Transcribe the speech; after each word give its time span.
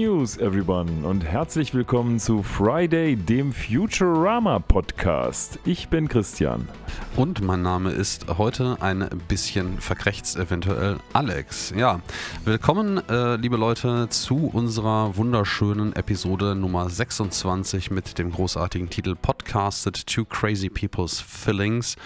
News, 0.00 0.38
everyone, 0.38 1.06
und 1.06 1.26
herzlich 1.26 1.74
willkommen 1.74 2.18
zu 2.18 2.42
Friday, 2.42 3.16
dem 3.16 3.52
Futurama 3.52 4.58
Podcast. 4.58 5.58
Ich 5.66 5.88
bin 5.88 6.08
Christian. 6.08 6.66
Und 7.16 7.42
mein 7.42 7.60
Name 7.60 7.90
ist 7.90 8.38
heute 8.38 8.78
ein 8.80 9.06
bisschen 9.28 9.78
verkrächzt, 9.78 10.38
eventuell 10.38 10.96
Alex. 11.12 11.74
Ja, 11.76 12.00
willkommen, 12.46 13.06
äh, 13.10 13.36
liebe 13.36 13.58
Leute, 13.58 14.08
zu 14.08 14.46
unserer 14.46 15.18
wunderschönen 15.18 15.94
Episode 15.94 16.54
Nummer 16.54 16.88
26 16.88 17.90
mit 17.90 18.16
dem 18.16 18.32
großartigen 18.32 18.88
Titel 18.88 19.14
Podcasted 19.20 20.06
to 20.06 20.24
Crazy 20.24 20.70
People's 20.70 21.20
Fillings. 21.20 21.96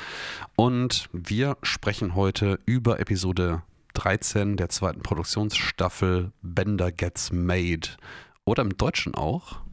Und 0.57 1.09
wir 1.13 1.57
sprechen 1.63 2.17
heute 2.17 2.59
über 2.67 2.99
Episode 2.99 3.63
13 3.95 4.57
der 4.57 4.69
zweiten 4.69 5.03
Produktionsstaffel 5.03 6.33
Bender 6.43 6.93
Gets 6.93 7.33
Made. 7.33 7.89
Oder 8.45 8.63
im 8.63 8.77
Deutschen 8.77 9.15
auch. 9.15 9.65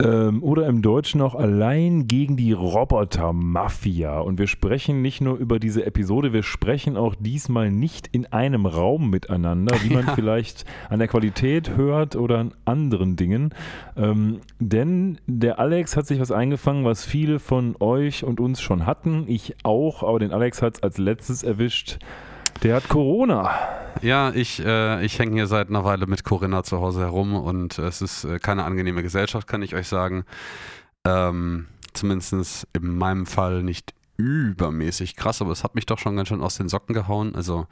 Ähm, 0.00 0.44
oder 0.44 0.68
im 0.68 0.80
Deutschen 0.80 1.20
auch 1.20 1.34
allein 1.34 2.06
gegen 2.06 2.36
die 2.36 2.52
Roboter-Mafia. 2.52 4.20
Und 4.20 4.38
wir 4.38 4.46
sprechen 4.46 5.02
nicht 5.02 5.20
nur 5.20 5.36
über 5.38 5.58
diese 5.58 5.84
Episode, 5.84 6.32
wir 6.32 6.44
sprechen 6.44 6.96
auch 6.96 7.16
diesmal 7.18 7.72
nicht 7.72 8.06
in 8.06 8.26
einem 8.26 8.64
Raum 8.64 9.10
miteinander, 9.10 9.76
wie 9.82 9.92
man 9.92 10.06
ja. 10.06 10.14
vielleicht 10.14 10.64
an 10.88 11.00
der 11.00 11.08
Qualität 11.08 11.76
hört 11.76 12.14
oder 12.14 12.38
an 12.38 12.54
anderen 12.64 13.16
Dingen. 13.16 13.52
Ähm, 13.96 14.38
denn 14.60 15.18
der 15.26 15.58
Alex 15.58 15.96
hat 15.96 16.06
sich 16.06 16.20
was 16.20 16.30
eingefangen, 16.30 16.84
was 16.84 17.04
viele 17.04 17.40
von 17.40 17.74
euch 17.80 18.22
und 18.22 18.38
uns 18.38 18.60
schon 18.60 18.86
hatten. 18.86 19.24
Ich 19.26 19.56
auch, 19.64 20.04
aber 20.04 20.20
den 20.20 20.30
Alex 20.30 20.62
hat 20.62 20.76
es 20.76 20.82
als 20.84 20.98
letztes 20.98 21.42
erwischt. 21.42 21.98
Der 22.62 22.76
hat 22.76 22.88
Corona. 22.88 23.50
Ja, 24.02 24.30
ich, 24.30 24.64
äh, 24.64 25.04
ich 25.04 25.18
hänge 25.18 25.34
hier 25.34 25.46
seit 25.46 25.68
einer 25.68 25.84
Weile 25.84 26.06
mit 26.06 26.24
Corinna 26.24 26.62
zu 26.62 26.80
Hause 26.80 27.00
herum 27.00 27.34
und 27.34 27.78
es 27.78 28.02
ist 28.02 28.24
äh, 28.24 28.38
keine 28.38 28.64
angenehme 28.64 29.02
Gesellschaft, 29.02 29.46
kann 29.46 29.62
ich 29.62 29.74
euch 29.74 29.88
sagen. 29.88 30.24
Ähm, 31.04 31.66
Zumindest 31.98 32.68
in 32.74 32.96
meinem 32.96 33.26
Fall 33.26 33.62
nicht 33.64 33.92
übermäßig 34.16 35.16
krass, 35.16 35.40
aber 35.40 35.50
es 35.50 35.64
hat 35.64 35.74
mich 35.74 35.86
doch 35.86 35.98
schon 35.98 36.16
ganz 36.16 36.28
schön 36.28 36.42
aus 36.42 36.56
den 36.56 36.68
Socken 36.68 36.94
gehauen. 36.94 37.34
Also 37.34 37.66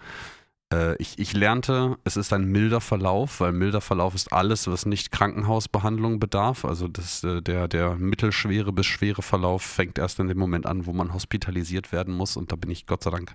äh, 0.73 0.97
ich, 0.97 1.19
ich 1.19 1.33
lernte, 1.33 1.97
es 2.03 2.17
ist 2.17 2.33
ein 2.33 2.47
milder 2.47 2.81
Verlauf, 2.81 3.41
weil 3.41 3.53
milder 3.53 3.81
Verlauf 3.81 4.15
ist 4.17 4.33
alles, 4.33 4.67
was 4.67 4.85
nicht 4.85 5.13
Krankenhausbehandlung 5.13 6.19
bedarf. 6.19 6.65
Also 6.65 6.89
das, 6.89 7.23
äh, 7.23 7.41
der, 7.41 7.69
der 7.69 7.97
mittelschwere 7.97 8.73
bis 8.73 8.87
schwere 8.87 9.23
Verlauf 9.23 9.63
fängt 9.63 9.99
erst 9.99 10.19
in 10.19 10.29
dem 10.29 10.39
Moment 10.39 10.67
an, 10.67 10.87
wo 10.87 10.93
man 10.93 11.13
hospitalisiert 11.13 11.93
werden 11.93 12.15
muss 12.15 12.37
und 12.37 12.51
da 12.51 12.57
bin 12.57 12.71
ich 12.71 12.87
Gott 12.87 13.05
sei 13.05 13.11
Dank 13.11 13.33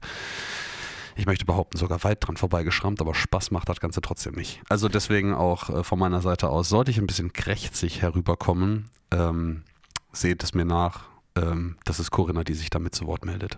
ich 1.15 1.25
möchte 1.25 1.45
behaupten, 1.45 1.77
sogar 1.77 2.03
weit 2.03 2.25
dran 2.25 2.37
vorbeigeschrammt, 2.37 3.01
aber 3.01 3.13
Spaß 3.13 3.51
macht 3.51 3.69
das 3.69 3.79
Ganze 3.79 4.01
trotzdem 4.01 4.35
nicht. 4.35 4.61
Also 4.69 4.89
deswegen 4.89 5.33
auch 5.33 5.69
äh, 5.69 5.83
von 5.83 5.99
meiner 5.99 6.21
Seite 6.21 6.49
aus, 6.49 6.69
sollte 6.69 6.91
ich 6.91 6.97
ein 6.97 7.07
bisschen 7.07 7.33
krächzig 7.33 8.01
herüberkommen, 8.01 8.89
ähm, 9.11 9.63
seht 10.13 10.43
es 10.43 10.53
mir 10.53 10.65
nach. 10.65 11.05
Ähm, 11.35 11.77
das 11.85 11.99
ist 11.99 12.11
Corinna, 12.11 12.43
die 12.43 12.53
sich 12.53 12.69
damit 12.69 12.95
zu 12.95 13.07
Wort 13.07 13.25
meldet. 13.25 13.57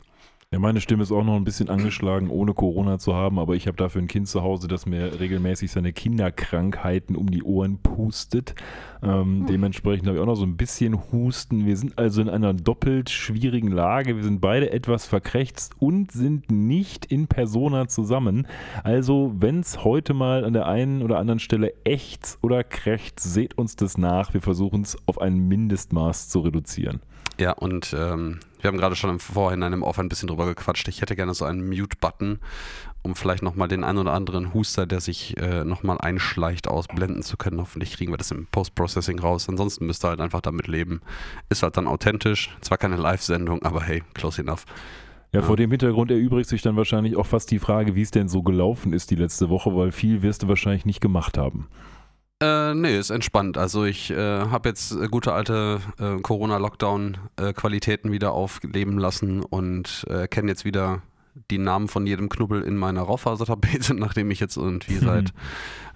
Ja, 0.53 0.59
meine 0.59 0.81
Stimme 0.81 1.01
ist 1.01 1.11
auch 1.11 1.23
noch 1.23 1.35
ein 1.35 1.45
bisschen 1.45 1.69
angeschlagen, 1.69 2.29
ohne 2.29 2.53
Corona 2.53 2.99
zu 2.99 3.15
haben, 3.15 3.39
aber 3.39 3.55
ich 3.55 3.65
habe 3.65 3.75
dafür 3.75 4.03
ein 4.03 4.07
Kind 4.07 4.27
zu 4.27 4.43
Hause, 4.43 4.67
das 4.67 4.85
mir 4.85 5.19
regelmäßig 5.19 5.71
seine 5.71 5.93
Kinderkrankheiten 5.93 7.15
um 7.15 7.31
die 7.31 7.41
Ohren 7.41 7.79
pustet. 7.79 8.53
Ähm, 9.01 9.39
hm. 9.39 9.45
Dementsprechend 9.47 10.05
habe 10.05 10.17
ich 10.17 10.21
auch 10.21 10.27
noch 10.27 10.35
so 10.35 10.45
ein 10.45 10.55
bisschen 10.55 11.11
Husten. 11.11 11.65
Wir 11.65 11.75
sind 11.75 11.97
also 11.97 12.21
in 12.21 12.29
einer 12.29 12.53
doppelt 12.53 13.09
schwierigen 13.09 13.69
Lage. 13.69 14.15
Wir 14.15 14.23
sind 14.23 14.41
beide 14.41 14.71
etwas 14.71 15.07
verkrächzt 15.07 15.73
und 15.79 16.11
sind 16.11 16.51
nicht 16.51 17.07
in 17.07 17.25
Persona 17.25 17.87
zusammen. 17.87 18.45
Also, 18.83 19.33
wenn 19.35 19.61
es 19.61 19.83
heute 19.83 20.13
mal 20.13 20.45
an 20.45 20.53
der 20.53 20.67
einen 20.67 21.01
oder 21.01 21.17
anderen 21.17 21.39
Stelle 21.39 21.73
echt 21.83 22.37
oder 22.43 22.63
krächzt, 22.63 23.21
seht 23.21 23.57
uns 23.57 23.75
das 23.75 23.97
nach. 23.97 24.35
Wir 24.35 24.41
versuchen 24.41 24.83
es 24.83 24.99
auf 25.07 25.19
ein 25.19 25.35
Mindestmaß 25.47 26.29
zu 26.29 26.41
reduzieren. 26.41 27.01
Ja, 27.39 27.51
und 27.53 27.95
ähm, 27.97 28.39
wir 28.61 28.67
haben 28.67 28.77
gerade 28.77 28.95
schon 28.95 29.09
im 29.09 29.19
Vorhinein 29.19 29.73
im 29.73 29.83
Off 29.83 29.97
ein 29.99 30.09
bisschen 30.09 30.27
drüber 30.27 30.45
gequatscht. 30.45 30.87
Ich 30.87 31.01
hätte 31.01 31.15
gerne 31.15 31.33
so 31.33 31.45
einen 31.45 31.67
Mute-Button, 31.67 32.39
um 33.01 33.15
vielleicht 33.15 33.41
nochmal 33.41 33.67
den 33.67 33.83
einen 33.83 33.97
oder 33.97 34.13
anderen 34.13 34.53
Huster, 34.53 34.85
der 34.85 35.01
sich 35.01 35.35
äh, 35.37 35.63
nochmal 35.65 35.97
einschleicht, 35.99 36.67
ausblenden 36.67 37.23
zu 37.23 37.35
können. 37.35 37.59
Hoffentlich 37.59 37.93
kriegen 37.97 38.13
wir 38.13 38.17
das 38.17 38.31
im 38.31 38.45
Post-Processing 38.47 39.19
raus. 39.19 39.49
Ansonsten 39.49 39.87
müsst 39.87 40.05
ihr 40.05 40.09
halt 40.09 40.21
einfach 40.21 40.41
damit 40.41 40.67
leben. 40.67 41.01
Ist 41.49 41.63
halt 41.63 41.75
dann 41.75 41.87
authentisch. 41.87 42.55
Zwar 42.61 42.77
keine 42.77 42.97
Live-Sendung, 42.97 43.63
aber 43.63 43.81
hey, 43.81 44.03
close 44.13 44.41
enough. 44.41 44.65
Ja, 45.31 45.41
vor 45.41 45.57
dem 45.57 45.71
Hintergrund 45.71 46.11
erübrigt 46.11 46.47
sich 46.47 46.61
dann 46.61 46.75
wahrscheinlich 46.75 47.15
auch 47.17 47.25
fast 47.25 47.49
die 47.49 47.57
Frage, 47.57 47.95
wie 47.95 48.03
es 48.03 48.11
denn 48.11 48.29
so 48.29 48.43
gelaufen 48.43 48.93
ist 48.93 49.09
die 49.09 49.15
letzte 49.15 49.49
Woche, 49.49 49.75
weil 49.75 49.91
viel 49.91 50.21
wirst 50.21 50.43
du 50.43 50.47
wahrscheinlich 50.47 50.85
nicht 50.85 51.01
gemacht 51.01 51.39
haben. 51.39 51.67
Äh, 52.43 52.75
nee, 52.75 52.97
ist 52.97 53.09
entspannt. 53.09 53.57
Also 53.57 53.85
ich 53.85 54.11
äh, 54.11 54.15
habe 54.17 54.67
jetzt 54.69 54.91
äh, 54.91 55.07
gute 55.07 55.31
alte 55.33 55.79
äh, 55.97 56.19
Corona-Lockdown-Qualitäten 56.21 58.11
wieder 58.11 58.33
aufleben 58.33 58.97
lassen 58.97 59.43
und 59.43 60.05
äh, 60.09 60.27
kenne 60.27 60.49
jetzt 60.49 60.65
wieder 60.65 61.01
die 61.49 61.57
Namen 61.57 61.87
von 61.87 62.05
jedem 62.05 62.29
Knubbel 62.29 62.61
in 62.61 62.75
meiner 62.77 63.01
Raufasertapete, 63.01 63.93
nachdem 63.95 64.29
ich 64.29 64.39
jetzt 64.39 64.57
irgendwie 64.57 64.97
seit, 64.97 65.33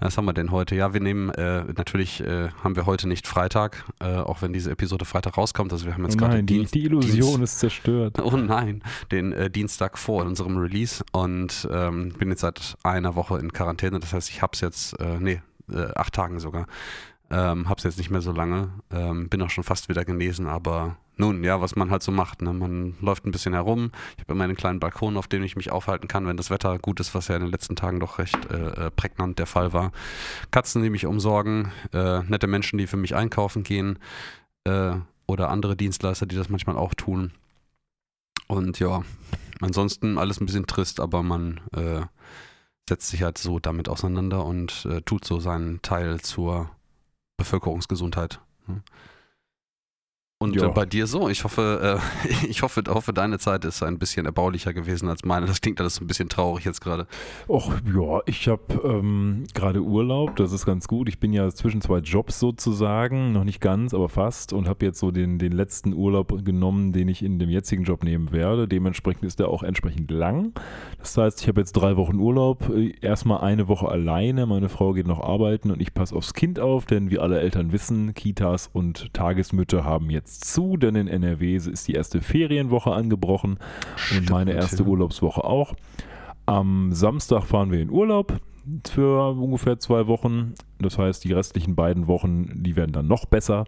was 0.00 0.16
haben 0.16 0.24
wir 0.24 0.32
denn 0.32 0.50
heute? 0.50 0.74
Ja, 0.74 0.94
wir 0.94 1.00
nehmen, 1.00 1.30
äh, 1.30 1.64
natürlich 1.76 2.20
äh, 2.20 2.48
haben 2.64 2.76
wir 2.76 2.86
heute 2.86 3.08
nicht 3.08 3.26
Freitag, 3.26 3.84
äh, 4.00 4.16
auch 4.16 4.42
wenn 4.42 4.52
diese 4.52 4.70
Episode 4.70 5.04
Freitag 5.04 5.36
rauskommt. 5.36 5.72
Also 5.72 5.86
wir 5.86 5.94
haben 5.94 6.04
jetzt 6.04 6.16
oh 6.16 6.18
gerade 6.18 6.42
die, 6.42 6.64
die 6.64 6.84
Illusion 6.84 7.38
Dienst, 7.38 7.42
ist 7.42 7.58
zerstört. 7.60 8.16
Oh 8.22 8.36
nein, 8.36 8.82
den 9.12 9.32
äh, 9.32 9.50
Dienstag 9.50 9.98
vor 9.98 10.22
in 10.22 10.28
unserem 10.28 10.56
Release 10.56 11.04
und 11.12 11.68
ähm, 11.70 12.10
bin 12.18 12.30
jetzt 12.30 12.40
seit 12.40 12.76
einer 12.82 13.14
Woche 13.14 13.38
in 13.38 13.52
Quarantäne. 13.52 14.00
Das 14.00 14.12
heißt, 14.12 14.30
ich 14.30 14.42
habe 14.42 14.52
es 14.54 14.60
jetzt, 14.60 14.98
äh, 15.00 15.18
nee, 15.20 15.40
äh, 15.72 15.92
acht 15.94 16.14
Tagen 16.14 16.40
sogar. 16.40 16.66
Ähm, 17.30 17.68
hab's 17.68 17.82
jetzt 17.82 17.98
nicht 17.98 18.10
mehr 18.10 18.22
so 18.22 18.32
lange. 18.32 18.70
Ähm, 18.90 19.28
bin 19.28 19.42
auch 19.42 19.50
schon 19.50 19.64
fast 19.64 19.88
wieder 19.88 20.04
genesen, 20.04 20.46
aber 20.46 20.96
nun, 21.18 21.42
ja, 21.44 21.60
was 21.60 21.76
man 21.76 21.90
halt 21.90 22.02
so 22.02 22.12
macht. 22.12 22.42
Ne? 22.42 22.52
Man 22.52 22.94
läuft 23.00 23.26
ein 23.26 23.32
bisschen 23.32 23.52
herum. 23.52 23.90
Ich 24.16 24.22
habe 24.22 24.32
immer 24.32 24.44
einen 24.44 24.56
kleinen 24.56 24.80
Balkon, 24.80 25.16
auf 25.16 25.26
dem 25.26 25.42
ich 25.42 25.56
mich 25.56 25.70
aufhalten 25.70 26.08
kann, 26.08 26.26
wenn 26.26 26.36
das 26.36 26.50
Wetter 26.50 26.78
gut 26.78 27.00
ist, 27.00 27.14
was 27.14 27.28
ja 27.28 27.34
in 27.34 27.42
den 27.42 27.50
letzten 27.50 27.76
Tagen 27.76 28.00
doch 28.00 28.18
recht 28.18 28.38
äh, 28.50 28.86
äh, 28.86 28.90
prägnant 28.90 29.38
der 29.38 29.46
Fall 29.46 29.72
war. 29.72 29.92
Katzen, 30.50 30.82
die 30.82 30.90
mich 30.90 31.06
umsorgen, 31.06 31.72
äh, 31.92 32.22
nette 32.22 32.46
Menschen, 32.46 32.78
die 32.78 32.86
für 32.86 32.96
mich 32.96 33.14
einkaufen 33.14 33.64
gehen 33.64 33.98
äh, 34.64 34.92
oder 35.26 35.50
andere 35.50 35.76
Dienstleister, 35.76 36.24
die 36.24 36.36
das 36.36 36.48
manchmal 36.48 36.76
auch 36.76 36.94
tun. 36.94 37.32
Und 38.46 38.78
ja, 38.78 39.02
ansonsten 39.60 40.18
alles 40.18 40.40
ein 40.40 40.46
bisschen 40.46 40.66
trist, 40.66 41.00
aber 41.00 41.22
man 41.22 41.60
äh, 41.76 42.02
setzt 42.88 43.08
sich 43.08 43.22
halt 43.22 43.38
so 43.38 43.58
damit 43.58 43.88
auseinander 43.88 44.44
und 44.44 44.86
äh, 44.90 45.02
tut 45.02 45.24
so 45.24 45.40
seinen 45.40 45.80
Teil 45.82 46.20
zur 46.20 46.70
Bevölkerungsgesundheit. 47.36 48.40
Hm. 48.66 48.82
Und 50.40 50.56
äh, 50.56 50.68
bei 50.68 50.86
dir 50.86 51.08
so, 51.08 51.28
ich 51.28 51.42
hoffe, 51.42 52.00
äh, 52.00 52.46
ich 52.48 52.62
hoffe, 52.62 52.84
hoffe, 52.86 53.12
deine 53.12 53.40
Zeit 53.40 53.64
ist 53.64 53.82
ein 53.82 53.98
bisschen 53.98 54.24
erbaulicher 54.24 54.72
gewesen 54.72 55.08
als 55.08 55.24
meine. 55.24 55.46
Das 55.46 55.60
klingt 55.60 55.80
alles 55.80 56.00
ein 56.00 56.06
bisschen 56.06 56.28
traurig 56.28 56.64
jetzt 56.64 56.80
gerade. 56.80 57.08
Och, 57.48 57.72
ja, 57.92 58.20
ich 58.24 58.46
habe 58.46 58.62
ähm, 58.84 59.48
gerade 59.52 59.82
Urlaub, 59.82 60.36
das 60.36 60.52
ist 60.52 60.64
ganz 60.64 60.86
gut. 60.86 61.08
Ich 61.08 61.18
bin 61.18 61.32
ja 61.32 61.50
zwischen 61.50 61.80
zwei 61.80 61.98
Jobs 61.98 62.38
sozusagen, 62.38 63.32
noch 63.32 63.42
nicht 63.42 63.60
ganz, 63.60 63.92
aber 63.94 64.08
fast 64.08 64.52
und 64.52 64.68
habe 64.68 64.86
jetzt 64.86 65.00
so 65.00 65.10
den, 65.10 65.40
den 65.40 65.50
letzten 65.50 65.92
Urlaub 65.92 66.44
genommen, 66.44 66.92
den 66.92 67.08
ich 67.08 67.24
in 67.24 67.40
dem 67.40 67.50
jetzigen 67.50 67.82
Job 67.82 68.04
nehmen 68.04 68.30
werde. 68.30 68.68
Dementsprechend 68.68 69.24
ist 69.24 69.40
der 69.40 69.48
auch 69.48 69.64
entsprechend 69.64 70.08
lang. 70.12 70.52
Das 71.00 71.16
heißt, 71.16 71.42
ich 71.42 71.48
habe 71.48 71.60
jetzt 71.60 71.72
drei 71.72 71.96
Wochen 71.96 72.14
Urlaub, 72.20 72.70
erstmal 73.00 73.40
eine 73.40 73.66
Woche 73.66 73.88
alleine. 73.88 74.46
Meine 74.46 74.68
Frau 74.68 74.92
geht 74.92 75.08
noch 75.08 75.20
arbeiten 75.20 75.72
und 75.72 75.82
ich 75.82 75.94
passe 75.94 76.14
aufs 76.14 76.32
Kind 76.32 76.60
auf, 76.60 76.86
denn 76.86 77.10
wie 77.10 77.18
alle 77.18 77.40
Eltern 77.40 77.72
wissen, 77.72 78.14
Kitas 78.14 78.70
und 78.72 79.12
Tagesmütter 79.12 79.82
haben 79.82 80.10
jetzt 80.10 80.27
jetzt 80.28 80.44
zu, 80.44 80.76
denn 80.76 80.94
in 80.94 81.08
NRW 81.08 81.56
ist 81.56 81.88
die 81.88 81.94
erste 81.94 82.20
Ferienwoche 82.20 82.92
angebrochen 82.92 83.58
Stimmt, 83.96 84.20
und 84.20 84.30
meine 84.30 84.52
erste 84.52 84.82
ja. 84.82 84.88
Urlaubswoche 84.88 85.42
auch. 85.42 85.74
Am 86.46 86.92
Samstag 86.92 87.44
fahren 87.44 87.72
wir 87.72 87.80
in 87.80 87.90
Urlaub 87.90 88.40
für 88.86 89.30
ungefähr 89.30 89.78
zwei 89.78 90.06
Wochen. 90.06 90.52
Das 90.78 90.98
heißt, 90.98 91.24
die 91.24 91.32
restlichen 91.32 91.74
beiden 91.74 92.06
Wochen, 92.06 92.62
die 92.62 92.76
werden 92.76 92.92
dann 92.92 93.06
noch 93.06 93.24
besser. 93.24 93.64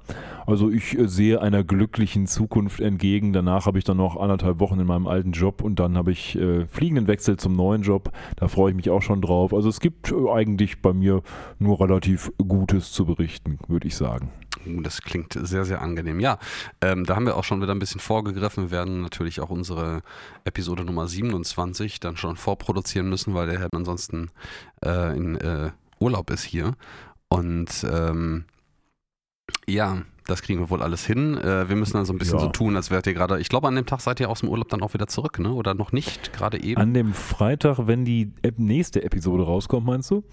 Also 0.46 0.70
ich 0.70 0.98
äh, 0.98 1.08
sehe 1.08 1.40
einer 1.40 1.64
glücklichen 1.64 2.26
Zukunft 2.26 2.80
entgegen. 2.80 3.32
Danach 3.32 3.64
habe 3.64 3.78
ich 3.78 3.84
dann 3.84 3.96
noch 3.96 4.18
anderthalb 4.18 4.60
Wochen 4.60 4.78
in 4.78 4.86
meinem 4.86 5.06
alten 5.06 5.32
Job 5.32 5.62
und 5.62 5.80
dann 5.80 5.96
habe 5.96 6.12
ich 6.12 6.36
äh, 6.36 6.66
fliegenden 6.66 7.06
Wechsel 7.06 7.38
zum 7.38 7.56
neuen 7.56 7.82
Job. 7.82 8.12
Da 8.36 8.48
freue 8.48 8.70
ich 8.70 8.76
mich 8.76 8.90
auch 8.90 9.02
schon 9.02 9.22
drauf. 9.22 9.54
Also 9.54 9.70
es 9.70 9.80
gibt 9.80 10.12
äh, 10.12 10.30
eigentlich 10.30 10.82
bei 10.82 10.92
mir 10.92 11.22
nur 11.58 11.80
relativ 11.80 12.30
Gutes 12.36 12.92
zu 12.92 13.06
berichten, 13.06 13.58
würde 13.68 13.88
ich 13.88 13.96
sagen. 13.96 14.30
Das 14.64 15.02
klingt 15.02 15.32
sehr, 15.32 15.64
sehr 15.64 15.80
angenehm. 15.82 16.20
Ja, 16.20 16.38
ähm, 16.80 17.04
da 17.04 17.16
haben 17.16 17.26
wir 17.26 17.36
auch 17.36 17.44
schon 17.44 17.62
wieder 17.62 17.74
ein 17.74 17.78
bisschen 17.78 18.00
vorgegriffen. 18.00 18.64
Wir 18.64 18.70
werden 18.70 19.02
natürlich 19.02 19.40
auch 19.40 19.50
unsere 19.50 20.02
Episode 20.44 20.84
Nummer 20.84 21.08
27 21.08 22.00
dann 22.00 22.16
schon 22.16 22.36
vorproduzieren 22.36 23.08
müssen, 23.08 23.34
weil 23.34 23.46
der 23.46 23.58
Herr 23.58 23.68
ansonsten 23.72 24.30
äh, 24.84 25.16
in 25.16 25.36
äh, 25.36 25.70
Urlaub 25.98 26.30
ist 26.30 26.44
hier. 26.44 26.74
Und 27.28 27.86
ähm, 27.90 28.44
ja, 29.66 30.02
das 30.26 30.42
kriegen 30.42 30.60
wir 30.60 30.70
wohl 30.70 30.82
alles 30.82 31.04
hin. 31.04 31.36
Äh, 31.38 31.68
wir 31.68 31.76
müssen 31.76 31.94
dann 31.94 32.04
so 32.04 32.12
ein 32.12 32.18
bisschen 32.18 32.38
ja. 32.38 32.44
so 32.44 32.48
tun, 32.48 32.76
als 32.76 32.90
wärt 32.90 33.06
ihr 33.06 33.14
gerade. 33.14 33.40
Ich 33.40 33.48
glaube, 33.48 33.68
an 33.68 33.74
dem 33.74 33.86
Tag 33.86 34.00
seid 34.00 34.20
ihr 34.20 34.28
aus 34.28 34.40
dem 34.40 34.48
Urlaub 34.48 34.68
dann 34.68 34.82
auch 34.82 34.94
wieder 34.94 35.06
zurück, 35.06 35.38
ne? 35.38 35.52
Oder 35.52 35.74
noch 35.74 35.92
nicht, 35.92 36.32
gerade 36.32 36.62
eben? 36.62 36.80
An 36.80 36.94
dem 36.94 37.12
Freitag, 37.12 37.86
wenn 37.86 38.04
die 38.04 38.32
nächste 38.56 39.02
Episode 39.02 39.44
rauskommt, 39.44 39.86
meinst 39.86 40.10
du? 40.10 40.24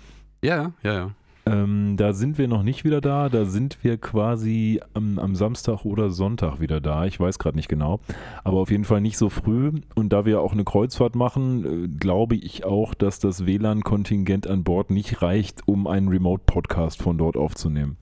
Ja, 0.42 0.74
ja, 0.84 0.94
ja. 0.94 1.12
Ähm, 1.52 1.98
da 1.98 2.14
sind 2.14 2.38
wir 2.38 2.48
noch 2.48 2.64
nicht 2.64 2.84
wieder 2.84 3.02
da. 3.02 3.30
Da 3.30 3.46
sind 3.46 3.78
wir 3.84 3.98
quasi 3.98 4.82
am, 4.94 5.20
am 5.20 5.36
Samstag 5.36 5.86
oder 5.86 6.10
Sonntag 6.10 6.60
wieder 6.60 6.82
da. 6.82 7.06
Ich 7.06 7.20
weiß 7.20 7.40
gerade 7.40 7.58
nicht 7.58 7.70
genau. 7.70 8.00
Aber 8.44 8.58
auf 8.58 8.72
jeden 8.72 8.86
Fall 8.86 9.02
nicht 9.02 9.18
so 9.18 9.30
früh. 9.30 9.72
Und 9.96 10.10
da 10.14 10.26
wir 10.26 10.42
auch 10.42 10.54
eine 10.54 10.64
Kreuzfahrt 10.64 11.16
machen, 11.16 11.86
äh, 11.86 11.88
glaube 11.88 12.36
ich 12.36 12.66
auch, 12.66 12.94
dass 12.94 13.20
das 13.20 13.46
WLAN-Kontingent 13.46 14.48
an 14.48 14.64
Bord 14.64 14.90
nicht 14.90 15.22
reicht, 15.22 15.68
um 15.68 15.88
einen 15.88 16.08
Remote-Podcast 16.08 17.02
von 17.02 17.18
dort 17.18 17.38
aufzunehmen. 17.38 17.98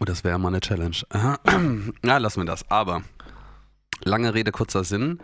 Oh, 0.00 0.04
das 0.04 0.24
wäre 0.24 0.38
mal 0.38 0.48
eine 0.48 0.60
Challenge. 0.60 0.96
ja, 2.04 2.18
lassen 2.18 2.40
wir 2.40 2.46
das. 2.46 2.70
Aber 2.70 3.02
lange 4.04 4.34
Rede, 4.34 4.52
kurzer 4.52 4.84
Sinn. 4.84 5.18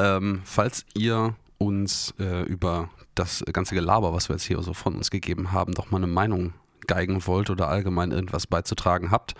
Ähm, 0.00 0.40
falls 0.44 0.84
ihr 0.94 1.34
uns 1.58 2.14
äh, 2.18 2.42
über 2.42 2.90
das 3.14 3.42
ganze 3.52 3.74
Gelaber, 3.74 4.12
was 4.12 4.28
wir 4.28 4.36
jetzt 4.36 4.44
hier 4.44 4.60
so 4.62 4.74
von 4.74 4.94
uns 4.94 5.10
gegeben 5.10 5.52
haben, 5.52 5.72
doch 5.72 5.90
mal 5.90 5.98
eine 5.98 6.06
Meinung 6.06 6.52
geigen 6.86 7.26
wollt 7.26 7.50
oder 7.50 7.68
allgemein 7.68 8.12
irgendwas 8.12 8.46
beizutragen 8.46 9.10
habt, 9.10 9.34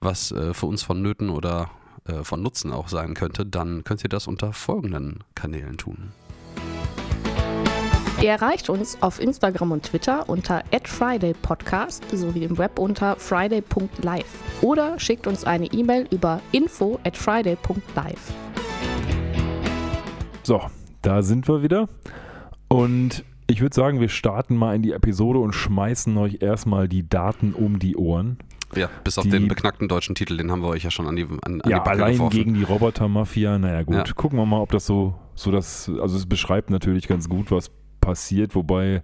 was 0.00 0.32
äh, 0.32 0.54
für 0.54 0.66
uns 0.66 0.82
vonnöten 0.82 1.30
oder 1.30 1.70
äh, 2.06 2.24
von 2.24 2.42
Nutzen 2.42 2.72
auch 2.72 2.88
sein 2.88 3.14
könnte, 3.14 3.44
dann 3.46 3.84
könnt 3.84 4.02
ihr 4.02 4.08
das 4.08 4.26
unter 4.26 4.52
folgenden 4.52 5.24
Kanälen 5.34 5.76
tun. 5.76 6.12
Ihr 8.20 8.30
erreicht 8.30 8.68
uns 8.68 9.00
auf 9.00 9.20
Instagram 9.20 9.70
und 9.70 9.84
Twitter 9.84 10.28
unter 10.28 10.64
@fridaypodcast 10.84 12.02
sowie 12.10 12.42
im 12.42 12.58
Web 12.58 12.80
unter 12.80 13.14
friday.live 13.14 14.26
oder 14.60 14.98
schickt 14.98 15.28
uns 15.28 15.44
eine 15.44 15.66
E-Mail 15.66 16.08
über 16.10 16.40
info 16.50 16.98
at 17.04 17.16
friday.live. 17.16 18.32
So, 20.42 20.62
da 21.02 21.22
sind 21.22 21.46
wir 21.46 21.62
wieder. 21.62 21.88
Und 22.66 23.24
ich 23.48 23.60
würde 23.60 23.74
sagen, 23.74 24.00
wir 24.00 24.08
starten 24.08 24.56
mal 24.56 24.76
in 24.76 24.82
die 24.82 24.92
Episode 24.92 25.38
und 25.38 25.52
schmeißen 25.54 26.16
euch 26.18 26.38
erstmal 26.40 26.88
die 26.88 27.08
Daten 27.08 27.52
um 27.54 27.78
die 27.78 27.96
Ohren. 27.96 28.38
Ja, 28.76 28.90
bis 29.02 29.16
auf 29.16 29.24
die, 29.24 29.30
den 29.30 29.48
beknackten 29.48 29.88
deutschen 29.88 30.14
Titel, 30.14 30.36
den 30.36 30.50
haben 30.50 30.60
wir 30.60 30.68
euch 30.68 30.84
ja 30.84 30.90
schon 30.90 31.06
an 31.08 31.16
die 31.16 31.24
an, 31.24 31.60
an 31.62 31.70
Ja, 31.70 31.80
die 31.80 31.88
allein 31.90 32.12
geworfen. 32.14 32.36
gegen 32.36 32.54
die 32.54 32.62
Roboter-Mafia, 32.62 33.58
naja 33.58 33.82
gut, 33.82 33.94
Ja. 33.96 34.04
gucken 34.14 34.38
wir 34.38 34.44
mal, 34.44 34.60
ob 34.60 34.70
das 34.72 34.84
so, 34.84 35.14
so 35.34 35.50
das, 35.50 35.90
also 36.00 36.16
es 36.16 36.26
beschreibt 36.26 36.68
natürlich 36.68 37.08
ganz 37.08 37.30
gut, 37.30 37.50
was 37.50 37.70
passiert, 38.02 38.54
wobei, 38.54 38.96
äh, 38.96 39.00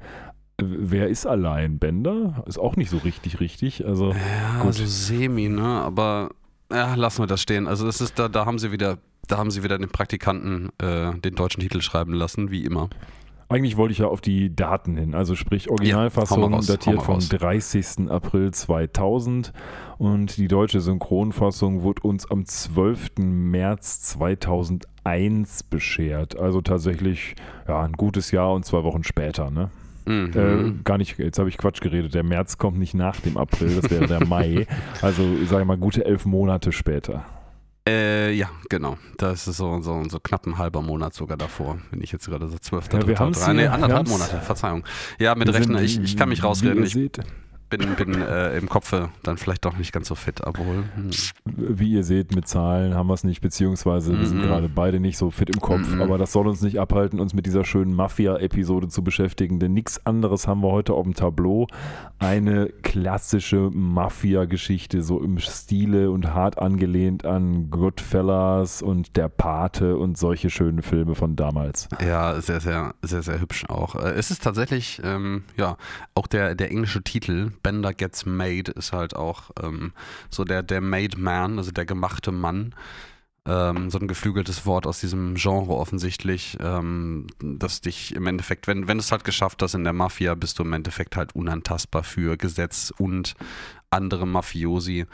wer 0.58 1.08
ist 1.08 1.24
allein? 1.26 1.78
Bender? 1.78 2.44
Ist 2.46 2.58
auch 2.58 2.76
nicht 2.76 2.90
so 2.90 2.98
richtig 2.98 3.40
richtig, 3.40 3.86
also 3.86 4.10
Ja, 4.12 4.60
Gut. 4.62 4.74
so 4.74 4.84
semi, 4.84 5.48
ne? 5.48 5.62
Aber 5.62 6.28
ja, 6.70 6.94
lassen 6.94 7.22
wir 7.22 7.26
das 7.26 7.40
stehen. 7.40 7.66
Also 7.66 7.88
es 7.88 8.02
ist 8.02 8.18
da, 8.18 8.28
da 8.28 8.44
haben 8.44 8.58
sie 8.58 8.70
wieder, 8.70 8.98
da 9.28 9.38
haben 9.38 9.50
sie 9.50 9.62
wieder 9.62 9.78
den 9.78 9.88
Praktikanten 9.88 10.68
äh, 10.78 11.14
den 11.20 11.34
deutschen 11.36 11.60
Titel 11.62 11.80
schreiben 11.80 12.12
lassen, 12.12 12.50
wie 12.50 12.64
immer. 12.64 12.90
Eigentlich 13.54 13.76
wollte 13.76 13.92
ich 13.92 13.98
ja 13.98 14.08
auf 14.08 14.20
die 14.20 14.52
Daten 14.52 14.96
hin, 14.96 15.14
also 15.14 15.36
sprich 15.36 15.70
Originalfassung 15.70 16.52
raus, 16.52 16.68
hau 16.68 16.72
datiert 16.72 17.02
vom 17.02 17.14
raus. 17.14 17.28
30. 17.28 18.10
April 18.10 18.50
2000 18.50 19.52
und 19.96 20.36
die 20.38 20.48
deutsche 20.48 20.80
Synchronfassung 20.80 21.82
wurde 21.82 22.02
uns 22.02 22.28
am 22.28 22.46
12. 22.46 23.18
März 23.18 24.00
2001 24.00 25.62
beschert. 25.62 26.36
Also 26.36 26.62
tatsächlich 26.62 27.36
ja, 27.68 27.80
ein 27.80 27.92
gutes 27.92 28.32
Jahr 28.32 28.52
und 28.52 28.64
zwei 28.64 28.82
Wochen 28.82 29.04
später. 29.04 29.52
Ne? 29.52 29.70
Mhm. 30.04 30.32
Äh, 30.34 30.82
gar 30.82 30.98
nicht, 30.98 31.16
jetzt 31.20 31.38
habe 31.38 31.48
ich 31.48 31.56
Quatsch 31.56 31.80
geredet. 31.80 32.12
Der 32.12 32.24
März 32.24 32.58
kommt 32.58 32.80
nicht 32.80 32.94
nach 32.94 33.20
dem 33.20 33.36
April, 33.36 33.80
das 33.80 33.88
wäre 33.88 34.08
der 34.08 34.26
Mai. 34.26 34.66
Also 35.00 35.22
ich 35.40 35.48
sage 35.48 35.64
mal 35.64 35.78
gute 35.78 36.04
elf 36.04 36.26
Monate 36.26 36.72
später. 36.72 37.24
Äh, 37.86 38.32
ja, 38.32 38.48
genau. 38.70 38.96
Das 39.18 39.46
ist 39.46 39.58
so, 39.58 39.82
so, 39.82 40.02
so 40.08 40.18
knapp 40.18 40.46
ein 40.46 40.56
halber 40.56 40.80
Monat 40.80 41.12
sogar 41.12 41.36
davor, 41.36 41.78
wenn 41.90 42.00
ich 42.02 42.12
jetzt 42.12 42.26
gerade 42.26 42.48
so 42.48 42.56
zwölf, 42.58 42.90
Ja, 42.90 43.06
wir 43.06 43.18
haben's 43.18 43.44
hier- 43.44 43.52
nee, 43.54 43.66
anderthalb 43.66 44.08
Monate, 44.08 44.40
Verzeihung. 44.40 44.84
Ja, 45.18 45.34
mit 45.34 45.52
Rechner, 45.52 45.82
ich, 45.82 46.00
ich 46.02 46.16
kann 46.16 46.30
mich 46.30 46.42
rausreden, 46.42 46.82
ich 46.84 46.94
seht, 46.94 47.18
bin, 47.78 47.94
bin 47.96 48.20
äh, 48.22 48.56
im 48.56 48.68
Kopfe 48.68 49.10
dann 49.22 49.36
vielleicht 49.38 49.64
doch 49.64 49.76
nicht 49.76 49.92
ganz 49.92 50.08
so 50.08 50.14
fit, 50.14 50.40
obwohl. 50.44 50.84
Hm. 50.94 51.10
wie 51.44 51.92
ihr 51.92 52.04
seht, 52.04 52.34
mit 52.34 52.48
Zahlen 52.48 52.94
haben 52.94 53.06
wir 53.08 53.14
es 53.14 53.24
nicht, 53.24 53.40
beziehungsweise 53.40 54.18
wir 54.18 54.26
sind 54.26 54.38
Mhm. 54.38 54.42
gerade 54.42 54.68
beide 54.68 55.00
nicht 55.00 55.16
so 55.18 55.30
fit 55.30 55.50
im 55.54 55.60
Kopf, 55.60 55.88
Mhm. 55.94 56.02
aber 56.02 56.18
das 56.18 56.32
soll 56.32 56.46
uns 56.48 56.62
nicht 56.62 56.78
abhalten, 56.80 57.20
uns 57.20 57.34
mit 57.34 57.46
dieser 57.46 57.64
schönen 57.64 57.94
Mafia-Episode 57.94 58.88
zu 58.88 59.02
beschäftigen, 59.04 59.58
denn 59.60 59.72
nichts 59.74 60.04
anderes 60.06 60.46
haben 60.48 60.62
wir 60.62 60.70
heute 60.72 60.94
auf 60.94 61.04
dem 61.04 61.14
Tableau. 61.14 61.66
Eine 62.18 62.68
klassische 62.82 63.70
Mafia-Geschichte, 63.72 65.02
so 65.02 65.20
im 65.20 65.38
Stile 65.38 66.10
und 66.10 66.32
hart 66.34 66.58
angelehnt 66.58 67.24
an 67.24 67.70
Goodfellas 67.70 68.82
und 68.82 69.16
Der 69.16 69.28
Pate 69.28 69.96
und 69.96 70.16
solche 70.16 70.50
schönen 70.50 70.82
Filme 70.82 71.14
von 71.14 71.36
damals. 71.36 71.88
Ja, 72.04 72.40
sehr, 72.40 72.60
sehr, 72.60 72.94
sehr, 73.02 73.22
sehr 73.22 73.40
hübsch 73.40 73.64
auch. 73.68 73.94
Äh, 73.96 74.12
Es 74.14 74.30
ist 74.30 74.42
tatsächlich, 74.42 75.00
ähm, 75.04 75.42
ja, 75.56 75.76
auch 76.14 76.26
der, 76.26 76.54
der 76.54 76.70
englische 76.70 77.02
Titel, 77.02 77.50
Bender 77.64 77.92
Gets 77.92 78.26
Made, 78.26 78.70
ist 78.70 78.92
halt 78.92 79.16
auch 79.16 79.50
ähm, 79.60 79.92
so 80.30 80.44
der, 80.44 80.62
der 80.62 80.80
Made 80.80 81.18
Man, 81.18 81.58
also 81.58 81.72
der 81.72 81.86
gemachte 81.86 82.30
Mann. 82.30 82.76
Ähm, 83.46 83.90
so 83.90 83.98
ein 83.98 84.08
geflügeltes 84.08 84.64
Wort 84.64 84.86
aus 84.86 85.00
diesem 85.00 85.34
Genre 85.34 85.74
offensichtlich, 85.74 86.56
ähm, 86.60 87.26
das 87.40 87.82
dich 87.82 88.14
im 88.14 88.26
Endeffekt, 88.26 88.66
wenn, 88.66 88.88
wenn 88.88 88.96
du 88.96 89.02
es 89.02 89.12
halt 89.12 89.24
geschafft 89.24 89.60
hast 89.62 89.74
in 89.74 89.84
der 89.84 89.92
Mafia, 89.92 90.34
bist 90.34 90.58
du 90.58 90.62
im 90.62 90.72
Endeffekt 90.72 91.16
halt 91.16 91.34
unantastbar 91.34 92.04
für 92.04 92.38
Gesetz 92.38 92.92
und 92.96 93.34
andere 93.90 94.26
Mafiosi. 94.26 95.06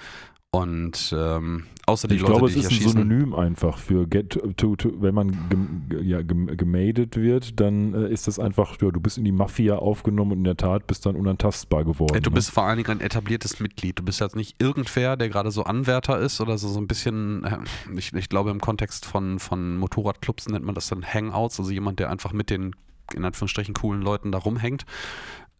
Und 0.52 1.14
ähm, 1.16 1.66
außer 1.86 2.08
die 2.08 2.16
Ich 2.16 2.22
Leute, 2.22 2.32
glaube, 2.32 2.50
die 2.50 2.58
es 2.58 2.72
ist 2.72 2.82
ein. 2.82 2.88
Synonym 2.88 3.34
einfach 3.34 3.78
für 3.78 4.08
get 4.08 4.30
to, 4.56 4.74
to, 4.74 4.90
wenn 5.00 5.14
man 5.14 5.30
gem, 5.48 5.82
ja, 6.02 6.22
gem, 6.22 6.48
gemadet 6.56 7.16
wird, 7.16 7.60
dann 7.60 7.94
äh, 7.94 8.08
ist 8.08 8.26
das 8.26 8.40
einfach, 8.40 8.76
ja, 8.82 8.90
du 8.90 8.98
bist 8.98 9.16
in 9.16 9.24
die 9.24 9.30
Mafia 9.30 9.76
aufgenommen 9.76 10.32
und 10.32 10.38
in 10.38 10.44
der 10.44 10.56
Tat 10.56 10.88
bist 10.88 11.06
dann 11.06 11.14
unantastbar 11.14 11.84
geworden. 11.84 12.16
Äh, 12.16 12.20
Du 12.20 12.30
ne? 12.30 12.34
bist 12.34 12.50
vor 12.50 12.64
allen 12.64 12.78
Dingen 12.78 12.90
ein 12.90 13.00
etabliertes 13.00 13.60
Mitglied. 13.60 14.00
Du 14.00 14.02
bist 14.02 14.18
jetzt 14.18 14.34
nicht 14.34 14.60
irgendwer, 14.60 15.16
der 15.16 15.28
gerade 15.28 15.52
so 15.52 15.62
Anwärter 15.62 16.18
ist 16.18 16.40
oder 16.40 16.58
so, 16.58 16.66
so 16.66 16.80
ein 16.80 16.88
bisschen, 16.88 17.44
äh, 17.44 17.58
ich, 17.96 18.12
ich 18.12 18.28
glaube 18.28 18.50
im 18.50 18.60
Kontext 18.60 19.06
von, 19.06 19.38
von 19.38 19.76
Motorradclubs 19.76 20.48
nennt 20.48 20.64
man 20.64 20.74
das 20.74 20.88
dann 20.88 21.04
Hangouts, 21.04 21.60
also 21.60 21.70
jemand, 21.70 22.00
der 22.00 22.10
einfach 22.10 22.32
mit 22.32 22.50
den 22.50 22.74
in 23.14 23.24
Anführungsstrichen 23.24 23.74
coolen 23.74 24.02
Leuten 24.02 24.32
da 24.32 24.38
rumhängt. 24.38 24.84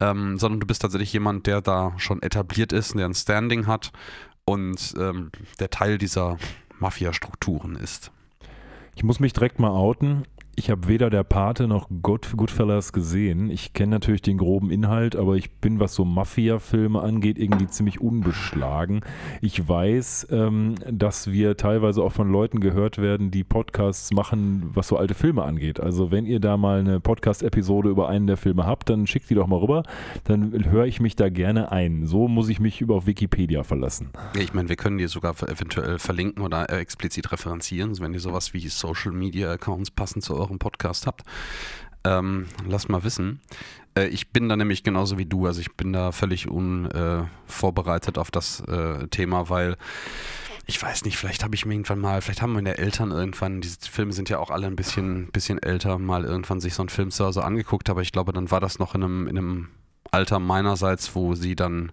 Ähm, 0.03 0.39
sondern 0.39 0.61
du 0.61 0.67
bist 0.67 0.83
tatsächlich 0.83 1.13
jemand, 1.13 1.47
der 1.47 1.61
da 1.61 1.93
schon 1.99 2.23
etabliert 2.23 2.73
ist, 2.73 2.95
der 2.95 3.05
ein 3.05 3.13
Standing 3.15 3.67
hat 3.67 3.93
und 4.51 4.95
ähm, 4.99 5.31
der 5.61 5.71
Teil 5.71 5.97
dieser 5.97 6.37
Mafia-Strukturen 6.81 7.77
ist. 7.77 8.11
Ich 8.97 9.05
muss 9.05 9.21
mich 9.21 9.33
direkt 9.33 9.61
mal 9.61 9.71
outen. 9.71 10.25
Ich 10.57 10.69
habe 10.69 10.89
weder 10.89 11.11
der 11.11 11.25
Pate 11.25 11.69
noch 11.69 11.89
Good, 12.03 12.33
Goodfellas 12.37 12.93
gesehen. 12.93 13.51
Ich 13.51 13.73
kenne 13.73 13.93
natürlich 13.93 14.21
den 14.21 14.37
groben 14.37 14.71
Inhalt, 14.71 15.17
aber 15.17 15.37
ich 15.37 15.51
bin, 15.51 15.81
was 15.81 15.95
so 15.95 16.05
Mafia-Filme 16.05 17.01
angeht, 17.01 17.39
irgendwie 17.39 17.69
ziemlich 17.69 18.01
unbeschlagen. 18.01 19.01
Ich 19.41 19.67
weiß, 19.67 20.27
ähm, 20.31 20.75
dass 20.91 21.31
wir 21.31 21.57
teilweise 21.57 22.03
auch 22.03 22.13
von 22.13 22.31
Leuten 22.31 22.61
gehört 22.61 22.99
werden, 22.99 23.31
die 23.31 23.45
Podcasts 23.45 24.13
machen, 24.13 24.71
was 24.75 24.89
so 24.89 24.97
alte 24.97 25.15
Filme 25.15 25.45
angeht. 25.45 25.81
Also 25.81 26.11
wenn 26.11 26.27
ihr 26.27 26.41
da 26.41 26.57
mal 26.57 26.81
eine 26.81 27.01
Podcast-Episode 27.01 27.89
über 27.89 28.09
einen 28.09 28.27
der 28.27 28.37
Filme 28.37 28.67
habt, 28.67 28.91
dann 28.91 29.07
schickt 29.07 29.31
die 29.31 29.35
doch 29.35 29.47
mal 29.47 29.61
rüber. 29.61 29.85
Dann 30.25 30.71
höre 30.71 30.85
ich 30.85 31.01
mich 31.01 31.17
da 31.17 31.31
gerne 31.31 31.73
ein. 31.73 32.07
So 32.07 32.29
muss 32.29 32.49
ich 32.49 32.61
mich 32.61 32.81
über 32.81 33.07
Wikipedia 33.07 33.63
verlassen. 33.63 34.11
Ich 34.39 34.53
meine, 34.53 34.69
wir 34.69 34.77
können 34.77 34.99
die 34.99 35.07
sogar 35.07 35.35
eventuell 35.49 35.99
verlinken 35.99 36.43
oder 36.43 36.69
explizit 36.71 37.33
referenzieren, 37.33 37.99
wenn 38.01 38.13
ihr 38.13 38.21
sowas 38.21 38.53
wie 38.53 38.69
Social 38.69 39.13
Media 39.13 39.53
Accounts 39.53 39.91
passend 39.91 40.25
zu 40.25 40.41
eurem 40.51 40.59
Podcast 40.59 41.07
habt. 41.07 41.23
Ähm, 42.05 42.47
lasst 42.67 42.89
mal 42.89 43.05
wissen. 43.05 43.41
Äh, 43.95 44.09
ich 44.09 44.31
bin 44.31 44.49
da 44.49 44.57
nämlich 44.57 44.83
genauso 44.83 45.19
wie 45.19 45.27
du, 45.27 45.47
also 45.47 45.61
ich 45.61 45.75
bin 45.77 45.93
da 45.93 46.13
völlig 46.13 46.49
unvorbereitet 46.49 48.19
auf 48.19 48.31
das 48.31 48.61
äh, 48.61 49.07
Thema, 49.09 49.49
weil 49.49 49.77
ich 50.67 50.81
weiß 50.81 51.05
nicht, 51.05 51.17
vielleicht 51.17 51.43
habe 51.43 51.55
ich 51.55 51.67
mir 51.67 51.75
irgendwann 51.75 51.99
mal, 51.99 52.21
vielleicht 52.21 52.43
haben 52.43 52.53
meine 52.53 52.79
Eltern 52.79 53.11
irgendwann, 53.11 53.61
diese 53.61 53.79
Filme 53.81 54.13
sind 54.13 54.29
ja 54.29 54.39
auch 54.39 54.51
alle 54.51 54.69
ein 54.69 54.77
bisschen, 54.77 55.27
bisschen 55.33 55.61
älter, 55.61 55.99
mal 55.99 56.25
irgendwann 56.25 56.61
sich 56.61 56.75
so 56.75 56.83
einen 56.83 56.91
Film 56.91 57.11
zu 57.11 57.25
Hause 57.25 57.45
angeguckt, 57.45 57.91
aber 57.91 58.03
ich 58.03 58.13
glaube, 58.13 58.33
dann 58.33 58.51
war 58.51 58.61
das 58.61 58.79
noch 58.79 58.95
in 58.95 59.03
einem, 59.03 59.27
in 59.27 59.37
einem 59.37 59.69
Alter 60.13 60.39
meinerseits, 60.39 61.15
wo 61.15 61.35
sie 61.35 61.57
dann 61.57 61.91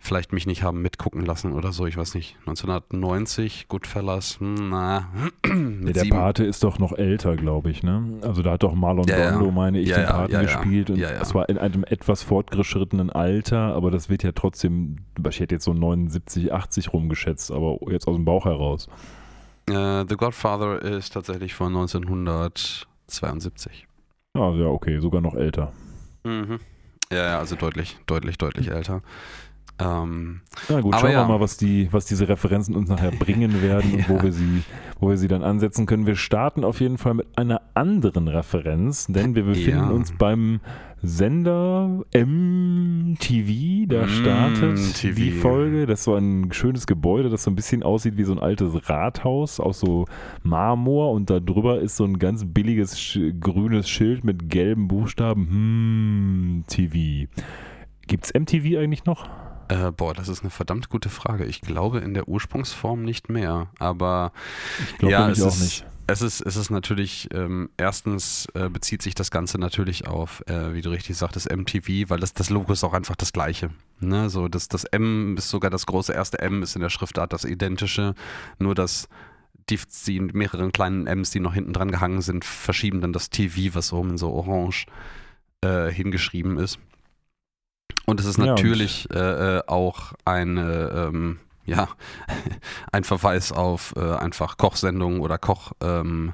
vielleicht 0.00 0.32
mich 0.32 0.46
nicht 0.46 0.62
haben 0.62 0.80
mitgucken 0.80 1.26
lassen 1.26 1.52
oder 1.52 1.72
so, 1.72 1.84
ich 1.86 1.96
weiß 1.96 2.14
nicht. 2.14 2.36
1990, 2.46 3.66
Goodfellas, 3.68 4.38
hm, 4.40 4.70
na, 4.70 5.08
mit 5.52 5.96
der 5.96 6.04
sieben. 6.04 6.16
Pate 6.16 6.44
ist 6.44 6.62
doch 6.64 6.78
noch 6.78 6.92
älter, 6.92 7.36
glaube 7.36 7.70
ich, 7.70 7.82
ne? 7.82 8.20
Also 8.22 8.42
da 8.42 8.52
hat 8.52 8.62
doch 8.62 8.74
Marlon 8.74 9.06
Ja, 9.08 9.18
ja. 9.18 9.30
Brando, 9.32 9.50
meine 9.50 9.80
ich, 9.80 9.88
Ja, 9.88 9.96
den 9.96 10.04
ja, 10.04 10.10
Paten 10.12 10.32
ja, 10.32 10.42
ja. 10.42 10.46
gespielt 10.46 10.90
und 10.90 10.96
Ja, 10.98 11.10
ja. 11.12 11.20
es 11.20 11.34
war 11.34 11.48
in 11.48 11.58
einem 11.58 11.84
etwas 11.84 12.22
fortgeschrittenen 12.22 13.10
Alter, 13.10 13.74
aber 13.74 13.90
das 13.90 14.08
wird 14.08 14.22
ja 14.22 14.30
trotzdem, 14.32 14.96
ich 15.28 15.40
hätte 15.40 15.56
jetzt 15.56 15.64
so 15.64 15.74
79, 15.74 16.52
80 16.52 16.92
rumgeschätzt, 16.92 17.50
aber 17.50 17.78
jetzt 17.90 18.06
aus 18.06 18.14
dem 18.16 18.24
Bauch 18.24 18.44
heraus. 18.44 18.88
Äh, 19.68 20.04
The 20.08 20.16
Godfather 20.16 20.80
ist 20.80 21.12
tatsächlich 21.12 21.54
von 21.54 21.68
1972. 21.76 23.86
Ja, 24.36 24.50
ja, 24.54 24.66
okay, 24.66 25.00
sogar 25.00 25.20
noch 25.20 25.34
älter. 25.34 25.72
Mhm. 26.24 26.60
Ja, 27.10 27.24
ja, 27.24 27.38
also 27.38 27.56
deutlich, 27.56 27.98
deutlich, 28.06 28.36
deutlich 28.38 28.70
älter. 28.70 29.02
Ähm, 29.80 30.40
Na 30.68 30.80
gut, 30.80 30.94
schauen 30.98 31.12
ja. 31.12 31.22
wir 31.22 31.34
mal, 31.34 31.40
was, 31.40 31.56
die, 31.56 31.88
was 31.92 32.04
diese 32.06 32.28
Referenzen 32.28 32.74
uns 32.74 32.88
nachher 32.88 33.12
bringen 33.12 33.62
werden 33.62 33.94
und 33.94 34.08
wo, 34.08 34.14
Ja. 34.14 34.22
wir 34.24 34.32
sie, 34.32 34.62
wo 34.98 35.08
wir 35.10 35.16
sie 35.16 35.28
dann 35.28 35.42
ansetzen 35.44 35.86
können. 35.86 36.06
Wir 36.06 36.16
starten 36.16 36.64
auf 36.64 36.80
jeden 36.80 36.98
Fall 36.98 37.14
mit 37.14 37.26
einer 37.36 37.60
anderen 37.74 38.26
Referenz, 38.28 39.06
denn 39.06 39.34
wir 39.36 39.44
befinden 39.44 39.70
Ja. 39.70 39.90
uns 39.90 40.12
beim 40.18 40.60
Sender 41.00 42.02
MTV. 42.12 43.86
Da 43.86 44.08
startet 44.08 44.78
MTV. 44.78 45.14
die 45.14 45.30
Folge. 45.30 45.86
Das 45.86 46.00
ist 46.00 46.04
so 46.04 46.14
ein 46.16 46.52
schönes 46.52 46.86
Gebäude, 46.88 47.28
das 47.28 47.44
so 47.44 47.50
ein 47.52 47.54
bisschen 47.54 47.84
aussieht 47.84 48.16
wie 48.16 48.24
so 48.24 48.32
ein 48.32 48.40
altes 48.40 48.88
Rathaus 48.88 49.60
aus 49.60 49.78
so 49.78 50.06
Marmor 50.42 51.12
und 51.12 51.30
da 51.30 51.38
drüber 51.38 51.80
ist 51.80 51.96
so 51.96 52.04
ein 52.04 52.18
ganz 52.18 52.44
billiges 52.44 53.16
grünes 53.40 53.88
Schild 53.88 54.24
mit 54.24 54.48
gelben 54.50 54.88
Buchstaben. 54.88 55.48
Hm, 55.48 56.64
TV. 56.66 57.30
Gibt's 58.08 58.32
MTV 58.34 58.78
eigentlich 58.78 59.04
noch? 59.04 59.28
Äh, 59.68 59.90
boah, 59.92 60.14
das 60.14 60.28
ist 60.28 60.40
eine 60.42 60.50
verdammt 60.50 60.88
gute 60.88 61.08
Frage. 61.08 61.44
Ich 61.44 61.60
glaube 61.60 61.98
in 61.98 62.14
der 62.14 62.28
Ursprungsform 62.28 63.02
nicht 63.02 63.28
mehr, 63.28 63.68
aber 63.78 64.32
Ich 64.90 64.98
glaube 64.98 65.12
Ja, 65.12 65.28
es 65.30 65.42
auch 65.42 65.48
ist- 65.48 65.60
nicht. 65.62 65.86
Es 66.10 66.22
ist, 66.22 66.40
es 66.40 66.56
ist 66.56 66.70
natürlich, 66.70 67.28
ähm, 67.34 67.68
erstens 67.76 68.46
äh, 68.54 68.70
bezieht 68.70 69.02
sich 69.02 69.14
das 69.14 69.30
Ganze 69.30 69.58
natürlich 69.58 70.06
auf, 70.06 70.42
äh, 70.46 70.72
wie 70.72 70.80
du 70.80 70.88
richtig 70.88 71.18
sagtest, 71.18 71.50
MTV, 71.54 72.08
weil 72.08 72.18
das, 72.18 72.32
das 72.32 72.48
Logo 72.48 72.72
ist 72.72 72.82
auch 72.82 72.94
einfach 72.94 73.14
das 73.14 73.30
gleiche. 73.34 73.68
Ne? 74.00 74.30
So, 74.30 74.48
das, 74.48 74.68
das 74.68 74.84
M 74.84 75.36
ist 75.36 75.50
sogar 75.50 75.70
das 75.70 75.84
große 75.84 76.14
erste 76.14 76.38
M, 76.38 76.62
ist 76.62 76.74
in 76.76 76.80
der 76.80 76.88
Schriftart 76.88 77.34
das 77.34 77.44
identische, 77.44 78.14
nur 78.58 78.74
dass 78.74 79.06
die, 79.68 79.78
die 80.06 80.20
mehreren 80.20 80.72
kleinen 80.72 81.06
M's, 81.06 81.28
die 81.30 81.40
noch 81.40 81.52
hinten 81.52 81.74
dran 81.74 81.90
gehangen 81.90 82.22
sind, 82.22 82.46
verschieben 82.46 83.02
dann 83.02 83.12
das 83.12 83.28
TV, 83.28 83.74
was 83.74 83.92
oben 83.92 84.16
so 84.16 84.30
orange 84.32 84.86
äh, 85.60 85.90
hingeschrieben 85.92 86.56
ist. 86.58 86.78
Und 88.08 88.20
es 88.20 88.26
ist 88.26 88.38
Ja, 88.38 88.46
natürlich 88.46 89.06
äh, 89.12 89.18
äh, 89.58 89.62
auch 89.66 90.14
eine, 90.24 91.10
ähm, 91.12 91.38
ja, 91.66 91.88
ein 92.92 93.04
Verweis 93.04 93.52
auf 93.52 93.94
äh, 93.96 94.00
einfach 94.00 94.56
Kochsendungen 94.56 95.20
oder 95.20 95.36
Koch, 95.36 95.72
ähm, 95.82 96.32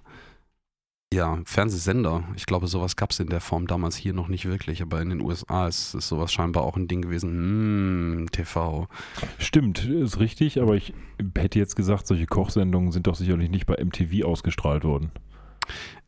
ja, 1.13 1.41
Fernsehsender. 1.45 2.23
Ich 2.37 2.47
glaube, 2.47 2.69
sowas 2.69 2.95
gab 2.95 3.11
es 3.11 3.19
in 3.19 3.29
der 3.29 3.41
Form 3.41 3.67
damals 3.67 3.97
hier 3.97 4.13
noch 4.13 4.29
nicht 4.29 4.47
wirklich, 4.47 4.83
aber 4.83 5.01
in 5.01 5.11
den 5.11 5.21
USA 5.21 5.67
ist, 5.67 5.95
ist 5.95 6.07
sowas 6.07 6.33
scheinbar 6.33 6.63
auch 6.63 6.77
ein 6.77 6.87
Ding 6.87 7.03
gewesen. 7.03 8.23
Mm, 8.23 8.27
TV. 8.31 8.87
Stimmt, 9.39 9.85
ist 9.85 10.21
richtig, 10.21 10.63
aber 10.63 10.77
ich 10.77 10.95
hätte 11.37 11.59
jetzt 11.59 11.75
gesagt, 11.75 12.07
solche 12.07 12.27
Kochsendungen 12.27 12.93
sind 12.93 13.09
doch 13.09 13.17
sicherlich 13.17 13.51
nicht 13.51 13.67
bei 13.67 13.83
MTV 13.85 14.25
ausgestrahlt 14.25 14.85
worden. 14.85 15.11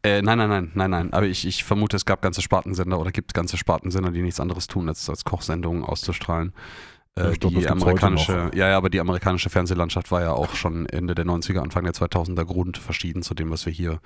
Äh, 0.07 0.23
nein, 0.23 0.39
nein, 0.39 0.49
nein, 0.49 0.71
nein, 0.75 0.91
nein. 0.91 1.13
Aber 1.13 1.27
ich, 1.27 1.45
ich 1.45 1.65
vermute, 1.65 1.97
es 1.97 2.05
gab 2.05 2.23
ganze 2.23 2.41
Spartensender 2.41 3.01
oder 3.01 3.11
gibt 3.11 3.35
ganze 3.35 3.57
Spartensender, 3.57 4.13
die 4.13 4.23
nichts 4.23 4.39
anderes 4.39 4.69
tun, 4.69 4.89
als, 4.89 5.11
als 5.11 5.25
Kochsendungen 5.25 5.83
auszustrahlen. 5.83 6.53
Äh, 7.19 7.33
ich 7.33 7.41
glaub, 7.41 7.53
die 7.53 7.69
amerikanische, 7.69 8.53
ja, 8.55 8.69
ja, 8.69 8.77
aber 8.77 8.89
die 8.89 9.01
amerikanische 9.01 9.51
Fernsehlandschaft 9.51 10.13
war 10.13 10.23
ja 10.23 10.33
auch 10.33 10.55
schon 10.55 10.87
Ende 10.87 11.17
der 11.17 11.25
90er, 11.27 11.59
Anfang 11.59 11.83
der 11.83 11.93
2000er 11.93 12.45
grundverschieden 12.45 13.23
zu 13.23 13.35
dem, 13.35 13.51
was 13.51 13.67
wir 13.67 13.73
hier 13.73 14.01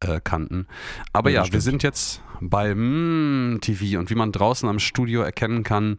äh, 0.00 0.20
kannten. 0.22 0.66
Aber 1.14 1.30
Ja, 1.30 1.44
ja, 1.44 1.52
wir 1.52 1.62
sind 1.62 1.82
jetzt 1.82 2.22
bei 2.42 2.74
mm, 2.74 3.60
TV 3.62 3.98
und 3.98 4.10
wie 4.10 4.16
man 4.16 4.32
draußen 4.32 4.68
am 4.68 4.78
Studio 4.78 5.22
erkennen 5.22 5.62
kann, 5.62 5.96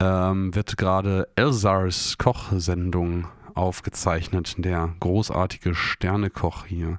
ähm, 0.00 0.54
wird 0.54 0.76
gerade 0.76 1.28
Elsars 1.34 2.18
Kochsendung 2.18 3.26
aufgezeichnet, 3.54 4.56
der 4.58 4.94
großartige 5.00 5.74
Sternekoch 5.74 6.66
hier. 6.66 6.98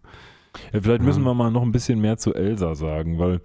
Ja, 0.73 0.81
vielleicht 0.81 1.01
müssen 1.03 1.23
Ja. 1.23 1.29
wir 1.29 1.33
mal 1.33 1.51
noch 1.51 1.61
ein 1.63 1.71
bisschen 1.71 1.99
mehr 1.99 2.17
zu 2.17 2.33
Elsa 2.33 2.75
sagen, 2.75 3.19
weil 3.19 3.41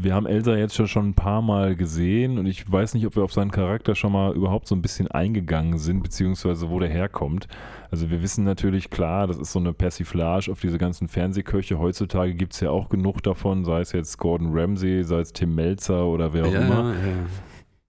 wir 0.00 0.14
haben 0.14 0.26
Elsa 0.26 0.54
jetzt 0.54 0.76
schon, 0.88 1.08
ein 1.08 1.14
paar 1.14 1.42
Mal 1.42 1.74
gesehen 1.74 2.38
und 2.38 2.46
ich 2.46 2.70
weiß 2.70 2.94
nicht, 2.94 3.04
ob 3.04 3.16
wir 3.16 3.24
auf 3.24 3.32
seinen 3.32 3.50
Charakter 3.50 3.96
schon 3.96 4.12
mal 4.12 4.32
überhaupt 4.32 4.68
so 4.68 4.76
ein 4.76 4.82
bisschen 4.82 5.08
eingegangen 5.08 5.76
sind, 5.78 6.04
beziehungsweise 6.04 6.70
wo 6.70 6.78
der 6.78 6.88
herkommt. 6.88 7.48
Also 7.90 8.08
wir 8.08 8.22
wissen 8.22 8.44
natürlich 8.44 8.90
klar, 8.90 9.26
das 9.26 9.38
ist 9.38 9.50
so 9.50 9.58
eine 9.58 9.72
Persiflage 9.72 10.52
auf 10.52 10.60
diese 10.60 10.78
ganzen 10.78 11.08
Fernsehköche. 11.08 11.80
Heutzutage 11.80 12.34
gibt 12.34 12.52
es 12.52 12.60
ja 12.60 12.70
auch 12.70 12.90
genug 12.90 13.24
davon, 13.24 13.64
sei 13.64 13.80
es 13.80 13.90
jetzt 13.90 14.18
Gordon 14.18 14.50
Ramsay, 14.52 15.02
sei 15.02 15.18
es 15.18 15.32
Tim 15.32 15.56
Melzer 15.56 16.04
oder 16.06 16.32
wer 16.32 16.44
auch 16.44 16.54
immer. 16.54 16.92
ja. 16.92 16.94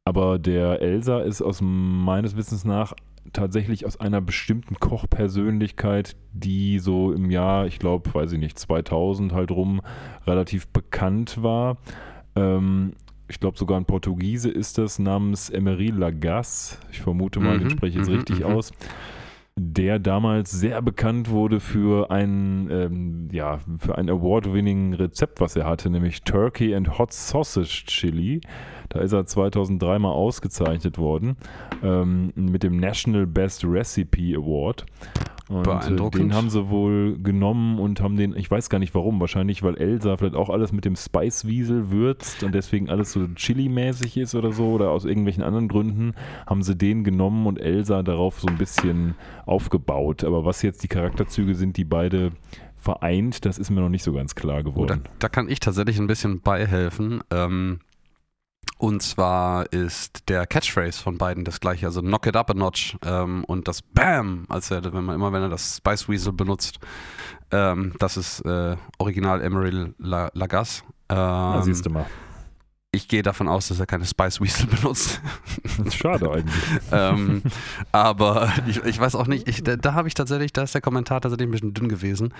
Aber 0.06 0.40
der 0.40 0.82
Elsa 0.82 1.20
ist 1.20 1.44
aus 1.44 1.60
meines 1.62 2.36
Wissens 2.36 2.66
nach 2.66 2.94
tatsächlich 3.34 3.86
aus 3.86 4.00
einer 4.00 4.22
bestimmten 4.22 4.76
Kochpersönlichkeit, 4.80 6.16
die 6.34 6.80
so 6.80 7.12
im 7.12 7.30
Jahr, 7.30 7.68
ich 7.68 7.80
glaube, 7.80 8.14
weiß 8.14 8.32
ich 8.34 8.40
nicht, 8.40 8.58
2000 8.58 9.34
halt 9.34 9.52
rum 9.52 9.82
relativ 10.26 10.68
bekannt 10.68 11.42
war. 11.42 11.78
Ähm, 12.36 12.94
ich 13.28 13.40
glaube 13.40 13.58
sogar 13.58 13.80
ein 13.80 13.86
Portugiese 13.86 14.50
ist 14.50 14.78
das 14.78 14.98
namens 14.98 15.50
Emery 15.50 15.88
Lagasse. 15.88 16.78
Ich 16.92 17.00
vermute 17.02 17.40
mal, 17.40 17.60
den 17.60 17.68
Mhm, 17.68 17.72
spreche 17.72 17.92
ich 17.92 17.96
jetzt 17.96 18.10
mhm, 18.10 18.16
richtig 18.16 18.40
mhm. 18.40 18.46
aus. 18.46 18.72
Der 19.62 20.00
damals 20.00 20.52
sehr 20.52 20.82
bekannt 20.82 21.30
wurde 21.30 21.60
für 21.60 22.10
ein, 22.12 22.70
ähm, 22.72 23.28
ja, 23.34 23.60
für 23.78 23.98
ein 23.98 24.10
award-winning 24.10 24.94
Rezept, 24.94 25.42
was 25.42 25.58
er 25.58 25.66
hatte, 25.66 25.90
nämlich 25.90 26.22
Turkey 26.22 26.74
and 26.74 26.98
Hot 26.98 27.12
Sausage 27.12 27.84
Chili. 27.86 28.40
Da 28.88 29.02
ist 29.02 29.12
er 29.12 29.26
2003 29.26 30.00
mal 30.00 30.14
ausgezeichnet 30.14 30.98
worden 30.98 31.36
ähm, 31.84 32.32
mit 32.36 32.64
dem 32.64 32.78
National 32.78 33.28
Best 33.28 33.66
Recipe 33.66 34.34
Award. 34.34 34.86
Und 35.50 35.62
äh, 35.62 35.64
Beeindruckend. 35.64 36.24
den 36.24 36.34
haben 36.36 36.50
sie 36.52 36.70
wohl 36.70 37.18
genommen 37.18 37.80
und 37.80 38.02
haben 38.02 38.16
den, 38.18 38.36
ich 38.38 38.50
weiß 38.52 38.70
gar 38.70 38.78
nicht 38.78 38.94
warum, 38.94 39.20
wahrscheinlich 39.20 39.64
weil 39.64 39.76
Elsa 39.78 40.16
vielleicht 40.16 40.36
auch 40.36 40.50
alles 40.50 40.72
mit 40.72 40.86
dem 40.86 40.96
Spicewiesel 40.96 41.90
würzt 41.90 42.44
und 42.44 42.54
deswegen 42.54 42.88
alles 42.90 43.12
so 43.14 43.28
Chili-mäßig 43.34 44.18
ist 44.18 44.36
oder 44.36 44.52
so 44.52 44.68
oder 44.68 44.92
aus 44.92 45.06
irgendwelchen 45.06 45.42
anderen 45.42 45.68
Gründen 45.68 46.14
haben 46.46 46.62
sie 46.62 46.76
den 46.76 47.04
genommen 47.04 47.48
und 47.48 47.60
Elsa 47.60 48.04
darauf 48.04 48.40
so 48.40 48.48
ein 48.48 48.58
bisschen 48.60 49.16
aufgebaut. 49.48 50.24
Aber 50.24 50.46
was 50.46 50.62
jetzt 50.62 50.84
die 50.84 50.88
Charakterzüge 50.88 51.56
sind, 51.56 51.78
die 51.78 51.84
beide 51.86 52.32
vereint, 52.78 53.44
das 53.46 53.58
ist 53.58 53.70
mir 53.72 53.82
noch 53.82 53.90
nicht 53.90 54.04
so 54.04 54.14
ganz 54.14 54.36
klar 54.36 54.60
Oh, 54.60 54.64
da, 54.64 54.70
geworden. 54.70 55.02
da 55.20 55.30
kann 55.30 55.50
ich 55.50 55.60
tatsächlich 55.60 56.00
ein 56.00 56.08
bisschen 56.08 56.42
beihelfen. 56.42 57.22
Ähm, 57.32 57.80
und 58.80 59.04
zwar 59.04 59.72
ist 59.72 60.30
der 60.30 60.48
Catchphrase 60.48 61.00
von 61.04 61.18
beiden 61.18 61.44
das 61.44 61.60
gleiche, 61.60 61.86
also 61.86 62.02
knock 62.02 62.26
it 62.26 62.36
up 62.36 62.50
a 62.50 62.54
notch 62.54 62.98
ähm, 63.06 63.44
und 63.44 63.68
das 63.68 63.82
Bam, 63.82 64.46
als 64.50 64.72
er, 64.72 64.84
wenn 64.94 65.04
man 65.04 65.16
immer 65.16 65.32
wenn 65.34 65.44
er 65.44 65.50
das 65.50 65.78
Spice 65.78 66.08
Weasel 66.10 66.34
benutzt, 66.34 66.80
ähm, 67.52 67.94
das 68.00 68.18
ist 68.18 68.40
äh, 68.46 68.78
Original 68.98 69.42
Emery 69.42 69.94
La, 70.00 70.32
Lagasse. 70.34 70.84
Ähm, 71.10 71.18
Ah, 71.18 71.62
siehst 71.62 71.86
du 71.86 71.90
mal. 71.90 72.06
Ich 72.92 73.08
gehe 73.08 73.22
davon 73.22 73.48
aus, 73.48 73.68
dass 73.68 73.80
er 73.80 73.86
keine 73.86 74.06
Spice 74.06 74.42
Weasel 74.42 74.66
benutzt. 74.76 75.22
Schade 75.92 76.32
eigentlich. 76.32 76.56
ähm, 76.92 77.44
aber 77.92 78.52
ich, 78.68 78.84
ich 78.84 79.00
weiß 79.00 79.14
auch 79.14 79.28
nicht, 79.28 79.48
ich, 79.48 79.64
da, 79.64 79.76
da 79.76 79.94
habe 79.94 80.08
ich 80.08 80.16
tatsächlich, 80.16 80.54
da 80.54 80.64
ist 80.64 80.74
der 80.74 80.82
Kommentar 80.82 81.22
tatsächlich 81.22 81.48
ein 81.48 81.52
bisschen 81.52 81.74
dünn 81.76 81.88
gewesen, 81.88 82.34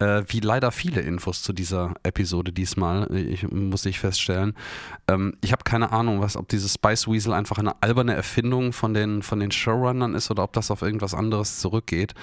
äh, 0.00 0.22
wie 0.28 0.40
leider 0.40 0.72
viele 0.72 1.00
Infos 1.00 1.42
zu 1.42 1.54
dieser 1.54 1.94
Episode 2.02 2.52
diesmal, 2.52 3.10
ich, 3.14 3.50
muss 3.50 3.86
ich 3.86 3.98
feststellen. 3.98 4.54
Ähm, 5.08 5.36
ich 5.40 5.52
habe 5.52 5.64
keine 5.64 5.90
Ahnung, 5.92 6.20
was, 6.20 6.36
ob 6.36 6.48
dieses 6.48 6.74
Spice 6.74 7.08
Weasel 7.08 7.32
einfach 7.32 7.56
eine 7.56 7.82
alberne 7.82 8.14
Erfindung 8.14 8.74
von 8.74 8.92
den, 8.92 9.22
von 9.22 9.40
den 9.40 9.52
Showrunnern 9.52 10.14
ist 10.14 10.30
oder 10.30 10.44
ob 10.44 10.52
das 10.52 10.70
auf 10.70 10.82
irgendwas 10.82 11.14
anderes 11.14 11.60
zurückgeht. 11.60 12.14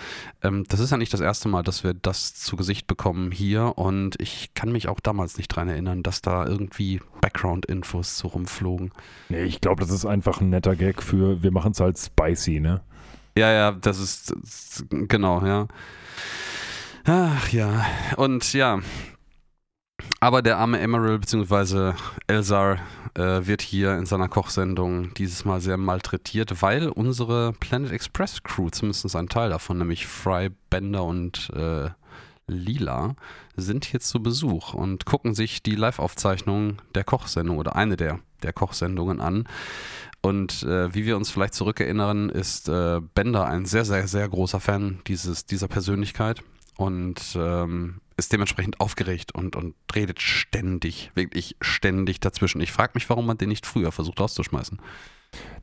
Ähm, 0.43 0.65
das 0.69 0.81
ist 0.81 0.91
ja 0.91 0.97
nicht 0.97 1.13
das 1.13 1.21
erste 1.21 1.49
Mal, 1.49 1.63
dass 1.63 1.83
wir 1.83 1.95
das 1.95 2.35
zu 2.35 2.55
Gesicht 2.57 2.85
bekommen 2.85 3.31
hier 3.31 3.79
und 3.79 4.21
ich 4.21 4.53
kann 4.53 4.71
mich 4.71 4.87
auch 4.87 4.99
damals 4.99 5.37
nicht 5.37 5.47
dran 5.47 5.67
erinnern, 5.67 6.03
dass 6.03 6.21
da 6.21 6.45
irgendwie 6.45 7.01
Background-Infos 7.71 8.17
so 8.17 8.27
rumflogen. 8.29 8.91
Nee, 9.29 9.43
ich 9.43 9.61
glaube, 9.61 9.81
das 9.81 9.91
ist 9.91 10.05
einfach 10.05 10.41
ein 10.41 10.49
netter 10.49 10.75
Gag 10.75 11.01
für, 11.01 11.41
wir 11.41 11.51
machen 11.51 11.71
es 11.71 11.79
halt 11.79 11.97
spicy, 11.97 12.59
ne? 12.59 12.81
Ja, 13.37 13.51
ja, 13.51 13.71
das 13.71 13.99
ist, 13.99 14.33
das 14.41 14.85
genau, 14.89 15.45
ja. 15.45 15.67
Ach 17.05 17.49
ja, 17.49 17.85
und 18.17 18.53
ja. 18.53 18.79
Aber 20.19 20.41
der 20.41 20.57
arme 20.57 20.79
Emerald 20.79 21.21
bzw. 21.21 21.93
Elzar 22.27 22.79
äh, 23.15 23.45
wird 23.45 23.61
hier 23.61 23.97
in 23.97 24.05
seiner 24.05 24.27
Kochsendung 24.27 25.13
dieses 25.13 25.45
Mal 25.45 25.61
sehr 25.61 25.77
malträtiert, 25.77 26.61
weil 26.61 26.89
unsere 26.89 27.53
Planet 27.53 27.91
Express 27.91 28.43
Crew, 28.43 28.69
zumindest 28.69 29.15
ein 29.15 29.29
Teil 29.29 29.49
davon, 29.49 29.77
nämlich 29.77 30.07
Fry, 30.07 30.49
Bender 30.69 31.03
und 31.03 31.51
äh, 31.55 31.89
Lila, 32.47 33.15
sind 33.61 33.85
hier 33.85 33.99
zu 33.99 34.21
Besuch 34.21 34.73
und 34.73 35.05
gucken 35.05 35.33
sich 35.33 35.63
die 35.63 35.75
Live-Aufzeichnung 35.75 36.81
der 36.95 37.03
Kochsendung 37.03 37.57
oder 37.57 37.75
eine 37.75 37.97
der, 37.97 38.19
der 38.43 38.53
Kochsendungen 38.53 39.19
an. 39.19 39.47
Und 40.21 40.63
äh, 40.63 40.93
wie 40.93 41.05
wir 41.05 41.17
uns 41.17 41.31
vielleicht 41.31 41.55
zurückerinnern, 41.55 42.29
ist 42.29 42.69
äh, 42.69 43.01
Bender 43.15 43.47
ein 43.47 43.65
sehr, 43.65 43.85
sehr, 43.85 44.07
sehr 44.07 44.27
großer 44.29 44.59
Fan 44.59 44.99
dieses, 45.07 45.45
dieser 45.45 45.67
Persönlichkeit 45.67 46.43
und 46.77 47.35
ähm, 47.35 48.01
ist 48.17 48.31
dementsprechend 48.31 48.79
aufgeregt 48.79 49.33
und, 49.33 49.55
und 49.55 49.73
redet 49.95 50.21
ständig, 50.21 51.11
wirklich 51.15 51.55
ständig 51.59 52.19
dazwischen. 52.19 52.61
Ich 52.61 52.71
frage 52.71 52.91
mich, 52.93 53.09
warum 53.09 53.25
man 53.25 53.37
den 53.37 53.49
nicht 53.49 53.65
früher 53.65 53.91
versucht 53.91 54.19
rauszuschmeißen. 54.19 54.79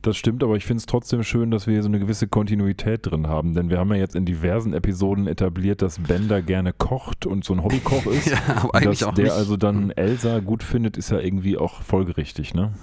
Das 0.01 0.15
stimmt, 0.15 0.43
aber 0.43 0.55
ich 0.55 0.65
finde 0.65 0.79
es 0.79 0.85
trotzdem 0.85 1.23
schön, 1.23 1.51
dass 1.51 1.67
wir 1.67 1.73
hier 1.73 1.83
so 1.83 1.89
eine 1.89 1.99
gewisse 1.99 2.27
Kontinuität 2.27 3.05
drin 3.05 3.27
haben, 3.27 3.53
denn 3.53 3.69
wir 3.69 3.79
haben 3.79 3.91
ja 3.91 3.97
jetzt 3.97 4.15
in 4.15 4.23
diversen 4.23 4.73
Episoden 4.73 5.27
etabliert, 5.27 5.81
dass 5.81 5.99
Bender 5.99 6.41
gerne 6.41 6.71
kocht 6.71 7.25
und 7.25 7.43
so 7.43 7.53
ein 7.53 7.63
Hobbykoch 7.63 8.05
ist. 8.07 8.27
ja, 8.27 8.37
aber 8.47 8.75
eigentlich 8.75 8.99
dass 8.99 9.09
auch 9.09 9.13
der 9.13 9.25
nicht. 9.25 9.33
also 9.33 9.57
dann 9.57 9.91
Elsa 9.91 10.39
gut 10.39 10.63
findet, 10.63 10.95
ist 10.95 11.11
ja 11.11 11.19
irgendwie 11.19 11.57
auch 11.57 11.81
folgerichtig, 11.81 12.53
ne? 12.53 12.73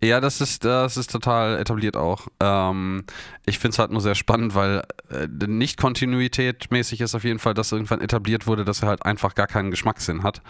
Ja, 0.00 0.20
das 0.20 0.40
ist, 0.40 0.64
das 0.64 0.96
ist 0.96 1.10
total 1.10 1.58
etabliert 1.58 1.96
auch. 1.96 2.28
Ähm, 2.38 3.04
ich 3.44 3.58
finde 3.58 3.72
es 3.72 3.78
halt 3.80 3.90
nur 3.90 4.00
sehr 4.00 4.14
spannend, 4.14 4.54
weil 4.54 4.84
äh, 5.10 5.26
nicht 5.46 5.78
Kontinuität 5.78 6.70
mäßig 6.70 7.00
ist 7.00 7.16
auf 7.16 7.24
jeden 7.24 7.40
Fall, 7.40 7.54
dass 7.54 7.72
irgendwann 7.72 8.00
etabliert 8.00 8.46
wurde, 8.46 8.64
dass 8.64 8.82
er 8.82 8.88
halt 8.88 9.04
einfach 9.04 9.34
gar 9.34 9.48
keinen 9.48 9.72
Geschmackssinn 9.72 10.22
hat. 10.22 10.42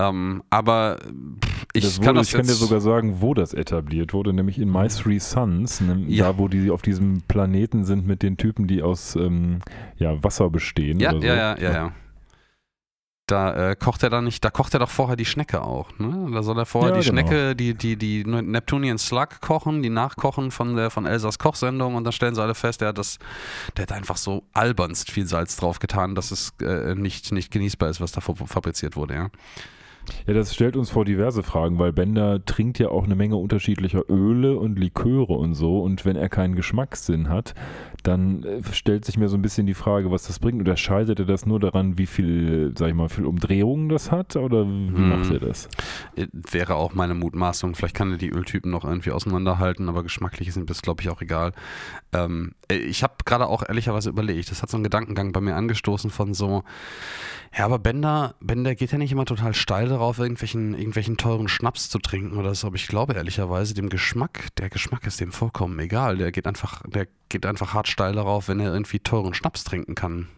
Ähm, 0.00 0.42
aber 0.50 0.98
pff, 0.98 1.66
ich 1.72 1.96
kann 2.00 2.06
wurde, 2.06 2.18
das 2.20 2.28
ich 2.28 2.34
kann 2.34 2.46
dir 2.46 2.52
sogar 2.52 2.80
sagen, 2.80 3.20
wo 3.20 3.34
das 3.34 3.52
etabliert 3.52 4.12
wurde, 4.12 4.32
nämlich 4.32 4.58
in 4.58 4.70
My 4.70 4.86
Three 4.88 5.18
Sons, 5.18 5.80
ne, 5.80 6.04
Ja. 6.06 6.26
da 6.32 6.38
wo 6.38 6.46
die 6.48 6.70
auf 6.70 6.82
diesem 6.82 7.22
Planeten 7.22 7.84
sind 7.84 8.06
mit 8.06 8.22
den 8.22 8.36
Typen, 8.36 8.68
die 8.68 8.82
aus 8.82 9.16
ähm, 9.16 9.58
ja, 9.96 10.22
Wasser 10.22 10.50
bestehen. 10.50 11.00
Ja, 11.00 11.10
so. 11.12 11.18
ja, 11.18 11.34
ja, 11.34 11.58
ja, 11.58 11.72
ja. 11.72 11.92
Da 13.26 13.72
äh, 13.72 13.76
kocht 13.76 14.02
er 14.04 14.08
dann 14.08 14.24
nicht, 14.24 14.42
da 14.42 14.48
kocht 14.50 14.72
er 14.72 14.80
doch 14.80 14.88
vorher 14.88 15.14
die 15.16 15.26
Schnecke 15.26 15.60
auch, 15.60 15.90
ne? 15.98 16.30
Da 16.32 16.42
soll 16.42 16.56
er 16.58 16.64
vorher 16.64 16.92
die 16.92 17.00
genau. 17.06 17.20
Schnecke, 17.20 17.54
die, 17.54 17.74
die, 17.74 17.96
die 17.96 18.24
Neptunian 18.24 18.96
Slug 18.96 19.42
kochen, 19.42 19.82
die 19.82 19.90
nachkochen 19.90 20.50
von 20.50 20.76
der 20.76 20.88
von 20.88 21.04
Elsas 21.04 21.38
Kochsendung 21.38 21.94
und 21.94 22.04
dann 22.04 22.12
stellen 22.14 22.34
sie 22.34 22.40
alle 22.42 22.54
fest, 22.54 22.80
der 22.80 22.88
hat 22.88 22.96
das, 22.98 23.18
der 23.76 23.82
hat 23.82 23.92
einfach 23.92 24.16
so 24.16 24.44
albernst 24.54 25.10
viel 25.10 25.26
Salz 25.26 25.56
drauf 25.56 25.78
getan, 25.78 26.14
dass 26.14 26.30
es 26.30 26.54
äh, 26.62 26.94
nicht, 26.94 27.30
nicht 27.32 27.50
genießbar 27.50 27.90
ist, 27.90 28.00
was 28.00 28.12
da 28.12 28.22
fa- 28.22 28.32
fabriziert 28.46 28.96
wurde, 28.96 29.14
ja. 29.14 29.28
Ja, 30.26 30.34
das 30.34 30.54
stellt 30.54 30.76
uns 30.76 30.90
vor 30.90 31.04
diverse 31.04 31.42
Fragen, 31.42 31.78
weil 31.78 31.92
Bender 31.92 32.44
trinkt 32.44 32.78
ja 32.78 32.88
auch 32.88 33.04
eine 33.04 33.14
Menge 33.14 33.36
unterschiedlicher 33.36 34.02
Öle 34.08 34.58
und 34.58 34.78
Liköre 34.78 35.32
und 35.34 35.54
so. 35.54 35.80
Und 35.80 36.04
wenn 36.04 36.16
er 36.16 36.28
keinen 36.28 36.54
Geschmackssinn 36.54 37.28
hat, 37.28 37.54
dann 38.02 38.42
äh, 38.44 38.62
stellt 38.72 39.04
sich 39.04 39.18
mir 39.18 39.28
so 39.28 39.36
ein 39.36 39.42
bisschen 39.42 39.66
die 39.66 39.74
Frage, 39.74 40.10
was 40.10 40.24
das 40.24 40.38
bringt. 40.38 40.58
Unterscheidet 40.60 41.18
er 41.18 41.26
das 41.26 41.46
nur 41.46 41.60
daran, 41.60 41.98
wie 41.98 42.06
viel, 42.06 42.72
sag 42.76 42.88
ich 42.88 42.94
mal, 42.94 43.08
viel 43.08 43.26
Umdrehungen 43.26 43.88
das 43.88 44.10
hat? 44.12 44.36
Oder 44.36 44.64
wie 44.66 44.88
Hm. 44.88 45.08
macht 45.08 45.30
er 45.30 45.40
das? 45.40 45.68
Äh, 46.16 46.26
Wäre 46.32 46.76
auch 46.76 46.94
meine 46.94 47.14
Mutmaßung. 47.14 47.74
Vielleicht 47.74 47.94
kann 47.96 48.10
er 48.12 48.18
die 48.18 48.30
Öltypen 48.30 48.70
noch 48.70 48.84
irgendwie 48.84 49.10
auseinanderhalten, 49.10 49.88
aber 49.88 50.02
geschmacklich 50.02 50.48
ist 50.48 50.56
ihm 50.56 50.66
das, 50.66 50.82
glaube 50.82 51.02
ich, 51.02 51.10
auch 51.10 51.20
egal. 51.20 51.52
Ähm, 52.12 52.52
äh, 52.70 52.76
ich 52.76 53.02
habe 53.02 53.14
gerade 53.24 53.46
auch 53.46 53.62
ehrlicherweise 53.68 54.08
überlegt, 54.10 54.50
das 54.50 54.62
hat 54.62 54.70
so 54.70 54.76
einen 54.76 54.84
Gedankengang 54.84 55.32
bei 55.32 55.40
mir 55.40 55.56
angestoßen 55.56 56.10
von 56.10 56.34
so, 56.34 56.62
ja, 57.56 57.64
aber 57.64 57.78
Bender, 57.78 58.34
Bender 58.40 58.74
geht 58.74 58.92
ja 58.92 58.98
nicht 58.98 59.10
immer 59.12 59.24
total 59.24 59.54
steil 59.54 59.88
darauf, 59.98 60.18
irgendwelchen, 60.18 60.74
irgendwelchen 60.74 61.16
teuren 61.16 61.48
Schnaps 61.48 61.90
zu 61.90 61.98
trinken 61.98 62.38
oder 62.38 62.54
so, 62.54 62.68
aber 62.68 62.76
ich 62.76 62.88
glaube 62.88 63.14
ehrlicherweise, 63.14 63.74
dem 63.74 63.88
Geschmack, 63.88 64.54
der 64.56 64.70
Geschmack 64.70 65.06
ist 65.06 65.20
dem 65.20 65.32
vollkommen 65.32 65.78
egal. 65.78 66.16
Der 66.16 66.32
geht 66.32 66.46
einfach, 66.46 66.82
der 66.86 67.06
geht 67.28 67.44
einfach 67.44 67.74
hart 67.74 67.88
steil 67.88 68.14
darauf, 68.14 68.48
wenn 68.48 68.60
er 68.60 68.72
irgendwie 68.72 69.00
teuren 69.00 69.34
Schnaps 69.34 69.64
trinken 69.64 69.94
kann. 69.94 70.28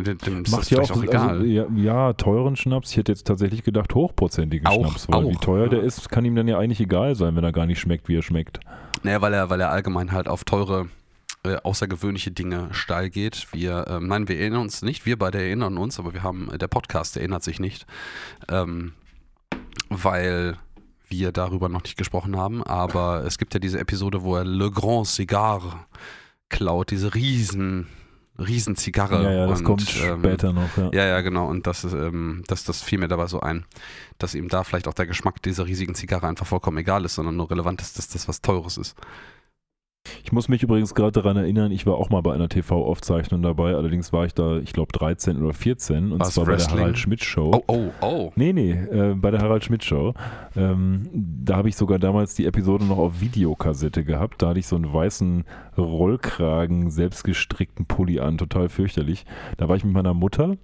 Dem, 0.00 0.44
ist 0.44 0.52
Macht 0.52 0.70
ja 0.70 0.78
auch, 0.78 0.90
auch 0.92 1.02
egal. 1.02 1.28
Also, 1.30 1.44
ja, 1.44 1.66
ja, 1.74 2.12
teuren 2.12 2.54
Schnaps. 2.54 2.92
Ich 2.92 2.98
hätte 2.98 3.10
jetzt 3.10 3.26
tatsächlich 3.26 3.64
gedacht, 3.64 3.92
hochprozentigen 3.96 4.64
Auch, 4.68 4.86
Schnaps. 4.86 5.08
Weil 5.08 5.24
wie 5.24 5.36
auch, 5.36 5.40
teuer 5.40 5.68
der 5.68 5.80
ja. 5.80 5.84
ist, 5.84 6.08
kann 6.08 6.24
ihm 6.24 6.36
dann 6.36 6.46
ja 6.46 6.56
eigentlich 6.56 6.78
egal 6.78 7.16
sein, 7.16 7.34
wenn 7.34 7.42
er 7.42 7.50
gar 7.50 7.66
nicht 7.66 7.80
schmeckt, 7.80 8.08
wie 8.08 8.16
er 8.16 8.22
schmeckt. 8.22 8.60
Naja, 9.02 9.20
weil 9.20 9.34
er, 9.34 9.50
weil 9.50 9.60
er 9.60 9.70
allgemein 9.70 10.12
halt 10.12 10.28
auf 10.28 10.44
teure, 10.44 10.86
äh, 11.44 11.56
außergewöhnliche 11.56 12.30
Dinge 12.30 12.68
steil 12.72 13.10
geht. 13.10 13.46
Wir, 13.52 13.86
ähm, 13.88 14.08
nein, 14.08 14.28
wir 14.28 14.38
erinnern 14.38 14.62
uns 14.62 14.82
nicht, 14.82 15.06
wir 15.06 15.18
beide 15.18 15.38
erinnern 15.38 15.78
uns, 15.78 15.98
aber 15.98 16.12
wir 16.12 16.22
haben, 16.22 16.50
der 16.58 16.68
Podcast 16.68 17.16
erinnert 17.16 17.44
sich 17.44 17.60
nicht, 17.60 17.86
ähm, 18.48 18.92
weil 19.88 20.58
wir 21.08 21.32
darüber 21.32 21.68
noch 21.68 21.82
nicht 21.82 21.96
gesprochen 21.96 22.36
haben. 22.36 22.62
Aber 22.62 23.24
es 23.24 23.38
gibt 23.38 23.54
ja 23.54 23.60
diese 23.60 23.78
Episode, 23.78 24.22
wo 24.22 24.36
er 24.36 24.44
Le 24.44 24.70
Grand 24.70 25.06
Cigare 25.06 25.86
klaut, 26.48 26.90
diese 26.90 27.14
riesen, 27.14 27.86
riesen 28.38 28.76
Zigarre. 28.76 29.22
ja, 29.22 29.30
ja, 29.30 29.46
das 29.46 29.60
und, 29.60 29.64
kommt 29.64 29.96
ähm, 30.02 30.20
später 30.20 30.52
noch. 30.52 30.76
Ja. 30.76 30.90
ja, 30.92 31.06
ja, 31.06 31.20
genau. 31.20 31.46
Und 31.46 31.66
das, 31.66 31.84
ist, 31.84 31.92
ähm, 31.92 32.42
das, 32.46 32.64
das 32.64 32.82
fiel 32.82 32.98
mir 32.98 33.08
dabei 33.08 33.26
so 33.26 33.40
ein, 33.40 33.64
dass 34.18 34.34
ihm 34.34 34.48
da 34.48 34.64
vielleicht 34.64 34.88
auch 34.88 34.94
der 34.94 35.06
Geschmack 35.06 35.42
dieser 35.42 35.66
riesigen 35.66 35.94
Zigarre 35.94 36.26
einfach 36.26 36.46
vollkommen 36.46 36.78
egal 36.78 37.04
ist, 37.04 37.14
sondern 37.14 37.36
nur 37.36 37.50
relevant 37.50 37.80
ist, 37.80 37.98
dass 37.98 38.08
das 38.08 38.28
was 38.28 38.40
Teures 38.40 38.76
ist. 38.76 38.96
Ich 40.24 40.32
muss 40.32 40.48
mich 40.48 40.62
übrigens 40.62 40.94
gerade 40.94 41.12
daran 41.12 41.36
erinnern, 41.36 41.72
ich 41.72 41.86
war 41.86 41.94
auch 41.94 42.10
mal 42.10 42.20
bei 42.20 42.32
einer 42.32 42.48
TV-Aufzeichnung 42.48 43.42
dabei, 43.42 43.74
allerdings 43.74 44.12
war 44.12 44.26
ich 44.26 44.34
da, 44.34 44.58
ich 44.58 44.72
glaube, 44.72 44.92
13 44.92 45.42
oder 45.42 45.52
14 45.52 46.12
und 46.12 46.20
War's 46.20 46.34
zwar 46.34 46.44
bei 46.44 46.52
der 46.52 46.58
Wrestling? 46.58 46.80
Harald 46.80 46.98
Schmidt 46.98 47.24
Show. 47.24 47.50
Oh, 47.54 47.62
oh, 47.66 47.90
oh. 48.00 48.32
Nee, 48.36 48.52
nee, 48.52 48.72
äh, 48.72 49.14
bei 49.14 49.30
der 49.30 49.40
Harald 49.40 49.64
Schmidt 49.64 49.84
Show. 49.84 50.14
Ähm, 50.56 51.08
da 51.12 51.56
habe 51.56 51.68
ich 51.68 51.76
sogar 51.76 51.98
damals 51.98 52.34
die 52.34 52.46
Episode 52.46 52.84
noch 52.84 52.98
auf 52.98 53.20
Videokassette 53.20 54.04
gehabt. 54.04 54.42
Da 54.42 54.48
hatte 54.48 54.58
ich 54.60 54.66
so 54.66 54.76
einen 54.76 54.92
weißen 54.92 55.44
Rollkragen, 55.76 56.90
selbstgestrickten 56.90 57.86
Pulli 57.86 58.20
an, 58.20 58.38
total 58.38 58.68
fürchterlich. 58.68 59.24
Da 59.56 59.68
war 59.68 59.76
ich 59.76 59.84
mit 59.84 59.94
meiner 59.94 60.14
Mutter. 60.14 60.56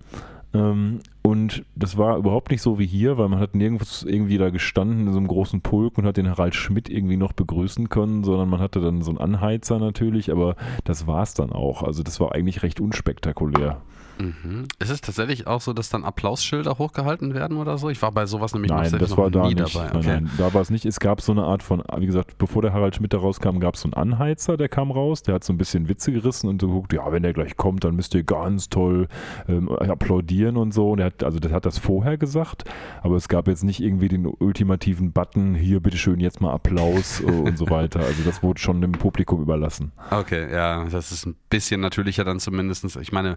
Und 1.27 1.65
das 1.75 1.97
war 1.97 2.19
überhaupt 2.19 2.51
nicht 2.51 2.61
so 2.61 2.79
wie 2.79 2.87
hier, 2.87 3.17
weil 3.17 3.31
man 3.31 3.41
hat 3.41 3.55
nirgends 3.55 4.03
irgendwie 4.03 4.37
da 4.37 4.51
gestanden 4.51 5.07
in 5.07 5.13
so 5.13 5.19
einem 5.19 5.27
großen 5.27 5.63
Pulk 5.63 5.97
und 5.97 6.05
hat 6.05 6.19
den 6.19 6.29
Harald 6.29 6.55
Schmidt 6.55 6.91
irgendwie 6.91 7.17
noch 7.17 7.33
begrüßen 7.33 7.89
können, 7.89 8.25
sondern 8.25 8.51
man 8.51 8.61
hatte 8.61 8.81
dann 8.83 9.01
so 9.01 9.11
einen 9.11 9.19
Anheizer 9.19 9.79
natürlich, 9.79 10.31
aber 10.31 10.55
das 10.85 11.07
war 11.07 11.23
es 11.23 11.33
dann 11.33 11.51
auch. 11.51 11.83
Also 11.83 12.03
das 12.03 12.21
war 12.21 12.33
eigentlich 12.35 12.63
recht 12.63 12.79
unspektakulär. 12.79 13.81
Mhm. 14.19 14.67
Ist 14.79 14.91
es 14.91 15.01
tatsächlich 15.01 15.49
auch 15.49 15.61
so, 15.61 15.73
dass 15.73 15.89
dann 15.89 16.05
Applausschilder 16.05 16.79
hochgehalten 16.79 17.35
werden 17.35 17.57
oder 17.57 17.79
so? 17.79 17.91
Ich 17.91 18.01
war 18.01 18.13
bei 18.13 18.27
sowas 18.27 18.55
nämlich 18.55 18.71
Nein, 18.71 18.95
das 18.97 19.17
war 19.17 19.29
da 19.29 19.49
nie 19.49 19.57
nicht. 19.57 19.75
dabei. 19.75 19.87
Nein, 19.89 19.97
Okay. 19.97 20.07
nein, 20.07 20.31
da 20.39 20.55
war 20.55 20.61
es 20.63 20.71
nicht. 20.71 20.85
Es 20.85 21.01
gab 21.01 21.21
so 21.21 21.33
eine 21.33 21.43
Art 21.43 21.65
von, 21.65 21.83
wie 21.99 22.07
gesagt, 22.07 22.39
bevor 22.39 22.63
der 22.63 22.73
Harald 22.73 22.95
Schmidt 22.95 23.13
da 23.13 23.19
rauskam, 23.19 23.59
gab 23.59 23.75
es 23.75 23.81
so 23.81 23.89
einen 23.89 23.95
Anheizer, 23.95 24.57
der 24.57 24.69
kam 24.69 24.93
raus, 24.93 25.23
der 25.25 25.35
hat 25.35 25.43
so 25.43 25.53
ein 25.53 25.59
bisschen 25.59 25.89
Witze 25.89 26.13
gerissen 26.13 26.49
und 26.49 26.61
so 26.61 26.69
geguckt, 26.69 26.93
ja, 26.93 27.11
wenn 27.11 27.25
der 27.25 27.33
gleich 27.33 27.57
kommt, 27.57 27.83
dann 27.83 27.97
müsst 27.97 28.15
ihr 28.15 28.23
ganz 28.23 28.69
toll 28.69 29.09
ähm, 29.49 29.69
applaudieren 29.69 30.57
und 30.59 30.73
so. 30.73 30.93
Und 30.93 31.01
er 31.01 31.07
hat, 31.07 31.14
also 31.23 31.39
das 31.39 31.53
hat 31.53 31.67
das 31.67 31.79
vorher 31.79 32.17
gesagt, 32.17 32.65
aber 33.03 33.17
es 33.17 33.29
gab 33.29 33.47
jetzt 33.49 33.63
nicht 33.63 33.81
irgendwie 33.81 34.09
den 34.09 34.27
ultimativen 34.27 35.13
Button, 35.13 35.55
hier 35.55 35.81
bitteschön 35.81 36.21
jetzt 36.21 36.41
mal 36.41 36.53
Applaus 36.53 37.21
äh, 37.21 37.25
und 37.25 37.57
so 37.57 37.71
weiter. 37.71 38.01
Also 38.01 38.23
das 38.25 38.43
wurde 38.43 38.61
schon 38.61 38.81
dem 38.81 38.93
Publikum 38.93 39.41
überlassen. 39.41 39.93
Okay, 40.11 40.51
ja, 40.53 40.85
das 40.85 41.13
ist 41.13 41.27
ein 41.27 41.37
bisschen 41.51 41.81
natürlicher 41.81 42.25
dann 42.25 42.41
zumindest. 42.41 42.97
Ich 42.97 43.13
meine, 43.13 43.37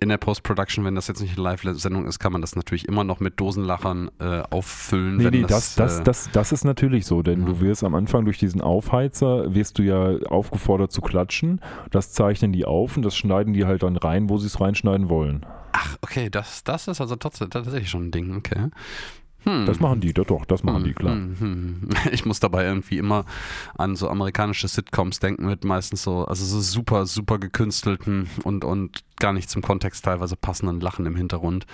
in 0.00 0.08
der 0.08 0.18
Post-Production, 0.18 0.84
wenn 0.84 0.94
das 0.94 1.06
jetzt 1.06 1.20
nicht 1.20 1.34
eine 1.38 1.42
Live-Sendung 1.44 2.06
ist, 2.06 2.18
kann 2.18 2.32
man 2.32 2.40
das 2.40 2.56
natürlich 2.56 2.88
immer 2.88 3.04
noch 3.04 3.20
mit 3.20 3.38
Dosenlachern 3.38 4.10
äh, 4.18 4.42
auffüllen. 4.50 5.16
Nee, 5.16 5.30
nee, 5.30 5.44
das, 5.46 5.76
das, 5.76 6.00
äh, 6.00 6.04
das, 6.04 6.28
das 6.32 6.52
ist 6.52 6.64
natürlich 6.64 7.06
so, 7.06 7.22
denn 7.22 7.40
Mhm. 7.40 7.46
du 7.46 7.60
wirst 7.60 7.84
am 7.84 7.94
Anfang 7.94 8.24
durch 8.24 8.38
diesen 8.38 8.60
Aufheizer, 8.60 9.54
wirst 9.54 9.78
du 9.78 9.82
ja 9.82 10.16
aufgefordert 10.28 10.90
zu 10.92 11.00
klatschen. 11.00 11.60
Das 11.90 12.12
zeichnen 12.12 12.52
die 12.52 12.64
auf 12.64 12.96
und 12.96 13.04
das 13.04 13.16
schneiden 13.16 13.52
die 13.54 13.64
halt 13.66 13.82
dann 13.82 13.96
rein, 13.96 14.28
wo 14.28 14.38
sie 14.38 14.46
es 14.48 14.60
reinschneiden 14.60 15.08
wollen. 15.08 15.46
Ach, 15.72 15.96
okay, 16.02 16.28
das, 16.30 16.64
das 16.64 16.88
ist 16.88 17.00
also 17.00 17.16
trotzdem 17.16 17.50
tatsächlich 17.50 17.88
schon 17.90 18.08
ein 18.08 18.10
Ding, 18.10 18.36
okay. 18.36 18.68
Hm. 19.44 19.66
Das 19.66 19.80
machen 19.80 20.00
die, 20.00 20.12
doch, 20.12 20.26
doch, 20.26 20.44
das 20.44 20.62
machen 20.62 20.84
die, 20.84 20.92
klar. 20.92 21.14
Hm, 21.14 21.36
hm, 21.38 21.80
hm. 21.82 21.88
Ich 22.12 22.24
muss 22.24 22.40
dabei 22.40 22.64
irgendwie 22.64 22.98
immer 22.98 23.24
an 23.76 23.96
so 23.96 24.08
amerikanische 24.08 24.68
Sitcoms 24.68 25.20
denken 25.20 25.46
mit 25.46 25.64
meistens 25.64 26.02
so, 26.02 26.24
also 26.24 26.44
so 26.44 26.60
super, 26.60 27.06
super 27.06 27.38
gekünstelten 27.38 28.28
und, 28.42 28.64
und 28.64 29.04
gar 29.18 29.32
nicht 29.32 29.50
zum 29.50 29.62
Kontext 29.62 30.04
teilweise 30.04 30.36
passenden 30.36 30.80
Lachen 30.80 31.06
im 31.06 31.16
Hintergrund. 31.16 31.66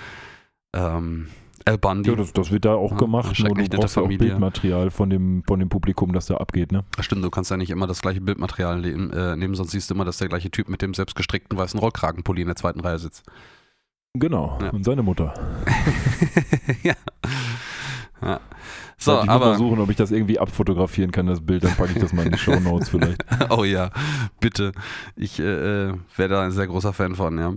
Ähm, 0.73 1.29
Al 1.65 1.79
Bundy. 1.79 2.11
Ja, 2.11 2.17
das, 2.17 2.33
das 2.33 2.51
wird 2.51 2.65
da 2.65 2.75
auch 2.75 2.93
Ja, 2.93 2.97
gemacht, 2.97 3.39
nur 3.39 3.55
du 3.55 3.69
brauchst 3.69 3.97
ja 3.97 4.03
auch. 4.03 4.09
Bildmaterial 4.09 4.91
von 4.91 5.11
dem, 5.11 5.43
von 5.47 5.61
dem 5.61 5.69
Publikum, 5.69 6.13
das 6.13 6.27
da 6.27 6.37
abgeht, 6.37 6.73
ne? 6.73 6.85
Stimmt, 7.01 7.25
du 7.25 7.31
kannst 7.31 7.51
ja 7.51 7.57
nicht 7.57 7.71
immer 7.71 7.87
das 7.87 8.01
gleiche 8.01 8.21
Bildmaterial 8.21 8.81
nehmen, 8.81 9.13
äh, 9.13 9.37
nehmen, 9.37 9.55
sonst 9.55 9.73
siehst 9.73 9.91
du 9.91 9.95
immer, 9.95 10.05
dass 10.05 10.19
der 10.19 10.29
gleiche 10.29 10.51
Typ 10.51 10.69
mit 10.69 10.81
dem 10.83 10.95
selbstgestrickten 10.95 11.59
weißen 11.59 11.79
Rollkragenpulli 11.79 12.43
in 12.43 12.49
der 12.49 12.57
zweiten 12.57 12.81
Reihe 12.81 12.99
sitzt. 12.99 13.25
Genau, 14.15 14.59
Ja. 14.61 14.71
und 14.71 14.85
seine 14.85 15.03
Mutter. 15.03 15.33
ja. 16.83 16.95
ja. 18.21 18.41
So, 18.99 19.23
ich 19.23 19.31
aber. 19.31 19.47
mal 19.51 19.57
suchen, 19.59 19.79
ob 19.81 19.89
ich 19.89 19.97
das 19.97 20.11
irgendwie 20.11 20.39
abfotografieren 20.39 21.13
kann, 21.13 21.27
das 21.27 21.41
Bild, 21.41 21.63
dann 21.65 21.75
packe 21.77 21.93
ich 21.93 21.99
das 22.01 22.13
mal 22.13 22.27
in 22.27 22.33
die 22.33 22.39
Show 22.39 22.59
Notes 22.61 22.89
vielleicht. 22.91 23.25
Oh 23.51 23.65
ja, 23.65 23.91
bitte. 24.41 24.73
Ich 25.17 25.39
äh, 25.39 25.89
äh, 25.91 25.95
wäre 26.17 26.29
da 26.29 26.43
ein 26.43 26.51
sehr 26.51 26.67
großer 26.67 26.93
Fan 26.93 27.15
von, 27.15 27.39
ja. 27.39 27.55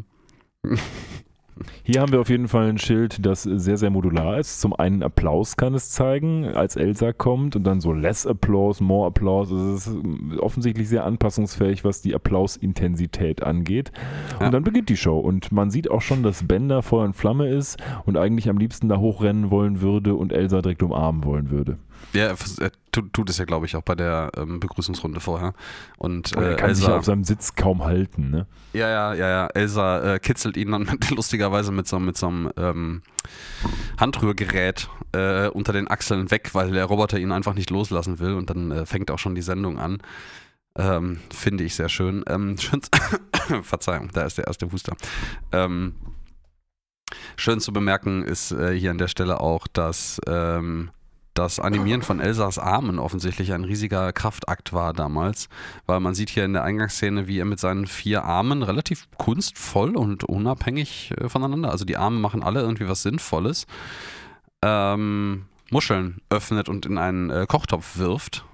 Hier 1.83 2.01
haben 2.01 2.11
wir 2.11 2.21
auf 2.21 2.29
jeden 2.29 2.47
Fall 2.47 2.69
ein 2.69 2.77
Schild, 2.77 3.25
das 3.25 3.43
sehr, 3.43 3.77
sehr 3.77 3.89
modular 3.89 4.39
ist. 4.39 4.59
Zum 4.59 4.73
einen 4.73 5.03
Applaus 5.03 5.57
kann 5.57 5.73
es 5.73 5.89
zeigen, 5.89 6.45
als 6.45 6.75
Elsa 6.75 7.13
kommt 7.13 7.55
und 7.55 7.63
dann 7.63 7.81
so 7.81 7.93
less 7.93 8.25
applause, 8.25 8.83
more 8.83 9.07
applause. 9.07 9.53
Also 9.53 9.73
es 9.73 9.87
ist 9.87 10.39
offensichtlich 10.39 10.89
sehr 10.89 11.05
anpassungsfähig, 11.05 11.83
was 11.83 12.01
die 12.01 12.15
Applausintensität 12.15 13.43
angeht. 13.43 13.91
Ja. 14.39 14.47
Und 14.47 14.53
dann 14.53 14.63
beginnt 14.63 14.89
die 14.89 14.97
Show 14.97 15.19
und 15.19 15.51
man 15.51 15.69
sieht 15.69 15.89
auch 15.89 16.01
schon, 16.01 16.23
dass 16.23 16.47
Bender 16.47 16.81
Feuer 16.81 17.05
und 17.05 17.15
Flamme 17.15 17.47
ist 17.49 17.77
und 18.05 18.17
eigentlich 18.17 18.49
am 18.49 18.57
liebsten 18.57 18.89
da 18.89 18.97
hochrennen 18.97 19.51
wollen 19.51 19.81
würde 19.81 20.15
und 20.15 20.33
Elsa 20.33 20.61
direkt 20.61 20.83
umarmen 20.83 21.23
wollen 21.23 21.49
würde. 21.49 21.77
Ja, 22.13 22.35
er 22.59 22.71
tut, 22.91 23.13
tut 23.13 23.29
es 23.29 23.37
ja, 23.37 23.45
glaube 23.45 23.65
ich, 23.65 23.75
auch 23.75 23.81
bei 23.81 23.95
der 23.95 24.31
ähm, 24.37 24.59
Begrüßungsrunde 24.59 25.19
vorher. 25.19 25.53
Und, 25.97 26.35
Und 26.35 26.43
er 26.43 26.51
äh, 26.51 26.55
kann 26.55 26.75
sich 26.75 26.83
Elsa, 26.83 26.91
ja 26.91 26.99
auf 26.99 27.05
seinem 27.05 27.23
Sitz 27.23 27.55
kaum 27.55 27.83
halten, 27.83 28.29
ne? 28.29 28.47
ja, 28.73 28.89
ja, 28.89 29.13
ja, 29.13 29.29
ja. 29.29 29.47
Elsa 29.47 30.15
äh, 30.15 30.19
kitzelt 30.19 30.57
ihn 30.57 30.71
dann 30.71 30.83
mit, 30.91 31.09
lustigerweise 31.09 31.71
mit 31.71 31.87
so, 31.87 31.99
mit 31.99 32.17
so 32.17 32.27
einem 32.27 32.51
ähm, 32.57 33.01
Handrührgerät 33.97 34.89
äh, 35.13 35.47
unter 35.47 35.73
den 35.73 35.89
Achseln 35.89 36.29
weg, 36.31 36.49
weil 36.53 36.71
der 36.71 36.85
Roboter 36.85 37.19
ihn 37.19 37.31
einfach 37.31 37.53
nicht 37.53 37.69
loslassen 37.69 38.19
will. 38.19 38.33
Und 38.33 38.49
dann 38.49 38.71
äh, 38.71 38.85
fängt 38.85 39.09
auch 39.11 39.19
schon 39.19 39.35
die 39.35 39.41
Sendung 39.41 39.79
an. 39.79 39.99
Ähm, 40.75 41.19
Finde 41.31 41.63
ich 41.63 41.75
sehr 41.75 41.89
schön. 41.89 42.23
Ähm, 42.27 42.57
schön 42.59 42.81
Verzeihung, 43.63 44.09
da 44.13 44.23
ist 44.23 44.37
der 44.37 44.47
erste 44.47 44.71
Huster. 44.71 44.95
Ähm, 45.51 45.95
schön 47.35 47.59
zu 47.59 47.73
bemerken 47.73 48.23
ist 48.23 48.51
äh, 48.51 48.77
hier 48.77 48.91
an 48.91 48.97
der 48.97 49.07
Stelle 49.07 49.39
auch, 49.39 49.67
dass 49.67 50.19
ähm, 50.27 50.91
das 51.33 51.59
Animieren 51.59 52.01
von 52.01 52.19
Elsas 52.19 52.59
Armen 52.59 52.99
offensichtlich 52.99 53.53
ein 53.53 53.63
riesiger 53.63 54.13
Kraftakt 54.13 54.73
war 54.73 54.93
damals, 54.93 55.49
weil 55.85 55.99
man 55.99 56.13
sieht 56.13 56.29
hier 56.29 56.45
in 56.45 56.53
der 56.53 56.63
Eingangsszene, 56.63 57.27
wie 57.27 57.39
er 57.39 57.45
mit 57.45 57.59
seinen 57.59 57.87
vier 57.87 58.23
Armen 58.23 58.63
relativ 58.63 59.07
kunstvoll 59.17 59.95
und 59.95 60.23
unabhängig 60.23 61.11
äh, 61.17 61.29
voneinander, 61.29 61.71
also 61.71 61.85
die 61.85 61.97
Arme 61.97 62.19
machen 62.19 62.43
alle 62.43 62.61
irgendwie 62.61 62.87
was 62.87 63.01
Sinnvolles, 63.01 63.65
ähm, 64.61 65.45
Muscheln 65.71 66.21
öffnet 66.29 66.69
und 66.69 66.85
in 66.85 66.97
einen 66.97 67.29
äh, 67.29 67.45
Kochtopf 67.47 67.97
wirft. 67.97 68.45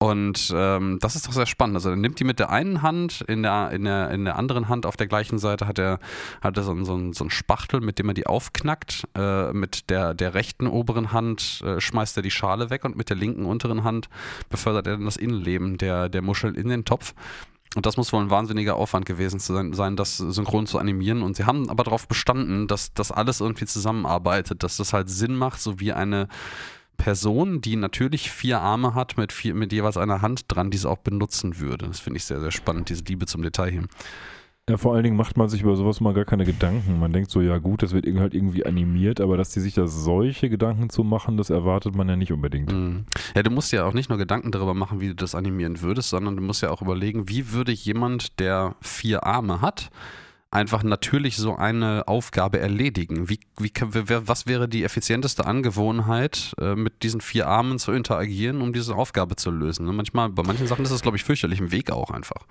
Und 0.00 0.52
ähm, 0.54 0.98
das 1.00 1.16
ist 1.16 1.26
doch 1.26 1.32
sehr 1.32 1.46
spannend. 1.46 1.74
Also 1.76 1.90
er 1.90 1.96
nimmt 1.96 2.20
die 2.20 2.24
mit 2.24 2.38
der 2.38 2.50
einen 2.50 2.82
Hand, 2.82 3.22
in 3.26 3.42
der, 3.42 3.72
in 3.72 3.82
der, 3.82 4.10
in 4.10 4.24
der 4.24 4.36
anderen 4.36 4.68
Hand 4.68 4.86
auf 4.86 4.96
der 4.96 5.08
gleichen 5.08 5.40
Seite 5.40 5.66
hat 5.66 5.80
er, 5.80 5.98
hat 6.40 6.56
er 6.56 6.62
so, 6.62 6.70
einen- 6.70 6.84
so, 6.84 6.94
einen- 6.94 7.12
so 7.14 7.24
einen 7.24 7.30
Spachtel, 7.30 7.80
mit 7.80 7.98
dem 7.98 8.06
er 8.08 8.14
die 8.14 8.26
aufknackt. 8.26 9.08
Äh, 9.16 9.52
mit 9.52 9.90
der, 9.90 10.14
der 10.14 10.34
rechten 10.34 10.68
oberen 10.68 11.10
Hand 11.10 11.62
äh, 11.66 11.80
schmeißt 11.80 12.16
er 12.16 12.22
die 12.22 12.30
Schale 12.30 12.70
weg 12.70 12.84
und 12.84 12.94
mit 12.96 13.10
der 13.10 13.16
linken 13.16 13.44
unteren 13.44 13.82
Hand 13.82 14.08
befördert 14.50 14.86
er 14.86 14.92
dann 14.96 15.04
das 15.04 15.16
Innenleben 15.16 15.78
der, 15.78 16.08
der 16.08 16.22
Muschel 16.22 16.56
in 16.56 16.68
den 16.68 16.84
Topf. 16.84 17.12
Und 17.74 17.84
das 17.84 17.96
muss 17.96 18.12
wohl 18.12 18.22
ein 18.22 18.30
wahnsinniger 18.30 18.76
Aufwand 18.76 19.04
gewesen 19.04 19.40
sein, 19.40 19.96
das 19.96 20.16
synchron 20.16 20.66
zu 20.66 20.78
animieren. 20.78 21.22
Und 21.22 21.36
sie 21.36 21.44
haben 21.44 21.68
aber 21.68 21.82
darauf 21.84 22.06
bestanden, 22.06 22.68
dass 22.68 22.94
das 22.94 23.10
alles 23.10 23.40
irgendwie 23.40 23.66
zusammenarbeitet, 23.66 24.62
dass 24.62 24.76
das 24.76 24.92
halt 24.92 25.10
Sinn 25.10 25.34
macht, 25.34 25.60
so 25.60 25.78
wie 25.80 25.92
eine 25.92 26.28
Person, 26.98 27.62
die 27.62 27.76
natürlich 27.76 28.30
vier 28.30 28.60
Arme 28.60 28.94
hat, 28.94 29.16
mit, 29.16 29.32
vier, 29.32 29.54
mit 29.54 29.72
jeweils 29.72 29.96
einer 29.96 30.20
Hand 30.20 30.44
dran, 30.48 30.70
diese 30.70 30.90
auch 30.90 30.98
benutzen 30.98 31.58
würde. 31.58 31.86
Das 31.86 32.00
finde 32.00 32.18
ich 32.18 32.24
sehr, 32.24 32.40
sehr 32.40 32.50
spannend, 32.50 32.90
diese 32.90 33.04
Liebe 33.04 33.24
zum 33.24 33.42
Detail 33.42 33.70
hier. 33.70 33.84
Ja, 34.68 34.76
vor 34.76 34.94
allen 34.94 35.04
Dingen 35.04 35.16
macht 35.16 35.38
man 35.38 35.48
sich 35.48 35.62
über 35.62 35.76
sowas 35.76 36.00
mal 36.00 36.12
gar 36.12 36.26
keine 36.26 36.44
Gedanken. 36.44 36.98
Man 36.98 37.10
denkt 37.12 37.30
so, 37.30 37.40
ja 37.40 37.56
gut, 37.56 37.82
das 37.82 37.92
wird 37.92 38.04
irgendwie 38.04 38.20
halt 38.20 38.34
irgendwie 38.34 38.66
animiert, 38.66 39.18
aber 39.18 39.38
dass 39.38 39.48
die 39.50 39.60
sich 39.60 39.72
da 39.72 39.86
solche 39.86 40.50
Gedanken 40.50 40.90
zu 40.90 41.04
machen, 41.04 41.38
das 41.38 41.48
erwartet 41.48 41.94
man 41.94 42.06
ja 42.06 42.16
nicht 42.16 42.32
unbedingt. 42.32 42.70
Mhm. 42.70 43.06
Ja, 43.34 43.42
du 43.42 43.50
musst 43.50 43.72
ja 43.72 43.86
auch 43.86 43.94
nicht 43.94 44.10
nur 44.10 44.18
Gedanken 44.18 44.52
darüber 44.52 44.74
machen, 44.74 45.00
wie 45.00 45.08
du 45.08 45.14
das 45.14 45.34
animieren 45.34 45.80
würdest, 45.80 46.10
sondern 46.10 46.36
du 46.36 46.42
musst 46.42 46.62
ja 46.62 46.70
auch 46.70 46.82
überlegen, 46.82 47.30
wie 47.30 47.52
würde 47.52 47.72
jemand, 47.72 48.38
der 48.40 48.74
vier 48.82 49.24
Arme 49.24 49.62
hat, 49.62 49.90
einfach 50.50 50.82
natürlich 50.82 51.36
so 51.36 51.56
eine 51.56 52.08
Aufgabe 52.08 52.58
erledigen? 52.58 53.28
Wie, 53.28 53.40
wie, 53.58 53.72
was 53.72 54.46
wäre 54.46 54.68
die 54.68 54.84
effizienteste 54.84 55.46
Angewohnheit, 55.46 56.54
äh, 56.60 56.74
mit 56.74 57.02
diesen 57.02 57.20
vier 57.20 57.48
Armen 57.48 57.78
zu 57.78 57.92
interagieren, 57.92 58.62
um 58.62 58.72
diese 58.72 58.94
Aufgabe 58.94 59.36
zu 59.36 59.50
lösen? 59.50 59.86
Ne? 59.86 59.92
Manchmal, 59.92 60.30
bei 60.30 60.42
manchen 60.42 60.66
Sachen 60.66 60.84
ist 60.84 60.92
das, 60.92 61.02
glaube 61.02 61.16
ich, 61.16 61.24
fürchterlich 61.24 61.60
im 61.60 61.72
Weg 61.72 61.90
auch 61.90 62.10
einfach. 62.10 62.46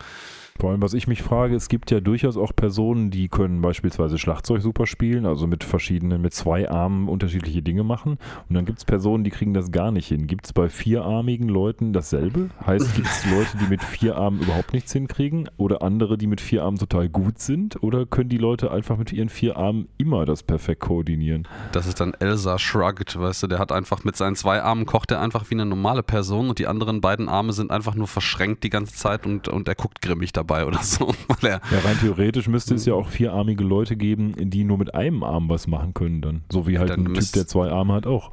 Vor 0.59 0.71
allem, 0.71 0.81
was 0.81 0.95
ich 0.95 1.07
mich 1.07 1.21
frage, 1.21 1.55
es 1.55 1.69
gibt 1.69 1.91
ja 1.91 1.99
durchaus 1.99 2.35
auch 2.35 2.55
Personen, 2.55 3.11
die 3.11 3.27
können 3.27 3.61
beispielsweise 3.61 4.17
Schlagzeug 4.17 4.61
super 4.63 4.87
spielen, 4.87 5.27
also 5.27 5.45
mit 5.45 5.63
verschiedenen, 5.63 6.19
mit 6.19 6.33
zwei 6.33 6.69
Armen 6.69 7.07
unterschiedliche 7.07 7.61
Dinge 7.61 7.83
machen. 7.83 8.17
Und 8.49 8.55
dann 8.55 8.65
gibt 8.65 8.79
es 8.79 8.85
Personen, 8.85 9.23
die 9.23 9.29
kriegen 9.29 9.53
das 9.53 9.71
gar 9.71 9.91
nicht 9.91 10.07
hin. 10.07 10.25
Gibt 10.25 10.47
es 10.47 10.53
bei 10.53 10.67
vierarmigen 10.69 11.47
Leuten 11.47 11.93
dasselbe? 11.93 12.49
Heißt, 12.65 12.95
gibt 12.95 13.07
es 13.07 13.29
Leute, 13.29 13.57
die 13.61 13.69
mit 13.69 13.83
vier 13.83 14.15
Armen 14.15 14.41
überhaupt 14.41 14.73
nichts 14.73 14.91
hinkriegen? 14.93 15.47
Oder 15.57 15.83
andere, 15.83 16.17
die 16.17 16.27
mit 16.27 16.41
vier 16.41 16.63
Armen 16.63 16.77
total 16.77 17.07
gut 17.07 17.37
sind? 17.37 17.81
Oder 17.83 18.07
können 18.07 18.29
die 18.29 18.39
Leute 18.39 18.71
einfach 18.71 18.97
mit 18.97 19.13
ihren 19.13 19.29
vier 19.29 19.57
Armen 19.57 19.87
immer 19.99 20.25
das 20.25 20.41
perfekt 20.41 20.81
koordinieren? 20.81 21.47
Das 21.71 21.85
ist 21.85 21.99
dann 21.99 22.15
Elsa 22.15 22.57
Shrugged, 22.57 23.19
weißt 23.19 23.43
du, 23.43 23.47
der 23.47 23.59
hat 23.59 23.71
einfach 23.71 24.03
mit 24.03 24.15
seinen 24.15 24.35
zwei 24.35 24.63
Armen 24.63 24.87
kocht 24.87 25.11
er 25.11 25.21
einfach 25.21 25.51
wie 25.51 25.55
eine 25.55 25.67
normale 25.67 26.01
Person 26.01 26.49
und 26.49 26.57
die 26.57 26.65
anderen 26.65 26.99
beiden 26.99 27.29
Arme 27.29 27.53
sind 27.53 27.69
einfach 27.69 27.93
nur 27.93 28.07
verschränkt 28.07 28.63
die 28.63 28.69
ganze 28.69 28.95
Zeit 28.95 29.27
und, 29.27 29.47
und 29.47 29.67
er 29.67 29.75
guckt 29.75 30.01
grimmig 30.01 30.33
dabei 30.33 30.46
oder 30.49 30.81
so. 30.81 31.13
Ja, 31.41 31.59
rein 31.85 31.97
theoretisch 32.01 32.47
müsste 32.47 32.75
es 32.75 32.85
ja 32.85 32.93
auch 32.93 33.07
vierarmige 33.07 33.63
Leute 33.63 33.95
geben, 33.95 34.33
die 34.37 34.63
nur 34.63 34.77
mit 34.77 34.95
einem 34.95 35.23
Arm 35.23 35.49
was 35.49 35.67
machen 35.67 35.93
können 35.93 36.21
dann. 36.21 36.41
So 36.51 36.67
wie 36.67 36.79
halt 36.79 36.91
ein 36.91 37.05
Typ, 37.05 37.31
der 37.33 37.47
zwei 37.47 37.69
Arme 37.69 37.93
hat 37.93 38.07
auch. 38.07 38.31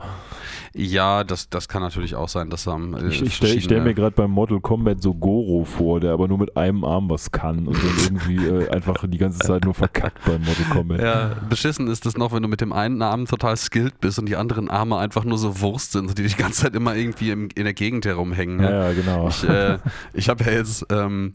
ja, 0.75 1.23
das, 1.23 1.49
das 1.49 1.69
kann 1.69 1.83
natürlich 1.83 2.15
auch 2.17 2.29
sein, 2.29 2.51
dass 2.51 2.67
er 2.67 2.75
am, 2.75 2.95
äh, 2.95 3.09
Ich, 3.09 3.23
ich 3.23 3.37
stelle 3.37 3.61
stell 3.61 3.81
mir 3.83 3.95
gerade 3.95 4.17
beim 4.17 4.31
Mortal 4.31 4.61
Kombat 4.61 5.03
so 5.03 5.15
Goro 5.15 5.65
vor, 5.65 6.01
der 6.01 6.13
aber 6.13 6.27
nur 6.29 6.39
mit 6.39 6.57
einem 6.57 6.85
Arm 6.85 7.09
was 7.11 7.31
kann 7.31 7.69
und 7.69 7.77
dann 7.77 8.05
irgendwie 8.05 8.37
äh, 8.37 8.69
einfach 8.75 9.05
die 9.07 9.19
ganze 9.19 9.39
Zeit 9.41 9.65
nur 9.65 9.75
verkackt 9.75 10.25
beim 10.25 10.43
Mortal 10.43 10.65
Kombat. 10.71 11.01
ja, 11.01 11.37
beschissen 11.49 11.87
ist 11.89 12.07
es 12.07 12.17
noch, 12.17 12.33
wenn 12.33 12.43
du 12.43 12.49
mit 12.49 12.61
dem 12.61 12.73
einen 12.73 13.03
Arm 13.03 13.27
total 13.27 13.57
skilled 13.57 14.01
bist 14.01 14.19
und 14.19 14.27
die 14.27 14.37
anderen 14.37 14.71
Arme 14.71 14.99
einfach 14.99 15.25
nur 15.25 15.39
so 15.39 15.61
Wurst 15.61 15.93
sind, 15.93 16.17
die 16.19 16.27
die 16.27 16.35
ganze 16.35 16.63
Zeit 16.63 16.75
immer 16.75 16.97
irgendwie 16.97 17.31
im, 17.31 17.49
in 17.55 17.65
der 17.65 17.75
Gegend 17.75 18.07
herumhängen. 18.07 18.57
Ne? 18.57 18.71
Ja, 18.71 18.89
ja, 18.89 18.93
genau. 18.93 19.29
Ich, 19.29 19.45
äh, 19.45 19.79
ich 20.15 20.29
habe 20.29 20.45
ja 20.45 20.53
jetzt 20.53 20.87
ähm, 20.91 21.35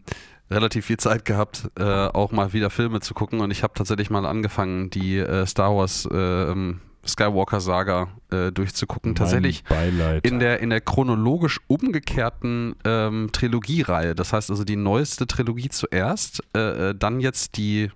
relativ 0.50 0.86
viel 0.86 0.98
Zeit 0.98 1.26
gehabt, 1.26 1.70
äh, 1.78 1.84
auch 1.84 2.32
mal 2.32 2.54
wieder 2.54 2.70
Filme 2.70 3.00
zu 3.02 3.14
gucken 3.14 3.42
und 3.42 3.52
ich 3.52 3.64
habe 3.64 3.74
tatsächlich 3.76 4.10
mal 4.10 4.26
angefangen, 4.26 4.90
die 4.90 5.18
äh, 5.18 5.46
Star 5.46 5.76
Wars 5.76 6.08
äh, 6.12 6.16
ähm, 6.16 6.82
Skywalker 7.06 7.62
Saga 7.62 8.10
äh, 8.32 8.52
durchzugucken. 8.52 9.16
Tatsächlich 9.16 9.64
Mein 9.70 9.98
Beileid. 9.98 10.28
in 10.28 10.40
der, 10.40 10.60
in 10.60 10.70
der 10.70 10.82
chronologisch 10.82 11.60
umgekehrten 11.68 12.76
ähm, 12.84 13.30
Trilogiereihe. 13.32 14.16
Das 14.16 14.34
heißt 14.34 14.50
also 14.50 14.64
die 14.64 14.76
neueste 14.76 15.26
Trilogie 15.26 15.70
zuerst, 15.70 16.44
äh, 16.54 16.94
dann 16.96 17.20
jetzt 17.20 17.58
die 17.58 17.90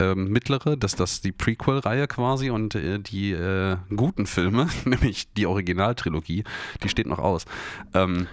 ähm, 0.00 0.28
mittlere, 0.28 0.76
das 0.76 0.96
das 0.96 1.20
die 1.20 1.32
Prequel-Reihe 1.32 2.06
quasi 2.06 2.50
und 2.50 2.74
äh, 2.74 2.98
die 2.98 3.32
äh, 3.32 3.76
guten 3.94 4.26
Filme, 4.26 4.68
nämlich 4.84 5.32
die 5.34 5.46
Originaltrilogie, 5.46 6.44
die 6.82 6.88
steht 6.88 7.06
noch 7.06 7.18
aus. 7.18 7.44
Ähm, 7.92 8.26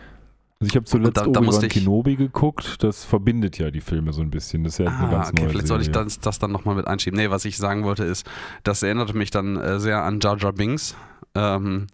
also 0.62 0.69
ich 0.69 0.76
habe 0.76 0.86
zuletzt 0.86 1.17
da- 1.17 1.26
da 1.28 1.39
Obi-Wan 1.41 1.67
Kenobi 1.69 2.15
geguckt, 2.15 2.84
das 2.84 3.04
verbindet 3.04 3.58
ja 3.58 3.71
die 3.71 3.82
Filme 3.82 4.13
so 4.13 4.21
ein 4.21 4.30
bisschen. 4.30 4.63
Das 4.63 4.74
ist 4.74 4.78
ja 4.80 4.86
eine 4.88 5.08
Ah, 5.08 5.12
ganz 5.12 5.30
okay, 5.30 5.41
neue 5.41 5.50
vielleicht 5.50 5.67
soll 5.67 5.82
ich 5.82 5.91
das, 5.91 6.19
das 6.19 6.39
dann 6.39 6.52
nochmal 6.52 6.76
mit 6.76 6.88
einschieben. 6.88 7.17
Nee, 7.19 7.30
was 7.30 7.45
ich 7.45 7.58
sagen 7.58 7.84
wollte 7.84 8.04
ist, 8.04 8.26
das 8.63 8.84
erinnerte 8.84 9.15
mich 9.15 9.32
dann 9.32 9.58
äh, 9.58 9.80
sehr 9.80 10.04
an 10.04 10.19
Jar 10.21 10.38
Jar 10.38 10.54
Binks 10.54 10.95
ähm, 11.36 11.88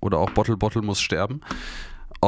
oder 0.00 0.18
auch 0.18 0.30
Bottle 0.30 0.56
Bottle 0.56 0.82
muss 0.82 1.00
sterben. 1.00 1.40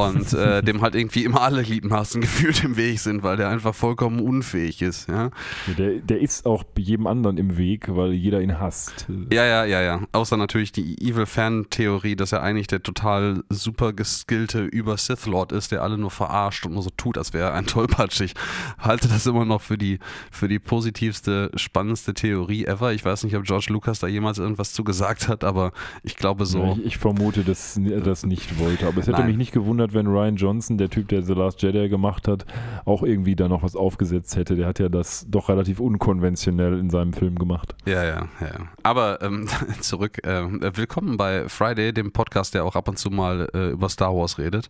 Und 0.07 0.33
äh, 0.33 0.61
dem 0.63 0.81
halt 0.81 0.95
irgendwie 0.95 1.23
immer 1.23 1.41
alle 1.41 1.63
Gliedmaßen 1.63 2.21
gefühlt 2.21 2.63
im 2.63 2.77
Weg 2.77 2.99
sind, 2.99 3.23
weil 3.23 3.37
der 3.37 3.49
einfach 3.49 3.75
vollkommen 3.75 4.19
unfähig 4.19 4.81
ist. 4.81 5.09
Ja, 5.09 5.29
Der, 5.77 5.95
der 5.95 6.19
ist 6.19 6.45
auch 6.45 6.63
jedem 6.77 7.07
anderen 7.07 7.37
im 7.37 7.57
Weg, 7.57 7.87
weil 7.95 8.13
jeder 8.13 8.41
ihn 8.41 8.59
hasst. 8.59 9.07
ja, 9.31 9.45
ja, 9.45 9.65
ja. 9.65 9.81
ja. 9.81 10.01
Außer 10.11 10.37
natürlich 10.37 10.71
die 10.71 10.95
Evil-Fan-Theorie, 11.01 12.15
dass 12.15 12.31
er 12.31 12.41
eigentlich 12.43 12.67
der 12.67 12.83
total 12.83 13.43
super 13.49 13.93
geskillte 13.93 14.63
Über-Sith-Lord 14.63 15.51
ist, 15.51 15.71
der 15.71 15.81
alle 15.83 15.97
nur 15.97 16.11
verarscht 16.11 16.65
und 16.65 16.73
nur 16.73 16.83
so 16.83 16.89
tut, 16.95 17.17
als 17.17 17.33
wäre 17.33 17.49
er 17.49 17.53
ein 17.53 17.65
tollpatschig. 17.65 18.33
Halte 18.77 19.07
das 19.07 19.25
immer 19.25 19.45
noch 19.45 19.61
für 19.61 19.77
die, 19.77 19.99
für 20.31 20.47
die 20.47 20.59
positivste, 20.59 21.51
spannendste 21.55 22.13
Theorie 22.13 22.65
ever. 22.65 22.93
Ich 22.93 23.03
weiß 23.05 23.23
nicht, 23.23 23.35
ob 23.35 23.43
George 23.43 23.67
Lucas 23.69 23.99
da 23.99 24.07
jemals 24.07 24.37
irgendwas 24.37 24.73
zu 24.73 24.83
gesagt 24.83 25.27
hat, 25.27 25.43
aber 25.43 25.71
ich 26.03 26.15
glaube 26.15 26.45
so. 26.45 26.77
Ich, 26.79 26.85
ich 26.85 26.97
vermute, 26.97 27.43
dass 27.43 27.77
er 27.77 28.01
das 28.01 28.25
nicht 28.25 28.59
wollte. 28.59 28.87
Aber 28.87 28.99
es 28.99 29.07
hätte 29.07 29.19
Nein. 29.19 29.27
mich 29.27 29.37
nicht 29.37 29.51
gewundert, 29.51 29.88
wenn 29.93 30.07
Ryan 30.07 30.35
Johnson, 30.35 30.77
der 30.77 30.89
Typ, 30.89 31.07
der 31.09 31.21
The 31.23 31.33
Last 31.33 31.61
Jedi 31.61 31.89
gemacht 31.89 32.27
hat, 32.27 32.45
auch 32.85 33.03
irgendwie 33.03 33.35
da 33.35 33.47
noch 33.47 33.63
was 33.63 33.75
aufgesetzt 33.75 34.35
hätte. 34.35 34.55
Der 34.55 34.67
hat 34.67 34.79
ja 34.79 34.89
das 34.89 35.25
doch 35.29 35.49
relativ 35.49 35.79
unkonventionell 35.79 36.77
in 36.79 36.89
seinem 36.89 37.13
Film 37.13 37.35
gemacht. 37.37 37.75
Ja, 37.85 38.03
ja, 38.03 38.27
ja. 38.41 38.49
Aber 38.83 39.21
ähm, 39.21 39.47
zurück. 39.81 40.19
ähm, 40.23 40.59
willkommen 40.75 41.17
bei 41.17 41.47
Friday, 41.49 41.93
dem 41.93 42.11
Podcast, 42.11 42.53
der 42.53 42.65
auch 42.65 42.75
ab 42.75 42.87
und 42.87 42.97
zu 42.97 43.09
mal 43.09 43.49
äh, 43.53 43.69
über 43.71 43.89
Star 43.89 44.15
Wars 44.15 44.37
redet. 44.37 44.69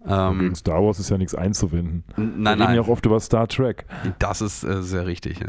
Und 0.00 0.08
Gegen 0.08 0.46
Ähm, 0.48 0.54
Star 0.54 0.82
Wars 0.82 0.98
ist 0.98 1.10
ja 1.10 1.18
nichts 1.18 1.34
einzuwenden. 1.34 2.04
n- 2.16 2.16
Wir 2.16 2.24
nein, 2.24 2.46
reden 2.54 2.58
nein. 2.64 2.74
ja 2.76 2.80
auch 2.82 2.88
oft 2.88 3.04
über 3.06 3.20
Star 3.20 3.46
Trek. 3.48 3.84
Das 4.18 4.40
ist 4.40 4.64
äh, 4.64 4.82
sehr 4.82 5.06
richtig. 5.06 5.40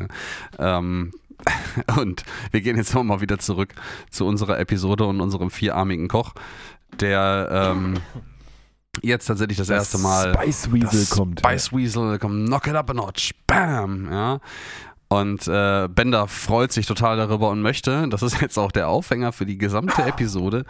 Ja. 0.60 0.78
Ähm, 0.78 1.12
und 2.00 2.24
wir 2.52 2.62
gehen 2.62 2.76
jetzt 2.78 2.94
nochmal 2.94 3.22
wieder 3.22 3.40
zurück 3.40 3.74
zu 4.10 4.26
unserer 4.28 4.60
Episode 4.60 5.06
und 5.06 5.22
unserem 5.22 5.50
vierarmigen 5.50 6.08
Koch, 6.08 6.34
der 7.00 7.48
ähm, 7.76 7.94
jetzt 9.02 9.26
tatsächlich 9.26 9.58
das, 9.58 9.70
erste 9.70 9.98
Mal 9.98 10.34
Spice 10.34 10.72
Weasel 10.72 11.00
das 11.00 11.10
kommt. 11.10 11.40
Spice 11.40 11.74
Weasel 11.74 12.20
kommt, 12.20 12.48
knock 12.48 12.68
it 12.68 12.76
up 12.76 12.90
a 12.90 12.94
notch, 12.94 13.32
bam, 13.48 14.12
ja. 14.12 14.40
Und 15.08 15.46
äh, 15.48 15.90
Bender 15.90 16.28
freut 16.28 16.72
sich 16.72 16.86
total 16.86 17.18
darüber 17.18 17.50
und 17.50 17.62
möchte, 17.62 18.08
das 18.08 18.22
ist 18.22 18.40
jetzt 18.40 18.58
auch 18.58 18.72
der 18.72 18.88
Aufhänger 18.88 19.34
für 19.34 19.46
die 19.46 19.58
gesamte 19.58 20.04
Episode. 20.04 20.66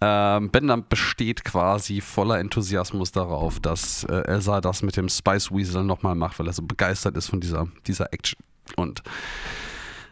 Ähm, 0.00 0.50
Bender 0.50 0.76
besteht 0.76 1.44
quasi 1.44 2.00
voller 2.00 2.38
Enthusiasmus 2.38 3.12
darauf, 3.12 3.60
dass 3.60 4.04
äh, 4.04 4.22
Elsa 4.26 4.60
das 4.60 4.82
mit 4.82 4.96
dem 4.96 5.08
Spice 5.08 5.50
Weasel 5.52 5.84
nochmal 5.84 6.14
macht, 6.14 6.38
weil 6.38 6.46
er 6.46 6.52
so 6.52 6.62
begeistert 6.62 7.16
ist 7.16 7.28
von 7.28 7.40
dieser, 7.40 7.68
dieser 7.86 8.12
Action. 8.12 8.38
Und 8.76 9.02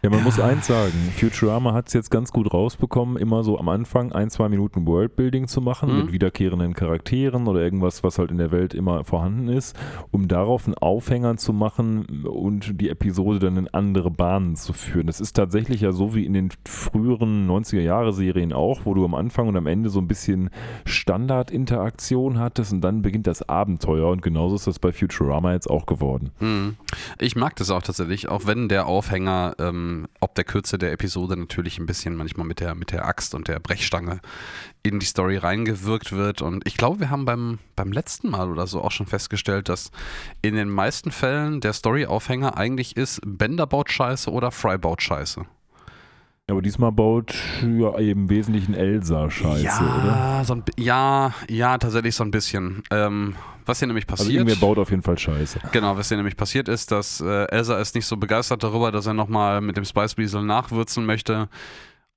Ja, 0.04 0.10
man 0.10 0.22
muss 0.22 0.38
eins 0.38 0.66
sagen, 0.66 0.92
Futurama 1.16 1.72
hat 1.72 1.88
es 1.88 1.94
jetzt 1.94 2.10
ganz 2.10 2.30
gut 2.30 2.52
rausbekommen, 2.52 3.16
immer 3.16 3.42
so 3.42 3.58
am 3.58 3.70
Anfang 3.70 4.12
ein, 4.12 4.28
zwei 4.28 4.50
Minuten 4.50 4.86
Worldbuilding 4.86 5.48
zu 5.48 5.62
machen 5.62 5.90
Mhm. 5.90 5.96
mit 6.02 6.12
wiederkehrenden 6.12 6.74
Charakteren 6.74 7.48
oder 7.48 7.62
irgendwas, 7.62 8.04
was 8.04 8.18
halt 8.18 8.30
in 8.30 8.36
der 8.36 8.52
Welt 8.52 8.74
immer 8.74 9.02
vorhanden 9.04 9.48
ist, 9.48 9.74
um 10.10 10.28
darauf 10.28 10.66
einen 10.66 10.74
Aufhänger 10.74 11.38
zu 11.38 11.54
machen 11.54 12.26
und 12.26 12.82
die 12.82 12.90
Episode 12.90 13.38
dann 13.38 13.56
in 13.56 13.68
andere 13.68 14.10
Bahnen 14.10 14.56
zu 14.56 14.74
führen. 14.74 15.06
Das 15.06 15.22
ist 15.22 15.32
tatsächlich 15.32 15.80
ja 15.80 15.90
so 15.92 16.14
wie 16.14 16.26
in 16.26 16.34
den 16.34 16.50
früheren 16.68 17.46
90er-Jahre-Serien 17.46 18.52
auch, 18.52 18.80
wo 18.84 18.92
du 18.92 19.06
am 19.06 19.14
Anfang 19.14 19.48
und 19.48 19.56
am 19.56 19.66
Ende 19.66 19.88
so 19.88 20.00
ein 20.00 20.06
bisschen 20.06 20.50
Standardinteraktion 20.84 22.38
hattest 22.38 22.74
und 22.74 22.82
dann 22.82 23.00
beginnt 23.00 23.26
das 23.26 23.48
Abenteuer 23.48 24.10
und 24.10 24.20
genauso 24.20 24.56
ist 24.56 24.66
das 24.66 24.78
bei 24.78 24.92
Futurama 24.92 25.54
jetzt 25.54 25.70
auch 25.70 25.86
geworden. 25.86 26.30
Mhm. 26.40 26.76
Ich 27.18 27.36
mag 27.36 27.56
das 27.56 27.70
auch 27.70 27.80
tatsächlich, 27.80 28.28
auch 28.28 28.46
wenn 28.46 28.68
der 28.68 28.86
Aufhänger, 28.86 29.54
ähm, 29.58 29.93
ob 30.20 30.34
der 30.34 30.44
Kürze 30.44 30.78
der 30.78 30.92
Episode 30.92 31.36
natürlich 31.36 31.78
ein 31.78 31.86
bisschen 31.86 32.16
manchmal 32.16 32.46
mit 32.46 32.60
der, 32.60 32.74
mit 32.74 32.92
der 32.92 33.06
Axt 33.06 33.34
und 33.34 33.48
der 33.48 33.60
Brechstange 33.60 34.20
in 34.82 34.98
die 34.98 35.06
Story 35.06 35.36
reingewirkt 35.36 36.12
wird. 36.12 36.42
Und 36.42 36.66
ich 36.66 36.76
glaube, 36.76 37.00
wir 37.00 37.10
haben 37.10 37.24
beim, 37.24 37.58
beim 37.76 37.92
letzten 37.92 38.30
Mal 38.30 38.50
oder 38.50 38.66
so 38.66 38.82
auch 38.82 38.90
schon 38.90 39.06
festgestellt, 39.06 39.68
dass 39.68 39.90
in 40.42 40.54
den 40.54 40.68
meisten 40.68 41.10
Fällen 41.10 41.60
der 41.60 41.72
Story-Aufhänger 41.72 42.56
eigentlich 42.56 42.96
ist, 42.96 43.20
Bender 43.24 43.66
baut 43.66 43.90
Scheiße 43.90 44.30
oder 44.30 44.50
Fry 44.50 44.78
baut 44.78 45.02
Scheiße. 45.02 45.46
Aber 46.50 46.60
diesmal 46.60 46.92
baut 46.92 47.34
ja 47.62 47.96
im 47.96 48.28
Wesentlichen 48.28 48.74
Elsa 48.74 49.30
Scheiße, 49.30 49.64
ja, 49.64 50.02
oder? 50.02 50.44
So 50.44 50.54
ein, 50.56 50.64
ja, 50.76 51.32
ja, 51.48 51.78
tatsächlich 51.78 52.14
so 52.14 52.22
ein 52.22 52.30
bisschen. 52.30 52.82
Ähm, 52.90 53.34
was 53.64 53.78
hier 53.78 53.88
nämlich 53.88 54.04
Also 54.10 54.24
passiert. 54.24 54.40
irgendwer 54.46 54.56
baut 54.56 54.78
auf 54.78 54.90
jeden 54.90 55.02
Fall 55.02 55.16
Scheiße. 55.16 55.60
Genau, 55.72 55.96
was 55.96 56.08
hier 56.08 56.18
nämlich 56.18 56.36
passiert 56.36 56.68
ist, 56.68 56.92
dass 56.92 57.22
äh, 57.22 57.46
Elsa 57.46 57.78
ist 57.78 57.94
nicht 57.94 58.04
so 58.04 58.18
begeistert 58.18 58.62
darüber, 58.62 58.92
dass 58.92 59.06
er 59.06 59.14
nochmal 59.14 59.62
mit 59.62 59.78
dem 59.78 59.86
Spice 59.86 60.18
Weasel 60.18 60.42
nachwürzen 60.42 61.06
möchte. 61.06 61.48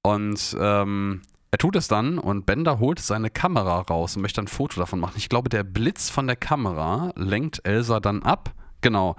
Und 0.04 0.58
ähm, 0.60 1.22
er 1.52 1.58
tut 1.58 1.78
es 1.78 1.88
dann 1.88 2.20
und 2.20 2.46
Bender 2.46 2.80
holt 2.80 3.00
seine 3.00 3.30
Kamera 3.30 3.80
raus 3.80 4.18
und 4.18 4.24
möchte 4.24 4.42
ein 4.42 4.48
Foto 4.50 4.82
davon 4.82 5.00
machen. 5.00 5.14
Ich 5.16 5.30
glaube, 5.30 5.48
der 5.48 5.64
Blitz 5.64 6.10
von 6.10 6.28
der 6.28 6.36
Kamera 6.36 7.14
lenkt 7.16 7.62
Elsa 7.66 8.02
dann 8.02 8.24
ab. 8.24 8.52
Genau. 8.82 9.16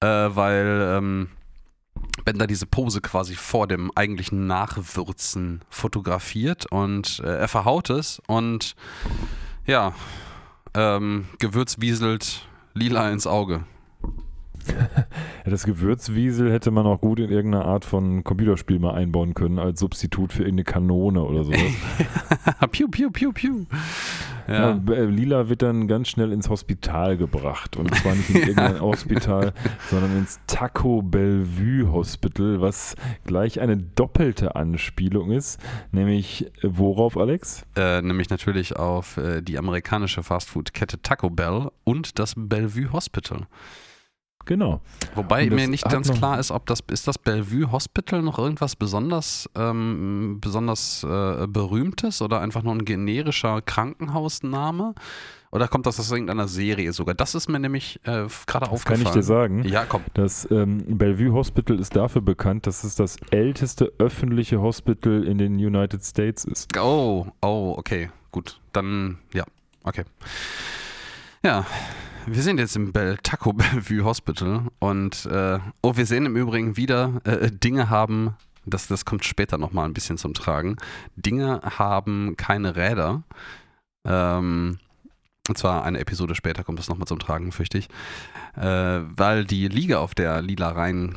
Äh, 0.00 0.06
weil 0.08 0.96
ähm, 0.98 1.28
Bender 2.24 2.46
diese 2.46 2.66
Pose 2.66 3.00
quasi 3.00 3.34
vor 3.34 3.66
dem 3.66 3.90
eigentlichen 3.94 4.46
Nachwürzen 4.46 5.62
fotografiert 5.68 6.66
und 6.70 7.20
äh, 7.24 7.36
er 7.38 7.48
verhaut 7.48 7.90
es 7.90 8.20
und 8.26 8.74
ja, 9.66 9.94
ähm, 10.74 11.26
Gewürz 11.38 11.76
wieselt 11.80 12.46
lila 12.74 13.10
ins 13.10 13.26
Auge. 13.26 13.64
Das 15.44 15.64
Gewürzwiesel 15.64 16.50
hätte 16.50 16.70
man 16.70 16.86
auch 16.86 17.00
gut 17.00 17.18
in 17.18 17.30
irgendeiner 17.30 17.66
Art 17.66 17.84
von 17.84 18.24
Computerspiel 18.24 18.78
mal 18.78 18.94
einbauen 18.94 19.34
können, 19.34 19.58
als 19.58 19.80
Substitut 19.80 20.32
für 20.32 20.42
irgendeine 20.42 20.64
Kanone 20.64 21.22
oder 21.22 21.44
sowas. 21.44 21.60
piu, 22.70 22.88
piu, 22.88 23.10
piu, 23.10 23.32
piu. 23.32 23.66
Ja. 24.48 24.54
Ja. 24.86 24.92
äh, 24.92 25.04
Lila 25.04 25.48
wird 25.48 25.62
dann 25.62 25.88
ganz 25.88 26.08
schnell 26.08 26.32
ins 26.32 26.48
Hospital 26.48 27.16
gebracht. 27.16 27.76
Und 27.76 27.94
zwar 27.94 28.14
nicht 28.14 28.30
in 28.30 28.36
irgendein 28.36 28.80
Hospital, 28.80 29.52
sondern 29.90 30.18
ins 30.18 30.40
Taco 30.46 31.02
Bellevue 31.02 31.90
Hospital, 31.90 32.60
was 32.60 32.94
gleich 33.24 33.60
eine 33.60 33.76
doppelte 33.76 34.56
Anspielung 34.56 35.30
ist. 35.30 35.60
Nämlich 35.92 36.46
äh, 36.46 36.50
worauf, 36.62 37.16
Alex? 37.16 37.64
Äh, 37.76 38.02
nämlich 38.02 38.30
natürlich 38.30 38.76
auf 38.76 39.16
äh, 39.16 39.42
die 39.42 39.58
amerikanische 39.58 40.22
Fastfood-Kette 40.22 41.02
Taco 41.02 41.30
Bell 41.30 41.70
und 41.84 42.18
das 42.18 42.34
Bellevue 42.36 42.92
Hospital. 42.92 43.46
Genau. 44.44 44.80
Wobei 45.14 45.48
mir 45.48 45.68
nicht 45.68 45.88
ganz 45.88 46.12
klar 46.12 46.38
ist, 46.38 46.50
ob 46.50 46.66
das 46.66 46.80
ist 46.90 47.08
das 47.08 47.18
Bellevue 47.18 47.70
Hospital 47.72 48.22
noch 48.22 48.38
irgendwas 48.38 48.76
besonders 48.76 49.48
ähm, 49.54 50.38
besonders 50.40 51.04
äh, 51.04 51.46
berühmtes 51.46 52.20
oder 52.22 52.40
einfach 52.40 52.62
nur 52.62 52.74
ein 52.74 52.84
generischer 52.84 53.62
Krankenhausname 53.62 54.94
oder 55.54 55.68
kommt 55.68 55.86
das 55.86 56.00
aus 56.00 56.10
irgendeiner 56.10 56.48
Serie 56.48 56.92
sogar? 56.92 57.14
Das 57.14 57.36
ist 57.36 57.48
mir 57.48 57.60
nämlich 57.60 58.00
äh, 58.02 58.26
gerade 58.44 58.68
aufgefallen. 58.68 59.04
kann 59.04 59.06
ich 59.06 59.10
dir 59.10 59.22
sagen. 59.22 59.62
Ja, 59.68 59.84
komm. 59.88 60.02
Das 60.14 60.50
ähm, 60.50 60.82
Bellevue 60.98 61.32
Hospital 61.32 61.78
ist 61.78 61.94
dafür 61.94 62.22
bekannt, 62.22 62.66
dass 62.66 62.82
es 62.82 62.96
das 62.96 63.18
älteste 63.30 63.92
öffentliche 63.98 64.60
Hospital 64.60 65.22
in 65.22 65.38
den 65.38 65.54
United 65.54 66.04
States 66.04 66.44
ist. 66.44 66.76
Oh, 66.76 67.28
oh, 67.40 67.76
okay, 67.78 68.10
gut. 68.32 68.60
Dann, 68.72 69.18
ja, 69.32 69.44
okay. 69.84 70.02
Ja, 71.44 71.64
wir 72.26 72.42
sind 72.42 72.58
jetzt 72.58 72.76
im 72.76 72.92
Bell 72.92 73.18
Taco 73.22 73.52
Bellevue 73.54 74.04
Hospital 74.04 74.62
und 74.78 75.26
äh, 75.26 75.58
oh, 75.82 75.96
wir 75.96 76.06
sehen 76.06 76.26
im 76.26 76.36
Übrigen 76.36 76.76
wieder 76.76 77.20
äh, 77.24 77.50
Dinge 77.50 77.90
haben, 77.90 78.36
das, 78.66 78.86
das 78.86 79.04
kommt 79.04 79.24
später 79.24 79.58
nochmal 79.58 79.86
ein 79.86 79.94
bisschen 79.94 80.18
zum 80.18 80.34
Tragen. 80.34 80.76
Dinge 81.16 81.60
haben 81.62 82.36
keine 82.36 82.76
Räder. 82.76 83.22
Ähm, 84.06 84.78
und 85.46 85.58
zwar 85.58 85.84
eine 85.84 85.98
Episode 85.98 86.34
später 86.34 86.64
kommt 86.64 86.78
das 86.78 86.88
nochmal 86.88 87.06
zum 87.06 87.18
Tragen, 87.18 87.52
fürchte 87.52 87.76
ich. 87.76 87.88
Äh, 88.56 89.00
weil 89.16 89.44
die 89.44 89.68
Liege, 89.68 89.98
auf 89.98 90.14
der 90.14 90.40
Lila 90.40 90.70
reinge 90.70 91.14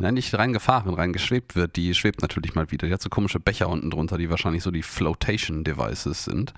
Nein, 0.00 0.14
nicht 0.14 0.34
reingefahren, 0.34 0.94
reingeschwebt 0.94 1.54
wird, 1.54 1.76
die 1.76 1.94
schwebt 1.94 2.22
natürlich 2.22 2.54
mal 2.54 2.70
wieder. 2.70 2.86
Die 2.86 2.92
hat 2.92 3.02
so 3.02 3.10
komische 3.10 3.38
Becher 3.38 3.68
unten 3.68 3.90
drunter, 3.90 4.16
die 4.16 4.30
wahrscheinlich 4.30 4.62
so 4.62 4.70
die 4.70 4.82
Flotation 4.82 5.62
Devices 5.62 6.24
sind. 6.24 6.54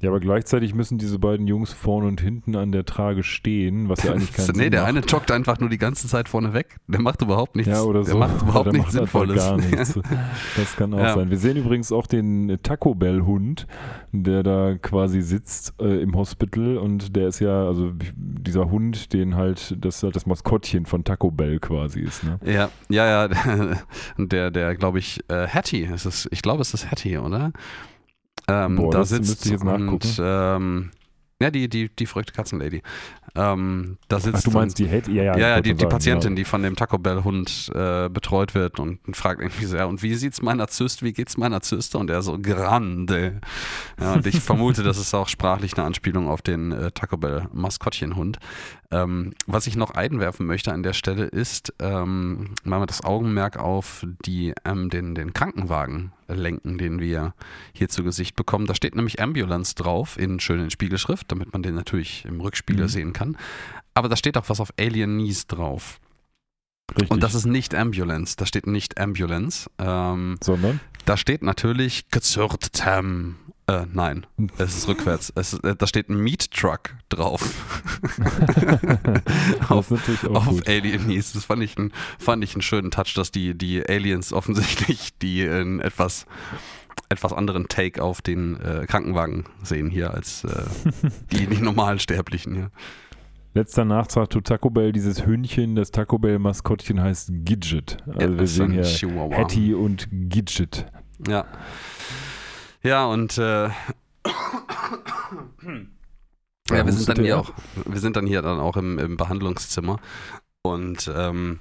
Ja, 0.00 0.10
aber 0.10 0.20
gleichzeitig 0.20 0.74
müssen 0.74 0.98
diese 0.98 1.18
beiden 1.18 1.46
Jungs 1.46 1.72
vorne 1.72 2.06
und 2.08 2.20
hinten 2.20 2.56
an 2.56 2.72
der 2.72 2.84
Trage 2.84 3.22
stehen, 3.22 3.88
was 3.88 4.02
ja 4.02 4.12
eigentlich 4.14 4.32
keinen 4.32 4.48
nee, 4.56 4.62
Sinn 4.64 4.70
der 4.72 4.80
macht. 4.82 4.88
eine 4.90 5.00
joggt 5.00 5.30
einfach 5.30 5.60
nur 5.60 5.70
die 5.70 5.78
ganze 5.78 6.08
Zeit 6.08 6.28
vorne 6.28 6.52
weg. 6.52 6.76
Der 6.88 7.00
macht 7.00 7.22
überhaupt 7.22 7.56
nichts. 7.56 7.72
Ja, 7.72 7.82
oder 7.82 8.02
der 8.02 8.12
so. 8.12 8.18
macht 8.18 8.42
überhaupt 8.42 8.66
der 8.66 8.72
nichts 8.74 8.86
macht 8.86 8.92
Sinnvolles. 8.92 9.36
Gar 9.36 9.56
nichts. 9.56 9.98
Das 10.56 10.76
kann 10.76 10.92
auch 10.94 10.98
Ja. 10.98 11.14
sein. 11.14 11.30
Wir 11.30 11.38
sehen 11.38 11.56
übrigens 11.56 11.90
auch 11.92 12.06
den 12.06 12.58
Taco 12.62 12.94
Bell 12.94 13.22
Hund, 13.22 13.66
der 14.12 14.42
da 14.42 14.74
quasi 14.80 15.22
sitzt 15.22 15.74
äh, 15.80 16.02
im 16.02 16.14
Hospital 16.16 16.76
und 16.76 17.16
der 17.16 17.28
ist 17.28 17.40
ja, 17.40 17.66
also 17.66 17.92
dieser 18.16 18.70
Hund, 18.70 19.12
den 19.12 19.36
halt, 19.36 19.74
das 19.78 20.02
halt 20.02 20.16
das 20.16 20.26
Maskottchen 20.26 20.86
von 20.86 21.04
Taco 21.04 21.30
Bell 21.30 21.58
quasi 21.60 22.00
ist. 22.00 22.24
Ne? 22.24 22.38
Ja, 22.44 22.68
ja, 22.88 23.26
ja. 23.28 23.76
Der, 24.18 24.50
der, 24.50 24.74
glaube 24.76 24.98
ich, 24.98 25.20
äh, 25.28 25.46
Hattie 25.48 25.82
ist 25.82 26.04
es. 26.04 26.28
Ich 26.30 26.42
glaube, 26.42 26.62
es 26.62 26.74
ist 26.74 26.90
Hattie, 26.90 27.18
oder? 27.18 27.52
Ähm, 28.48 28.76
Boah, 28.76 28.90
da 28.90 29.04
sitzt. 29.04 29.50
Und, 29.50 30.20
ähm, 30.20 30.90
ja, 31.40 31.50
die, 31.50 31.68
die, 31.68 31.88
die 31.88 32.06
verrückte 32.06 32.32
Katzenlady. 32.32 32.82
Ähm, 33.36 33.98
da 34.06 34.20
sitzt 34.20 34.38
Ach, 34.38 34.42
du 34.44 34.50
meinst 34.52 34.78
und, 34.78 34.86
die 34.86 34.90
Head? 34.90 35.08
Ja, 35.08 35.24
ja, 35.24 35.36
Ja, 35.36 35.48
ja, 35.48 35.60
die, 35.60 35.74
die 35.74 35.80
sagen, 35.80 35.90
Patientin, 35.90 36.36
die 36.36 36.44
von 36.44 36.62
dem 36.62 36.76
Taco 36.76 36.98
Bell 36.98 37.24
Hund 37.24 37.70
äh, 37.74 38.08
betreut 38.08 38.54
wird 38.54 38.78
und 38.78 39.00
fragt 39.16 39.40
irgendwie 39.40 39.64
so, 39.64 39.76
ja, 39.76 39.86
und 39.86 40.04
wie 40.04 40.14
sieht's 40.14 40.40
meiner 40.40 40.68
Zyst, 40.68 41.02
wie 41.02 41.12
geht's 41.12 41.36
meiner 41.36 41.60
Zyste? 41.60 41.98
Und 41.98 42.10
er 42.10 42.22
so, 42.22 42.38
grande. 42.40 43.40
Ja, 44.00 44.12
und 44.12 44.26
ich 44.26 44.38
vermute, 44.40 44.84
das 44.84 44.98
ist 44.98 45.12
auch 45.14 45.28
sprachlich 45.28 45.76
eine 45.76 45.84
Anspielung 45.84 46.28
auf 46.28 46.42
den 46.42 46.70
äh, 46.70 46.92
Taco 46.92 47.16
Bell 47.16 47.48
Maskottchenhund. 47.52 48.38
Ähm, 48.92 49.34
was 49.46 49.66
ich 49.66 49.74
noch 49.74 49.90
einwerfen 49.90 50.46
möchte 50.46 50.72
an 50.72 50.84
der 50.84 50.92
Stelle 50.92 51.24
ist, 51.24 51.74
ähm, 51.80 52.54
mal 52.62 52.86
das 52.86 53.02
Augenmerk 53.02 53.58
auf 53.58 54.06
die, 54.24 54.54
ähm, 54.64 54.90
den, 54.90 55.16
den 55.16 55.32
Krankenwagen 55.32 56.12
lenken, 56.28 56.78
den 56.78 57.00
wir 57.00 57.34
hier 57.72 57.88
zu 57.88 58.04
Gesicht 58.04 58.36
bekommen. 58.36 58.66
Da 58.66 58.74
steht 58.74 58.94
nämlich 58.94 59.20
Ambulance 59.22 59.74
drauf 59.74 60.18
in 60.18 60.40
schönen 60.40 60.70
Spiegelschrift, 60.70 61.30
damit 61.30 61.52
man 61.52 61.62
den 61.62 61.74
natürlich 61.74 62.24
im 62.24 62.40
Rückspiegel 62.40 62.84
Mhm. 62.84 62.88
sehen 62.88 63.12
kann. 63.12 63.36
Aber 63.94 64.08
da 64.08 64.16
steht 64.16 64.36
auch 64.36 64.48
was 64.48 64.60
auf 64.60 64.72
Alien 64.78 65.14
Knees 65.18 65.46
drauf. 65.46 66.00
Richtig. 66.92 67.10
Und 67.10 67.22
das 67.22 67.34
ist 67.34 67.46
nicht 67.46 67.74
Ambulance. 67.74 68.36
Da 68.36 68.44
steht 68.46 68.66
nicht 68.66 68.98
Ambulance. 68.98 69.70
Ähm, 69.78 70.36
Sondern? 70.42 70.80
da 71.06 71.16
steht 71.16 71.42
natürlich 71.42 72.08
gezürtetem. 72.10 73.36
Äh, 73.66 73.86
nein, 73.92 74.26
es 74.58 74.76
ist 74.76 74.88
rückwärts. 74.88 75.32
Es 75.36 75.54
äh, 75.54 75.74
da 75.74 75.86
steht 75.86 76.10
ein 76.10 76.18
Meat 76.18 76.50
Truck 76.50 76.90
drauf. 77.08 77.42
auf 79.68 79.88
gut. 79.88 80.68
Alien 80.68 81.04
Knees. 81.04 81.32
Das 81.32 81.46
fand 81.46 81.62
ich, 81.62 81.78
ein, 81.78 81.90
fand 82.18 82.44
ich 82.44 82.54
einen 82.54 82.62
schönen 82.62 82.90
Touch, 82.90 83.14
dass 83.14 83.30
die, 83.30 83.56
die 83.56 83.82
Aliens 83.88 84.34
offensichtlich 84.34 85.16
die 85.18 85.48
einen 85.48 85.80
etwas, 85.80 86.26
etwas 87.08 87.32
anderen 87.32 87.66
Take 87.68 88.02
auf 88.02 88.20
den 88.20 88.60
äh, 88.60 88.84
Krankenwagen 88.86 89.46
sehen 89.62 89.88
hier 89.88 90.12
als 90.12 90.44
äh, 90.44 90.64
die, 91.32 91.46
die 91.46 91.62
normalen 91.62 91.98
Sterblichen 91.98 92.54
hier. 92.54 92.70
Letzter 93.54 93.86
Nachtrag 93.86 94.30
zu 94.30 94.42
Taco 94.42 94.68
Bell, 94.68 94.92
dieses 94.92 95.24
Hündchen, 95.24 95.74
das 95.74 95.90
Taco 95.90 96.18
Bell 96.18 96.38
Maskottchen 96.38 97.00
heißt 97.00 97.30
Gidget. 97.44 97.98
Also 98.08 98.18
wir 98.18 98.36
das 98.36 98.50
ist 98.50 98.56
sehen 98.56 98.72
hier 98.72 98.82
Chihuahua. 98.82 99.36
Hattie 99.36 99.72
und 99.72 100.08
Gidget. 100.10 100.86
Ja. 101.26 101.46
Ja, 102.84 103.06
und 103.06 103.38
äh, 103.38 103.68
ja, 106.70 106.84
wir 106.86 106.92
sind 106.92 107.08
dann 107.08 107.24
hier 107.24 107.34
er? 107.34 107.40
auch, 107.40 107.52
wir 107.86 108.00
sind 108.00 108.16
dann 108.16 108.26
hier 108.26 108.42
dann 108.42 108.60
auch 108.60 108.76
im, 108.76 108.98
im 108.98 109.16
Behandlungszimmer. 109.16 110.00
Und 110.62 111.10
ähm, 111.14 111.60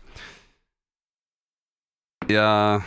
ja, 2.29 2.81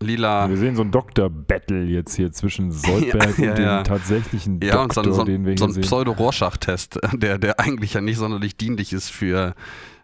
Lila. 0.00 0.48
Wir 0.48 0.56
sehen 0.56 0.76
so 0.76 0.82
ein 0.82 0.90
Doktor-Battle 0.90 1.84
jetzt 1.84 2.14
hier 2.14 2.32
zwischen 2.32 2.72
Soldberg 2.72 3.38
Ja, 3.38 3.44
ja, 3.44 3.50
und 3.50 3.58
dem 3.58 3.64
ja. 3.64 3.82
tatsächlichen 3.82 4.60
Ja, 4.62 4.82
und 4.82 4.92
so, 4.92 5.02
Doktor, 5.02 5.16
so, 5.16 5.24
den 5.24 5.44
wir 5.44 5.52
ein- 5.52 5.58
so 5.58 5.66
hier 5.66 5.76
ein. 5.76 5.80
Pseudo-Rorschach-Test, 5.82 6.98
der, 7.14 7.38
der 7.38 7.60
eigentlich 7.60 7.94
ja 7.94 8.00
nicht 8.00 8.16
sonderlich 8.16 8.56
dienlich 8.56 8.92
ist 8.92 9.10
für, 9.10 9.54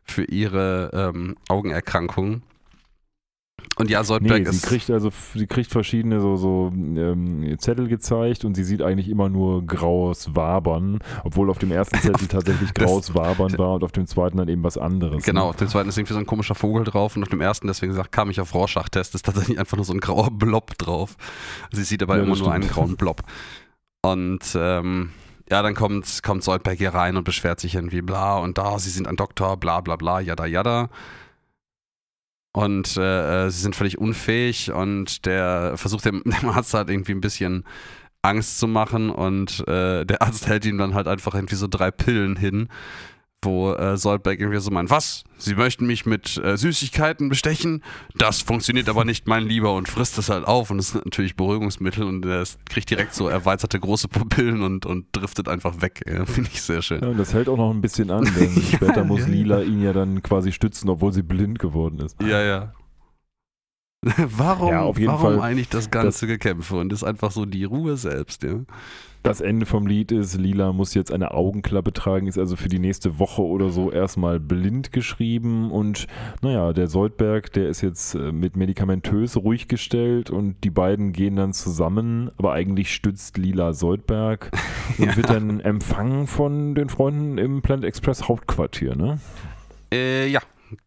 für 0.04 0.24
ihre 0.24 0.90
ähm, 0.92 1.36
Augenerkrankungen. 1.48 2.42
Und 3.76 3.90
ja, 3.90 4.04
Soldberg 4.04 4.44
Nee, 4.44 4.50
sie 4.50 4.56
ist. 4.56 4.66
kriegt 4.66 4.90
also 4.90 5.10
sie 5.34 5.46
kriegt 5.46 5.70
verschiedene 5.70 6.20
so, 6.20 6.36
so 6.36 6.70
ähm, 6.74 7.56
Zettel 7.58 7.88
gezeigt 7.88 8.44
und 8.44 8.54
sie 8.54 8.62
sieht 8.64 8.82
eigentlich 8.82 9.08
immer 9.08 9.28
nur 9.28 9.66
graues 9.66 10.34
Wabern, 10.36 11.00
obwohl 11.24 11.50
auf 11.50 11.58
dem 11.58 11.72
ersten 11.72 11.96
Zettel 12.00 12.28
tatsächlich 12.28 12.72
graues 12.74 13.14
Wabern 13.14 13.58
war 13.58 13.74
und 13.74 13.84
auf 13.84 13.92
dem 13.92 14.06
zweiten 14.06 14.36
dann 14.36 14.48
eben 14.48 14.62
was 14.62 14.78
anderes. 14.78 15.24
Genau, 15.24 15.44
Ne? 15.44 15.50
auf 15.50 15.56
dem 15.56 15.68
zweiten 15.68 15.88
ist 15.88 15.98
irgendwie 15.98 16.14
so 16.14 16.18
ein 16.20 16.26
komischer 16.26 16.54
Vogel 16.54 16.84
drauf 16.84 17.16
und 17.16 17.22
auf 17.24 17.28
dem 17.30 17.40
ersten, 17.40 17.66
deswegen 17.66 17.90
gesagt, 17.92 18.12
kam 18.12 18.30
ich 18.30 18.40
auf 18.40 18.54
Rorschach-Test, 18.54 19.14
ist 19.14 19.24
tatsächlich 19.26 19.58
einfach 19.58 19.76
nur 19.76 19.84
so 19.84 19.92
ein 19.92 20.00
grauer 20.00 20.30
Blob 20.30 20.78
drauf. 20.78 21.16
Sie 21.72 21.82
sieht 21.82 22.02
aber 22.02 22.16
Ja, 22.16 22.22
immer 22.22 22.36
nur 22.36 22.52
einen 22.52 22.68
grauen 22.68 22.96
Blob. 22.96 23.22
Und 24.02 24.40
ähm, 24.54 25.10
ja, 25.50 25.62
dann 25.62 25.74
kommt, 25.74 26.22
kommt 26.22 26.42
Soldberg 26.44 26.76
hier 26.78 26.94
rein 26.94 27.16
und 27.16 27.24
beschwert 27.24 27.58
sich 27.60 27.74
irgendwie, 27.74 28.02
bla 28.02 28.38
und 28.38 28.58
da, 28.58 28.78
sie 28.78 28.90
sind 28.90 29.08
ein 29.08 29.16
Doktor, 29.16 29.56
bla 29.56 29.80
bla 29.80 29.96
bla, 29.96 30.20
yada 30.20 30.46
yada. 30.46 30.90
Und 32.54 32.96
äh, 32.96 33.46
äh, 33.46 33.50
sie 33.50 33.60
sind 33.60 33.74
völlig 33.74 33.98
unfähig 33.98 34.70
und 34.70 35.26
der 35.26 35.72
versucht 35.76 36.04
dem, 36.04 36.22
dem 36.40 36.48
Arzt 36.48 36.72
halt 36.72 36.88
irgendwie 36.88 37.12
ein 37.12 37.20
bisschen 37.20 37.64
Angst 38.22 38.60
zu 38.60 38.68
machen 38.68 39.10
und 39.10 39.66
äh, 39.66 40.04
der 40.06 40.22
Arzt 40.22 40.46
hält 40.46 40.64
ihm 40.64 40.78
dann 40.78 40.94
halt 40.94 41.08
einfach 41.08 41.34
irgendwie 41.34 41.56
so 41.56 41.66
drei 41.66 41.90
Pillen 41.90 42.36
hin, 42.36 42.68
wo 43.44 43.72
äh, 43.72 43.96
Soldberg 43.96 44.40
irgendwie 44.40 44.60
so 44.60 44.70
meint, 44.70 44.90
was? 44.90 45.24
Sie 45.36 45.54
möchten 45.54 45.86
mich 45.86 46.06
mit 46.06 46.36
äh, 46.38 46.56
Süßigkeiten 46.56 47.28
bestechen? 47.28 47.82
Das 48.16 48.40
funktioniert 48.40 48.88
aber 48.88 49.04
nicht, 49.04 49.26
mein 49.26 49.44
Lieber, 49.44 49.74
und 49.74 49.88
frisst 49.88 50.16
es 50.18 50.28
halt 50.28 50.46
auf 50.46 50.70
und 50.70 50.78
das 50.78 50.90
sind 50.90 51.04
natürlich 51.04 51.36
Beruhigungsmittel 51.36 52.04
und 52.04 52.24
er 52.24 52.44
kriegt 52.68 52.90
direkt 52.90 53.14
so 53.14 53.28
erweiterte 53.28 53.78
große 53.78 54.08
Pupillen 54.08 54.62
und, 54.62 54.86
und 54.86 55.06
driftet 55.12 55.48
einfach 55.48 55.80
weg. 55.80 56.02
Ja, 56.06 56.24
Finde 56.34 56.50
ich 56.52 56.62
sehr 56.62 56.82
schön. 56.82 57.02
Ja, 57.02 57.08
und 57.08 57.18
das 57.18 57.34
hält 57.34 57.48
auch 57.48 57.56
noch 57.56 57.70
ein 57.70 57.80
bisschen 57.80 58.10
an, 58.10 58.24
denn 58.24 58.54
Ja, 58.70 58.76
später 58.76 59.04
muss 59.04 59.26
Lila 59.26 59.62
ihn 59.62 59.82
ja 59.82 59.92
dann 59.92 60.22
quasi 60.22 60.52
stützen, 60.52 60.88
obwohl 60.88 61.12
sie 61.12 61.22
blind 61.22 61.58
geworden 61.58 61.98
ist. 62.00 62.20
Ja, 62.22 62.42
ja. 62.42 62.72
warum 64.16 64.70
Ja, 64.70 64.86
warum 65.06 65.38
Fall. 65.38 65.40
eigentlich 65.40 65.68
das 65.68 65.90
ganze 65.90 66.26
Gekämpfe 66.26 66.76
und 66.76 66.92
ist 66.92 67.04
einfach 67.04 67.30
so 67.30 67.46
die 67.46 67.64
Ruhe 67.64 67.96
selbst, 67.96 68.42
ja? 68.42 68.60
Das 69.24 69.40
Ende 69.40 69.64
vom 69.64 69.86
Lied 69.86 70.12
ist, 70.12 70.36
Lila 70.36 70.74
muss 70.74 70.92
jetzt 70.92 71.10
eine 71.10 71.32
Augenklappe 71.32 71.94
tragen, 71.94 72.26
ist 72.26 72.38
also 72.38 72.56
für 72.56 72.68
die 72.68 72.78
nächste 72.78 73.18
Woche 73.18 73.40
oder 73.40 73.70
so 73.70 73.90
erstmal 73.90 74.38
blind 74.38 74.92
geschrieben 74.92 75.70
und 75.70 76.06
naja, 76.42 76.74
der 76.74 76.88
Soldberg, 76.88 77.50
der 77.54 77.70
ist 77.70 77.80
jetzt 77.80 78.14
äh, 78.16 78.32
mit 78.32 78.54
medikamentös 78.54 79.38
ruhig 79.38 79.66
gestellt 79.66 80.28
und 80.28 80.62
die 80.62 80.68
beiden 80.68 81.12
gehen 81.14 81.36
dann 81.36 81.54
zusammen, 81.54 82.32
aber 82.36 82.52
eigentlich 82.52 82.92
stützt 82.92 83.38
Lila 83.38 83.72
Soldberg 83.72 84.50
und 84.98 85.06
Ja. 85.06 85.16
wird 85.16 85.30
dann 85.30 85.58
empfangen 85.60 86.26
von 86.26 86.74
den 86.74 86.90
Freunden 86.90 87.38
im 87.38 87.62
Planet 87.62 87.86
Express 87.86 88.28
Hauptquartier, 88.28 88.94
ne? 88.94 89.20
Äh, 89.90 90.28
ja, 90.28 90.40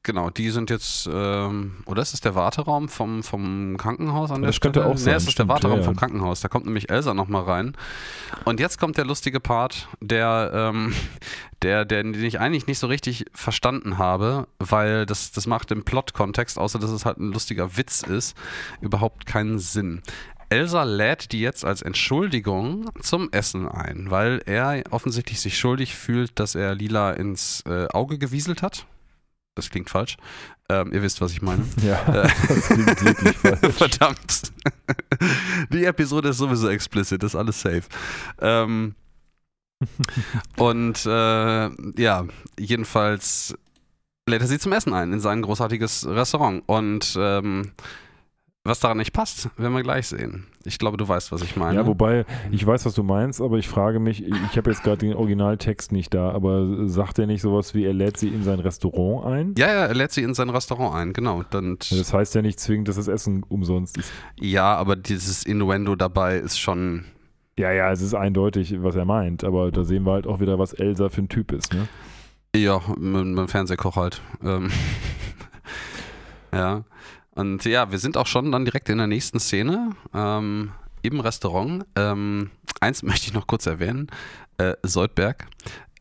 genau. 0.03 0.29
Die 0.29 0.49
sind 0.49 0.69
jetzt, 0.69 1.09
ähm, 1.11 1.77
oder 1.85 2.01
ist 2.01 2.13
es 2.13 2.21
der 2.21 2.35
Warteraum 2.35 2.89
vom, 2.89 3.23
vom 3.23 3.77
Krankenhaus 3.77 4.31
an 4.31 4.41
der 4.41 4.51
Das 4.51 4.59
könnte 4.59 4.79
Stelle? 4.81 4.93
auch 4.93 4.97
sein, 4.97 5.13
Nee, 5.13 5.17
es 5.17 5.27
ist 5.27 5.39
der 5.39 5.47
Warteraum 5.47 5.79
ja, 5.79 5.83
vom 5.83 5.93
ja. 5.95 5.99
Krankenhaus. 5.99 6.41
Da 6.41 6.47
kommt 6.47 6.65
nämlich 6.65 6.89
Elsa 6.89 7.13
nochmal 7.13 7.43
rein. 7.43 7.75
Und 8.45 8.59
jetzt 8.59 8.79
kommt 8.79 8.97
der 8.97 9.05
lustige 9.05 9.39
Part, 9.39 9.87
der, 10.01 10.51
ähm, 10.53 10.93
der, 11.61 11.85
der, 11.85 12.03
den 12.03 12.13
ich 12.23 12.39
eigentlich 12.39 12.67
nicht 12.67 12.79
so 12.79 12.87
richtig 12.87 13.25
verstanden 13.33 13.97
habe, 13.97 14.47
weil 14.59 15.05
das, 15.05 15.31
das 15.31 15.47
macht 15.47 15.71
im 15.71 15.83
Plot-Kontext, 15.83 16.57
außer 16.57 16.79
dass 16.79 16.91
es 16.91 17.05
halt 17.05 17.17
ein 17.17 17.31
lustiger 17.31 17.77
Witz 17.77 18.01
ist, 18.03 18.37
überhaupt 18.81 19.25
keinen 19.25 19.59
Sinn. 19.59 20.01
Elsa 20.49 20.83
lädt 20.83 21.33
die 21.33 21.41
jetzt 21.41 21.65
als 21.65 21.81
Entschuldigung 21.81 22.89
zum 23.01 23.29
Essen 23.31 23.67
ein, 23.67 24.09
weil 24.09 24.41
er 24.45 24.81
offensichtlich 24.91 25.41
sich 25.41 25.57
schuldig 25.57 25.95
fühlt, 25.95 26.39
dass 26.39 26.55
er 26.55 26.73
Lila 26.73 27.11
ins 27.11 27.63
äh, 27.65 27.87
Auge 27.89 28.17
gewieselt 28.17 28.61
hat. 28.61 28.85
Das 29.57 29.69
klingt 29.71 29.89
falsch. 29.89 30.17
Ähm, 30.69 30.93
ihr 30.93 31.01
wisst, 31.01 31.19
was 31.19 31.31
ich 31.31 31.41
meine. 31.41 31.65
Ja, 31.81 32.23
Äh. 32.23 32.29
das 32.47 32.67
klingt 32.67 33.03
wirklich 33.03 33.37
falsch. 33.37 33.73
Verdammt. 33.75 34.53
Die 35.73 35.83
Episode 35.85 36.29
ist 36.29 36.37
sowieso 36.37 36.69
explicit, 36.69 37.23
ist 37.23 37.35
alles 37.35 37.59
safe. 37.59 37.83
Ähm, 38.39 38.93
und 40.57 41.05
äh, 41.05 41.69
ja, 42.01 42.25
jedenfalls 42.59 43.55
lädt 44.29 44.41
er 44.41 44.47
sie 44.47 44.59
zum 44.59 44.73
Essen 44.73 44.93
ein 44.93 45.11
in 45.13 45.19
sein 45.19 45.41
großartiges 45.41 46.07
Restaurant. 46.07 46.63
Und 46.67 47.15
ähm, 47.19 47.71
was 48.67 48.79
daran 48.79 48.97
nicht 48.97 49.13
passt, 49.13 49.49
werden 49.57 49.73
wir 49.73 49.83
gleich 49.83 50.07
sehen. 50.07 50.45
Ich 50.65 50.77
glaube, 50.79 50.97
du 50.97 51.07
weißt, 51.07 51.31
was 51.31 51.41
ich 51.41 51.55
meine. 51.55 51.77
Ja, 51.77 51.87
wobei, 51.87 52.25
ich 52.51 52.65
weiß, 52.65 52.85
was 52.85 52.93
du 52.93 53.03
meinst, 53.03 53.41
aber 53.41 53.57
ich 53.57 53.67
frage 53.67 53.99
mich, 53.99 54.23
ich 54.25 54.57
habe 54.57 54.69
jetzt 54.69 54.83
gerade 54.83 54.97
den 54.97 55.13
Originaltext 55.13 55.91
nicht 55.91 56.13
da, 56.13 56.31
aber 56.31 56.87
sagt 56.87 57.19
er 57.19 57.25
nicht 57.27 57.41
sowas 57.41 57.73
wie, 57.73 57.85
er 57.85 57.93
lädt 57.93 58.17
sie 58.17 58.27
in 58.27 58.43
sein 58.43 58.59
Restaurant 58.59 59.25
ein? 59.25 59.55
ja, 59.57 59.67
ja, 59.67 59.85
er 59.85 59.95
lädt 59.95 60.11
sie 60.11 60.23
in 60.23 60.33
sein 60.33 60.49
Restaurant 60.49 60.95
ein, 60.95 61.13
genau. 61.13 61.43
Und, 61.51 61.91
Das 61.91 62.13
heißt 62.13 62.35
ja 62.35 62.41
nicht 62.41 62.59
zwingend, 62.59 62.87
dass 62.89 62.97
das 62.97 63.07
Essen 63.07 63.43
umsonst 63.43 63.97
ist. 63.97 64.11
ja, 64.39 64.75
aber 64.75 64.95
dieses 64.95 65.43
Innuendo 65.43 65.95
dabei 65.95 66.37
ist 66.37 66.59
schon. 66.59 67.05
Ja, 67.57 67.71
ja, 67.71 67.91
es 67.91 68.01
ist 68.01 68.13
eindeutig, 68.13 68.83
was 68.83 68.95
er 68.95 69.05
meint, 69.05 69.43
aber 69.43 69.71
da 69.71 69.83
sehen 69.83 70.03
wir 70.03 70.11
halt 70.11 70.27
auch 70.27 70.39
wieder, 70.39 70.59
was 70.59 70.73
Elsa 70.73 71.09
für 71.09 71.21
ein 71.21 71.29
Typ 71.29 71.51
ist, 71.51 71.73
ne? 71.73 71.87
Ja, 72.55 72.81
mit, 72.97 73.25
mit 73.25 73.37
dem 73.37 73.47
Fernsehkoch 73.47 73.95
halt. 73.95 74.21
Ähm, 74.43 74.69
ja. 76.53 76.83
Und 77.37 77.65
ja, 77.65 77.91
wir 77.91 77.99
sind 77.99 78.17
auch 78.17 78.25
schon 78.25 78.51
dann 78.51 78.65
direkt 78.65 78.89
in 78.89 78.97
der 78.97 79.05
nächsten 79.05 79.39
Szene 79.39 79.91
ähm, 80.13 80.71
im 81.03 81.19
Restaurant. 81.19 81.85
Ähm, 81.95 82.49
eins 82.81 83.03
möchte 83.03 83.27
ich 83.27 83.33
noch 83.33 83.45
kurz 83.45 83.67
erwähnen. 83.67 84.07
Äh, 84.57 84.73
Soldberg, 84.81 85.45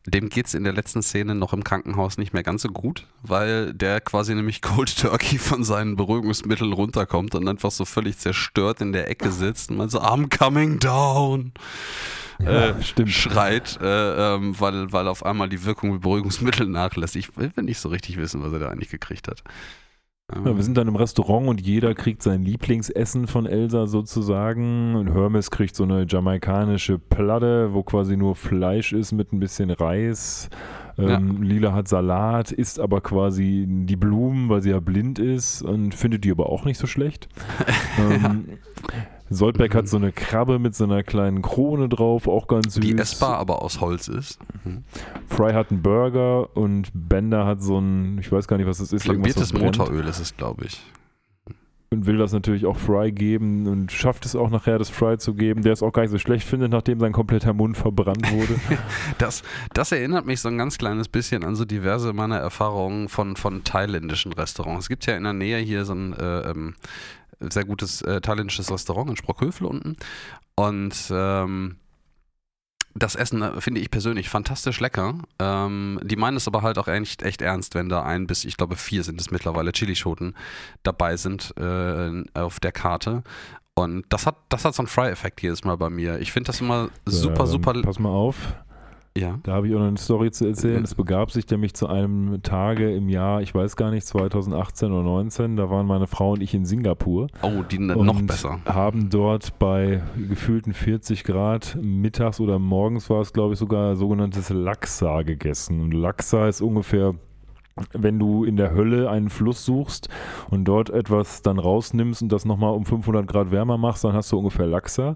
dem 0.07 0.29
geht 0.29 0.47
es 0.47 0.55
in 0.55 0.63
der 0.63 0.73
letzten 0.73 1.03
Szene 1.03 1.35
noch 1.35 1.53
im 1.53 1.63
Krankenhaus 1.63 2.17
nicht 2.17 2.33
mehr 2.33 2.41
ganz 2.41 2.63
so 2.63 2.69
gut, 2.69 3.05
weil 3.21 3.71
der 3.73 4.01
quasi 4.01 4.33
nämlich 4.33 4.61
Cold 4.63 4.97
Turkey 4.97 5.37
von 5.37 5.63
seinen 5.63 5.95
Beruhigungsmitteln 5.95 6.73
runterkommt 6.73 7.35
und 7.35 7.47
einfach 7.47 7.69
so 7.69 7.85
völlig 7.85 8.17
zerstört 8.17 8.81
in 8.81 8.91
der 8.91 9.07
Ecke 9.07 9.31
sitzt 9.31 9.69
und 9.69 9.77
man 9.77 9.89
so, 9.89 10.01
I'm 10.01 10.35
coming 10.35 10.79
down 10.79 11.51
Ja, 12.39 12.69
äh, 12.69 12.83
stimmt. 12.83 13.11
schreit, 13.11 13.77
äh, 13.79 14.35
ähm, 14.35 14.59
weil, 14.59 14.91
weil 14.91 15.07
auf 15.07 15.23
einmal 15.23 15.49
die 15.49 15.65
Wirkung 15.65 15.91
mit 15.91 16.01
Beruhigungsmitteln 16.01 16.71
nachlässt. 16.71 17.15
Ich 17.15 17.37
will 17.37 17.51
nicht 17.57 17.79
so 17.79 17.89
richtig 17.89 18.17
wissen, 18.17 18.41
was 18.41 18.53
er 18.53 18.59
da 18.59 18.69
eigentlich 18.69 18.89
gekriegt 18.89 19.27
hat. 19.27 19.43
Ähm, 20.35 20.45
Ja, 20.45 20.55
wir 20.55 20.63
sind 20.63 20.77
dann 20.77 20.87
im 20.87 20.95
Restaurant 20.95 21.47
und 21.47 21.61
jeder 21.61 21.93
kriegt 21.95 22.21
sein 22.21 22.43
Lieblingsessen 22.43 23.27
von 23.27 23.45
Elsa 23.45 23.87
sozusagen. 23.87 24.95
Und 24.95 25.13
Hermes 25.13 25.51
kriegt 25.51 25.75
so 25.75 25.83
eine 25.83 26.05
jamaikanische 26.07 26.99
Platte, 26.99 27.73
wo 27.73 27.83
quasi 27.83 28.17
nur 28.17 28.35
Fleisch 28.35 28.93
ist 28.93 29.11
mit 29.11 29.31
ein 29.31 29.39
bisschen 29.39 29.69
Reis. 29.69 30.49
Ähm, 30.99 31.43
Lila 31.43 31.73
hat 31.73 31.87
Salat, 31.87 32.51
isst 32.51 32.79
aber 32.79 33.01
quasi 33.01 33.65
die 33.67 33.95
Blumen, 33.95 34.49
weil 34.49 34.63
sie 34.63 34.71
ja 34.71 34.79
blind 34.79 35.19
ist 35.19 35.61
und 35.61 35.93
findet 35.93 36.23
die 36.23 36.31
aber 36.31 36.49
auch 36.49 36.65
nicht 36.65 36.79
so 36.79 36.87
schlecht. 36.87 37.29
ähm, 37.99 38.45
Soldberg 39.29 39.73
Mhm. 39.73 39.77
hat 39.77 39.87
so 39.87 39.97
eine 39.97 40.11
Krabbe 40.11 40.59
mit 40.59 40.75
so 40.75 40.83
einer 40.85 41.03
kleinen 41.03 41.41
Krone 41.41 41.89
drauf, 41.89 42.27
auch 42.27 42.47
ganz 42.47 42.73
süß. 42.75 42.81
die 42.83 42.97
essbar 42.97 43.37
aber 43.37 43.61
aus 43.61 43.81
Holz 43.81 44.07
ist. 44.07 44.39
Mhm. 44.63 44.83
Fry 45.27 45.53
hat 45.53 45.71
einen 45.71 45.81
Burger 45.81 46.55
und 46.55 46.89
Bender 46.93 47.45
hat 47.45 47.61
so 47.61 47.77
ein, 47.79 48.17
ich 48.19 48.31
weiß 48.31 48.47
gar 48.47 48.57
nicht, 48.57 48.67
was 48.67 48.77
das 48.77 48.93
ist, 48.93 49.03
Flambiertes. 49.03 49.53
Motoröl 49.53 50.05
ist 50.07 50.19
es, 50.19 50.35
glaube 50.37 50.65
ich. 50.65 50.81
und 51.89 52.05
will 52.05 52.17
das 52.17 52.33
natürlich 52.33 52.65
auch 52.65 52.75
Fry 52.75 53.13
geben 53.13 53.65
und 53.67 53.93
schafft 53.93 54.25
es 54.25 54.35
auch 54.35 54.49
nachher, 54.49 54.77
das 54.77 54.89
Fry 54.89 55.17
zu 55.17 55.33
geben, 55.33 55.61
der 55.61 55.71
es 55.71 55.81
auch 55.81 55.93
gar 55.93 56.01
nicht 56.01 56.11
so 56.11 56.17
schlecht 56.17 56.45
findet, 56.45 56.69
nachdem 56.71 56.99
sein 56.99 57.13
kompletter 57.13 57.53
Mund 57.53 57.77
verbrannt 57.77 58.29
wurde. 58.31 58.55
Das, 59.17 59.41
das 59.73 59.91
erinnert 59.93 60.25
mich 60.25 60.41
so 60.41 60.49
ein 60.49 60.57
ganz 60.57 60.77
kleines 60.77 61.07
bisschen 61.07 61.43
an 61.45 61.55
so 61.55 61.63
diverse 61.63 62.11
meiner 62.11 62.37
Erfahrungen 62.37 63.07
von, 63.07 63.35
von 63.37 63.63
thailändischen 63.63 64.33
Restaurants. 64.33 64.85
Es 64.85 64.89
gibt 64.89 65.05
ja 65.05 65.15
in 65.15 65.23
der 65.23 65.31
Nähe 65.33 65.59
hier 65.59 65.85
so 65.85 65.93
ein 65.93 66.11
äh, 66.13 66.49
ähm, 66.51 66.75
sehr 67.39 67.65
gutes 67.65 68.01
äh, 68.01 68.21
thailändisches 68.21 68.71
Restaurant 68.71 69.09
in 69.09 69.17
Sprockhövel 69.17 69.67
unten. 69.67 69.97
Und 70.55 70.95
ähm, 71.11 71.77
das 72.95 73.15
Essen 73.15 73.41
äh, 73.41 73.61
finde 73.61 73.81
ich 73.81 73.91
persönlich 73.91 74.29
fantastisch 74.29 74.79
lecker. 74.79 75.15
Ähm, 75.39 75.99
die 76.03 76.15
meinen 76.15 76.37
es 76.37 76.47
aber 76.47 76.61
halt 76.61 76.77
auch 76.77 76.87
echt, 76.87 77.21
echt 77.21 77.41
ernst, 77.41 77.75
wenn 77.75 77.89
da 77.89 78.03
ein 78.03 78.27
bis, 78.27 78.43
ich 78.43 78.57
glaube, 78.57 78.75
vier 78.75 79.03
sind 79.03 79.21
es 79.21 79.31
mittlerweile, 79.31 79.71
Chilischoten 79.71 80.35
dabei 80.83 81.17
sind 81.17 81.53
äh, 81.57 82.23
auf 82.33 82.59
der 82.59 82.71
Karte. 82.71 83.23
Und 83.75 84.05
das 84.09 84.25
hat, 84.25 84.37
das 84.49 84.65
hat 84.65 84.73
so 84.73 84.81
einen 84.81 84.87
Fry-Effekt 84.87 85.41
jedes 85.43 85.63
Mal 85.63 85.77
bei 85.77 85.91
mir. 85.91 86.19
Ich 86.19 86.31
finde 86.31 86.47
das 86.47 86.59
immer 86.61 86.89
super, 87.05 87.41
Ähm, 87.41 87.47
super. 87.47 87.81
Pass 87.83 87.99
mal 87.99 88.09
auf, 88.09 88.55
Ja. 89.19 89.39
da 89.43 89.53
habe 89.53 89.67
ich 89.67 89.75
auch 89.75 89.79
noch 89.79 89.87
eine 89.87 89.97
Story 89.97 90.31
zu 90.31 90.45
erzählen. 90.47 90.83
Es 90.83 90.95
begab 90.95 91.31
sich 91.31 91.49
nämlich 91.49 91.73
zu 91.73 91.87
einem 91.87 92.41
Tage 92.43 92.93
im 92.95 93.09
Jahr, 93.09 93.41
ich 93.41 93.53
weiß 93.53 93.75
gar 93.75 93.91
nicht, 93.91 94.05
2018 94.05 94.91
oder 94.91 95.03
19, 95.03 95.55
da 95.55 95.69
waren 95.69 95.85
meine 95.85 96.07
Frau 96.07 96.31
und 96.31 96.41
ich 96.41 96.53
in 96.53 96.65
Singapur. 96.65 97.27
Oh, 97.41 97.63
die 97.69 97.79
noch 97.79 98.21
besser. 98.21 98.59
haben 98.65 99.09
dort 99.09 99.57
bei 99.59 100.01
gefühlten 100.29 100.73
40 100.73 101.23
Grad 101.23 101.77
mittags 101.81 102.39
oder 102.39 102.59
morgens 102.59 103.09
war 103.09 103.21
es, 103.21 103.33
glaube 103.33 103.53
ich, 103.53 103.59
sogar 103.59 103.95
sogenanntes 103.95 104.49
Laksa 104.49 105.23
gegessen. 105.23 105.81
Und 105.81 105.93
Laksa 105.93 106.47
ist 106.47 106.61
ungefähr 106.61 107.15
wenn 107.93 108.19
du 108.19 108.43
in 108.43 108.57
der 108.57 108.73
Hölle 108.73 109.09
einen 109.09 109.29
Fluss 109.29 109.65
suchst 109.65 110.09
und 110.49 110.65
dort 110.65 110.89
etwas 110.89 111.41
dann 111.41 111.59
rausnimmst 111.59 112.21
und 112.21 112.31
das 112.31 112.45
nochmal 112.45 112.73
um 112.73 112.85
500 112.85 113.27
Grad 113.27 113.51
wärmer 113.51 113.77
machst, 113.77 114.03
dann 114.03 114.13
hast 114.13 114.31
du 114.31 114.37
ungefähr 114.37 114.67
Lachser. 114.67 115.15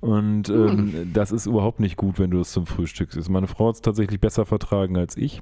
Und 0.00 0.48
ähm, 0.48 0.86
mm. 0.86 1.12
das 1.12 1.32
ist 1.32 1.46
überhaupt 1.46 1.80
nicht 1.80 1.96
gut, 1.96 2.18
wenn 2.18 2.30
du 2.30 2.40
es 2.40 2.52
zum 2.52 2.66
Frühstück 2.66 3.14
isst. 3.14 3.30
Meine 3.30 3.46
Frau 3.46 3.68
hat 3.68 3.76
es 3.76 3.80
tatsächlich 3.82 4.20
besser 4.20 4.46
vertragen 4.46 4.96
als 4.96 5.16
ich. 5.16 5.40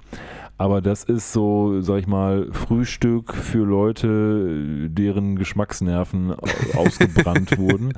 Aber 0.58 0.80
das 0.80 1.04
ist 1.04 1.32
so, 1.32 1.80
sag 1.80 1.98
ich 1.98 2.06
mal, 2.06 2.48
Frühstück 2.52 3.34
für 3.34 3.64
Leute, 3.64 4.88
deren 4.88 5.36
Geschmacksnerven 5.36 6.34
ausgebrannt 6.74 7.58
wurden. 7.58 7.92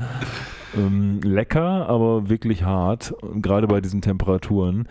Ähm, 0.76 1.20
lecker, 1.22 1.88
aber 1.88 2.28
wirklich 2.28 2.64
hart, 2.64 3.14
gerade 3.40 3.66
bei 3.66 3.80
diesen 3.80 4.02
Temperaturen 4.02 4.86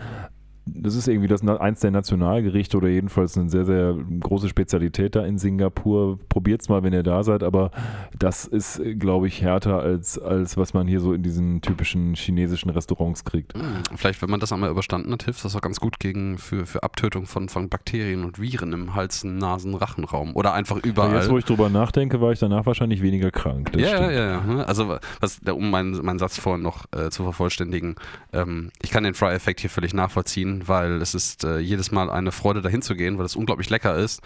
das 0.74 0.94
ist 0.94 1.08
irgendwie 1.08 1.28
das 1.28 1.46
eins 1.46 1.80
der 1.80 1.90
Nationalgerichte 1.90 2.76
oder 2.76 2.88
jedenfalls 2.88 3.36
eine 3.36 3.48
sehr, 3.48 3.64
sehr 3.64 3.94
große 4.20 4.48
Spezialität 4.48 5.16
da 5.16 5.24
in 5.24 5.38
Singapur. 5.38 6.18
Probiert 6.28 6.62
es 6.62 6.68
mal, 6.68 6.82
wenn 6.82 6.92
ihr 6.92 7.02
da 7.02 7.22
seid, 7.22 7.42
aber 7.42 7.70
das 8.18 8.46
ist, 8.46 8.80
glaube 8.98 9.26
ich, 9.28 9.42
härter 9.42 9.80
als, 9.80 10.18
als 10.18 10.56
was 10.56 10.74
man 10.74 10.86
hier 10.86 11.00
so 11.00 11.12
in 11.12 11.22
diesen 11.22 11.60
typischen 11.60 12.14
chinesischen 12.14 12.70
Restaurants 12.70 13.24
kriegt. 13.24 13.54
Hm, 13.54 13.82
vielleicht, 13.96 14.20
wenn 14.22 14.30
man 14.30 14.40
das 14.40 14.52
einmal 14.52 14.70
überstanden 14.70 15.12
hat, 15.12 15.24
hilft 15.24 15.44
das 15.44 15.56
auch 15.56 15.60
ganz 15.60 15.80
gut 15.80 15.98
gegen 15.98 16.38
für, 16.38 16.66
für 16.66 16.82
Abtötung 16.82 17.26
von, 17.26 17.48
von 17.48 17.68
Bakterien 17.68 18.24
und 18.24 18.40
Viren 18.40 18.72
im 18.72 18.94
Hals-, 18.94 19.24
Nasen-, 19.24 19.74
Rachenraum 19.74 20.34
oder 20.36 20.54
einfach 20.54 20.78
überall. 20.78 21.10
Ja, 21.12 21.18
jetzt, 21.18 21.30
wo 21.30 21.38
ich 21.38 21.44
drüber 21.44 21.68
nachdenke, 21.70 22.20
war 22.20 22.32
ich 22.32 22.38
danach 22.38 22.66
wahrscheinlich 22.66 23.02
weniger 23.02 23.30
krank. 23.30 23.72
ja, 23.76 24.00
ja, 24.00 24.10
ja, 24.10 24.26
ja. 24.30 24.40
Ne? 24.40 24.66
Also, 24.66 24.98
was, 25.20 25.40
um 25.50 25.70
meinen, 25.70 26.04
meinen 26.04 26.18
Satz 26.18 26.38
vorhin 26.38 26.62
noch 26.62 26.86
äh, 26.92 27.10
zu 27.10 27.22
vervollständigen, 27.22 27.96
ähm, 28.32 28.70
ich 28.82 28.90
kann 28.90 29.04
den 29.04 29.14
Fry-Effekt 29.14 29.60
hier 29.60 29.70
völlig 29.70 29.94
nachvollziehen 29.94 30.57
weil 30.66 31.00
es 31.02 31.14
ist 31.14 31.44
äh, 31.44 31.58
jedes 31.58 31.92
Mal 31.92 32.10
eine 32.10 32.32
Freude 32.32 32.62
dahin 32.62 32.82
zu 32.82 32.96
gehen, 32.96 33.18
weil 33.18 33.26
es 33.26 33.36
unglaublich 33.36 33.70
lecker 33.70 33.96
ist. 33.96 34.22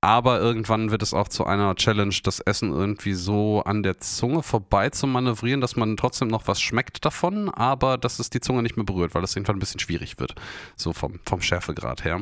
Aber 0.00 0.40
irgendwann 0.40 0.90
wird 0.90 1.02
es 1.02 1.14
auch 1.14 1.26
zu 1.26 1.46
einer 1.46 1.74
Challenge, 1.74 2.14
das 2.22 2.38
Essen 2.40 2.72
irgendwie 2.72 3.14
so 3.14 3.62
an 3.64 3.82
der 3.82 3.98
Zunge 3.98 4.42
vorbei 4.42 4.90
zu 4.90 5.06
manövrieren, 5.06 5.60
dass 5.60 5.74
man 5.74 5.96
trotzdem 5.96 6.28
noch 6.28 6.46
was 6.46 6.60
schmeckt 6.60 7.04
davon, 7.04 7.48
aber 7.48 7.98
dass 7.98 8.20
es 8.20 8.30
die 8.30 8.40
Zunge 8.40 8.62
nicht 8.62 8.76
mehr 8.76 8.84
berührt, 8.84 9.14
weil 9.14 9.24
es 9.24 9.34
irgendwann 9.34 9.56
ein 9.56 9.60
bisschen 9.60 9.80
schwierig 9.80 10.20
wird. 10.20 10.34
So 10.76 10.92
vom, 10.92 11.18
vom 11.24 11.40
Schärfegrad 11.40 12.04
her. 12.04 12.20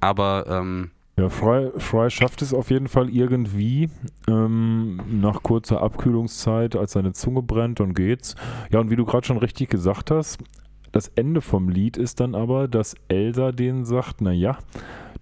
Aber 0.00 0.44
ähm, 0.48 0.90
ja, 1.18 1.28
Fry, 1.28 1.72
Fry 1.78 2.08
schafft 2.10 2.42
es 2.42 2.54
auf 2.54 2.70
jeden 2.70 2.86
Fall 2.86 3.10
irgendwie 3.10 3.90
ähm, 4.28 5.00
nach 5.20 5.42
kurzer 5.42 5.82
Abkühlungszeit, 5.82 6.76
als 6.76 6.92
seine 6.92 7.12
Zunge 7.12 7.42
brennt, 7.42 7.80
dann 7.80 7.94
geht's. 7.94 8.36
Ja, 8.70 8.78
und 8.78 8.90
wie 8.90 8.96
du 8.96 9.04
gerade 9.04 9.26
schon 9.26 9.38
richtig 9.38 9.70
gesagt 9.70 10.12
hast, 10.12 10.38
das 10.92 11.08
Ende 11.14 11.40
vom 11.40 11.68
Lied 11.68 11.96
ist 11.96 12.20
dann 12.20 12.34
aber, 12.34 12.68
dass 12.68 12.94
Elsa 13.08 13.52
denen 13.52 13.84
sagt, 13.84 14.20
naja, 14.20 14.58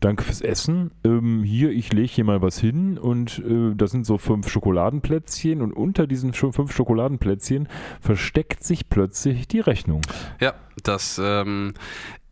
danke 0.00 0.24
fürs 0.24 0.40
Essen. 0.40 0.90
Ähm, 1.04 1.42
hier, 1.42 1.70
ich 1.70 1.92
lege 1.92 2.08
hier 2.08 2.24
mal 2.24 2.42
was 2.42 2.58
hin 2.58 2.98
und 2.98 3.38
äh, 3.38 3.74
das 3.74 3.90
sind 3.90 4.06
so 4.06 4.18
fünf 4.18 4.48
Schokoladenplätzchen 4.48 5.62
und 5.62 5.72
unter 5.72 6.06
diesen 6.06 6.32
fünf 6.32 6.74
Schokoladenplätzchen 6.74 7.68
versteckt 8.00 8.64
sich 8.64 8.88
plötzlich 8.88 9.48
die 9.48 9.60
Rechnung. 9.60 10.02
Ja, 10.40 10.54
das 10.82 11.20
ähm, 11.22 11.74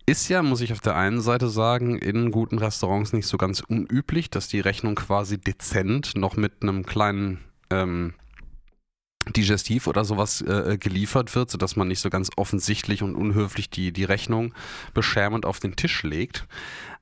ist 0.07 0.29
ja, 0.29 0.43
muss 0.43 0.61
ich 0.61 0.73
auf 0.73 0.81
der 0.81 0.97
einen 0.97 1.21
Seite 1.21 1.49
sagen, 1.49 1.99
in 1.99 2.31
guten 2.31 2.59
Restaurants 2.59 3.13
nicht 3.13 3.27
so 3.27 3.39
ganz 3.39 3.61
unüblich, 3.61 4.31
dass 4.31 4.49
die 4.49 4.61
Rechnung 4.61 4.95
quasi 4.95 5.39
dezent 5.39 6.17
noch 6.17 6.37
mit 6.37 6.63
einem 6.63 6.85
kleinen 6.85 7.41
ähm, 7.71 8.15
Digestiv 9.33 9.87
oder 9.87 10.05
sowas 10.05 10.43
äh, 10.43 10.77
geliefert 10.79 11.35
wird, 11.35 11.51
sodass 11.51 11.77
man 11.77 11.89
nicht 11.89 12.01
so 12.01 12.11
ganz 12.11 12.31
offensichtlich 12.37 13.03
und 13.03 13.17
unhöflich 13.17 13.71
die, 13.71 13.93
die 13.93 14.05
Rechnung 14.05 14.55
beschämend 14.93 15.47
auf 15.47 15.61
den 15.61 15.77
Tisch 15.77 16.03
legt. 16.03 16.47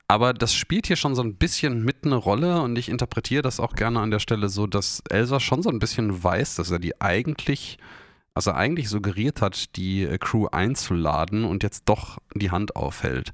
Aber 0.09 0.35
das 0.35 0.55
spielt 0.55 0.87
hier 0.87 0.97
schon 0.97 1.15
so 1.15 1.23
ein 1.23 1.37
bisschen 1.37 1.85
mit 1.85 2.05
eine 2.05 2.17
Rolle 2.17 2.61
und 2.61 2.77
ich 2.77 2.91
interpretiere 2.91 3.41
das 3.41 3.61
auch 3.61 3.75
gerne 3.75 4.01
an 4.01 4.11
der 4.11 4.19
Stelle 4.19 4.51
so, 4.51 4.67
dass 4.67 5.03
Elsa 5.09 5.41
schon 5.41 5.63
so 5.63 5.71
ein 5.71 5.79
bisschen 5.79 6.23
weiß, 6.23 6.57
dass 6.57 6.71
er 6.71 6.79
die 6.79 7.01
eigentlich, 7.01 7.79
also 8.35 8.53
eigentlich 8.53 8.91
suggeriert 8.91 9.41
hat, 9.41 9.75
die 9.77 10.03
äh, 10.03 10.19
Crew 10.19 10.49
einzuladen 10.49 11.45
und 11.45 11.63
jetzt 11.63 11.85
doch 11.87 12.19
die 12.35 12.51
Hand 12.51 12.77
aufhält. 12.77 13.33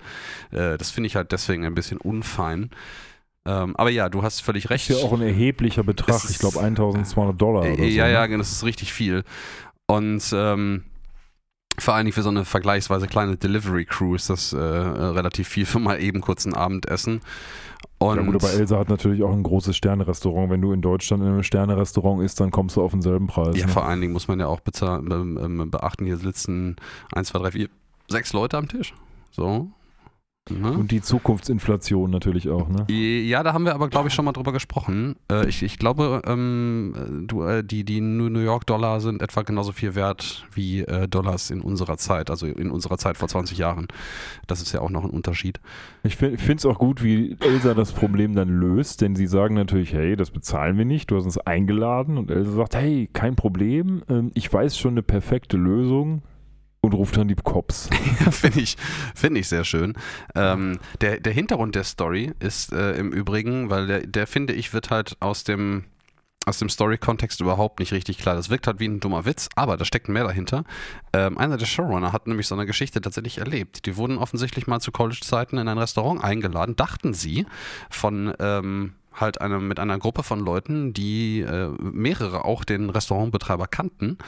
Äh, 0.53 0.79
das 0.79 0.91
finde 0.91 1.09
ich 1.09 1.17
halt 1.17 1.33
deswegen 1.33 1.65
ein 1.65 1.75
bisschen 1.75 1.99
unfein. 1.99 2.71
Ähm, 3.49 3.75
aber 3.77 3.89
ja, 3.89 4.11
du 4.11 4.23
hast 4.23 4.41
völlig 4.41 4.69
recht. 4.69 4.91
Das 4.91 4.97
ist 4.97 5.03
ja 5.03 5.09
auch 5.09 5.15
ein 5.15 5.23
erheblicher 5.23 5.83
Betrag, 5.83 6.21
ich 6.29 6.39
glaube 6.39 6.61
1200 6.61 7.41
Dollar. 7.41 7.63
Oder 7.63 7.79
äh, 7.79 7.89
ja, 7.89 8.05
so, 8.05 8.13
ja, 8.13 8.27
ne? 8.27 8.37
das 8.37 8.53
ist 8.53 8.63
richtig 8.63 8.93
viel. 8.93 9.25
Und 9.87 10.23
ähm, 10.35 10.85
vor 11.79 11.95
allen 11.95 12.05
Dingen 12.05 12.13
für 12.13 12.23
so 12.23 12.29
eine 12.29 12.45
vergleichsweise 12.45 13.07
kleine 13.07 13.37
Delivery 13.39 13.87
Crew 13.87 14.15
ist 14.15 14.29
das 14.29 14.53
äh, 14.53 14.59
relativ 14.59 15.49
viel 15.49 15.65
für 15.65 15.79
mal 15.79 15.99
eben 16.03 16.21
kurz 16.21 16.45
ein 16.45 16.53
Abendessen. 16.53 17.23
Und 17.97 18.17
ja 18.17 18.23
gut, 18.23 18.35
aber 18.35 18.53
Elsa 18.53 18.79
hat 18.79 18.91
natürlich 18.91 19.23
auch 19.23 19.33
ein 19.33 19.43
großes 19.43 19.75
Sternerestaurant. 19.75 20.51
Wenn 20.51 20.61
du 20.61 20.73
in 20.73 20.83
Deutschland 20.83 21.23
in 21.23 21.31
einem 21.31 21.43
Sternerestaurant 21.43 22.23
isst, 22.23 22.41
dann 22.41 22.51
kommst 22.51 22.77
du 22.77 22.83
auf 22.83 22.91
denselben 22.91 23.29
Preis. 23.29 23.57
Ja, 23.57 23.67
ne? 23.67 23.73
vor 23.73 23.87
allen 23.87 24.03
Dingen 24.03 24.13
muss 24.13 24.29
man 24.29 24.41
ja 24.41 24.47
auch 24.47 24.61
ähm, 24.67 25.71
beachten, 25.71 26.05
hier 26.05 26.19
sitzen 26.19 26.77
1, 27.13 27.29
2, 27.29 27.39
3, 27.39 27.51
4, 27.53 27.69
6 28.09 28.33
Leute 28.35 28.59
am 28.59 28.69
Tisch. 28.69 28.93
So. 29.31 29.71
Ne? 30.51 30.73
Und 30.73 30.91
die 30.91 31.01
Zukunftsinflation 31.01 32.11
natürlich 32.11 32.49
auch, 32.49 32.69
ne? 32.69 32.87
Ja, 32.91 33.43
da 33.43 33.53
haben 33.53 33.65
wir 33.65 33.75
aber, 33.75 33.89
glaube 33.89 34.09
ich, 34.09 34.15
schon 34.15 34.25
mal 34.25 34.33
drüber 34.33 34.53
gesprochen. 34.53 35.17
Äh, 35.31 35.49
ich, 35.49 35.63
ich 35.63 35.79
glaube, 35.79 36.23
ähm, 36.27 37.25
du, 37.27 37.43
äh, 37.43 37.65
die, 37.65 37.85
die 37.85 38.01
New 38.01 38.41
York-Dollar 38.41 39.01
sind 39.01 39.23
etwa 39.23 39.43
genauso 39.43 39.73
viel 39.73 39.95
wert 39.95 40.47
wie 40.53 40.81
äh, 40.81 41.09
Dollars 41.09 41.51
in 41.51 41.61
unserer 41.61 41.97
Zeit, 41.97 42.31
also 42.31 42.47
in 42.47 42.71
unserer 42.71 42.99
Zeit 42.99 43.17
vor 43.17 43.29
20 43.29 43.59
Jahren. 43.59 43.89
Das 44.47 44.63
ist 44.63 44.73
ja 44.73 44.81
auch 44.81 44.91
noch 44.91 45.05
ein 45.05 45.11
Unterschied. 45.11 45.61
Ich 46.03 46.17
finde 46.17 46.55
es 46.55 46.67
auch 46.67 46.79
gut, 46.79 47.03
wie 47.03 47.37
Elsa 47.41 47.75
das 47.75 47.93
Problem 47.93 48.35
dann 48.35 48.49
löst, 48.49 49.01
denn 49.01 49.17
sie 49.17 49.27
sagen 49.27 49.55
natürlich, 49.55 49.93
hey, 49.93 50.17
das 50.17 50.31
bezahlen 50.31 50.79
wir 50.79 50.85
nicht, 50.85 51.11
du 51.11 51.17
hast 51.17 51.25
uns 51.25 51.39
eingeladen 51.39 52.19
und 52.19 52.31
Elsa 52.31 52.53
sagt, 52.53 52.75
hey, 52.75 53.09
kein 53.13 53.37
Problem, 53.37 54.03
ähm, 54.09 54.31
ich 54.35 54.53
weiß 54.53 54.79
schon 54.79 54.93
eine 54.93 55.03
perfekte 55.03 55.57
Lösung, 55.57 56.23
und 56.81 56.95
ruft 56.95 57.17
dann 57.17 57.29
die 57.29 57.35
Cops. 57.35 57.89
Finde 58.31 58.61
ich, 58.61 58.77
find 59.15 59.37
ich 59.37 59.49
sehr 59.49 59.65
schön. 59.65 59.95
Ähm, 60.35 60.79
der, 61.01 61.21
der 61.21 61.33
Hintergrund 61.33 61.75
der 61.75 61.85
Story 61.85 62.33
ist 62.41 62.73
äh, 62.73 62.93
im 62.93 63.13
Übrigen, 63.13 63.71
weil 63.71 63.87
der, 63.87 64.07
der 64.07 64.27
finde 64.27 64.53
ich, 64.53 64.73
wird 64.73 64.91
halt 64.91 65.17
aus 65.21 65.45
dem, 65.45 65.85
aus 66.47 66.59
dem 66.59 66.69
Story-Kontext 66.69 67.41
überhaupt 67.41 67.81
nicht 67.81 67.93
richtig 67.93 68.19
klar. 68.19 68.37
Das 68.37 68.49
wirkt 68.49 68.67
halt 68.67 68.81
wie 68.81 68.87
ein 68.87 69.01
dummer 69.01 69.25
Witz, 69.25 69.49
aber 69.57 69.77
da 69.77 69.85
steckt 69.85 70.09
mehr 70.09 70.25
dahinter. 70.25 70.65
Ähm, 71.13 71.37
einer 71.37 71.57
der 71.57 71.67
Showrunner 71.67 72.13
hat 72.13 72.27
nämlich 72.27 72.47
so 72.47 72.55
eine 72.55 72.67
Geschichte 72.67 73.01
tatsächlich 73.01 73.39
erlebt. 73.39 73.87
Die 73.87 73.97
wurden 73.97 74.19
offensichtlich 74.19 74.67
mal 74.67 74.81
zu 74.81 74.93
College-Zeiten 74.93 75.59
in 75.59 75.69
ein 75.69 75.79
Restaurant 75.79 76.23
eingeladen, 76.23 76.77
dachten 76.77 77.13
sie, 77.13 77.47
von 77.91 78.33
ähm, 78.39 78.95
halt 79.13 79.41
eine, 79.41 79.59
mit 79.59 79.81
einer 79.81 79.99
Gruppe 79.99 80.23
von 80.23 80.41
Leuten, 80.41 80.93
die 80.93 81.41
äh, 81.41 81.69
mehrere 81.81 82.45
auch 82.45 82.65
den 82.65 82.91
Restaurantbetreiber 82.91 83.67
kannten 83.67 84.19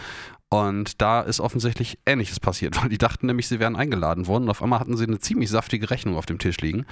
und 0.51 1.01
da 1.01 1.20
ist 1.20 1.40
offensichtlich 1.40 1.98
Ähnliches 2.05 2.40
passiert, 2.40 2.76
weil 2.82 2.90
die 2.90 2.98
dachten 2.98 3.26
nämlich, 3.26 3.48
sie 3.48 3.61
wären 3.61 3.76
eingeladen 3.76 4.26
worden 4.26 4.44
und 4.44 4.51
auf 4.51 4.62
einmal 4.62 4.80
hatten 4.80 4.96
sie 4.96 5.05
eine 5.05 5.20
ziemlich 5.20 5.48
saftige 5.48 5.90
Rechnung 5.90 6.16
auf 6.16 6.26
dem 6.26 6.38
Tisch 6.38 6.59
liegen, 6.59 6.84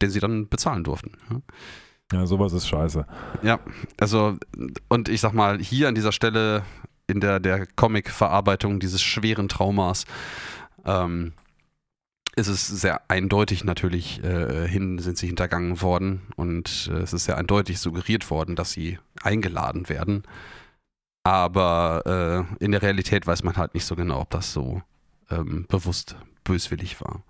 den 0.00 0.10
sie 0.10 0.20
dann 0.20 0.48
bezahlen 0.48 0.84
durften. 0.84 1.12
Ja, 2.12 2.26
sowas 2.26 2.52
ist 2.52 2.68
scheiße. 2.68 3.06
Ja, 3.42 3.58
also, 3.98 4.36
und 4.88 5.08
ich 5.08 5.20
sag 5.20 5.32
mal, 5.32 5.58
hier 5.58 5.88
an 5.88 5.94
dieser 5.94 6.12
Stelle 6.12 6.62
in 7.08 7.20
der, 7.20 7.40
der 7.40 7.66
Comic-Verarbeitung 7.66 8.80
dieses 8.80 9.02
schweren 9.02 9.48
Traumas 9.48 10.04
ähm, 10.84 11.32
ist 12.36 12.48
es 12.48 12.66
sehr 12.66 13.10
eindeutig 13.10 13.64
natürlich 13.64 14.22
äh, 14.22 14.68
hin, 14.68 14.98
sind 14.98 15.16
sie 15.16 15.26
hintergangen 15.26 15.80
worden 15.80 16.22
und 16.36 16.90
äh, 16.92 16.98
es 16.98 17.12
ist 17.12 17.24
sehr 17.24 17.38
eindeutig 17.38 17.80
suggeriert 17.80 18.30
worden, 18.30 18.56
dass 18.56 18.72
sie 18.72 18.98
eingeladen 19.22 19.88
werden. 19.88 20.24
Aber 21.26 22.46
äh, 22.60 22.64
in 22.64 22.70
der 22.70 22.82
Realität 22.82 23.26
weiß 23.26 23.42
man 23.42 23.56
halt 23.56 23.74
nicht 23.74 23.84
so 23.84 23.96
genau, 23.96 24.20
ob 24.20 24.30
das 24.30 24.52
so 24.52 24.80
ähm, 25.28 25.66
bewusst 25.68 26.14
böswillig 26.44 27.00
war. 27.00 27.24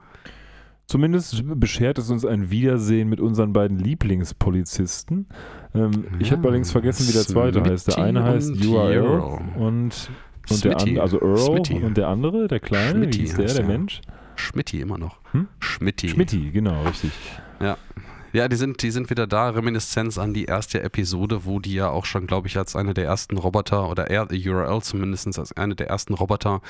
Zumindest 0.84 1.42
beschert 1.58 1.96
es 1.96 2.10
uns 2.10 2.26
ein 2.26 2.50
Wiedersehen 2.50 3.08
mit 3.08 3.20
unseren 3.20 3.54
beiden 3.54 3.78
Lieblingspolizisten. 3.78 5.28
Ähm, 5.74 5.92
ja, 5.92 6.10
ich 6.18 6.30
habe 6.30 6.46
allerdings 6.46 6.72
vergessen, 6.72 7.08
wie 7.08 7.12
der 7.12 7.22
zweite 7.22 7.60
Smitty 7.60 7.70
heißt. 7.70 7.88
Der 7.88 7.98
eine 7.98 8.22
heißt 8.22 8.66
URL 8.66 9.18
und, 9.56 10.10
und 10.50 10.64
der 10.64 10.78
andere, 10.78 11.00
also 11.00 11.18
Earl 11.22 11.38
Smitty. 11.38 11.82
und 11.82 11.96
der 11.96 12.08
andere, 12.08 12.48
der 12.48 12.60
kleine, 12.60 12.98
Schmitty 12.98 13.18
wie 13.18 13.22
hieß 13.22 13.34
der, 13.36 13.46
der 13.46 13.64
Mensch? 13.64 14.02
Schmitty 14.34 14.82
immer 14.82 14.98
noch. 14.98 15.20
Hm? 15.32 15.48
Schmitty. 15.58 16.10
Schmitty, 16.10 16.50
genau, 16.50 16.82
richtig. 16.82 17.12
Ja. 17.60 17.78
Ja, 18.36 18.48
die 18.48 18.56
sind, 18.56 18.82
die 18.82 18.90
sind 18.90 19.08
wieder 19.08 19.26
da. 19.26 19.48
Reminiszenz 19.48 20.18
an 20.18 20.34
die 20.34 20.44
erste 20.44 20.82
Episode, 20.82 21.46
wo 21.46 21.58
die 21.58 21.72
ja 21.72 21.88
auch 21.88 22.04
schon, 22.04 22.26
glaube 22.26 22.48
ich, 22.48 22.58
als 22.58 22.76
eine 22.76 22.92
der 22.92 23.06
ersten 23.06 23.38
Roboter 23.38 23.88
oder 23.88 24.10
er, 24.10 24.28
URL 24.30 24.82
zumindest 24.82 25.38
als 25.38 25.56
eine 25.56 25.74
der 25.74 25.88
ersten 25.88 26.12
Roboter 26.12 26.60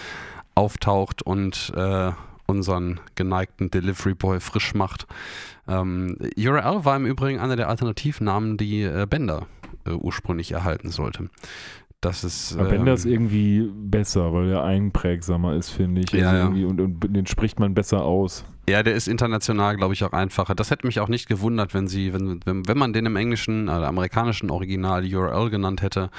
auftaucht 0.55 1.23
und 1.23 1.73
äh, 1.75 2.13
unseren 2.47 3.01
geneigten 3.17 3.69
Delivery 3.69 4.15
Boy 4.15 4.39
frisch 4.39 4.75
macht. 4.75 5.09
Ähm, 5.67 6.17
URL 6.39 6.85
war 6.85 6.95
im 6.95 7.05
Übrigen 7.05 7.41
einer 7.41 7.57
der 7.57 7.69
Alternativnamen, 7.69 8.59
die 8.59 8.83
äh, 8.83 9.05
Bender 9.11 9.49
äh, 9.89 9.91
ursprünglich 9.91 10.53
erhalten 10.53 10.91
sollte. 10.91 11.31
Das 12.01 12.23
ist. 12.23 12.53
Ähm, 12.53 12.69
Bender 12.69 12.93
ist 12.93 13.07
irgendwie 13.07 13.69
besser, 13.75 14.33
weil 14.33 14.53
er 14.53 14.63
einprägsamer 14.63 15.57
ist, 15.57 15.71
finde 15.71 16.03
ich. 16.03 16.13
Ja, 16.13 16.31
also 16.31 16.53
ja. 16.53 16.67
Und, 16.69 16.81
und 16.81 17.01
den 17.01 17.27
spricht 17.27 17.59
man 17.59 17.75
besser 17.75 18.05
aus. 18.05 18.45
Ja, 18.69 18.83
der 18.83 18.95
ist 18.95 19.07
international, 19.07 19.77
glaube 19.77 19.95
ich, 19.95 20.03
auch 20.03 20.13
einfacher. 20.13 20.57
Das 20.57 20.73
hätte 20.73 20.89
mich 20.89 20.99
auch 20.99 21.07
nicht 21.07 21.29
gewundert, 21.29 21.73
wenn 21.73 21.87
sie, 21.87 22.13
wenn, 22.13 22.41
wenn, 22.45 22.67
wenn 22.67 22.77
man 22.77 22.93
den 22.93 23.07
im 23.07 23.15
englischen, 23.15 23.69
oder 23.69 23.87
amerikanischen 23.87 24.51
Original 24.51 25.05
URL 25.05 25.51
genannt 25.51 25.83
hätte, 25.83 26.11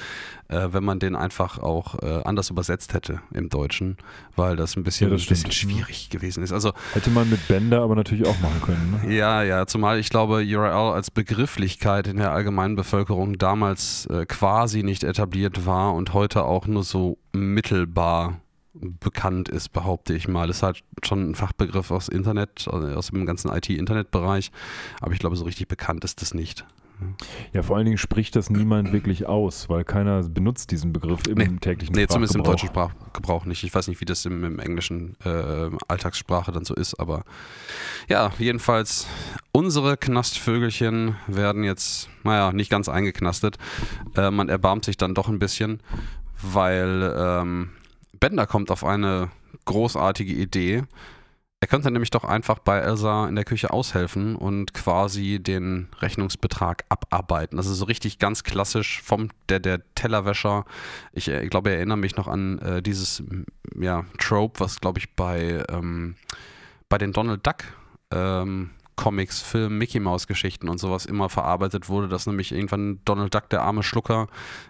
äh, 0.48 0.70
wenn 0.72 0.86
man 0.86 1.00
den 1.00 1.18
einfach 1.18 1.60
auch 1.60 2.02
äh, 2.02 2.22
anders 2.24 2.50
übersetzt 2.50 2.94
hätte 2.94 3.20
im 3.34 3.50
Deutschen, 3.50 3.98
weil 4.38 4.56
das 4.56 4.78
ein 4.78 4.84
bisschen, 4.84 5.10
Ja, 5.10 5.16
das 5.16 5.26
ein 5.26 5.30
bisschen 5.30 5.52
schwierig 5.52 6.10
gewesen 6.10 6.42
ist. 6.42 6.54
Also 6.54 6.72
Hätte 6.94 7.10
man 7.10 7.30
mit 7.30 7.46
Bender 7.50 7.82
aber 7.82 7.96
natürlich 7.96 8.26
auch 8.26 8.40
machen 8.40 8.62
können. 8.62 9.02
Ne? 9.04 9.14
ja, 9.14 9.44
ja, 9.44 9.66
zumal 9.66 10.00
ich 10.00 10.10
glaube, 10.10 10.36
URL 10.36 10.94
als 10.94 11.12
Begrifflichkeit 11.12 12.08
in 12.08 12.16
der 12.16 12.32
allgemeinen 12.32 12.78
Bevölkerung 12.78 13.38
damals 13.38 14.06
äh, 14.06 14.26
quasi 14.26 14.84
nicht 14.84 15.04
etabliert 15.04 15.66
war 15.66 15.94
und 15.94 16.14
heute 16.14 16.46
auch 16.46 16.66
nur 16.66 16.84
so 16.84 17.18
mittelbar 17.34 18.40
bekannt 18.82 19.50
ist, 19.50 19.70
behaupte 19.70 20.14
ich 20.14 20.28
mal. 20.28 20.50
Ist 20.50 20.64
halt 20.64 20.84
schon 21.04 21.32
ein 21.32 21.36
Fachbegriff 21.36 21.92
aus 21.92 22.08
Internet, 22.10 22.68
also 22.72 22.88
aus 22.96 23.08
dem 23.08 23.26
ganzen 23.26 23.52
IT-Internet-Bereich, 23.52 24.52
aber 25.02 25.14
ich 25.14 25.20
glaube, 25.20 25.36
so 25.36 25.46
richtig 25.46 25.68
bekannt 25.68 26.04
ist 26.04 26.22
das 26.22 26.34
nicht. 26.34 26.66
Ja, 27.54 27.62
vor 27.62 27.76
allen 27.78 27.86
Dingen 27.86 28.00
spricht 28.00 28.36
das 28.36 28.50
niemand 28.50 28.92
wirklich 28.92 29.28
aus, 29.28 29.70
weil 29.70 29.84
keiner 29.84 30.24
benutzt 30.24 30.72
diesen 30.72 30.94
Begriff 30.94 31.28
im 31.28 31.38
Nee. 31.38 31.48
täglichen 31.62 31.94
Nee, 31.96 32.08
zumindest 32.08 32.34
im 32.34 32.42
Sprachgebrauch. 32.42 32.54
deutschen 32.54 32.70
Sprachgebrauch 32.70 33.46
nicht. 33.46 33.64
Ich 33.64 33.76
weiß 33.76 33.88
nicht, 33.88 34.02
wie 34.02 34.06
das 34.06 34.26
im, 34.26 34.44
im 34.44 34.58
englischen 34.58 35.16
äh, 35.24 35.70
Alltagssprache 35.88 36.52
dann 36.52 36.66
so 36.66 36.74
ist, 36.74 37.00
aber 37.00 37.24
ja, 38.10 38.32
jedenfalls 38.40 39.06
unsere 39.52 39.96
Knastvögelchen 39.96 41.16
werden 41.28 41.64
jetzt, 41.64 42.10
naja, 42.24 42.52
nicht 42.52 42.72
ganz 42.72 42.90
eingeknastet. 42.90 43.60
Äh, 44.16 44.32
man 44.32 44.50
erbarmt 44.50 44.84
sich 44.86 44.98
dann 44.98 45.14
doch 45.14 45.30
ein 45.30 45.38
bisschen, 45.38 45.82
weil 46.42 47.14
ähm, 47.16 47.70
Bender 48.20 48.48
kommt 48.48 48.72
auf 48.72 48.84
eine 48.84 49.30
großartige 49.66 50.34
Idee. 50.34 50.84
Er 51.60 51.68
könnte 51.68 51.90
nämlich 51.90 52.12
doch 52.12 52.24
einfach 52.24 52.60
bei 52.60 52.78
Elsa 52.78 53.28
in 53.28 53.34
der 53.34 53.44
Küche 53.44 53.72
aushelfen 53.72 54.36
und 54.36 54.76
quasi 54.76 55.40
den 55.40 55.88
Rechnungsbetrag 56.00 56.86
abarbeiten. 56.90 57.58
Also 57.58 57.74
so 57.74 57.86
richtig 57.86 58.20
ganz 58.20 58.44
klassisch 58.44 59.02
vom 59.02 59.30
der, 59.50 59.60
der 59.60 59.82
Tellerwäscher. 59.96 60.66
Ich, 61.14 61.30
äh, 61.30 61.48
glaube, 61.48 61.70
ich 61.72 61.78
erinnere 61.78 61.98
mich 61.98 62.16
noch 62.16 62.28
an 62.28 62.60
äh, 62.60 62.82
dieses 62.84 63.24
ja, 63.76 64.06
Trope, 64.20 64.60
was 64.60 64.80
glaube 64.80 65.00
ich 65.00 65.16
bei, 65.16 65.64
ähm, 65.70 66.16
bei 66.90 67.00
den 67.00 67.12
Donald 67.12 67.46
Duck 67.46 67.64
ähm, 68.12 68.70
Comics, 68.96 69.42
Filmen, 69.42 69.80
Mickey 69.80 70.00
Mouse 70.00 70.28
Geschichten 70.28 70.70
und 70.70 70.80
sowas 70.80 71.06
immer 71.06 71.30
verarbeitet 71.30 71.90
wurde, 71.90 72.08
dass 72.08 72.28
nämlich 72.28 72.52
irgendwann 72.52 73.00
Donald 73.06 73.34
Duck, 73.34 73.50
der 73.50 73.62
arme 73.62 73.82
Schlucker, 73.84 74.28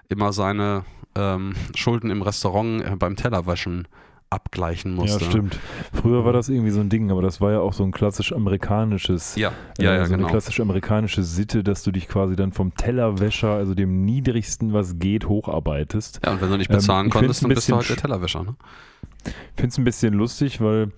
immer 0.09 0.31
seine 0.31 0.85
ähm, 1.17 1.53
Schulden 1.75 2.11
im 2.11 2.21
Restaurant 2.21 2.83
äh, 2.83 2.95
beim 2.95 3.15
Tellerwaschen 3.15 3.87
abgleichen 4.29 4.93
musste. 4.93 5.23
Ja, 5.23 5.31
stimmt. 5.31 5.59
Früher 5.93 6.25
war 6.25 6.33
das 6.33 6.49
irgendwie 6.49 6.71
so 6.71 6.81
ein 6.81 6.89
Ding, 6.89 7.11
aber 7.11 7.21
das 7.21 7.39
war 7.39 7.53
ja 7.53 7.59
auch 7.59 7.71
so 7.71 7.83
ein 7.83 7.91
klassisch 7.91 8.33
amerikanisches, 8.33 9.35
Ja, 9.37 9.53
ja, 9.77 9.93
äh, 9.93 9.97
ja, 9.97 10.05
so 10.05 10.11
genau. 10.11 10.27
eine 10.27 10.31
klassisch 10.31 10.59
amerikanische 10.59 11.23
Sitte, 11.23 11.63
dass 11.63 11.83
du 11.83 11.91
dich 11.91 12.09
quasi 12.09 12.35
dann 12.35 12.51
vom 12.51 12.73
Tellerwäscher, 12.75 13.51
also 13.51 13.73
dem 13.73 14.03
niedrigsten, 14.03 14.73
was 14.73 14.99
geht, 14.99 15.29
hocharbeitest. 15.29 16.19
Ja, 16.25 16.33
und 16.33 16.41
wenn 16.41 16.49
du 16.49 16.57
nicht 16.57 16.69
Ähm, 16.69 16.75
bezahlen 16.75 17.07
ich 17.07 17.13
konntest, 17.13 17.43
dann 17.43 17.49
bist 17.49 17.69
du 17.69 17.75
halt 17.75 17.89
der 17.89 17.97
Tellerwäscher. 17.97 18.43
Ne? 18.43 18.55
finde 19.55 19.69
es 19.69 19.77
ein 19.77 19.83
bisschen 19.83 20.13
lustig, 20.13 20.61
weil 20.61 20.91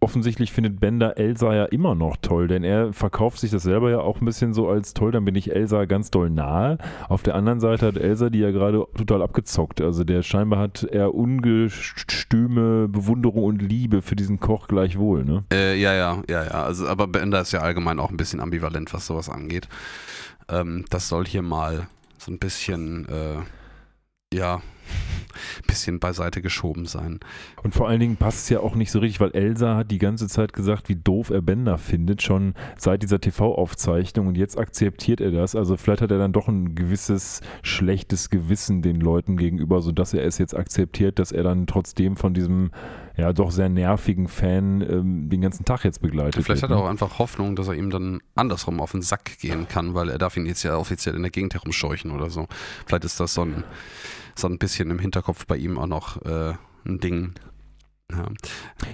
offensichtlich 0.00 0.52
findet 0.52 0.80
Bender 0.80 1.18
Elsa 1.18 1.54
ja 1.54 1.66
immer 1.66 1.94
noch 1.94 2.16
toll, 2.16 2.48
denn 2.48 2.64
er 2.64 2.92
verkauft 2.92 3.38
sich 3.38 3.50
das 3.50 3.62
selber 3.62 3.90
ja 3.90 4.00
auch 4.00 4.20
ein 4.20 4.24
bisschen 4.24 4.54
so 4.54 4.68
als 4.68 4.94
toll, 4.94 5.12
dann 5.12 5.24
bin 5.24 5.34
ich 5.34 5.54
Elsa 5.54 5.84
ganz 5.84 6.10
doll 6.10 6.30
nahe. 6.30 6.78
Auf 7.08 7.22
der 7.22 7.34
anderen 7.34 7.60
Seite 7.60 7.86
hat 7.86 7.96
Elsa 7.98 8.30
die 8.30 8.38
ja 8.38 8.50
gerade 8.50 8.86
total 8.96 9.22
abgezockt. 9.22 9.80
Also 9.80 10.02
der 10.04 10.22
scheinbar 10.22 10.58
hat 10.58 10.84
er 10.84 11.14
ungestüme 11.14 12.88
Bewunderung 12.88 13.44
und 13.44 13.62
Liebe 13.62 14.00
für 14.00 14.16
diesen 14.16 14.40
Koch 14.40 14.68
gleichwohl, 14.68 15.24
ne? 15.24 15.44
Äh, 15.52 15.78
ja, 15.78 15.92
ja, 15.92 16.22
ja, 16.28 16.44
ja. 16.44 16.64
Also, 16.64 16.86
aber 16.86 17.06
Bender 17.06 17.42
ist 17.42 17.52
ja 17.52 17.60
allgemein 17.60 18.00
auch 18.00 18.10
ein 18.10 18.16
bisschen 18.16 18.40
ambivalent, 18.40 18.94
was 18.94 19.06
sowas 19.06 19.28
angeht. 19.28 19.68
Ähm, 20.48 20.86
das 20.88 21.08
soll 21.08 21.26
hier 21.26 21.42
mal 21.42 21.88
so 22.16 22.32
ein 22.32 22.38
bisschen, 22.38 23.06
äh, 23.08 24.36
ja, 24.36 24.62
bisschen 25.66 26.00
beiseite 26.00 26.42
geschoben 26.42 26.86
sein. 26.86 27.20
Und 27.62 27.74
vor 27.74 27.88
allen 27.88 28.00
Dingen 28.00 28.16
passt 28.16 28.44
es 28.44 28.48
ja 28.48 28.60
auch 28.60 28.74
nicht 28.74 28.90
so 28.90 28.98
richtig, 28.98 29.20
weil 29.20 29.30
Elsa 29.32 29.76
hat 29.76 29.90
die 29.90 29.98
ganze 29.98 30.28
Zeit 30.28 30.52
gesagt, 30.52 30.88
wie 30.88 30.96
doof 30.96 31.30
er 31.30 31.42
Bender 31.42 31.78
findet, 31.78 32.22
schon 32.22 32.54
seit 32.76 33.02
dieser 33.02 33.20
TV-Aufzeichnung 33.20 34.26
und 34.26 34.36
jetzt 34.36 34.58
akzeptiert 34.58 35.20
er 35.20 35.30
das. 35.30 35.54
Also 35.54 35.76
vielleicht 35.76 36.02
hat 36.02 36.10
er 36.10 36.18
dann 36.18 36.32
doch 36.32 36.48
ein 36.48 36.74
gewisses 36.74 37.40
schlechtes 37.62 38.30
Gewissen 38.30 38.82
den 38.82 39.00
Leuten 39.00 39.36
gegenüber, 39.36 39.82
sodass 39.82 40.14
er 40.14 40.24
es 40.24 40.38
jetzt 40.38 40.56
akzeptiert, 40.56 41.18
dass 41.18 41.32
er 41.32 41.42
dann 41.42 41.66
trotzdem 41.66 42.16
von 42.16 42.34
diesem 42.34 42.70
ja 43.16 43.32
doch 43.32 43.50
sehr 43.50 43.68
nervigen 43.68 44.28
Fan 44.28 44.80
ähm, 44.80 45.28
den 45.28 45.40
ganzen 45.40 45.64
Tag 45.64 45.84
jetzt 45.84 46.00
begleitet 46.00 46.42
Vielleicht 46.42 46.62
hat 46.62 46.70
wird. 46.70 46.78
er 46.78 46.82
ne? 46.82 46.86
auch 46.86 46.90
einfach 46.90 47.18
Hoffnung, 47.18 47.54
dass 47.54 47.68
er 47.68 47.74
ihm 47.74 47.90
dann 47.90 48.20
andersrum 48.34 48.80
auf 48.80 48.92
den 48.92 49.02
Sack 49.02 49.38
gehen 49.38 49.68
kann, 49.68 49.94
weil 49.94 50.08
er 50.08 50.18
darf 50.18 50.36
ihn 50.36 50.46
jetzt 50.46 50.62
ja 50.62 50.76
offiziell 50.76 51.14
in 51.14 51.22
der 51.22 51.30
Gegend 51.30 51.54
herumscheuchen 51.54 52.10
oder 52.10 52.30
so. 52.30 52.46
Vielleicht 52.86 53.04
ist 53.04 53.20
das 53.20 53.34
so 53.34 53.42
ein, 53.42 53.64
so 54.34 54.48
ein 54.48 54.58
bisschen 54.58 54.90
im 54.90 54.98
Hinterkopf 54.98 55.46
bei 55.46 55.56
ihm 55.56 55.78
auch 55.78 55.86
noch 55.86 56.22
äh, 56.24 56.54
ein 56.86 56.98
Ding. 57.00 57.32
Ja. 58.12 58.24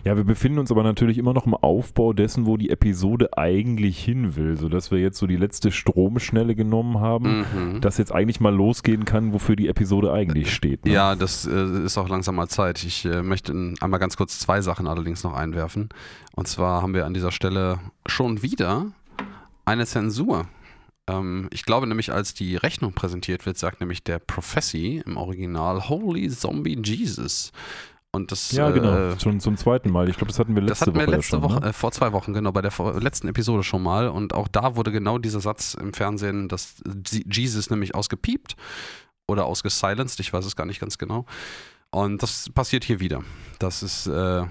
Ja, 0.05 0.15
wir 0.19 0.25
befinden 0.25 0.59
uns 0.59 0.71
aber 0.71 0.83
natürlich 0.83 1.17
immer 1.17 1.33
noch 1.33 1.47
im 1.47 1.55
Aufbau 1.55 2.13
dessen, 2.13 2.45
wo 2.45 2.59
die 2.59 2.69
Episode 2.69 3.39
eigentlich 3.39 3.99
hin 4.05 4.37
will, 4.37 4.59
sodass 4.59 4.91
wir 4.91 4.99
jetzt 4.99 5.17
so 5.17 5.27
die 5.27 5.37
letzte 5.39 5.73
Stromschnelle 5.73 6.55
genommen 6.55 7.01
haben. 7.01 7.47
Mhm. 7.55 7.81
dass 7.81 7.97
jetzt 7.97 8.13
eigentlich 8.13 8.41
mal 8.41 8.55
losgehen 8.55 9.07
kann, 9.07 9.33
wofür 9.33 9.57
die 9.57 9.69
Episode 9.69 10.13
eigentlich 10.13 10.53
steht. 10.53 10.85
Ne? 10.85 10.93
Ja, 10.93 11.15
das 11.17 11.47
äh, 11.47 11.85
ist 11.85 11.97
auch 11.97 12.11
langsam 12.11 12.35
mal 12.35 12.49
Zeit. 12.49 12.85
Ich 12.85 13.07
äh, 13.07 13.23
möchte 13.23 13.53
in- 13.53 13.77
einmal 13.81 14.01
ganz 14.01 14.19
kurz 14.19 14.39
zwei 14.39 14.61
Sachen 14.61 14.87
allerdings 14.87 15.25
noch 15.25 15.33
einwerfen. 15.33 15.89
Und 16.35 16.47
zwar 16.47 16.83
haben 16.83 16.93
wir 16.93 17.07
an 17.07 17.15
dieser 17.15 17.33
Stelle 17.33 17.79
schon 18.05 18.43
wieder 18.43 18.89
eine 19.65 19.87
Zensur. 19.87 20.47
Ähm, 21.09 21.49
ich 21.53 21.65
glaube 21.65 21.87
nämlich, 21.87 22.13
als 22.13 22.35
die 22.35 22.57
Rechnung 22.57 22.93
präsentiert 22.93 23.47
wird, 23.47 23.59
sagt 23.59 23.81
nämlich 23.81 24.03
der 24.03 24.19
Professi 24.19 25.03
im 25.05 25.17
Original 25.17 25.89
Holy 25.89 26.29
Zombie 26.31 26.79
Jesus. 26.85 27.53
Und 28.13 28.33
das, 28.33 28.53
Ja, 28.53 28.71
genau. 28.71 29.13
äh, 29.13 29.21
schon 29.21 29.41
zum 29.41 29.57
zweiten 29.59 29.91
Mal. 29.91 30.09
Ich 30.09 30.17
glaube, 30.17 30.29
das 30.33 30.39
hatten 30.39 30.55
wir 30.55 30.63
letzte 30.63 30.73
das 30.73 30.81
hatten 30.83 30.95
wir 30.95 31.03
Woche. 31.03 31.11
ja 31.11 31.17
letzte 31.19 31.31
schon, 31.37 31.43
Woche, 31.43 31.61
Ne? 31.61 31.67
äh, 31.69 31.73
vor 31.75 31.93
zwei 31.93 32.13
Wochen, 32.13 32.33
genau, 32.33 32.51
bei 32.51 32.63
der 32.63 32.71
vor- 32.71 32.99
letzten 33.01 33.29
Episode 33.29 33.63
schon 33.63 33.83
mal. 33.83 34.09
Und 34.09 34.33
auch 34.35 34.49
da 34.49 34.75
wurde 34.75 34.91
genau 34.91 35.19
dieser 35.19 35.41
Satz 35.41 35.75
im 35.75 35.93
Fernsehen, 35.93 36.49
dass 36.49 36.77
Jesus 37.31 37.69
nämlich 37.69 37.95
ausgepiept 37.95 38.57
oder 39.29 39.45
ausgesilenced, 39.45 40.19
ich 40.21 40.33
weiß 40.33 40.47
es 40.47 40.57
gar 40.57 40.65
nicht 40.67 40.81
ganz 40.81 40.97
genau. 40.99 41.27
Und 41.91 42.23
das 42.23 42.49
passiert 42.55 42.85
hier 42.85 43.01
wieder. 43.01 43.23
Das 43.59 43.83
ist 43.83 44.07
äh, 44.07 44.45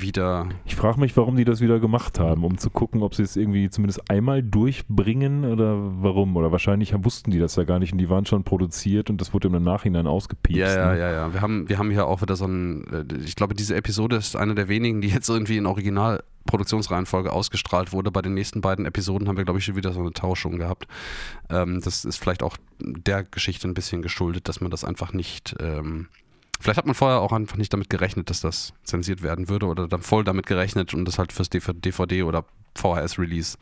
wieder. 0.00 0.48
Ich 0.64 0.76
frage 0.76 1.00
mich, 1.00 1.16
warum 1.16 1.36
die 1.36 1.44
das 1.44 1.60
wieder 1.60 1.78
gemacht 1.80 2.18
haben, 2.18 2.44
um 2.44 2.58
zu 2.58 2.70
gucken, 2.70 3.02
ob 3.02 3.14
sie 3.14 3.22
es 3.22 3.36
irgendwie 3.36 3.70
zumindest 3.70 4.10
einmal 4.10 4.42
durchbringen 4.42 5.44
oder 5.44 5.76
warum. 6.02 6.36
Oder 6.36 6.52
wahrscheinlich 6.52 6.94
wussten 7.04 7.30
die 7.30 7.38
das 7.38 7.56
ja 7.56 7.64
gar 7.64 7.78
nicht 7.78 7.92
und 7.92 7.98
die 7.98 8.10
waren 8.10 8.26
schon 8.26 8.44
produziert 8.44 9.10
und 9.10 9.20
das 9.20 9.32
wurde 9.32 9.48
im 9.48 9.62
Nachhinein 9.62 10.06
ausgepiepst. 10.06 10.58
Ja, 10.58 10.74
ja, 10.74 10.92
ne? 10.92 10.98
ja, 10.98 11.12
ja. 11.12 11.32
Wir 11.34 11.40
haben, 11.40 11.68
wir 11.68 11.78
haben 11.78 11.90
hier 11.90 12.06
auch 12.06 12.22
wieder 12.22 12.36
so 12.36 12.46
ein. 12.46 12.84
äh, 12.92 13.14
Ich 13.24 13.36
glaube, 13.36 13.54
diese 13.54 13.74
Episode 13.74 14.16
ist 14.16 14.36
eine 14.36 14.54
der 14.54 14.68
wenigen, 14.68 15.00
die 15.00 15.08
jetzt 15.08 15.28
irgendwie 15.28 15.56
in 15.56 15.66
Original. 15.66 16.22
Produktionsreihenfolge 16.46 17.32
ausgestrahlt 17.32 17.92
wurde. 17.92 18.12
Bei 18.12 18.22
den 18.22 18.34
nächsten 18.34 18.60
beiden 18.60 18.86
Episoden 18.86 19.26
haben 19.26 19.36
wir, 19.36 19.44
glaube 19.44 19.58
ich, 19.58 19.64
schon 19.64 19.74
wieder 19.74 19.92
so 19.92 19.98
eine 19.98 20.12
Tauschung 20.12 20.58
gehabt. 20.58 20.86
Ähm, 21.50 21.80
das 21.80 22.04
ist 22.04 22.18
vielleicht 22.18 22.44
auch 22.44 22.56
der 22.78 23.24
Geschichte 23.24 23.66
ein 23.66 23.74
bisschen 23.74 24.00
geschuldet, 24.00 24.48
dass 24.48 24.60
man 24.60 24.70
das 24.70 24.84
einfach 24.84 25.12
nicht. 25.12 25.56
Ähm, 25.58 26.06
vielleicht 26.60 26.78
hat 26.78 26.86
man 26.86 26.94
vorher 26.94 27.20
auch 27.20 27.32
einfach 27.32 27.56
nicht 27.56 27.72
damit 27.72 27.90
gerechnet, 27.90 28.30
dass 28.30 28.40
das 28.40 28.72
zensiert 28.84 29.22
werden 29.22 29.48
würde 29.48 29.66
oder 29.66 29.88
dann 29.88 30.02
voll 30.02 30.24
damit 30.24 30.46
gerechnet 30.46 30.94
und 30.94 31.04
das 31.06 31.18
halt 31.18 31.32
fürs 31.32 31.50
DVD 31.50 32.22
oder 32.22 32.44
VHS-Release 32.76 33.56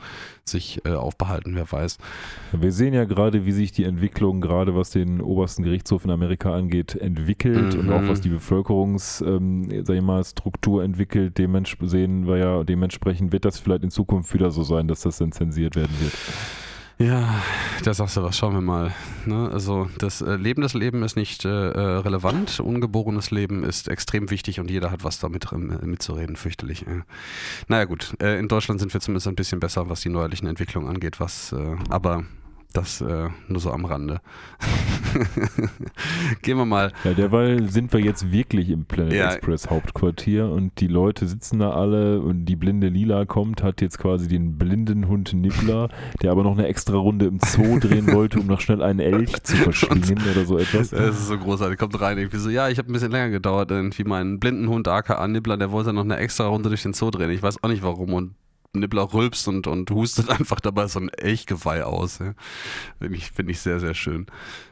sich 0.45 0.85
äh, 0.85 0.91
aufbehalten, 0.93 1.55
wer 1.55 1.71
weiß. 1.71 1.99
Wir 2.53 2.73
sehen 2.73 2.95
ja 2.95 3.05
gerade, 3.05 3.47
wie 3.47 3.53
sich 3.53 3.71
die 3.71 3.85
Entwicklung, 3.85 4.41
gerade 4.41 4.75
was 4.75 4.91
den 4.91 5.21
obersten 5.21 5.63
Gerichtshof 5.63 6.05
in 6.05 6.11
Amerika 6.11 6.53
angeht, 6.53 6.97
entwickelt 6.97 7.77
und 7.77 7.87
Mhm. 7.87 7.93
auch 7.93 8.09
was 8.09 8.21
die 8.23 8.29
Bevölkerungs, 8.29 9.21
ähm, 9.21 9.85
sag 9.85 9.95
ich 9.97 10.03
mal, 10.03 10.25
Struktur 10.25 10.83
entwickelt. 10.83 11.39
Dementsprechend 11.39 11.91
sehen 11.91 12.27
wir 12.27 12.39
ja, 12.39 12.65
dementsprechend 12.65 13.31
wird 13.33 13.45
das 13.45 13.59
vielleicht 13.61 13.85
in 13.85 13.91
Zukunft 13.91 14.35
wieder 14.35 14.51
so 14.51 14.65
sein, 14.65 14.89
dass 14.89 15.03
das 15.03 15.19
dann 15.19 15.31
zensiert 15.31 15.77
werden 15.77 15.95
wird. 16.01 16.13
Ja, 16.99 17.43
da 17.83 17.93
sagst 17.93 18.17
du 18.17 18.23
was, 18.23 18.39
schauen 18.39 18.55
wir 18.55 18.61
mal. 18.61 18.95
Ne? 19.27 19.51
Also 19.53 19.91
das 19.99 20.21
äh, 20.21 20.37
Leben 20.37 20.63
des 20.63 20.75
Leben 20.75 21.03
ist 21.03 21.17
nicht 21.17 21.45
äh, 21.45 21.49
äh, 21.49 21.81
relevant, 21.99 22.61
ungeborenes 22.61 23.33
Leben 23.33 23.65
ist 23.65 23.89
extrem 23.89 24.31
wichtig 24.31 24.61
und 24.61 24.71
jeder 24.71 24.93
hat 24.93 25.03
was 25.03 25.19
damit 25.19 25.51
äh, 25.51 25.57
mitzureden, 25.57 26.37
fürchterlich. 26.37 26.87
Äh. 26.87 27.03
Naja 27.67 27.85
gut, 27.87 28.15
in 28.21 28.47
Deutschland 28.47 28.81
sind 28.81 28.95
wir 28.95 29.01
zumindest 29.01 29.27
ein 29.27 29.35
bisschen 29.35 29.59
besser, 29.59 29.89
was 29.89 30.03
die 30.03 30.09
neuerlichen 30.09 30.47
Entwicklungen 30.47 30.89
angeht, 30.89 31.19
was 31.19 31.55
aber 31.89 32.25
das 32.75 33.01
äh, 33.01 33.29
nur 33.49 33.61
so 33.61 33.71
am 33.71 33.85
Rande. 33.85 34.21
Gehen 36.43 36.59
wir 36.59 36.65
mal. 36.67 36.93
Ja, 37.05 37.13
derweil 37.13 37.71
sind 37.71 37.93
wir 37.93 38.01
jetzt 38.01 38.33
wirklich 38.33 38.69
im 38.71 38.85
Planet 38.85 39.13
Ja. 39.13 39.33
Express 39.33 39.71
Hauptquartier 39.71 40.51
und 40.51 40.81
die 40.81 40.89
Leute 40.89 41.27
sitzen 41.27 41.61
da 41.61 41.71
alle 41.71 42.21
und 42.21 42.45
die 42.47 42.57
blinde 42.57 42.89
Lila 42.89 43.25
kommt, 43.25 43.63
hat 43.63 43.81
jetzt 43.81 43.99
quasi 43.99 44.29
den 44.29 44.59
blinden 44.59 45.09
Hund 45.09 45.33
Nibbler, 45.33 45.89
der 46.23 46.33
aber 46.33 46.43
noch 46.43 46.59
eine 46.59 46.67
extra 46.67 46.97
Runde 46.97 47.27
im 47.27 47.39
Zoo 47.41 47.79
drehen 47.81 48.13
wollte, 48.13 48.41
um 48.41 48.47
noch 48.47 48.61
schnell 48.61 48.83
einen 48.83 49.01
Elch 49.01 49.43
zu 49.43 49.57
verschlingen 49.57 50.23
oder 50.33 50.45
so 50.45 50.59
etwas. 50.59 50.93
Es 51.05 51.19
ist 51.19 51.29
so 51.29 51.39
großartig, 51.39 51.79
kommt 51.79 52.01
rein, 52.01 52.19
irgendwie 52.19 52.39
so, 52.39 52.51
ja, 52.51 52.69
ich 52.69 52.79
habe 52.79 52.91
ein 52.91 52.93
bisschen 52.93 53.11
länger 53.13 53.31
gedauert, 53.31 53.71
irgendwie 53.71 54.05
mein 54.05 54.41
blinden 54.41 54.69
Hund 54.69 54.89
aka 54.89 55.27
Nibbler, 55.29 55.57
der 55.57 55.71
wollte 55.71 55.93
noch 55.93 56.05
eine 56.05 56.17
extra 56.17 56.47
Runde 56.47 56.69
durch 56.69 56.83
den 56.83 56.93
Zoo 56.95 57.11
drehen. 57.11 57.31
Ich 57.31 57.43
weiß 57.43 57.63
auch 57.63 57.69
nicht 57.69 57.83
warum 57.83 58.13
und 58.15 58.35
Nibbler 58.75 59.13
rülpst 59.13 59.49
und, 59.49 59.67
und 59.67 59.91
hustet 59.91 60.29
einfach 60.39 60.61
dabei 60.61 60.87
so 60.87 61.01
ein 61.01 61.09
Elchgeweih 61.09 61.85
aus. 61.85 62.19
Ja. 62.19 62.35
Finde 63.01 63.17
ich, 63.17 63.31
find 63.31 63.51
ich 63.51 63.61
sehr, 63.61 63.81
sehr 63.81 63.95
schön. 63.95 64.27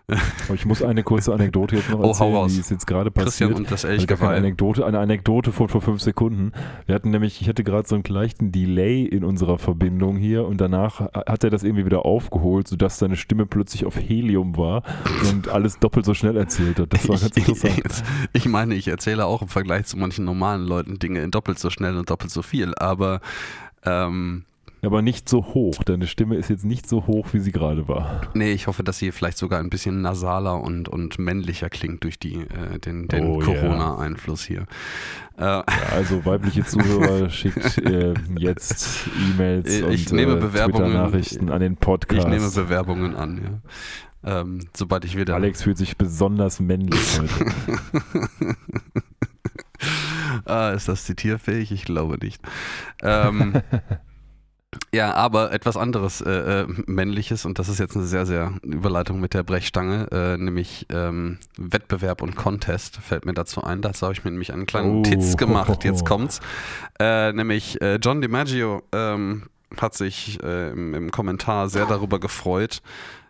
Aber 0.08 0.54
ich 0.54 0.66
muss 0.66 0.82
eine 0.82 1.04
kurze 1.04 1.32
Anekdote 1.32 1.76
jetzt 1.76 1.88
noch 1.88 2.00
Oh, 2.00 2.08
erzählen, 2.08 2.34
raus. 2.34 2.52
die 2.52 2.60
ist 2.60 2.70
jetzt 2.70 2.86
gerade 2.86 3.10
Christian 3.10 3.50
passiert. 3.50 3.58
und 3.58 3.70
das 3.70 3.84
Elchgeweih. 3.84 4.36
Anekdote, 4.36 4.84
eine 4.84 4.98
Anekdote 4.98 5.52
von 5.52 5.68
vor 5.68 5.80
fünf 5.80 6.02
Sekunden. 6.02 6.52
Wir 6.86 6.94
hatten 6.96 7.10
nämlich, 7.10 7.40
ich 7.40 7.48
hatte 7.48 7.64
gerade 7.64 7.88
so 7.88 7.94
einen 7.94 8.04
leichten 8.06 8.52
Delay 8.52 9.04
in 9.04 9.24
unserer 9.24 9.58
Verbindung 9.58 10.16
hier 10.16 10.44
und 10.44 10.60
danach 10.60 11.00
hat 11.14 11.44
er 11.44 11.50
das 11.50 11.62
irgendwie 11.62 11.86
wieder 11.86 12.04
aufgeholt, 12.04 12.68
sodass 12.68 12.98
seine 12.98 13.16
Stimme 13.16 13.46
plötzlich 13.46 13.86
auf 13.86 13.96
Helium 13.96 14.56
war 14.56 14.82
und 15.30 15.48
alles 15.48 15.78
doppelt 15.78 16.04
so 16.04 16.14
schnell 16.14 16.36
erzählt 16.36 16.78
hat. 16.80 16.92
Das 16.92 17.08
war 17.08 17.18
ganz 17.18 17.36
interessant. 17.36 18.02
ich 18.32 18.46
meine, 18.46 18.74
ich 18.74 18.88
erzähle 18.88 19.24
auch 19.24 19.40
im 19.40 19.48
Vergleich 19.48 19.86
zu 19.86 19.96
manchen 19.96 20.24
normalen 20.24 20.66
Leuten 20.66 20.98
Dinge 20.98 21.22
in 21.22 21.30
doppelt 21.30 21.58
so 21.58 21.70
schnell 21.70 21.96
und 21.96 22.10
doppelt 22.10 22.32
so 22.32 22.42
viel, 22.42 22.74
aber 22.74 23.20
ähm, 23.84 24.44
Aber 24.84 25.00
nicht 25.02 25.28
so 25.28 25.44
hoch. 25.54 25.82
Deine 25.84 26.06
Stimme 26.08 26.34
ist 26.36 26.50
jetzt 26.50 26.64
nicht 26.64 26.88
so 26.88 27.06
hoch, 27.06 27.28
wie 27.32 27.38
sie 27.40 27.52
gerade 27.52 27.86
war. 27.88 28.22
nee, 28.34 28.52
ich 28.52 28.66
hoffe, 28.66 28.82
dass 28.82 28.98
sie 28.98 29.12
vielleicht 29.12 29.38
sogar 29.38 29.60
ein 29.60 29.70
bisschen 29.70 30.02
nasaler 30.02 30.60
und, 30.60 30.88
und 30.88 31.18
männlicher 31.20 31.68
klingt 31.70 32.02
durch 32.04 32.18
die, 32.18 32.34
äh, 32.40 32.78
den, 32.80 33.06
den 33.08 33.24
Oh. 33.26 33.38
Corona-Einfluss 33.38 34.42
hier. 34.44 34.66
Äh, 35.38 35.42
Ja, 35.44 35.64
also 35.92 36.24
weibliche 36.24 36.64
Zuhörer 36.64 37.30
schickt 37.30 37.78
äh, 37.78 38.14
jetzt 38.38 39.08
E-Mails 39.34 39.66
Ich- 39.72 39.86
ich 39.88 40.10
und 40.10 40.16
nehme 40.16 40.32
äh, 40.34 40.40
Bewerbungen. 40.40 40.86
Twitter-Nachrichten 40.90 41.50
an 41.50 41.60
den 41.60 41.72
ich 41.74 41.78
Podcast. 41.80 42.28
nehme 42.28 42.50
Bewerbungen 42.50 43.14
an, 43.16 43.40
ja. 43.42 44.40
Ähm, 44.40 44.60
sobald 44.72 45.04
ich 45.04 45.16
wieder. 45.16 45.34
Alex 45.34 45.62
fühlt 45.62 45.76
sich 45.78 45.96
besonders 45.96 46.60
männlich 46.60 47.18
heute. 47.20 47.52
ah, 50.50 50.70
ist 50.70 50.88
das 50.88 51.04
zitierfähig? 51.04 51.72
Ich 51.72 51.84
glaube 51.84 52.18
nicht. 52.18 52.42
Ähm, 53.02 53.54
ja, 54.94 55.14
aber 55.14 55.52
etwas 55.52 55.76
anderes 55.76 56.20
äh, 56.20 56.62
äh, 56.62 56.66
männliches 56.86 57.44
und 57.44 57.58
das 57.58 57.68
ist 57.68 57.78
jetzt 57.78 57.96
eine 57.96 58.06
sehr, 58.06 58.26
sehr 58.26 58.52
Überleitung 58.62 59.20
mit 59.20 59.34
der 59.34 59.42
Brechstange, 59.42 60.08
äh, 60.10 60.36
nämlich 60.36 60.86
ähm, 60.90 61.38
Wettbewerb 61.58 62.22
und 62.22 62.36
Contest 62.36 62.96
fällt 62.96 63.26
mir 63.26 63.34
dazu 63.34 63.62
ein. 63.62 63.82
Dazu 63.82 64.06
habe 64.06 64.14
ich 64.14 64.24
mir 64.24 64.30
nämlich 64.30 64.52
einen 64.52 64.66
kleinen 64.66 64.98
Oh. 64.98 65.02
Titz 65.02 65.36
gemacht. 65.36 65.84
Jetzt 65.84 66.04
kommt's. 66.06 66.40
Äh, 66.98 67.32
nämlich 67.32 67.80
äh, 67.80 67.96
John 67.96 68.20
DiMaggio 68.20 68.82
ähm, 68.92 69.44
hat 69.80 69.94
sich 69.94 70.42
äh, 70.42 70.70
im, 70.70 70.94
im 70.94 71.10
Kommentar 71.10 71.68
sehr 71.68 71.86
darüber 71.86 72.20
gefreut, 72.20 72.82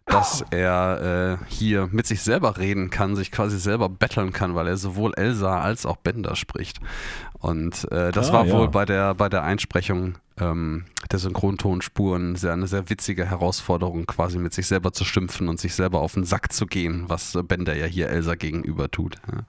dass 0.06 0.44
er 0.50 1.38
äh, 1.40 1.44
hier 1.48 1.88
mit 1.90 2.06
sich 2.06 2.22
selber 2.22 2.58
reden 2.58 2.90
kann, 2.90 3.16
sich 3.16 3.30
quasi 3.30 3.58
selber 3.58 3.88
betteln 3.88 4.32
kann, 4.32 4.54
weil 4.54 4.66
er 4.66 4.76
sowohl 4.76 5.12
Elsa 5.14 5.60
als 5.60 5.86
auch 5.86 5.96
Bender 5.96 6.36
spricht. 6.36 6.80
Und 7.38 7.90
äh, 7.92 8.12
das 8.12 8.30
Ah, 8.30 8.34
war 8.34 8.46
ja. 8.46 8.52
wohl 8.52 8.68
bei 8.68 8.84
der, 8.84 9.14
bei 9.14 9.28
der 9.28 9.42
Einsprechung 9.42 10.14
ähm, 10.38 10.84
der 11.10 11.18
Synchrotonspuren 11.18 12.36
sehr, 12.36 12.52
eine 12.52 12.66
sehr 12.66 12.88
witzige 12.90 13.26
Herausforderung, 13.26 14.06
quasi 14.06 14.38
mit 14.38 14.54
sich 14.54 14.66
selber 14.66 14.92
zu 14.92 15.04
schimpfen 15.04 15.48
und 15.48 15.60
sich 15.60 15.74
selber 15.74 16.00
auf 16.00 16.14
den 16.14 16.24
Sack 16.24 16.52
zu 16.52 16.66
gehen, 16.66 17.04
was 17.08 17.38
Bender 17.48 17.76
ja 17.76 17.86
hier 17.86 18.08
Elsa 18.08 18.34
gegenüber 18.34 18.90
tut. 18.90 19.16
Ja. 19.30 19.42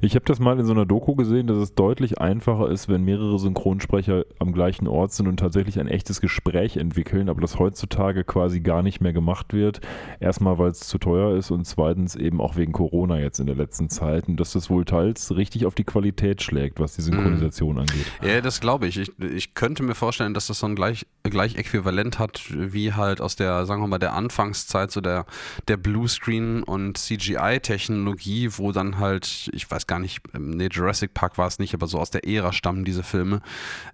Ich 0.00 0.14
habe 0.14 0.24
das 0.24 0.38
mal 0.38 0.58
in 0.58 0.66
so 0.66 0.72
einer 0.72 0.86
Doku 0.86 1.14
gesehen, 1.14 1.46
dass 1.46 1.58
es 1.58 1.74
deutlich 1.74 2.20
einfacher 2.20 2.70
ist, 2.70 2.88
wenn 2.88 3.04
mehrere 3.04 3.38
Synchronsprecher 3.38 4.24
am 4.38 4.52
gleichen 4.52 4.88
Ort 4.88 5.12
sind 5.12 5.28
und 5.28 5.38
tatsächlich 5.38 5.78
ein 5.78 5.88
echtes 5.88 6.20
Gespräch 6.20 6.76
entwickeln, 6.76 7.28
aber 7.28 7.40
das 7.40 7.58
heutzutage 7.58 8.24
quasi 8.24 8.60
gar 8.60 8.82
nicht 8.82 9.00
mehr 9.00 9.12
gemacht 9.12 9.52
wird. 9.52 9.80
Erstmal, 10.20 10.58
weil 10.58 10.70
es 10.70 10.80
zu 10.80 10.98
teuer 10.98 11.36
ist 11.36 11.50
und 11.50 11.64
zweitens 11.64 12.16
eben 12.16 12.40
auch 12.40 12.56
wegen 12.56 12.72
Corona 12.72 13.18
jetzt 13.18 13.40
in 13.40 13.46
der 13.46 13.56
letzten 13.56 13.88
Zeit 13.88 14.28
und 14.28 14.38
dass 14.38 14.52
das 14.52 14.70
wohl 14.70 14.84
teils 14.84 15.34
richtig 15.34 15.66
auf 15.66 15.74
die 15.74 15.84
Qualität 15.84 16.42
schlägt, 16.42 16.80
was 16.80 16.94
die 16.94 17.02
Synchronisation 17.02 17.78
angeht. 17.78 18.06
Ja, 18.22 18.40
das 18.40 18.60
glaube 18.60 18.86
ich. 18.86 18.98
ich. 18.98 19.12
Ich 19.18 19.54
könnte 19.54 19.82
mir 19.82 19.94
vorstellen, 19.94 20.34
dass 20.34 20.46
das 20.46 20.58
so 20.58 20.66
ein 20.66 20.76
gleich, 20.76 21.06
gleich 21.22 21.56
Äquivalent 21.56 22.18
hat, 22.18 22.42
wie 22.50 22.92
halt 22.92 23.20
aus 23.20 23.36
der, 23.36 23.66
sagen 23.66 23.82
wir 23.82 23.88
mal, 23.88 23.98
der 23.98 24.14
Anfangszeit, 24.14 24.90
so 24.90 25.00
der, 25.00 25.26
der 25.68 25.76
Bluescreen- 25.76 26.62
und 26.62 26.98
CGI-Technologie, 26.98 28.50
wo 28.56 28.72
dann 28.72 28.98
halt, 28.98 29.50
ich 29.52 29.61
weiß 29.70 29.86
gar 29.86 29.98
nicht, 29.98 30.20
nee, 30.38 30.68
Jurassic 30.70 31.14
Park 31.14 31.38
war 31.38 31.46
es 31.46 31.58
nicht, 31.58 31.74
aber 31.74 31.86
so 31.86 31.98
aus 31.98 32.10
der 32.10 32.26
Ära 32.26 32.52
stammen 32.52 32.84
diese 32.84 33.02
Filme, 33.02 33.40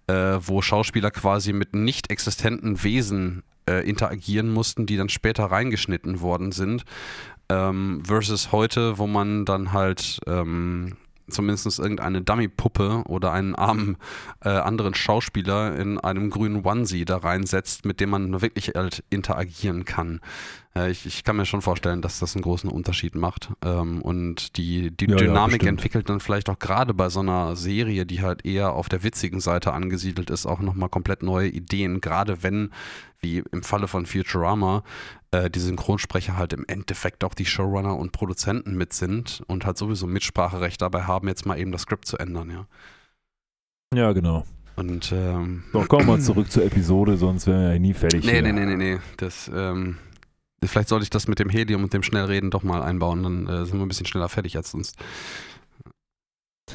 äh, 0.07 0.39
wo 0.41 0.63
Schauspieler 0.63 1.11
quasi 1.11 1.53
mit 1.53 1.75
nicht 1.75 2.11
existenten 2.11 2.83
Wesen 2.83 3.43
äh, 3.69 3.89
interagieren 3.89 4.51
mussten, 4.53 4.87
die 4.87 4.97
dann 4.97 5.09
später 5.09 5.45
reingeschnitten 5.45 6.21
worden 6.21 6.53
sind. 6.53 6.85
Ähm, 7.51 8.03
versus 8.05 8.53
heute, 8.53 8.99
wo 8.99 9.07
man 9.07 9.45
dann 9.47 9.73
halt 9.73 10.21
ähm, 10.27 10.97
zumindest 11.31 11.79
irgendeine 11.79 12.23
Dummy-Puppe 12.23 13.05
oder 13.07 13.33
einen 13.33 13.55
armen 13.55 13.97
äh, 14.45 14.49
anderen 14.49 14.95
Schauspieler 14.95 15.77
in 15.77 15.99
einem 15.99 16.31
grünen 16.31 16.65
Onesie 16.65 17.05
da 17.05 17.19
reinsetzt, 17.19 17.85
mit 17.85 18.01
dem 18.01 18.11
man 18.11 18.41
wirklich 18.41 18.73
halt 18.75 19.05
interagieren 19.11 19.85
kann. 19.85 20.21
Äh, 20.75 20.91
ich, 20.91 21.07
ich 21.07 21.25
kann 21.25 21.37
mir 21.37 21.47
schon 21.47 21.63
vorstellen, 21.63 22.03
dass 22.03 22.19
das 22.19 22.35
einen 22.35 22.43
großen 22.43 22.71
Unterschied 22.71 23.15
macht. 23.15 23.51
Ähm, 23.65 24.03
und 24.03 24.57
die, 24.57 24.91
die 24.91 25.07
Ja, 25.07 25.13
ja, 25.13 25.17
Dynamik 25.19 25.59
bestimmt. 25.61 25.69
entwickelt 25.79 26.09
dann 26.09 26.21
vielleicht 26.21 26.49
auch 26.49 26.59
gerade 26.59 26.95
bei 26.95 27.09
so 27.09 27.21
einer 27.21 27.57
Serie, 27.57 28.07
die 28.07 28.23
halt 28.23 28.45
eher 28.45 28.73
auf 28.73 28.89
der 28.89 29.03
witzigen 29.03 29.41
Seite 29.41 29.73
angesiedelt 29.73 30.31
ist, 30.31 30.47
auch 30.47 30.61
nochmal 30.61 30.89
komplett 30.89 31.23
neue 31.23 31.49
Ideen, 31.49 32.01
gerade 32.01 32.43
wenn, 32.43 32.71
wie 33.21 33.43
im 33.53 33.63
Falle 33.63 33.89
von 33.89 34.07
Futurama, 34.07 34.85
äh, 35.31 35.51
die 35.51 35.61
Synchronsprecher 35.61 36.37
halt 36.37 36.53
im 36.53 36.65
Endeffekt 36.67 37.25
auch 37.25 37.35
die 37.35 37.47
Showrunner 37.47 37.97
und 37.97 38.13
Produzenten 38.13 38.77
mit 38.77 38.93
sind 38.93 39.43
und 39.47 39.67
halt 39.67 39.79
sowieso 39.79 40.07
Mitspracherecht 40.07 40.81
dabei 40.81 41.03
haben, 41.03 41.29
jetzt 41.29 41.47
mal 41.47 41.59
eben 41.59 41.73
das 41.73 41.83
Skript 41.83 42.07
zu 42.07 42.17
ändern, 42.19 42.51
ja. 42.51 42.67
Ja, 43.95 44.13
genau. 44.13 44.45
Und 44.77 45.11
ähm, 45.13 45.65
So, 45.73 45.81
kommen 45.85 46.07
wir 46.07 46.17
mal 46.17 46.21
zurück 46.21 46.51
zur 46.51 46.65
Episode, 46.65 47.17
sonst 47.17 47.47
wären 47.47 47.63
wir 47.63 47.73
ja 47.73 47.79
nie 47.79 47.95
fertig. 47.95 48.25
nee, 48.25 48.33
hier. 48.33 48.43
nee, 48.43 48.53
nee, 48.53 48.67
nee, 48.67 48.77
nee. 48.77 48.99
Das, 49.17 49.51
ähm, 49.53 49.99
vielleicht 50.65 50.89
sollte 50.89 51.03
ich 51.03 51.11
das 51.11 51.27
mit 51.27 51.39
dem 51.39 51.49
Helium 51.49 51.83
und 51.83 51.93
dem 51.93 52.03
Schnellreden 52.03 52.51
doch 52.51 52.63
mal 52.63 52.83
einbauen, 52.83 53.23
dann 53.23 53.47
äh, 53.49 53.65
sind 53.67 53.79
wir 53.79 53.85
ein 53.85 53.89
bisschen 53.89 54.07
schneller 54.07 54.29
fertig 54.29 54.57
als 54.57 54.71
sonst. 54.71 54.97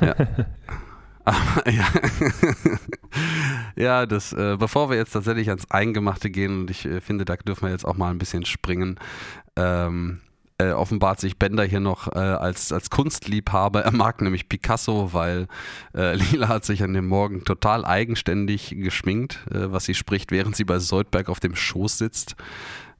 Ja. 0.01 0.15
Aber, 1.25 1.71
ja. 1.71 1.85
ja, 3.75 4.05
das, 4.05 4.33
äh, 4.33 4.57
bevor 4.57 4.89
wir 4.89 4.97
jetzt 4.97 5.11
tatsächlich 5.11 5.49
ans 5.49 5.69
Eingemachte 5.71 6.29
gehen, 6.29 6.61
und 6.61 6.71
ich 6.71 6.85
äh, 6.85 7.01
finde, 7.01 7.25
da 7.25 7.35
dürfen 7.35 7.65
wir 7.65 7.71
jetzt 7.71 7.85
auch 7.85 7.95
mal 7.95 8.11
ein 8.11 8.17
bisschen 8.17 8.45
springen, 8.45 8.99
ähm, 9.55 10.19
äh, 10.57 10.71
offenbart 10.71 11.19
sich 11.19 11.37
Bender 11.37 11.63
hier 11.63 11.79
noch 11.79 12.07
äh, 12.07 12.19
als, 12.19 12.71
als 12.71 12.89
Kunstliebhaber. 12.89 13.83
Er 13.83 13.91
mag 13.91 14.21
nämlich 14.21 14.49
Picasso, 14.49 15.09
weil 15.13 15.47
äh, 15.95 16.15
Lila 16.31 16.47
hat 16.47 16.65
sich 16.65 16.83
an 16.83 16.93
dem 16.93 17.07
Morgen 17.07 17.43
total 17.43 17.85
eigenständig 17.85 18.75
geschminkt, 18.77 19.39
äh, 19.51 19.71
was 19.71 19.85
sie 19.85 19.95
spricht, 19.95 20.31
während 20.31 20.55
sie 20.55 20.63
bei 20.63 20.79
Soldberg 20.79 21.29
auf 21.29 21.39
dem 21.39 21.55
Schoß 21.55 21.97
sitzt. 21.97 22.35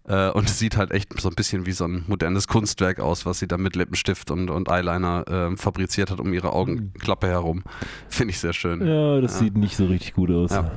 Äh, 0.06 0.30
und 0.32 0.50
es 0.50 0.60
sieht 0.60 0.76
halt 0.78 0.92
echt 0.92 1.20
so 1.20 1.30
ein 1.30 1.36
bisschen 1.36 1.66
wie 1.66 1.72
so 1.72 1.86
ein 1.86 2.04
modernes 2.08 2.48
Kunstwerk 2.48 3.00
aus, 3.00 3.26
was 3.26 3.40
sie 3.40 3.48
da 3.48 3.58
mit 3.58 3.76
Lippenstift 3.76 4.32
und, 4.32 4.50
und 4.50 4.70
Eyeliner 4.70 5.24
ähm, 5.30 5.58
fabriziert 5.58 6.12
hat 6.12 6.20
um 6.20 6.34
ihre 6.34 6.52
Augenklappe 6.54 7.28
herum. 7.28 7.64
Finde 8.10 8.32
ich 8.32 8.40
sehr 8.40 8.54
schön. 8.54 8.86
Ja, 8.86 9.22
das 9.22 9.34
Ja. 9.34 9.40
sieht 9.40 9.56
nicht 9.58 9.78
so 9.78 9.86
richtig 9.86 10.14
gut 10.14 10.30
aus. 10.32 10.52
Ja. 10.52 10.70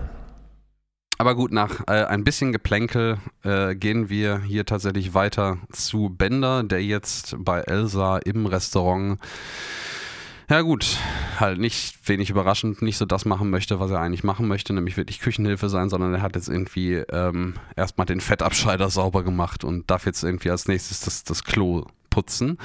Aber 1.19 1.35
gut, 1.35 1.51
nach 1.51 1.81
äh, 1.89 2.05
ein 2.05 2.25
bisschen 2.25 2.53
Geplänkel 2.53 3.17
äh, 3.43 3.75
gehen 3.75 4.11
wir 4.11 4.41
hier 4.43 4.67
tatsächlich 4.67 5.15
weiter 5.15 5.57
zu 5.73 6.11
Bender, 6.11 6.63
der 6.63 6.85
jetzt 6.85 7.37
bei 7.39 7.61
Elsa 7.63 8.19
im 8.19 8.45
Restaurant, 8.45 9.19
ja 10.49 10.61
gut, 10.61 10.99
halt 11.41 11.59
nicht 11.59 12.09
wenig 12.09 12.31
überraschend, 12.31 12.83
nicht 12.83 12.99
so 12.99 13.05
das 13.05 13.25
machen 13.25 13.51
möchte, 13.51 13.81
was 13.81 13.91
er 13.91 14.01
eigentlich 14.01 14.25
machen 14.25 14.49
möchte, 14.49 14.73
nämlich 14.73 14.97
wirklich 14.97 15.21
Küchenhilfe 15.21 15.69
sein, 15.69 15.89
sondern 15.89 16.15
er 16.15 16.23
hat 16.23 16.37
jetzt 16.37 16.49
irgendwie 16.49 16.95
ähm, 16.95 17.55
erstmal 17.75 18.07
den 18.07 18.21
Fettabscheider 18.21 18.91
sauber 18.91 19.23
gemacht 19.23 19.65
und 19.65 19.91
darf 19.91 20.07
jetzt 20.07 20.23
irgendwie 20.23 20.51
als 20.51 20.69
nächstes 20.69 21.01
das, 21.01 21.25
das 21.25 21.45
Klo 21.45 21.87
putzen. 22.11 22.59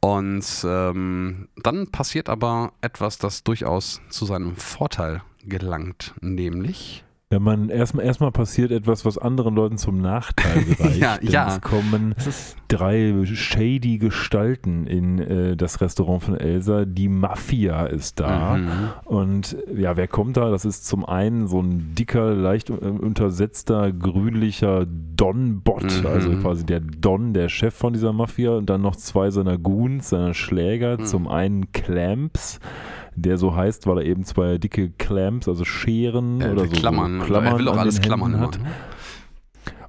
Und 0.00 0.44
ähm, 0.64 1.48
dann 1.56 1.90
passiert 1.90 2.28
aber 2.28 2.72
etwas, 2.82 3.16
das 3.18 3.42
durchaus 3.42 4.02
zu 4.10 4.26
seinem 4.26 4.56
Vorteil 4.56 5.22
gelangt, 5.44 6.14
nämlich 6.20 7.04
Wenn 7.34 7.42
man 7.42 7.68
erstmal 7.68 8.04
erstmal 8.04 8.30
passiert 8.30 8.70
etwas, 8.70 9.04
was 9.04 9.18
anderen 9.18 9.54
Leuten 9.56 9.76
zum 9.76 10.00
Nachteil 10.00 10.62
gereicht. 10.78 10.96
Ja, 10.98 11.18
ja. 11.20 11.48
Es 11.48 11.60
kommen 11.60 12.14
drei 12.68 13.12
shady 13.24 13.98
Gestalten 13.98 14.86
in 14.86 15.18
äh, 15.18 15.56
das 15.56 15.80
Restaurant 15.80 16.22
von 16.22 16.36
Elsa. 16.36 16.84
Die 16.84 17.08
Mafia 17.08 17.86
ist 17.86 18.20
da. 18.20 18.56
Mhm. 18.56 18.68
Und 19.04 19.56
ja, 19.76 19.96
wer 19.96 20.06
kommt 20.06 20.36
da? 20.36 20.50
Das 20.50 20.64
ist 20.64 20.86
zum 20.86 21.04
einen 21.04 21.48
so 21.48 21.60
ein 21.60 21.94
dicker, 21.96 22.34
leicht 22.34 22.70
äh, 22.70 22.74
untersetzter, 22.74 23.90
grünlicher 23.92 24.86
Don-Bot, 25.16 26.02
Mhm. 26.02 26.06
also 26.06 26.30
quasi 26.36 26.64
der 26.64 26.80
Don, 26.80 27.34
der 27.34 27.48
Chef 27.48 27.74
von 27.74 27.92
dieser 27.94 28.12
Mafia. 28.12 28.52
Und 28.52 28.70
dann 28.70 28.80
noch 28.82 28.96
zwei 28.96 29.30
seiner 29.30 29.58
Goons, 29.58 30.08
seiner 30.10 30.34
Schläger. 30.34 30.98
Mhm. 30.98 31.04
Zum 31.06 31.26
einen 31.28 31.72
Clamps, 31.72 32.60
der 33.16 33.38
so 33.38 33.54
heißt, 33.54 33.86
weil 33.86 33.98
er 33.98 34.04
eben 34.04 34.24
zwei 34.24 34.58
dicke 34.58 34.90
Clamps, 34.90 35.48
also 35.48 35.64
Scheren 35.64 36.40
äh, 36.40 36.48
oder 36.50 36.66
so, 36.66 36.70
Klammern. 36.72 37.20
so 37.20 37.26
Klammern 37.26 37.52
er 37.52 37.58
will 37.58 37.68
auch 37.68 37.76
alles 37.76 38.00
Klammern 38.00 38.32
Händen 38.32 38.46
hat. 38.46 38.58
hat. 38.58 38.66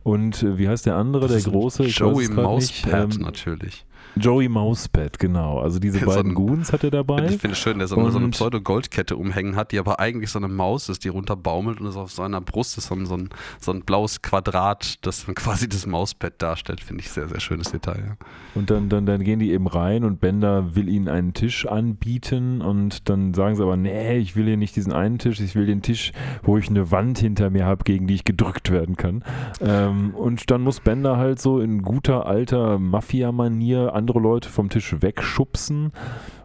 Und 0.04 0.44
äh, 0.44 0.58
wie 0.58 0.70
heißt 0.70 0.86
der 0.86 0.96
andere, 0.96 1.28
Das 1.28 1.44
der 1.44 1.52
große? 1.52 1.84
Joey. 1.86 2.28
Mousepad 2.30 3.16
Ähm, 3.16 3.22
natürlich. 3.22 3.86
Joey 4.18 4.48
Mousepad, 4.50 5.20
genau. 5.20 5.60
Also 5.60 5.80
diese 5.80 6.00
So 6.06 6.06
beiden 6.06 6.32
ein- 6.32 6.36
Goons 6.36 6.72
hat 6.74 6.84
er 6.84 6.92
dabei. 6.92 7.26
Ich 7.26 7.38
finde 7.38 7.54
es 7.54 7.60
schön, 7.60 7.80
der 7.80 7.88
so 7.88 7.98
eine, 7.98 8.12
so 8.12 8.18
eine 8.18 8.30
Pseudo-Goldkette 8.30 9.16
umhängen 9.18 9.56
hat, 9.56 9.72
die 9.72 9.80
aber 9.80 10.00
eigentlich 10.00 10.30
so 10.32 10.40
eine 10.40 10.48
Maus 10.48 10.90
ist, 10.90 11.04
die 11.04 11.10
runterbaumelt 11.10 11.80
und 11.82 11.88
es 11.88 11.96
auf 11.96 12.12
seiner 12.12 12.42
Brust 12.42 12.78
ist 12.78 12.88
so 12.88 12.96
ein, 12.96 13.06
so 13.06 13.16
ein, 13.18 13.30
so 13.60 13.72
ein 13.72 13.82
blaues 13.82 14.22
Quadrat, 14.22 15.06
das 15.06 15.26
dann 15.26 15.36
quasi 15.36 15.68
das 15.70 15.86
Mauspad 15.86 16.34
darstellt. 16.42 16.82
Finde 16.82 17.02
ich 17.04 17.10
sehr, 17.12 17.28
sehr 17.28 17.40
schönes 17.40 17.72
Detail. 17.72 18.04
Ja. 18.08 18.18
Und 18.56 18.70
dann, 18.70 18.90
dann, 18.90 19.06
dann 19.06 19.24
gehen 19.24 19.40
die 19.40 19.52
eben 19.52 19.68
rein 19.68 20.04
und 20.04 20.20
Bender 20.20 20.76
will 20.76 20.88
ihnen 20.90 21.08
einen 21.10 21.34
Tisch 21.34 21.66
anbieten 21.66 22.62
und 22.62 23.10
dann 23.10 23.34
sagen 23.34 23.56
sie 23.56 23.64
aber, 23.64 23.78
nee, 23.78 24.18
ich 24.18 24.36
will 24.36 24.46
hier 24.46 24.58
nicht 24.58 24.76
diesen 24.76 24.94
einen 24.94 25.20
Tisch, 25.20 25.40
ich 25.40 25.56
will 25.56 25.66
den 25.66 25.82
Tisch, 25.82 26.12
wo 26.44 26.58
ich 26.58 26.70
eine 26.70 26.92
Wand 26.92 27.20
hinter 27.20 27.50
mir 27.50 27.66
habe, 27.66 27.84
gegen 27.84 28.08
die 28.08 28.16
ich 28.16 28.24
gedrückt 28.24 28.72
werden 28.72 28.96
kann. 28.96 29.24
Ähm, 29.62 30.12
und 30.16 30.50
dann 30.52 30.62
muss 30.62 30.80
Bender 30.80 31.18
halt 31.18 31.40
so 31.40 31.60
in 31.60 31.82
guter 31.82 32.26
alter 32.26 32.80
Mafia-Manier 32.80 33.94
andere 34.06 34.20
Leute 34.20 34.50
vom 34.50 34.70
Tisch 34.70 34.96
wegschubsen 35.02 35.92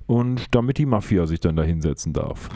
und 0.06 0.54
damit 0.54 0.78
die 0.78 0.86
Mafia 0.86 1.26
sich 1.26 1.40
dann 1.40 1.56
da 1.56 1.62
hinsetzen 1.62 2.14
darf. 2.14 2.48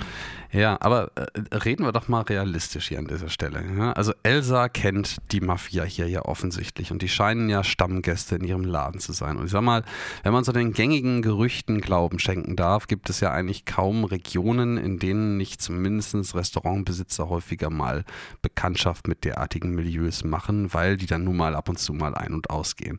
Ja, 0.51 0.79
aber 0.81 1.13
äh, 1.15 1.57
reden 1.57 1.85
wir 1.85 1.93
doch 1.93 2.09
mal 2.09 2.23
realistisch 2.23 2.89
hier 2.89 2.99
an 2.99 3.07
dieser 3.07 3.29
Stelle. 3.29 3.95
Also 3.95 4.15
Elsa 4.23 4.71
kennt 4.71 5.19
die 5.31 5.43
Mafia 5.43 5.85
hier 5.85 6.09
ja 6.09 6.23
offensichtlich 6.25 6.91
und 6.91 7.03
die 7.03 7.09
scheinen 7.11 7.51
ja 7.51 7.63
Stammgäste 7.63 8.37
in 8.37 8.45
ihrem 8.45 8.65
Laden 8.65 8.99
zu 8.99 9.13
sein. 9.13 9.37
Und 9.37 9.45
ich 9.45 9.51
sag 9.51 9.61
mal, 9.61 9.85
wenn 10.23 10.33
man 10.33 10.43
so 10.43 10.53
den 10.53 10.73
gängigen 10.73 11.21
Gerüchten 11.21 11.83
Glauben 11.83 12.19
schenken 12.19 12.57
darf, 12.57 12.87
gibt 12.87 13.11
es 13.11 13.21
ja 13.21 13.31
eigentlich 13.31 13.67
kaum 13.67 14.05
Regionen, 14.05 14.79
in 14.79 14.99
denen 14.99 15.37
nicht 15.37 15.61
zumindest 15.61 16.35
Restaurantbesitzer 16.35 17.29
häufiger 17.29 17.69
mal 17.69 18.05
Bekanntschaft 18.41 19.07
mit 19.07 19.25
derartigen 19.25 19.75
Milieus 19.75 20.25
machen, 20.25 20.73
weil 20.73 20.97
die 20.97 21.07
dann 21.07 21.25
nun 21.25 21.37
mal 21.37 21.55
ab 21.55 21.69
und 21.69 21.79
zu 21.79 21.93
mal 21.93 22.15
ein- 22.15 22.33
und 22.33 22.49
ausgehen. 22.49 22.99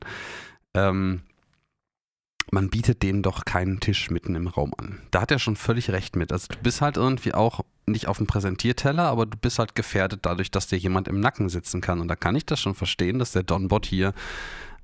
Ähm, 0.75 1.21
man 2.51 2.69
bietet 2.69 3.03
denen 3.03 3.23
doch 3.23 3.45
keinen 3.45 3.79
Tisch 3.79 4.09
mitten 4.11 4.35
im 4.35 4.47
Raum 4.47 4.73
an. 4.77 5.01
Da 5.11 5.21
hat 5.21 5.31
er 5.31 5.39
schon 5.39 5.55
völlig 5.55 5.89
recht 5.89 6.15
mit. 6.15 6.31
Also 6.31 6.47
du 6.49 6.57
bist 6.61 6.81
halt 6.81 6.97
irgendwie 6.97 7.33
auch 7.33 7.61
nicht 7.87 8.07
auf 8.07 8.17
dem 8.17 8.27
Präsentierteller, 8.27 9.03
aber 9.03 9.25
du 9.25 9.37
bist 9.37 9.59
halt 9.59 9.75
gefährdet 9.75 10.21
dadurch, 10.23 10.51
dass 10.51 10.67
dir 10.67 10.77
jemand 10.77 11.07
im 11.07 11.19
Nacken 11.19 11.49
sitzen 11.49 11.81
kann. 11.81 11.99
Und 11.99 12.07
da 12.07 12.15
kann 12.15 12.35
ich 12.35 12.45
das 12.45 12.59
schon 12.59 12.75
verstehen, 12.75 13.19
dass 13.19 13.31
der 13.31 13.43
Donbot 13.43 13.85
hier 13.85 14.13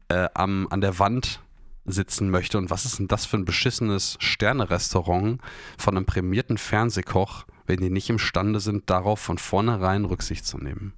äh, 0.10 0.28
am, 0.34 0.68
an 0.70 0.82
der 0.82 1.00
Wand 1.00 1.40
sitzen 1.86 2.30
möchte. 2.30 2.58
Und 2.58 2.70
was 2.70 2.86
ist 2.86 3.00
denn 3.00 3.08
das 3.08 3.26
für 3.26 3.38
ein 3.38 3.46
beschissenes 3.46 4.18
Sterne-Restaurant 4.20 5.42
von 5.78 5.98
einem 5.98 6.06
prämierten 6.06 6.58
Fernsehkoch, 6.58 7.46
wenn 7.66 7.80
die 7.80 7.90
nicht 7.90 8.10
imstande 8.10 8.60
sind, 8.60 8.90
darauf 8.90 9.20
von 9.20 9.38
vornherein 9.38 10.06
Rücksicht 10.06 10.46
zu 10.46 10.58
nehmen? 10.58 10.94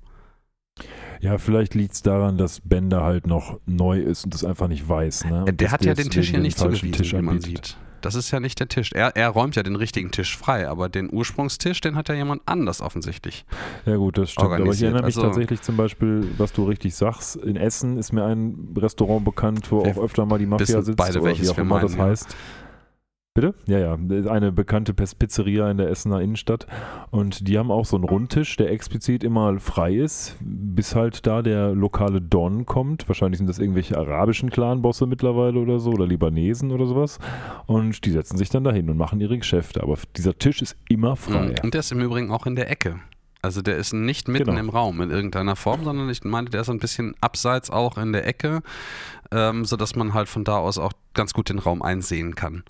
Ja, 1.22 1.38
vielleicht 1.38 1.74
liegt 1.74 1.94
es 1.94 2.02
daran, 2.02 2.38
dass 2.38 2.60
Bender 2.60 3.04
halt 3.04 3.28
noch 3.28 3.60
neu 3.66 4.00
ist 4.00 4.26
und 4.26 4.34
das 4.34 4.44
einfach 4.44 4.68
nicht 4.68 4.88
weiß. 4.88 5.26
Ne? 5.26 5.46
Und 5.46 5.62
der 5.62 5.72
hat 5.72 5.86
ja 5.86 5.94
den 5.94 6.10
Tisch 6.10 6.32
hier 6.32 6.40
nicht 6.40 6.58
zugewiesen, 6.58 6.92
Tisch 6.92 7.14
wie 7.14 7.22
man 7.22 7.40
sieht. 7.40 7.78
Das 8.02 8.16
ist 8.16 8.32
ja 8.32 8.42
nicht 8.42 8.60
der 8.60 8.68
Tisch. 8.68 8.92
Er, 8.92 9.16
er 9.16 9.30
räumt 9.30 9.56
ja 9.56 9.64
den 9.64 9.78
richtigen 9.78 10.12
Tisch 10.12 10.38
frei, 10.38 10.68
aber 10.68 10.90
den 10.90 11.10
Ursprungstisch, 11.14 11.80
den 11.80 11.96
hat 11.96 12.10
ja 12.10 12.16
jemand 12.16 12.42
anders 12.46 12.82
offensichtlich. 12.82 13.46
Ja 13.86 13.96
gut, 13.96 14.18
das 14.18 14.32
stimmt. 14.32 14.52
Aber 14.52 14.66
ich 14.74 14.82
erinnere 14.82 15.04
mich 15.06 15.16
Also- 15.16 15.22
tatsächlich 15.22 15.62
zum 15.62 15.78
Beispiel, 15.78 16.30
was 16.38 16.52
du 16.52 16.66
richtig 16.66 16.94
sagst, 16.96 17.38
in 17.38 17.56
Essen 17.56 17.98
ist 17.98 18.12
mir 18.12 18.26
ein 18.26 18.74
Restaurant 18.76 19.24
bekannt, 19.24 19.72
wo 19.72 19.84
auch 19.84 19.98
öfter 19.98 20.26
mal 20.26 20.38
die 20.38 20.46
Mafia 20.46 20.82
sitzt 20.82 20.98
beide, 20.98 21.20
oder 21.20 21.30
welches 21.30 21.48
wie 21.48 21.52
auch 21.52 21.58
immer 21.60 21.76
meinen, 21.76 21.96
das 21.96 21.96
ja. 21.96 22.28
Bitte? 23.36 23.56
Ja, 23.66 23.80
ja. 23.80 23.94
Eine 24.30 24.52
bekannte 24.52 24.94
Pizzeria 24.94 25.72
in 25.72 25.78
der 25.78 25.90
Essener 25.90 26.22
Innenstadt. 26.22 26.68
Und 27.10 27.48
die 27.48 27.58
haben 27.58 27.72
auch 27.72 27.86
so 27.86 27.96
einen 27.96 28.06
Rundtisch, 28.06 28.58
der 28.58 28.70
explizit 28.72 29.24
immer 29.24 29.60
frei 29.60 29.96
ist, 29.96 30.36
bis 30.40 30.94
halt 30.94 31.26
da 31.26 31.42
der 31.42 31.74
lokale 31.74 32.22
Don 32.22 32.68
kommt. 32.68 33.08
Wahrscheinlich 33.10 33.40
sind 33.40 33.48
das 33.48 33.58
irgendwelche 33.58 33.98
arabischen 33.98 34.52
Clanbosse 34.52 35.08
mittlerweile 35.08 35.60
oder 35.60 35.80
so 35.80 35.90
oder 35.92 36.06
Libanesen 36.06 36.72
oder 36.72 36.86
sowas. 36.86 37.18
Und 37.66 38.06
die 38.06 38.12
setzen 38.12 38.38
sich 38.38 38.50
dann 38.50 38.64
dahin 38.64 38.88
und 38.92 38.98
machen 38.98 39.20
ihre 39.20 39.40
Geschäfte. 39.40 39.82
Aber 39.82 39.98
dieser 40.16 40.38
Tisch 40.38 40.62
ist 40.62 40.78
immer 40.88 41.16
frei. 41.16 41.56
Und 41.64 41.74
der 41.74 41.80
ist 41.80 41.92
im 41.92 42.02
Übrigen 42.02 42.30
auch 42.30 42.46
in 42.46 42.56
der 42.56 42.70
Ecke. 42.70 43.00
Also 43.42 43.64
der 43.64 43.78
ist 43.78 43.94
nicht 43.94 44.28
mitten 44.28 44.46
Genau. 44.46 44.60
im 44.60 44.70
Raum 44.70 45.02
in 45.02 45.10
irgendeiner 45.10 45.56
Form, 45.56 45.84
sondern 45.84 46.08
ich 46.10 46.24
meine, 46.24 46.52
der 46.52 46.62
ist 46.62 46.70
ein 46.70 46.78
bisschen 46.80 47.16
abseits 47.20 47.72
auch 47.72 47.98
in 47.98 48.14
der 48.14 48.28
Ecke, 48.28 48.62
ähm, 49.32 49.66
sodass 49.66 49.96
man 49.96 50.14
halt 50.14 50.30
von 50.30 50.44
da 50.44 50.60
aus 50.60 50.78
auch 50.78 50.94
ganz 51.16 51.34
gut 51.34 51.50
den 51.50 51.58
Raum 51.60 51.82
einsehen 51.82 52.36
kann. 52.36 52.64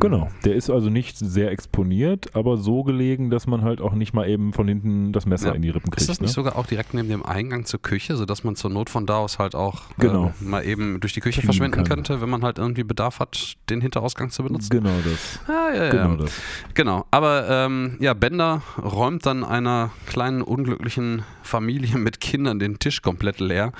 Genau. 0.00 0.28
Der 0.44 0.54
ist 0.54 0.70
also 0.70 0.88
nicht 0.90 1.16
sehr 1.18 1.50
exponiert, 1.50 2.34
aber 2.34 2.56
so 2.56 2.82
gelegen, 2.82 3.28
dass 3.30 3.46
man 3.46 3.62
halt 3.62 3.80
auch 3.80 3.92
nicht 3.92 4.14
mal 4.14 4.28
eben 4.28 4.52
von 4.52 4.66
hinten 4.66 5.12
das 5.12 5.26
Messer 5.26 5.48
Ja. 5.48 5.54
in 5.54 5.62
die 5.62 5.68
Rippen 5.70 5.90
kriegt. 5.90 6.00
Ist 6.00 6.08
das 6.08 6.20
nicht 6.20 6.30
ne? 6.30 6.34
sogar 6.34 6.56
auch 6.56 6.66
direkt 6.66 6.94
neben 6.94 7.08
dem 7.08 7.24
Eingang 7.24 7.64
zur 7.66 7.80
Küche, 7.82 8.16
sodass 8.16 8.42
man 8.44 8.56
zur 8.56 8.70
Not 8.70 8.88
von 8.90 9.06
da 9.06 9.18
aus 9.18 9.38
halt 9.38 9.54
auch 9.54 9.82
Genau. 9.98 10.32
äh, 10.40 10.44
mal 10.44 10.64
eben 10.64 11.00
durch 11.00 11.12
die 11.12 11.20
Küche 11.20 11.40
Fliegen 11.42 11.52
verschwinden 11.52 11.84
kann. 11.84 11.96
könnte, 11.96 12.20
wenn 12.20 12.30
man 12.30 12.42
halt 12.42 12.58
irgendwie 12.58 12.84
Bedarf 12.84 13.18
hat, 13.20 13.54
den 13.68 13.80
Hinterausgang 13.82 14.30
zu 14.30 14.42
benutzen? 14.42 14.70
Genau 14.70 14.94
das. 15.04 15.40
Ah, 15.46 15.74
ja, 15.74 15.84
ja. 15.84 15.90
Genau 15.90 16.16
das. 16.16 16.32
Genau, 16.74 17.04
aber 17.10 17.48
ähm, 17.48 17.96
ja, 18.00 18.14
Bender 18.14 18.62
räumt 18.82 19.26
dann 19.26 19.44
einer 19.44 19.90
kleinen 20.06 20.42
unglücklichen 20.42 21.22
Familie 21.42 21.98
mit 21.98 22.20
Kindern 22.20 22.58
den 22.58 22.78
Tisch 22.78 23.02
komplett 23.02 23.40
leer 23.40 23.72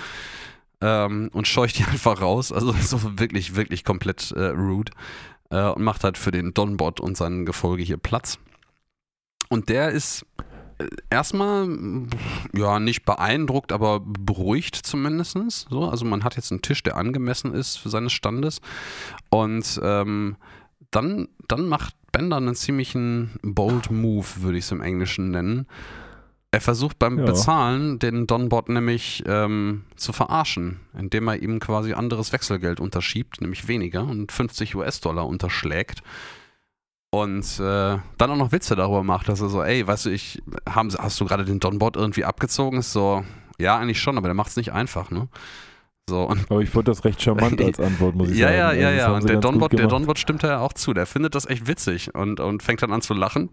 ähm, 0.80 1.30
und 1.32 1.46
scheucht 1.48 1.78
die 1.78 1.84
einfach 1.90 2.20
raus. 2.20 2.52
Also 2.52 2.72
so 2.72 3.18
wirklich, 3.18 3.56
wirklich 3.56 3.84
komplett 3.84 4.32
äh, 4.32 4.46
rude. 4.48 4.92
Äh, 5.52 5.68
und 5.68 5.82
macht 5.84 6.02
halt 6.02 6.18
für 6.18 6.30
den 6.30 6.54
Donbot 6.54 6.98
und 6.98 7.16
sein 7.16 7.44
Gefolge 7.44 7.82
hier 7.82 7.98
Platz. 7.98 8.38
Und 9.50 9.68
der 9.68 9.90
ist 9.90 10.24
äh, 10.78 10.86
erstmal 11.10 11.68
ja 12.56 12.80
nicht 12.80 13.04
beeindruckt, 13.04 13.70
aber 13.70 14.00
beruhigt 14.00 14.74
zumindest. 14.74 15.36
So, 15.68 15.88
also 15.88 16.06
man 16.06 16.24
hat 16.24 16.36
jetzt 16.36 16.50
einen 16.50 16.62
Tisch, 16.62 16.82
der 16.82 16.96
angemessen 16.96 17.52
ist 17.54 17.76
für 17.76 17.90
seines 17.90 18.12
Standes. 18.12 18.62
Und 19.28 19.78
ähm, 19.82 20.36
dann, 20.90 21.28
dann 21.48 21.68
macht 21.68 21.94
Bender 22.12 22.38
einen 22.38 22.54
ziemlichen 22.54 23.38
bold 23.42 23.90
Move, 23.90 24.26
würde 24.36 24.58
ich 24.58 24.64
es 24.64 24.72
im 24.72 24.80
Englischen 24.80 25.30
nennen. 25.30 25.66
Er 26.54 26.60
versucht 26.60 26.98
beim 26.98 27.18
Ja. 27.18 27.24
Bezahlen 27.24 27.98
den 27.98 28.26
Donbot 28.26 28.68
nämlich 28.68 29.24
ähm, 29.26 29.84
zu 29.96 30.12
verarschen, 30.12 30.80
indem 30.96 31.26
er 31.28 31.42
ihm 31.42 31.60
quasi 31.60 31.94
anderes 31.94 32.32
Wechselgeld 32.32 32.78
unterschiebt, 32.78 33.40
nämlich 33.40 33.68
weniger 33.68 34.04
und 34.04 34.30
50 34.30 34.74
US-Dollar 34.76 35.26
unterschlägt. 35.26 36.02
Und 37.10 37.58
äh, 37.58 37.98
dann 38.18 38.30
auch 38.30 38.36
noch 38.36 38.52
Witze 38.52 38.76
darüber 38.76 39.02
macht, 39.02 39.28
dass 39.28 39.40
er 39.40 39.48
so, 39.48 39.62
ey, 39.62 39.86
weißt 39.86 40.06
du, 40.06 40.10
ich, 40.10 40.42
haben, 40.68 40.90
hast 40.98 41.18
du 41.20 41.24
gerade 41.24 41.44
den 41.46 41.58
Donbot 41.58 41.96
irgendwie 41.96 42.24
abgezogen? 42.24 42.78
Ist 42.80 42.92
so, 42.92 43.24
ja, 43.58 43.78
eigentlich 43.78 44.00
schon, 44.00 44.18
aber 44.18 44.28
der 44.28 44.34
macht 44.34 44.50
es 44.50 44.56
nicht 44.56 44.72
einfach, 44.72 45.10
ne? 45.10 45.28
So, 46.08 46.24
und 46.24 46.50
Aber 46.50 46.60
ich 46.60 46.68
fand 46.70 46.88
das 46.88 47.04
recht 47.04 47.22
charmant 47.22 47.60
als 47.62 47.78
Antwort, 47.80 48.14
muss 48.14 48.30
ich 48.30 48.38
ja, 48.38 48.48
sagen. 48.48 48.58
ja, 48.58 48.72
ja, 48.72 48.88
Also 48.88 48.98
ja. 48.98 49.06
haben 49.06 49.14
Und 49.22 49.28
der 49.30 49.36
Donbot, 49.40 49.72
der. 49.72 49.86
Donbot 49.86 50.18
stimmt 50.18 50.42
da 50.42 50.48
ja 50.48 50.58
auch 50.58 50.72
zu. 50.72 50.92
Der 50.92 51.06
findet 51.06 51.34
das 51.34 51.46
echt 51.46 51.66
witzig 51.66 52.14
und, 52.14 52.40
und 52.40 52.62
fängt 52.62 52.82
dann 52.82 52.92
an 52.92 53.02
zu 53.02 53.14
lachen, 53.14 53.50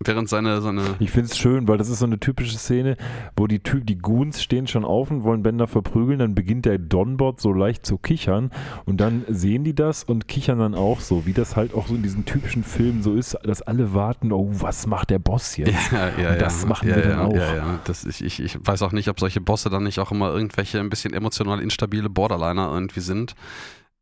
während 0.00 0.28
seine, 0.28 0.60
seine 0.60 0.82
Ich 0.98 1.10
finde 1.10 1.30
es 1.30 1.38
schön, 1.38 1.66
weil 1.68 1.78
das 1.78 1.88
ist 1.88 1.98
so 1.98 2.06
eine 2.06 2.18
typische 2.18 2.56
Szene, 2.56 2.96
wo 3.36 3.46
die, 3.46 3.60
Ty 3.60 3.80
die 3.80 3.98
Goons 3.98 4.42
stehen 4.42 4.66
schon 4.66 4.84
auf 4.84 5.10
und 5.10 5.24
wollen 5.24 5.42
Bender 5.42 5.66
verprügeln, 5.66 6.18
dann 6.18 6.34
beginnt 6.34 6.66
der 6.66 6.78
Donbot 6.78 7.40
so 7.40 7.52
leicht 7.52 7.84
zu 7.84 7.98
kichern 7.98 8.50
und 8.84 9.00
dann 9.00 9.24
sehen 9.28 9.64
die 9.64 9.74
das 9.74 10.04
und 10.04 10.28
kichern 10.28 10.58
dann 10.58 10.74
auch 10.74 11.00
so, 11.00 11.26
wie 11.26 11.32
das 11.32 11.56
halt 11.56 11.74
auch 11.74 11.88
so 11.88 11.94
in 11.94 12.02
diesen 12.02 12.24
typischen 12.24 12.64
Filmen 12.64 13.02
so 13.02 13.14
ist, 13.14 13.36
dass 13.42 13.62
alle 13.62 13.94
warten, 13.94 14.32
oh, 14.32 14.48
was 14.52 14.86
macht 14.86 15.10
der 15.10 15.18
Boss 15.18 15.56
jetzt? 15.56 15.92
Ja, 15.92 16.10
ja, 16.20 16.32
Und 16.32 16.40
das 16.40 16.62
ja. 16.62 16.68
machen 16.68 16.88
ja, 16.88 16.96
wir 16.96 17.02
ja, 17.02 17.08
dann 17.10 17.20
auch. 17.20 17.34
Ja, 17.34 17.54
ja. 17.54 17.80
Das, 17.84 18.04
ich, 18.04 18.24
ich, 18.24 18.40
ich 18.40 18.58
weiß 18.60 18.82
auch 18.82 18.92
nicht, 18.92 19.08
ob 19.08 19.18
solche 19.18 19.40
Bosse 19.40 19.70
dann 19.70 19.84
nicht 19.84 19.98
auch 19.98 20.12
immer 20.12 20.32
irgendwelche 20.32 20.80
ein 20.80 20.90
bisschen 20.90 21.14
emotional 21.14 21.60
instabile 21.60 22.08
Borderliner 22.08 22.70
irgendwie 22.72 23.00
sind, 23.00 23.34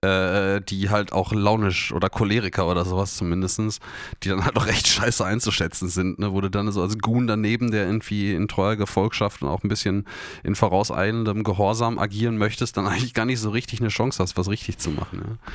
äh, 0.07 0.61
die 0.61 0.91
halt 0.91 1.13
auch 1.13 1.33
launisch 1.33 1.93
oder 1.93 2.09
Choleriker 2.09 2.69
oder 2.69 2.85
sowas 2.85 3.17
zumindestens, 3.17 3.81
die 4.23 4.29
dann 4.29 4.45
halt 4.45 4.57
auch 4.57 4.67
echt 4.67 4.87
scheiße 4.87 5.25
einzuschätzen 5.25 5.89
sind, 5.89 6.19
ne? 6.19 6.33
wo 6.33 6.41
du 6.41 6.51
dann 6.51 6.71
so 6.73 6.83
als 6.83 6.99
Goon 6.99 7.27
daneben, 7.27 7.71
der 7.71 7.87
irgendwie 7.87 8.33
in 8.33 8.49
treuer 8.49 8.77
Gefolgschaft 8.77 9.43
und 9.43 9.49
auch 9.49 9.63
ein 9.65 9.69
bisschen 9.69 10.05
in 10.45 10.55
vorauseilendem 10.55 11.45
Gehorsam 11.45 11.99
agieren 11.99 12.39
möchtest, 12.39 12.77
dann 12.77 12.87
eigentlich 12.87 13.15
gar 13.15 13.27
nicht 13.27 13.41
so 13.41 13.51
richtig 13.51 13.81
eine 13.81 13.89
Chance 13.89 14.23
hast, 14.23 14.37
was 14.37 14.49
richtig 14.49 14.79
zu 14.79 14.91
machen. 14.91 15.23
Ja. 15.23 15.53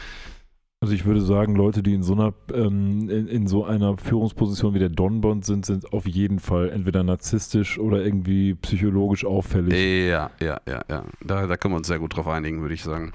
Also 0.83 0.95
ich 0.95 1.05
würde 1.05 1.21
sagen, 1.21 1.55
Leute, 1.55 1.83
die 1.83 1.93
in 1.93 2.01
so 2.01 2.13
einer 2.13 2.33
ähm, 2.51 3.07
in, 3.07 3.27
in, 3.27 3.45
so 3.45 3.65
einer 3.65 3.97
Führungsposition 3.97 4.73
wie 4.73 4.79
der 4.79 4.89
Donbond 4.89 5.45
sind, 5.45 5.63
sind 5.63 5.93
auf 5.93 6.07
jeden 6.07 6.39
Fall 6.39 6.71
entweder 6.71 7.03
narzisstisch 7.03 7.77
oder 7.77 8.03
irgendwie 8.03 8.55
psychologisch 8.55 9.23
auffällig. 9.23 9.73
Ja, 9.75 10.31
ja, 10.39 10.59
ja, 10.67 10.81
ja. 10.89 11.05
Da, 11.23 11.45
da 11.45 11.55
können 11.55 11.75
wir 11.75 11.77
uns 11.77 11.87
sehr 11.87 11.99
gut 11.99 12.15
drauf 12.15 12.27
einigen, 12.27 12.61
würde 12.61 12.73
ich 12.73 12.81
sagen. 12.81 13.11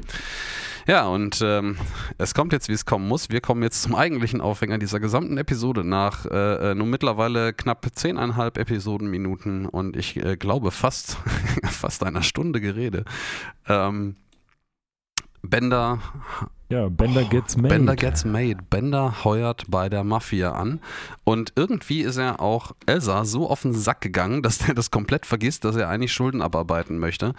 Ja, 0.86 1.08
und 1.08 1.40
ähm, 1.42 1.76
es 2.16 2.32
kommt 2.32 2.52
jetzt, 2.52 2.68
wie 2.68 2.72
es 2.72 2.86
kommen 2.86 3.08
muss. 3.08 3.28
Wir 3.28 3.40
kommen 3.40 3.62
jetzt 3.62 3.82
zum 3.82 3.96
eigentlichen 3.96 4.40
Aufhänger 4.40 4.78
dieser 4.78 5.00
gesamten 5.00 5.36
Episode 5.36 5.82
nach 5.82 6.26
äh, 6.26 6.70
äh 6.70 6.74
nun 6.76 6.90
mittlerweile 6.90 7.52
knapp 7.52 7.86
zehneinhalb 7.92 8.56
Episodenminuten 8.56 9.66
und 9.66 9.96
ich 9.96 10.16
äh, 10.16 10.36
glaube 10.36 10.70
fast, 10.70 11.16
fast 11.64 12.04
einer 12.04 12.22
Stunde 12.22 12.60
Gerede. 12.60 13.04
Ähm, 13.66 14.14
Bender 15.42 16.00
ja, 16.68 16.88
Bender 16.88 17.22
oh, 17.24 17.28
gets 17.28 17.56
made. 17.56 17.68
Bender 17.68 17.94
gets 17.94 18.24
made. 18.24 18.56
Bender 18.68 19.24
heuert 19.24 19.64
bei 19.68 19.88
der 19.88 20.02
Mafia 20.02 20.52
an. 20.52 20.80
Und 21.22 21.52
irgendwie 21.54 22.00
ist 22.00 22.16
er 22.16 22.40
auch 22.40 22.72
Elsa 22.86 23.24
so 23.24 23.48
auf 23.48 23.62
den 23.62 23.72
Sack 23.72 24.00
gegangen, 24.00 24.42
dass 24.42 24.58
der 24.58 24.74
das 24.74 24.90
komplett 24.90 25.26
vergisst, 25.26 25.64
dass 25.64 25.76
er 25.76 25.88
eigentlich 25.88 26.12
Schulden 26.12 26.42
abarbeiten 26.42 26.98
möchte. 26.98 27.34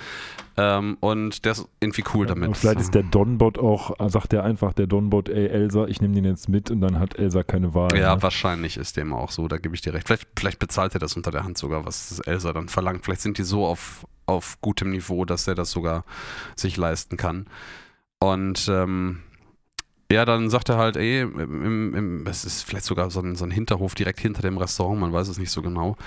Ähm, 0.56 0.98
und 1.02 1.44
der 1.44 1.52
ist 1.52 1.68
irgendwie 1.82 2.06
cool 2.14 2.26
ja, 2.26 2.34
damit. 2.34 2.56
Vielleicht 2.56 2.80
ist 2.80 2.96
der 2.96 3.04
Donbot 3.04 3.60
auch, 3.60 3.96
sagt 4.10 4.32
er 4.32 4.46
einfach, 4.46 4.72
der 4.72 4.88
Donbot, 4.88 5.28
ey 5.28 5.48
Elsa, 5.48 5.86
ich 5.88 6.00
nehme 6.02 6.16
den 6.16 6.24
jetzt 6.24 6.48
mit 6.48 6.72
und 6.72 6.80
dann 6.80 6.98
hat 6.98 7.20
Elsa 7.20 7.44
keine 7.44 7.74
Wahl. 7.74 7.90
Ja, 7.98 8.16
ne? 8.16 8.24
wahrscheinlich 8.24 8.78
ist 8.78 8.96
dem 8.96 9.14
auch 9.14 9.32
so, 9.32 9.50
da 9.50 9.58
gebe 9.58 9.76
ich 9.76 9.82
dir 9.82 9.94
recht. 9.94 10.08
Vielleicht, 10.08 10.28
vielleicht 10.38 10.60
bezahlt 10.60 10.94
er 10.94 11.00
das 11.00 11.18
unter 11.18 11.32
der 11.32 11.44
Hand 11.44 11.58
sogar, 11.58 11.86
was 11.86 12.20
Elsa 12.22 12.54
dann 12.54 12.70
verlangt. 12.70 13.04
Vielleicht 13.04 13.22
sind 13.22 13.38
die 13.38 13.44
so 13.44 13.66
auf, 13.66 14.08
auf 14.26 14.60
gutem 14.62 14.92
Niveau, 14.92 15.26
dass 15.26 15.48
er 15.48 15.56
das 15.56 15.72
sogar 15.72 16.06
sich 16.56 16.78
leisten 16.78 17.18
kann. 17.18 17.48
Und 18.20 18.68
ähm, 18.70 19.22
ja, 20.12 20.26
dann 20.26 20.50
sagt 20.50 20.70
er 20.70 20.78
halt, 20.78 20.96
ey, 20.96 21.22
im, 21.22 21.94
im, 21.94 22.28
es 22.28 22.46
ist 22.46 22.64
vielleicht 22.64 22.86
sogar 22.86 23.12
so 23.12 23.20
ein, 23.20 23.36
so 23.36 23.46
ein 23.46 23.52
Hinterhof 23.52 23.94
direkt 23.94 24.20
hinter 24.20 24.42
dem 24.42 24.58
Restaurant, 24.58 25.00
man 25.00 25.14
weiß 25.14 25.28
es 25.28 25.38
nicht 25.38 25.52
so 25.52 25.62
genau, 25.62 25.98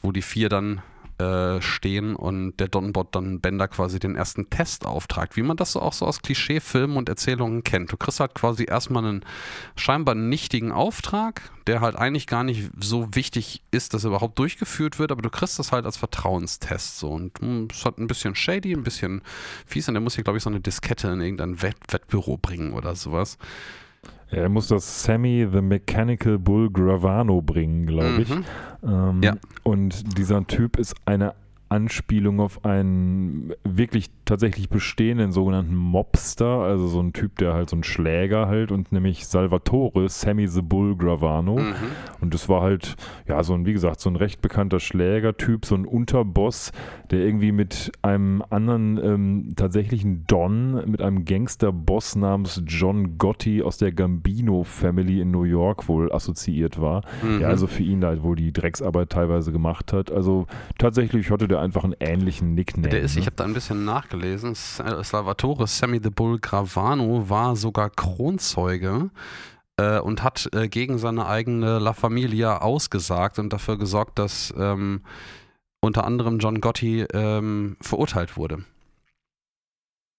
wo 0.00 0.12
die 0.12 0.22
vier 0.22 0.48
dann 0.48 0.82
äh, 1.18 1.60
stehen 1.60 2.14
und 2.14 2.56
der 2.58 2.68
Donbot 2.68 3.14
dann 3.14 3.40
Bender 3.40 3.66
quasi 3.68 3.98
den 3.98 4.14
ersten 4.14 4.50
Test 4.50 4.86
auftragt, 4.86 5.36
wie 5.36 5.42
man 5.42 5.56
das 5.56 5.72
so 5.72 5.82
auch 5.82 5.92
so 5.92 6.06
aus 6.06 6.22
Klischeefilmen 6.22 6.96
und 6.96 7.08
Erzählungen 7.08 7.64
kennt. 7.64 7.90
Du 7.90 7.96
kriegst 7.96 8.20
halt 8.20 8.34
quasi 8.34 8.66
erstmal 8.68 9.04
einen 9.04 9.24
scheinbar 9.74 10.14
nichtigen 10.14 10.70
Auftrag, 10.70 11.50
der 11.66 11.80
halt 11.80 11.96
eigentlich 11.96 12.26
gar 12.26 12.44
nicht 12.44 12.70
so 12.80 13.08
wichtig 13.12 13.62
ist, 13.70 13.94
dass 13.94 14.04
er 14.04 14.08
überhaupt 14.08 14.38
durchgeführt 14.38 14.98
wird, 14.98 15.10
aber 15.10 15.22
du 15.22 15.30
kriegst 15.30 15.58
das 15.58 15.72
halt 15.72 15.86
als 15.86 15.96
Vertrauenstest 15.96 16.98
so 16.98 17.10
und 17.10 17.38
hm, 17.40 17.68
es 17.72 17.84
hat 17.84 17.98
ein 17.98 18.06
bisschen 18.06 18.34
shady, 18.34 18.72
ein 18.72 18.84
bisschen 18.84 19.22
fies 19.66 19.88
und 19.88 19.94
der 19.94 20.00
muss 20.00 20.14
hier 20.14 20.24
glaube 20.24 20.36
ich 20.36 20.44
so 20.44 20.50
eine 20.50 20.60
Diskette 20.60 21.08
in 21.08 21.20
irgendein 21.20 21.60
Wett 21.62 21.76
Wettbüro 21.88 22.36
bringen 22.36 22.72
oder 22.72 22.94
sowas. 22.94 23.38
Er 24.30 24.48
muss 24.48 24.68
das 24.68 25.04
Sammy 25.04 25.46
the 25.50 25.62
Mechanical 25.62 26.38
Bull 26.38 26.70
Gravano 26.70 27.40
bringen, 27.40 27.86
glaube 27.86 28.22
ich. 28.22 28.28
Mhm. 28.28 28.44
Ähm, 28.84 29.22
ja. 29.22 29.36
Und 29.62 30.18
dieser 30.18 30.46
Typ 30.46 30.78
ist 30.78 30.94
eine 31.06 31.34
Anspielung 31.70 32.40
auf 32.40 32.64
einen 32.64 33.54
wirklich 33.64 34.10
tatsächlich 34.28 34.68
bestehenden 34.68 35.32
sogenannten 35.32 35.74
Mobster, 35.74 36.60
also 36.60 36.86
so 36.86 37.00
ein 37.00 37.14
Typ, 37.14 37.38
der 37.38 37.54
halt 37.54 37.70
so 37.70 37.76
ein 37.76 37.82
Schläger 37.82 38.46
halt 38.46 38.70
und 38.70 38.92
nämlich 38.92 39.26
Salvatore 39.26 40.08
Sammy 40.10 40.46
the 40.46 40.60
Bull 40.60 40.96
Gravano. 40.96 41.56
Mhm. 41.56 41.74
Und 42.20 42.34
das 42.34 42.46
war 42.46 42.60
halt, 42.60 42.96
ja, 43.26 43.42
so 43.42 43.54
ein, 43.54 43.64
wie 43.64 43.72
gesagt, 43.72 44.00
so 44.00 44.10
ein 44.10 44.16
recht 44.16 44.42
bekannter 44.42 44.80
Schlägertyp, 44.80 45.64
so 45.64 45.74
ein 45.74 45.86
Unterboss, 45.86 46.72
der 47.10 47.20
irgendwie 47.20 47.52
mit 47.52 47.90
einem 48.02 48.42
anderen 48.50 49.02
ähm, 49.02 49.52
tatsächlichen 49.56 50.26
Don, 50.26 50.90
mit 50.90 51.00
einem 51.00 51.24
Gangsterboss 51.24 52.16
namens 52.16 52.62
John 52.66 53.16
Gotti 53.16 53.62
aus 53.62 53.78
der 53.78 53.92
Gambino 53.92 54.62
Family 54.62 55.22
in 55.22 55.30
New 55.30 55.44
York 55.44 55.88
wohl 55.88 56.12
assoziiert 56.12 56.78
war, 56.78 57.02
mhm. 57.22 57.38
der 57.38 57.48
also 57.48 57.66
für 57.66 57.82
ihn 57.82 58.04
halt 58.04 58.22
wohl 58.22 58.36
die 58.36 58.52
Drecksarbeit 58.52 59.08
teilweise 59.08 59.52
gemacht 59.52 59.94
hat. 59.94 60.12
Also 60.12 60.46
tatsächlich 60.76 61.30
hatte 61.30 61.48
der 61.48 61.60
einfach 61.60 61.84
einen 61.84 61.96
ähnlichen 61.98 62.54
Nickname. 62.54 62.90
Der 62.90 63.00
ist, 63.00 63.14
ne? 63.14 63.22
ich 63.22 63.26
habe 63.26 63.36
da 63.36 63.44
ein 63.44 63.54
bisschen 63.54 63.86
nachgelesen 63.86 64.17
gelesen. 64.18 64.54
Salvatore 64.54 65.66
Sammy 65.66 66.00
the 66.02 66.10
Bull 66.10 66.38
Gravano 66.38 67.28
war 67.28 67.56
sogar 67.56 67.90
Kronzeuge 67.90 69.10
äh, 69.76 69.98
und 69.98 70.22
hat 70.22 70.48
äh, 70.52 70.68
gegen 70.68 70.98
seine 70.98 71.26
eigene 71.26 71.78
La 71.78 71.92
Familia 71.92 72.58
ausgesagt 72.58 73.38
und 73.38 73.52
dafür 73.52 73.78
gesorgt, 73.78 74.18
dass 74.18 74.52
ähm, 74.58 75.02
unter 75.80 76.04
anderem 76.04 76.38
John 76.38 76.60
Gotti 76.60 77.06
ähm, 77.12 77.76
verurteilt 77.80 78.36
wurde. 78.36 78.64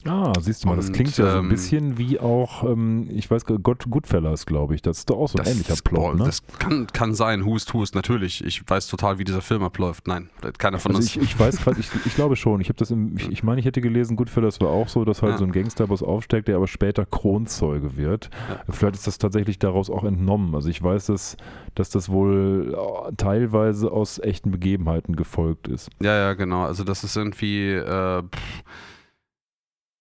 Ah, 0.06 0.32
siehst 0.40 0.64
du 0.64 0.70
mal, 0.70 0.78
das 0.78 0.88
und, 0.88 0.94
klingt 0.94 1.18
ja 1.18 1.30
so 1.30 1.38
ein 1.40 1.44
ähm, 1.44 1.50
bisschen 1.50 1.98
wie 1.98 2.22
auch, 2.22 2.64
ähm, 2.64 3.10
ich 3.12 3.30
weiß, 3.30 3.44
God, 3.44 3.84
Goodfellas, 3.90 4.46
glaube 4.46 4.74
ich. 4.74 4.82
Das 4.82 5.00
ist 5.00 5.10
doch 5.10 5.18
auch 5.18 5.28
so 5.28 5.40
ein 5.40 5.46
ähnlicher 5.46 5.76
Plot, 5.84 6.16
ne? 6.16 6.24
Das 6.24 6.42
kann, 6.58 6.88
kann 6.88 7.14
sein, 7.14 7.44
Hust, 7.44 7.74
Hust, 7.74 7.96
natürlich. 7.96 8.42
Ich 8.46 8.64
weiß 8.66 8.88
total, 8.88 9.20
wie 9.20 9.26
dieser 9.26 9.42
Film 9.42 9.62
abläuft. 9.62 10.08
Nein, 10.08 10.30
keiner 10.58 10.80
von 10.80 10.96
also 10.96 11.02
uns. 11.02 11.18
Ich, 11.18 11.22
ich 11.22 11.38
weiß 11.38 11.58
gerade, 11.58 11.82
ich, 11.82 11.90
ich, 12.06 12.16
glaube 12.16 12.38
schon. 12.38 12.62
Ich 12.62 12.70
habe 12.70 12.78
das 12.78 12.92
im, 12.92 13.18
ich, 13.18 13.30
ich 13.30 13.44
meine, 13.44 13.60
ich 13.60 13.66
hätte 13.66 13.82
gelesen, 13.82 14.16
Goodfellas 14.16 14.62
war 14.62 14.70
auch 14.70 14.88
so, 14.88 15.04
dass 15.04 15.22
halt 15.22 15.34
ja. 15.34 15.38
so 15.40 15.44
ein 15.44 15.52
Gangsterboss 15.52 16.02
aufsteigt, 16.02 16.48
der 16.48 16.56
aber 16.56 16.68
später 16.68 17.06
Kronzeuge 17.06 17.98
wird. 17.98 18.30
Ja. 18.48 18.74
Vielleicht 18.74 18.96
ist 18.96 19.08
das 19.08 19.18
tatsächlich 19.18 19.60
daraus 19.60 19.90
auch 19.90 20.06
entnommen. 20.06 20.56
Also 20.56 20.70
ich 20.70 20.82
weiß, 20.82 21.08
dass, 21.08 21.36
dass 21.76 21.90
das 21.90 22.08
wohl 22.08 22.74
äh, 22.74 23.16
teilweise 23.18 23.92
aus 23.92 24.18
echten 24.20 24.52
Begebenheiten 24.52 25.18
gefolgt 25.18 25.68
ist. 25.68 25.90
Ja, 26.02 26.16
ja, 26.16 26.34
genau. 26.36 26.64
Also 26.64 26.86
das 26.86 27.04
ist 27.04 27.18
irgendwie, 27.18 27.74
äh, 27.74 28.24
pff 28.24 28.64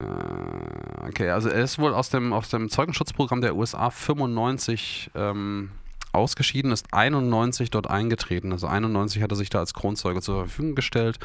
okay, 0.00 1.30
also 1.30 1.48
er 1.48 1.64
ist 1.64 1.78
wohl 1.78 1.94
aus 1.94 2.10
dem, 2.10 2.32
aus 2.32 2.48
dem 2.48 2.68
Zeugenschutzprogramm 2.68 3.40
der 3.40 3.56
USA 3.56 3.90
95 3.90 5.10
ähm, 5.14 5.70
ausgeschieden, 6.12 6.72
ist 6.72 6.92
91 6.92 7.70
dort 7.70 7.88
eingetreten. 7.88 8.52
Also 8.52 8.66
91 8.66 9.22
hat 9.22 9.32
er 9.32 9.36
sich 9.36 9.50
da 9.50 9.58
als 9.58 9.74
Kronzeuge 9.74 10.20
zur 10.20 10.46
Verfügung 10.46 10.74
gestellt. 10.74 11.18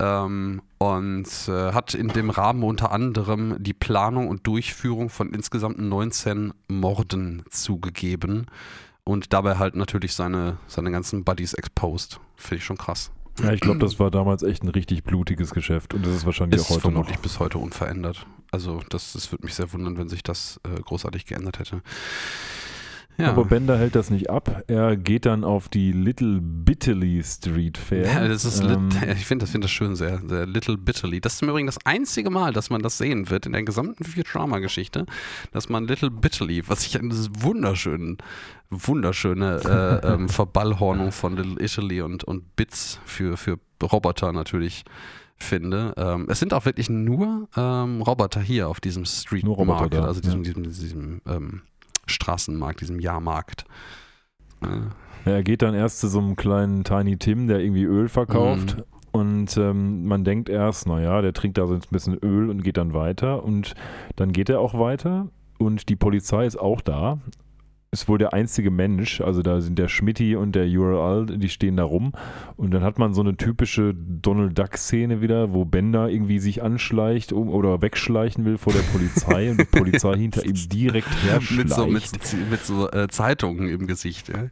Ähm, 0.00 0.60
und 0.78 1.28
äh, 1.48 1.72
hat 1.72 1.94
in 1.94 2.08
dem 2.08 2.30
Rahmen 2.30 2.64
unter 2.64 2.90
anderem 2.90 3.56
die 3.60 3.74
Planung 3.74 4.28
und 4.28 4.46
Durchführung 4.46 5.08
von 5.08 5.32
insgesamt 5.32 5.78
19 5.78 6.52
Morden 6.66 7.44
zugegeben 7.48 8.46
und 9.04 9.32
dabei 9.32 9.58
halt 9.58 9.76
natürlich 9.76 10.14
seine, 10.14 10.58
seine 10.66 10.90
ganzen 10.90 11.22
Buddies 11.24 11.54
exposed. 11.54 12.18
Finde 12.36 12.56
ich 12.56 12.64
schon 12.64 12.76
krass. 12.76 13.12
Ja, 13.42 13.52
ich 13.52 13.60
glaube, 13.60 13.80
das 13.80 13.98
war 13.98 14.10
damals 14.10 14.42
echt 14.42 14.62
ein 14.62 14.68
richtig 14.68 15.02
blutiges 15.02 15.50
Geschäft 15.50 15.92
und 15.94 16.06
das 16.06 16.14
ist 16.14 16.26
wahrscheinlich 16.26 16.60
ist 16.60 16.66
auch 16.66 16.70
heute 16.70 16.80
vermutlich 16.82 17.16
noch. 17.16 17.22
bis 17.22 17.40
heute 17.40 17.58
unverändert. 17.58 18.26
Also 18.52 18.80
das, 18.90 19.14
das 19.14 19.32
würde 19.32 19.44
mich 19.44 19.54
sehr 19.54 19.72
wundern, 19.72 19.96
wenn 19.98 20.08
sich 20.08 20.22
das 20.22 20.60
äh, 20.62 20.80
großartig 20.80 21.26
geändert 21.26 21.58
hätte. 21.58 21.82
Ja. 23.16 23.30
Aber 23.30 23.44
Bender 23.44 23.78
hält 23.78 23.94
das 23.94 24.10
nicht 24.10 24.28
ab. 24.28 24.64
Er 24.66 24.96
geht 24.96 25.26
dann 25.26 25.44
auf 25.44 25.68
die 25.68 25.92
Little 25.92 26.40
Bitterly 26.40 27.22
Street 27.22 27.78
Fair. 27.78 28.06
Ja, 28.06 28.28
das 28.28 28.44
ist 28.44 28.62
ähm, 28.62 28.88
ich 29.12 29.26
finde 29.26 29.44
das, 29.44 29.50
find 29.50 29.62
das 29.62 29.70
schön 29.70 29.94
sehr. 29.94 30.18
Der 30.18 30.46
Little 30.46 30.76
Bitterly. 30.76 31.20
Das 31.20 31.34
ist 31.34 31.42
im 31.42 31.48
Übrigen 31.48 31.66
das 31.66 31.78
einzige 31.84 32.30
Mal, 32.30 32.52
dass 32.52 32.70
man 32.70 32.82
das 32.82 32.98
sehen 32.98 33.30
wird 33.30 33.46
in 33.46 33.52
der 33.52 33.62
gesamten 33.62 34.04
Futurama-Geschichte, 34.04 35.06
dass 35.52 35.68
man 35.68 35.86
Little 35.86 36.10
Bitterly, 36.10 36.68
was 36.68 36.86
ich 36.86 36.98
eine 36.98 37.14
wunderschöne, 37.38 38.16
wunderschöne 38.70 39.60
äh, 40.02 40.06
ähm, 40.12 40.28
Verballhornung 40.28 41.12
von 41.12 41.36
Little 41.36 41.62
Italy 41.64 42.02
und, 42.02 42.24
und 42.24 42.56
Bits 42.56 42.98
für, 43.04 43.36
für 43.36 43.58
Roboter 43.82 44.32
natürlich 44.32 44.84
finde. 45.36 45.94
Ähm, 45.96 46.26
es 46.28 46.38
sind 46.38 46.54
auch 46.54 46.64
wirklich 46.64 46.88
nur 46.90 47.48
ähm, 47.56 48.02
Roboter 48.02 48.40
hier 48.40 48.68
auf 48.68 48.80
diesem 48.80 49.04
Street 49.04 49.44
Market, 49.44 50.00
also 50.00 50.20
diesem, 50.20 50.42
ja. 50.42 50.52
diesem, 50.52 50.62
diesem 50.62 51.20
ähm, 51.26 51.62
Straßenmarkt, 52.14 52.80
diesem 52.80 53.00
Jahrmarkt. 53.00 53.64
Ja. 54.62 54.90
Er 55.26 55.42
geht 55.42 55.62
dann 55.62 55.74
erst 55.74 56.00
zu 56.00 56.08
so 56.08 56.18
einem 56.18 56.36
kleinen 56.36 56.84
Tiny 56.84 57.16
Tim, 57.16 57.48
der 57.48 57.60
irgendwie 57.60 57.84
Öl 57.84 58.08
verkauft. 58.08 58.76
Mhm. 58.76 58.82
Und 59.12 59.56
ähm, 59.56 60.06
man 60.06 60.24
denkt 60.24 60.48
erst, 60.48 60.86
naja, 60.86 61.22
der 61.22 61.32
trinkt 61.32 61.56
da 61.56 61.66
so 61.66 61.74
ein 61.74 61.80
bisschen 61.90 62.18
Öl 62.18 62.50
und 62.50 62.62
geht 62.62 62.76
dann 62.76 62.94
weiter. 62.94 63.44
Und 63.44 63.74
dann 64.16 64.32
geht 64.32 64.48
er 64.48 64.60
auch 64.60 64.78
weiter. 64.78 65.28
Und 65.58 65.88
die 65.88 65.96
Polizei 65.96 66.46
ist 66.46 66.58
auch 66.58 66.80
da 66.80 67.20
ist 67.94 68.08
wohl 68.08 68.18
der 68.18 68.32
einzige 68.32 68.70
Mensch, 68.70 69.20
also 69.20 69.40
da 69.42 69.60
sind 69.60 69.78
der 69.78 69.88
Schmitti 69.88 70.36
und 70.36 70.54
der 70.54 70.66
URL, 70.66 71.26
die 71.26 71.48
stehen 71.48 71.76
da 71.76 71.84
rum 71.84 72.12
und 72.56 72.72
dann 72.72 72.82
hat 72.82 72.98
man 72.98 73.14
so 73.14 73.22
eine 73.22 73.36
typische 73.36 73.94
Donald 73.94 74.58
Duck 74.58 74.76
Szene 74.76 75.20
wieder, 75.20 75.52
wo 75.54 75.64
Bender 75.64 76.10
irgendwie 76.10 76.38
sich 76.40 76.62
anschleicht 76.62 77.32
um, 77.32 77.48
oder 77.48 77.80
wegschleichen 77.80 78.44
will 78.44 78.58
vor 78.58 78.72
der 78.72 78.80
Polizei 78.80 79.50
und 79.50 79.60
die 79.60 79.64
Polizei 79.64 80.16
hinter 80.16 80.44
ihm 80.44 80.56
direkt 80.68 81.08
herschleicht. 81.24 81.56
mit 81.56 81.72
so, 81.72 81.86
mit, 81.86 82.50
mit 82.50 82.64
so 82.64 82.90
äh, 82.90 83.08
Zeitungen 83.08 83.68
im 83.68 83.86
Gesicht, 83.86 84.28
ja. 84.28 84.50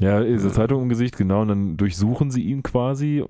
Ja, 0.00 0.18
eine 0.18 0.52
Zeitung 0.52 0.82
im 0.82 0.88
Gesicht, 0.88 1.16
genau. 1.16 1.42
Und 1.42 1.48
dann 1.48 1.76
durchsuchen 1.76 2.30
sie 2.30 2.42
ihn 2.42 2.62
quasi 2.62 3.24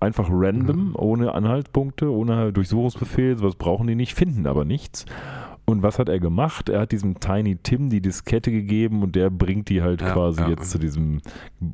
einfach 0.00 0.28
random, 0.30 0.88
mhm. 0.88 0.96
ohne 0.96 1.34
Anhaltspunkte, 1.34 2.10
ohne 2.10 2.50
Durchsuchungsbefehl. 2.52 3.42
Was 3.42 3.56
brauchen 3.56 3.86
die 3.86 3.94
nicht, 3.94 4.14
finden 4.14 4.46
aber 4.46 4.64
nichts. 4.64 5.04
Und 5.68 5.82
was 5.82 5.98
hat 5.98 6.08
er 6.08 6.18
gemacht? 6.18 6.70
Er 6.70 6.80
hat 6.80 6.92
diesem 6.92 7.20
Tiny 7.20 7.56
Tim 7.56 7.90
die 7.90 8.00
Diskette 8.00 8.50
gegeben 8.50 9.02
und 9.02 9.14
der 9.14 9.28
bringt 9.28 9.68
die 9.68 9.82
halt 9.82 10.00
Ja, 10.00 10.14
quasi 10.14 10.40
ja. 10.40 10.48
jetzt 10.48 10.70
zu 10.70 10.78
diesem 10.78 11.20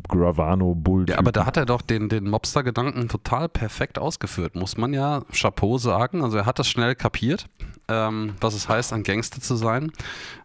Gravano 0.08 0.74
Bull. 0.74 1.06
Ja, 1.08 1.18
aber 1.18 1.30
da 1.30 1.46
hat 1.46 1.56
er 1.56 1.64
doch 1.64 1.80
den, 1.80 2.08
den 2.08 2.28
Mobster-Gedanken 2.28 3.08
total 3.08 3.48
perfekt 3.48 4.00
ausgeführt, 4.00 4.56
muss 4.56 4.76
man 4.76 4.94
ja 4.94 5.22
Chapeau 5.32 5.78
sagen. 5.78 6.24
Also 6.24 6.38
er 6.38 6.44
hat 6.44 6.58
das 6.58 6.68
schnell 6.68 6.96
kapiert, 6.96 7.46
ähm, 7.86 8.32
was 8.40 8.54
es 8.54 8.68
heißt, 8.68 8.92
ein 8.92 9.04
Gangster 9.04 9.40
zu 9.40 9.54
sein. 9.54 9.92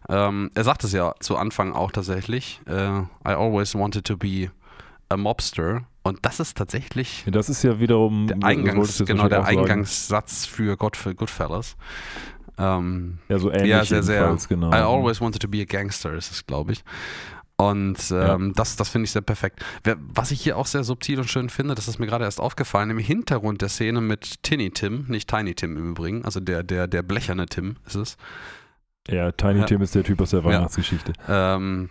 Ähm, 0.08 0.52
er 0.54 0.62
sagt 0.62 0.84
es 0.84 0.92
ja 0.92 1.14
zu 1.18 1.36
Anfang 1.36 1.72
auch 1.72 1.90
tatsächlich. 1.90 2.60
Äh, 2.66 3.00
I 3.00 3.34
always 3.34 3.74
wanted 3.74 4.04
to 4.04 4.16
be 4.16 4.52
a 5.08 5.16
mobster. 5.16 5.82
Und 6.02 6.20
das 6.22 6.40
ist 6.40 6.56
tatsächlich 6.56 7.24
das 7.26 7.50
ist 7.50 7.62
ja 7.62 7.78
wiederum 7.78 8.26
der 8.26 8.38
Eingangs, 8.42 9.04
genau, 9.04 9.28
der 9.28 9.44
Eingangssatz 9.44 10.46
für 10.46 10.76
Godf 10.78 11.04
Goodfellas. 11.14 11.76
Ähm, 12.60 13.18
Ja, 13.28 13.38
so 13.38 13.50
ähnlich 13.50 13.70
ja, 13.70 13.84
sehr, 13.84 14.02
sehr. 14.02 14.36
genau. 14.48 14.70
I 14.70 14.76
always 14.76 15.20
wanted 15.20 15.40
to 15.42 15.48
be 15.48 15.62
a 15.62 15.64
gangster, 15.64 16.12
ist 16.12 16.30
es, 16.30 16.46
glaube 16.46 16.72
ich. 16.72 16.84
Und 17.56 17.98
ähm, 18.10 18.54
das, 18.54 18.76
das 18.76 18.88
finde 18.88 19.04
ich 19.04 19.10
sehr 19.10 19.20
perfekt. 19.22 19.62
Was 20.14 20.30
ich 20.30 20.40
hier 20.40 20.56
auch 20.56 20.64
sehr 20.66 20.82
subtil 20.82 21.18
und 21.18 21.28
schön 21.28 21.50
finde, 21.50 21.74
das 21.74 21.88
ist 21.88 21.98
mir 21.98 22.06
gerade 22.06 22.24
erst 22.24 22.40
aufgefallen, 22.40 22.88
im 22.88 22.98
Hintergrund 22.98 23.60
der 23.60 23.68
Szene 23.68 24.00
mit 24.00 24.42
Tinny 24.42 24.70
Tim, 24.70 25.04
nicht 25.08 25.28
Tiny 25.28 25.54
Tim 25.54 25.76
im 25.76 25.90
Übrigen, 25.90 26.24
also 26.24 26.40
der, 26.40 26.62
der, 26.62 26.86
der 26.86 27.02
blecherne 27.02 27.44
Tim 27.46 27.76
ist 27.86 27.96
es. 27.96 28.16
Ja, 29.08 29.30
Tiny 29.32 29.60
Ja. 29.60 29.64
Tim 29.66 29.82
ist 29.82 29.94
der 29.94 30.04
Typ 30.04 30.20
aus 30.22 30.30
der 30.30 30.40
Ja. 30.40 30.46
Weihnachtsgeschichte. 30.46 31.12
Ähm, 31.28 31.90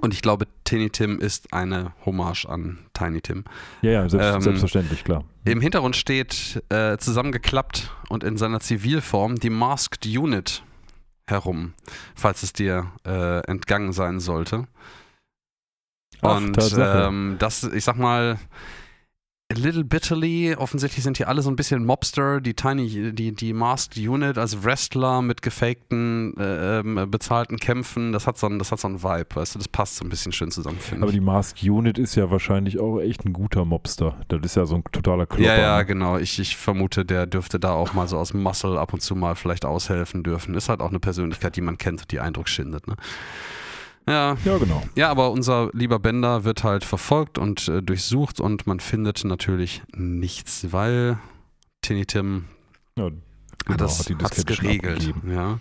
und 0.00 0.14
ich 0.14 0.22
glaube, 0.22 0.46
Tinny 0.64 0.90
Tim 0.90 1.18
ist 1.18 1.52
eine 1.52 1.92
Hommage 2.04 2.46
an 2.46 2.78
Tiny 2.92 3.20
Tim. 3.20 3.44
Ja, 3.82 3.90
ja, 3.90 4.08
selbst, 4.08 4.34
Ähm, 4.34 4.40
selbstverständlich, 4.42 5.04
klar. 5.04 5.24
Im 5.44 5.60
Hintergrund 5.60 5.96
steht 5.96 6.62
äh, 6.68 6.98
zusammengeklappt 6.98 7.90
und 8.08 8.22
in 8.24 8.36
seiner 8.36 8.60
Zivilform 8.60 9.36
die 9.36 9.50
Masked 9.50 10.06
Unit 10.06 10.62
herum, 11.26 11.74
falls 12.14 12.42
es 12.42 12.52
dir 12.52 12.90
äh, 13.06 13.40
entgangen 13.46 13.92
sein 13.92 14.20
sollte. 14.20 14.66
Ach, 16.22 16.36
Und 16.36 16.58
ähm, 16.78 17.36
das, 17.38 17.62
ich 17.64 17.84
sag 17.84 17.96
mal, 17.96 18.38
little 19.56 19.82
bitterly, 19.82 20.54
offensichtlich 20.54 21.02
sind 21.02 21.16
hier 21.16 21.28
alle 21.28 21.40
so 21.40 21.50
ein 21.50 21.56
bisschen 21.56 21.84
Mobster, 21.86 22.42
die 22.42 22.52
Tiny, 22.52 23.12
die, 23.12 23.32
die 23.32 23.52
Masked 23.54 23.96
Unit 23.96 24.36
als 24.36 24.62
Wrestler 24.62 25.22
mit 25.22 25.40
gefakten, 25.40 26.36
äh, 26.36 26.80
ähm, 26.80 27.10
bezahlten 27.10 27.58
Kämpfen, 27.58 28.12
das 28.12 28.26
hat, 28.26 28.36
so 28.36 28.46
ein, 28.46 28.58
das 28.58 28.72
hat 28.72 28.80
so 28.80 28.88
einen 28.88 29.02
Vibe, 29.02 29.26
weißt 29.34 29.54
du, 29.54 29.58
das 29.58 29.68
passt 29.68 29.96
so 29.96 30.04
ein 30.04 30.10
bisschen 30.10 30.32
schön 30.32 30.50
zusammen, 30.50 30.78
finde 30.78 31.02
Aber 31.02 31.10
ich. 31.10 31.18
die 31.18 31.24
Masked 31.24 31.62
Unit 31.62 31.96
ist 31.96 32.14
ja 32.14 32.30
wahrscheinlich 32.30 32.78
auch 32.78 33.00
echt 33.00 33.24
ein 33.24 33.32
guter 33.32 33.64
Mobster. 33.64 34.16
Das 34.28 34.40
ist 34.42 34.56
ja 34.56 34.66
so 34.66 34.76
ein 34.76 34.84
totaler 34.92 35.24
Klopper. 35.24 35.44
Ja, 35.44 35.58
ja, 35.58 35.78
ne? 35.78 35.86
genau. 35.86 36.18
Ich, 36.18 36.38
ich 36.38 36.58
vermute, 36.58 37.06
der 37.06 37.26
dürfte 37.26 37.58
da 37.58 37.72
auch 37.72 37.94
mal 37.94 38.06
so 38.06 38.18
aus 38.18 38.34
Muscle 38.34 38.78
ab 38.78 38.92
und 38.92 39.00
zu 39.00 39.16
mal 39.16 39.34
vielleicht 39.34 39.64
aushelfen 39.64 40.24
dürfen. 40.24 40.54
Ist 40.54 40.68
halt 40.68 40.80
auch 40.80 40.90
eine 40.90 41.00
Persönlichkeit, 41.00 41.56
die 41.56 41.62
man 41.62 41.78
kennt, 41.78 42.10
die 42.12 42.20
Eindruck 42.20 42.50
schindet. 42.50 42.86
Ne? 42.86 42.96
Ja, 44.08 44.36
ja, 44.44 44.58
genau. 44.58 44.82
ja, 44.94 45.10
aber 45.10 45.30
unser 45.30 45.70
lieber 45.72 45.98
Bender 45.98 46.44
wird 46.44 46.64
halt 46.64 46.84
verfolgt 46.84 47.38
und 47.38 47.68
äh, 47.68 47.82
durchsucht 47.82 48.40
und 48.40 48.66
man 48.66 48.80
findet 48.80 49.24
natürlich 49.24 49.82
nichts, 49.94 50.72
weil 50.72 51.18
Tinny 51.82 52.06
Tim 52.06 52.44
Ja, 52.96 53.04
hat 53.06 53.12
genau, 53.66 53.76
das 53.76 54.08
hat 54.08 54.22
hat's 54.22 54.36
Diskette 54.36 54.54
schon 54.54 54.64
geregelt. 54.66 55.14
Ja. 55.30 55.60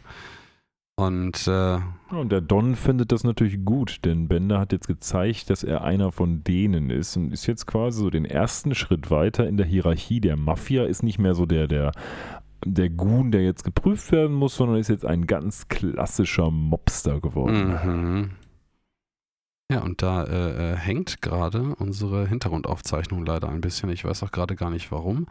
Und 0.99 1.47
äh, 1.47 1.51
Ja, 1.51 1.83
Und 2.09 2.31
der 2.31 2.41
Don 2.41 2.75
findet 2.75 3.11
das 3.11 3.23
natürlich 3.23 3.63
gut, 3.63 3.99
denn 4.03 4.27
Bender 4.27 4.59
hat 4.59 4.71
jetzt 4.71 4.87
gezeigt, 4.87 5.49
dass 5.51 5.63
er 5.63 5.83
einer 5.83 6.11
von 6.11 6.43
denen 6.43 6.89
ist 6.89 7.15
und 7.17 7.31
ist 7.31 7.45
jetzt 7.45 7.67
quasi 7.67 7.99
so 7.99 8.09
den 8.09 8.25
ersten 8.25 8.73
Schritt 8.73 9.11
weiter 9.11 9.47
in 9.47 9.57
der 9.57 9.67
Hierarchie 9.67 10.21
der 10.21 10.37
Mafia, 10.37 10.85
ist 10.85 11.03
nicht 11.03 11.19
mehr 11.19 11.35
so 11.35 11.45
der, 11.45 11.67
der, 11.67 11.91
der 12.65 12.89
Goon, 12.89 13.31
der 13.31 13.43
jetzt 13.43 13.63
geprüft 13.63 14.11
werden 14.11 14.35
muss, 14.35 14.55
sondern 14.55 14.77
ist 14.77 14.89
jetzt 14.89 15.05
ein 15.05 15.27
ganz 15.27 15.67
klassischer 15.67 16.49
Mobster 16.51 17.19
geworden. 17.21 17.67
Mhm. 17.83 18.31
Ja, 19.69 19.81
und 19.81 20.01
da 20.01 20.23
äh, 20.23 20.73
äh, 20.73 20.75
hängt 20.77 21.21
gerade 21.21 21.75
unsere 21.75 22.25
Hintergrundaufzeichnung 22.27 23.25
leider 23.25 23.49
ein 23.49 23.59
bisschen. 23.59 23.89
Ich 23.89 24.05
weiß 24.05 24.23
auch 24.23 24.31
gerade 24.31 24.55
gar 24.55 24.69
nicht 24.69 24.91
warum. 24.93 25.27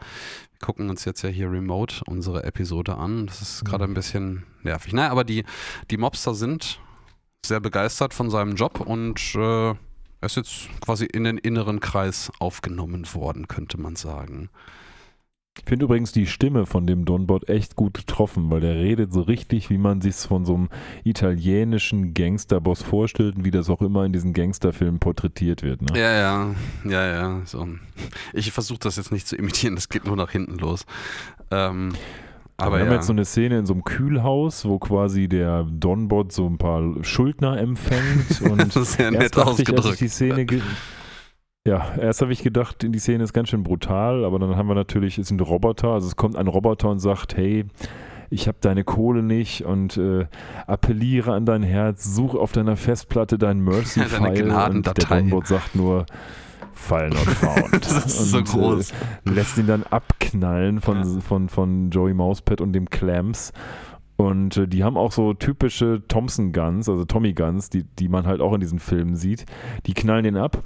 Wir 0.51 0.59
gucken 0.61 0.91
uns 0.91 1.05
jetzt 1.05 1.23
ja 1.23 1.29
hier 1.29 1.51
remote 1.51 2.03
unsere 2.05 2.43
Episode 2.43 2.97
an. 2.97 3.25
Das 3.25 3.41
ist 3.41 3.65
gerade 3.65 3.85
Mhm. 3.87 3.91
ein 3.91 3.95
bisschen 3.95 4.43
nervig. 4.61 4.93
Naja, 4.93 5.09
aber 5.09 5.23
die, 5.23 5.43
die 5.89 5.97
Mobster 5.97 6.35
sind 6.35 6.79
sehr 7.43 7.59
begeistert 7.59 8.13
von 8.13 8.29
seinem 8.29 8.55
Job 8.55 8.79
und 8.79 9.19
äh, 9.35 9.69
er 9.69 10.25
ist 10.25 10.35
jetzt 10.37 10.69
quasi 10.81 11.05
in 11.05 11.23
den 11.23 11.39
inneren 11.39 11.79
Kreis 11.79 12.31
aufgenommen 12.39 13.11
worden, 13.15 13.47
könnte 13.47 13.79
man 13.79 13.95
sagen. 13.95 14.49
Ich 15.59 15.69
finde 15.69 15.85
übrigens 15.85 16.11
die 16.11 16.27
Stimme 16.27 16.65
von 16.65 16.87
dem 16.87 17.05
Donbot 17.05 17.49
echt 17.49 17.75
gut 17.75 17.93
getroffen, 17.93 18.49
weil 18.49 18.61
der 18.61 18.75
redet 18.75 19.11
so 19.11 19.21
richtig, 19.21 19.69
wie 19.69 19.77
man 19.77 20.01
sich 20.01 20.15
von 20.15 20.45
so 20.45 20.55
einem 20.55 20.69
italienischen 21.03 22.13
Gangsterboss 22.13 22.81
vorstellt 22.83 23.37
und 23.37 23.45
wie 23.45 23.51
das 23.51 23.69
auch 23.69 23.81
immer 23.81 24.05
in 24.05 24.13
diesen 24.13 24.33
Gangsterfilmen 24.33 24.99
porträtiert 24.99 25.63
wird. 25.63 25.81
Ne? 25.81 25.99
Ja, 25.99 26.13
ja, 26.13 26.55
ja, 26.85 27.07
ja. 27.07 27.41
So. 27.45 27.67
Ich 28.33 28.51
versuche 28.51 28.79
das 28.79 28.95
jetzt 28.97 29.11
nicht 29.11 29.27
zu 29.27 29.35
imitieren, 29.35 29.75
das 29.75 29.89
geht 29.89 30.05
nur 30.05 30.15
nach 30.15 30.31
hinten 30.31 30.57
los. 30.57 30.85
Ähm, 31.51 31.93
aber 32.59 32.77
wir 32.77 32.85
haben 32.85 32.87
ja. 32.87 32.95
jetzt 32.95 33.05
so 33.05 33.13
eine 33.13 33.23
Szene 33.23 33.59
in 33.59 33.65
so 33.67 33.73
einem 33.73 33.83
Kühlhaus, 33.83 34.65
wo 34.65 34.79
quasi 34.79 35.27
der 35.27 35.63
Donbot 35.69 36.31
so 36.31 36.47
ein 36.47 36.57
paar 36.57 37.03
Schuldner 37.03 37.59
empfängt 37.59 38.41
und 38.49 38.75
das 38.75 38.75
ist 38.75 38.93
sehr 38.93 39.11
nett 39.11 39.21
erst 39.21 39.37
dachte 39.37 39.61
ich, 39.61 39.69
als 39.69 39.69
ich 39.69 39.75
ausgedrückt. 39.75 40.01
die 40.01 40.07
Szene 40.07 40.45
ja, 41.67 41.85
erst 41.99 42.21
habe 42.21 42.31
ich 42.31 42.43
gedacht, 42.43 42.77
die 42.81 42.99
Szene 42.99 43.25
ist 43.25 43.33
ganz 43.33 43.49
schön 43.49 43.63
brutal, 43.63 44.23
aber 44.23 44.39
dann 44.39 44.55
haben 44.55 44.67
wir 44.69 44.75
natürlich, 44.75 45.17
es 45.17 45.27
sind 45.27 45.41
Roboter, 45.41 45.89
also 45.89 46.07
es 46.07 46.15
kommt 46.15 46.37
ein 46.37 46.47
Roboter 46.47 46.89
und 46.89 46.99
sagt, 46.99 47.35
hey, 47.35 47.65
ich 48.29 48.47
habe 48.47 48.57
deine 48.61 48.85
Kohle 48.85 49.21
nicht 49.21 49.65
und 49.65 49.97
äh, 49.97 50.27
appelliere 50.65 51.33
an 51.33 51.45
dein 51.45 51.63
Herz, 51.63 52.05
such 52.15 52.35
auf 52.35 52.53
deiner 52.53 52.77
Festplatte 52.77 53.37
dein 53.37 53.57
Deine 53.65 53.77
Mercy-File 53.77 54.51
und 54.51 54.87
der. 54.87 54.93
Donbot 54.93 55.47
sagt 55.47 55.75
nur, 55.75 56.05
File 56.71 57.09
not 57.09 57.17
found. 57.17 57.73
Das 57.83 58.05
ist 58.05 58.31
so 58.31 58.37
Und, 58.37 58.47
äh, 58.47 58.51
groß. 58.51 58.93
lässt 59.25 59.57
ihn 59.57 59.67
dann 59.67 59.83
abknallen 59.83 60.79
von, 60.79 61.21
von, 61.21 61.49
von 61.49 61.89
Joey 61.89 62.13
Mousepad 62.13 62.61
und 62.61 62.71
dem 62.71 62.89
Clams. 62.89 63.51
Und 64.15 64.55
äh, 64.55 64.67
die 64.69 64.85
haben 64.85 64.95
auch 64.95 65.11
so 65.11 65.33
typische 65.33 66.01
Thompson 66.07 66.53
Guns, 66.53 66.87
also 66.87 67.03
Tommy 67.03 67.33
Guns, 67.33 67.69
die, 67.69 67.83
die 67.83 68.07
man 68.07 68.25
halt 68.25 68.39
auch 68.39 68.53
in 68.53 68.61
diesen 68.61 68.79
Filmen 68.79 69.15
sieht. 69.17 69.45
Die 69.85 69.93
knallen 69.93 70.23
den 70.23 70.37
ab. 70.37 70.63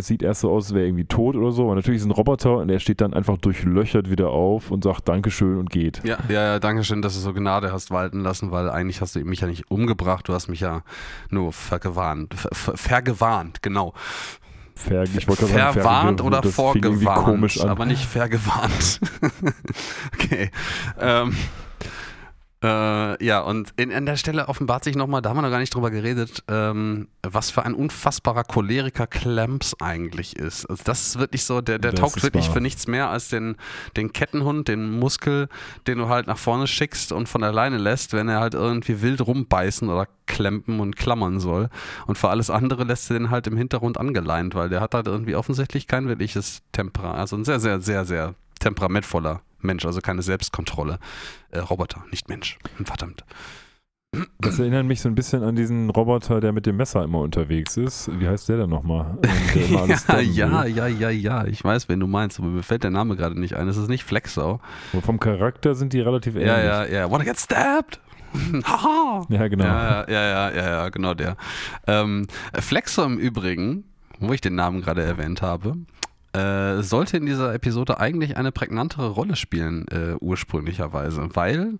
Es 0.00 0.06
sieht 0.06 0.22
erst 0.22 0.40
so 0.40 0.50
aus, 0.50 0.64
als 0.66 0.74
wäre 0.74 0.84
er 0.84 0.88
irgendwie 0.88 1.04
tot 1.04 1.36
oder 1.36 1.52
so. 1.52 1.64
Aber 1.64 1.74
natürlich 1.74 2.00
ist 2.00 2.06
ein 2.06 2.10
Roboter 2.10 2.56
und 2.56 2.70
er 2.70 2.80
steht 2.80 3.00
dann 3.00 3.14
einfach 3.14 3.36
durchlöchert 3.36 4.10
wieder 4.10 4.30
auf 4.30 4.70
und 4.70 4.84
sagt 4.84 5.08
Dankeschön 5.08 5.58
und 5.58 5.70
geht. 5.70 6.02
Ja, 6.04 6.18
ja, 6.28 6.42
ja, 6.42 6.58
danke 6.58 6.84
schön, 6.84 7.02
dass 7.02 7.14
du 7.14 7.20
so 7.20 7.32
Gnade 7.32 7.72
hast 7.72 7.90
walten 7.90 8.20
lassen, 8.20 8.50
weil 8.50 8.70
eigentlich 8.70 9.00
hast 9.00 9.14
du 9.14 9.20
mich 9.20 9.40
ja 9.40 9.46
nicht 9.46 9.70
umgebracht, 9.70 10.26
du 10.26 10.34
hast 10.34 10.48
mich 10.48 10.60
ja 10.60 10.82
nur 11.28 11.52
vergewarnt. 11.52 12.34
Ver, 12.34 12.50
ver, 12.52 12.76
vergewarnt, 12.76 13.62
genau. 13.62 13.92
Ver, 14.74 15.02
ich 15.02 15.28
wollte 15.28 15.44
sagen, 15.44 15.74
Verwarnt 15.74 16.20
verge- 16.20 16.26
oder 16.26 16.42
vorgewarnt, 16.42 17.60
aber 17.60 17.84
nicht 17.84 18.04
vergewarnt. 18.06 19.00
okay. 20.14 20.50
Ähm, 20.98 21.34
äh, 22.62 23.24
ja, 23.24 23.40
und 23.40 23.72
in, 23.76 23.90
an 23.90 24.04
der 24.04 24.16
Stelle 24.16 24.48
offenbart 24.48 24.84
sich 24.84 24.94
nochmal, 24.94 25.22
da 25.22 25.30
haben 25.30 25.38
wir 25.38 25.42
noch 25.42 25.50
gar 25.50 25.60
nicht 25.60 25.74
drüber 25.74 25.90
geredet, 25.90 26.44
ähm, 26.48 27.08
was 27.22 27.50
für 27.50 27.64
ein 27.64 27.72
unfassbarer 27.72 28.44
Choleriker 28.44 29.06
Clamps 29.06 29.74
eigentlich 29.80 30.36
ist. 30.36 30.66
Also 30.66 30.82
das 30.84 31.06
ist 31.06 31.18
wirklich 31.18 31.44
so, 31.44 31.62
der, 31.62 31.78
der 31.78 31.92
Das 31.92 32.00
taugt 32.00 32.22
wirklich 32.22 32.46
wahr. 32.46 32.54
für 32.54 32.60
nichts 32.60 32.86
mehr 32.86 33.08
als 33.08 33.28
den, 33.28 33.56
den 33.96 34.12
Kettenhund, 34.12 34.68
den 34.68 34.98
Muskel, 34.98 35.48
den 35.86 35.98
du 35.98 36.08
halt 36.08 36.26
nach 36.26 36.36
vorne 36.36 36.66
schickst 36.66 37.12
und 37.12 37.30
von 37.30 37.42
alleine 37.42 37.78
lässt, 37.78 38.12
wenn 38.12 38.28
er 38.28 38.40
halt 38.40 38.52
irgendwie 38.52 39.00
wild 39.00 39.26
rumbeißen 39.26 39.88
oder 39.88 40.06
klempen 40.26 40.80
und 40.80 40.96
klammern 40.96 41.40
soll. 41.40 41.70
Und 42.06 42.18
für 42.18 42.28
alles 42.28 42.50
andere 42.50 42.84
lässt 42.84 43.10
er 43.10 43.18
den 43.18 43.30
halt 43.30 43.46
im 43.46 43.56
Hintergrund 43.56 43.96
angeleint, 43.96 44.54
weil 44.54 44.68
der 44.68 44.82
hat 44.82 44.94
halt 44.94 45.06
irgendwie 45.06 45.34
offensichtlich 45.34 45.86
kein 45.86 46.08
wirkliches 46.08 46.60
Temperament, 46.72 47.18
also 47.18 47.36
ein 47.36 47.44
sehr, 47.44 47.58
sehr, 47.58 47.80
sehr, 47.80 48.04
sehr 48.04 48.34
temperamentvoller 48.58 49.40
Mensch, 49.64 49.84
also 49.84 50.00
keine 50.00 50.22
Selbstkontrolle. 50.22 50.98
Äh, 51.50 51.58
Roboter, 51.60 52.04
nicht 52.10 52.28
Mensch. 52.28 52.58
Verdammt. 52.84 53.24
Das 54.40 54.58
erinnert 54.58 54.86
mich 54.86 55.00
so 55.00 55.08
ein 55.08 55.14
bisschen 55.14 55.44
an 55.44 55.54
diesen 55.54 55.88
Roboter, 55.88 56.40
der 56.40 56.50
mit 56.50 56.66
dem 56.66 56.76
Messer 56.76 57.04
immer 57.04 57.20
unterwegs 57.20 57.76
ist. 57.76 58.10
Wie 58.18 58.26
heißt 58.26 58.48
der 58.48 58.58
denn 58.58 58.70
nochmal? 58.70 59.18
Ähm, 59.52 60.32
ja, 60.32 60.64
ja, 60.64 60.64
ja, 60.64 60.86
ja, 60.86 61.10
ja. 61.10 61.44
Ich 61.44 61.62
weiß, 61.62 61.88
wen 61.88 61.98
du 62.00 62.06
meinst, 62.06 62.38
aber 62.38 62.48
mir 62.48 62.62
fällt 62.62 62.84
der 62.84 62.90
Name 62.90 63.16
gerade 63.16 63.38
nicht 63.38 63.56
ein. 63.56 63.66
Es 63.68 63.76
ist 63.76 63.88
nicht 63.88 64.04
Flexau. 64.04 64.60
Aber 64.92 65.02
vom 65.02 65.18
Charakter 65.18 65.74
sind 65.74 65.92
die 65.92 66.00
relativ 66.00 66.34
ähnlich. 66.34 66.48
Ja, 66.48 66.84
ja, 66.84 66.86
ja. 66.86 67.10
Wanna 67.10 67.24
get 67.24 67.38
stabbed? 67.38 68.00
Haha. 68.64 69.26
Ja, 69.28 69.48
genau. 69.48 69.64
Ja, 69.64 70.08
ja, 70.08 70.50
ja, 70.50 70.50
ja, 70.52 70.88
genau 70.88 71.14
der. 71.14 71.36
Ähm, 71.86 72.26
Flexo 72.54 73.04
im 73.04 73.18
Übrigen, 73.18 73.84
wo 74.18 74.32
ich 74.32 74.40
den 74.40 74.54
Namen 74.54 74.82
gerade 74.82 75.02
erwähnt 75.02 75.42
habe, 75.42 75.74
äh, 76.32 76.82
sollte 76.82 77.16
in 77.16 77.26
dieser 77.26 77.54
Episode 77.54 77.98
eigentlich 77.98 78.36
eine 78.36 78.52
prägnantere 78.52 79.08
Rolle 79.08 79.36
spielen, 79.36 79.86
äh, 79.88 80.14
ursprünglicherweise, 80.20 81.28
weil 81.34 81.78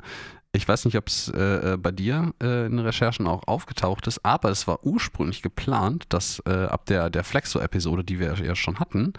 ich 0.53 0.67
weiß 0.67 0.85
nicht, 0.85 0.97
ob 0.97 1.07
es 1.07 1.29
äh, 1.29 1.75
äh, 1.75 1.77
bei 1.77 1.93
dir 1.93 2.35
äh, 2.43 2.67
in 2.67 2.73
den 2.73 2.81
Recherchen 2.81 3.29
auch 3.29 3.47
aufgetaucht 3.47 4.07
ist, 4.09 4.25
aber 4.25 4.51
es 4.51 4.67
war 4.67 4.85
ursprünglich 4.85 5.43
geplant, 5.43 6.07
dass 6.09 6.43
äh, 6.45 6.65
ab 6.65 6.87
der, 6.87 7.09
der 7.09 7.23
Flexo-Episode, 7.23 8.03
die 8.03 8.19
wir 8.19 8.35
ja 8.35 8.57
schon 8.57 8.81
hatten, 8.81 9.13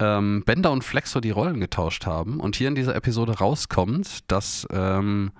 ähm, 0.00 0.42
Bender 0.46 0.72
und 0.72 0.82
Flexo 0.82 1.20
die 1.20 1.30
Rollen 1.30 1.60
getauscht 1.60 2.06
haben 2.06 2.40
und 2.40 2.56
hier 2.56 2.68
in 2.68 2.74
dieser 2.74 2.94
Episode 2.94 3.38
rauskommt, 3.38 4.30
dass 4.30 4.66
ähm, 4.70 5.32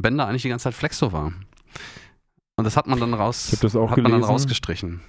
Bender 0.00 0.26
eigentlich 0.26 0.42
die 0.42 0.48
ganze 0.48 0.64
Zeit 0.64 0.74
Flexo 0.74 1.12
war. 1.12 1.32
Und 2.56 2.64
das 2.64 2.76
hat 2.76 2.86
man 2.86 3.00
dann 3.00 3.14
raus, 3.14 3.52
hat 3.62 3.98
man 3.98 4.12
dann 4.12 4.24
rausgestrichen. 4.24 5.00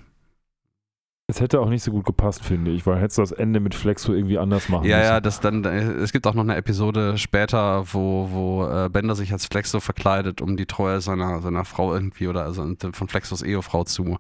Es 1.32 1.40
hätte 1.40 1.62
auch 1.62 1.70
nicht 1.70 1.82
so 1.82 1.92
gut 1.92 2.04
gepasst, 2.04 2.44
finde 2.44 2.72
ich, 2.72 2.86
weil 2.86 3.00
hättest 3.00 3.18
du 3.18 3.22
das 3.22 3.32
Ende 3.32 3.62
mit 3.62 3.74
Flexo 3.74 4.12
irgendwie 4.12 4.38
anders 4.38 4.68
machen 4.68 4.84
Ja, 4.86 4.98
müssen. 4.98 5.10
ja, 5.10 5.22
das 5.22 5.40
dann, 5.40 5.64
äh, 5.64 5.80
es 5.94 6.12
gibt 6.12 6.28
auch 6.28 6.34
noch 6.34 6.44
eine 6.44 6.58
Episode 6.58 7.18
später, 7.18 7.86
wo, 7.94 8.28
wo 8.32 8.66
äh, 8.68 8.90
Bender 8.90 9.16
sich 9.16 9.32
als 9.32 9.46
Flexo 9.46 9.80
verkleidet, 9.80 10.42
um 10.42 10.58
die 10.58 10.66
Treue 10.66 11.00
seiner, 11.00 11.42
seiner 11.42 11.64
Frau 11.64 11.94
irgendwie 11.94 12.28
oder 12.28 12.44
also 12.44 12.70
von 12.92 13.08
Flexos 13.08 13.44
Ehefrau 13.44 13.86
zu 13.86 14.18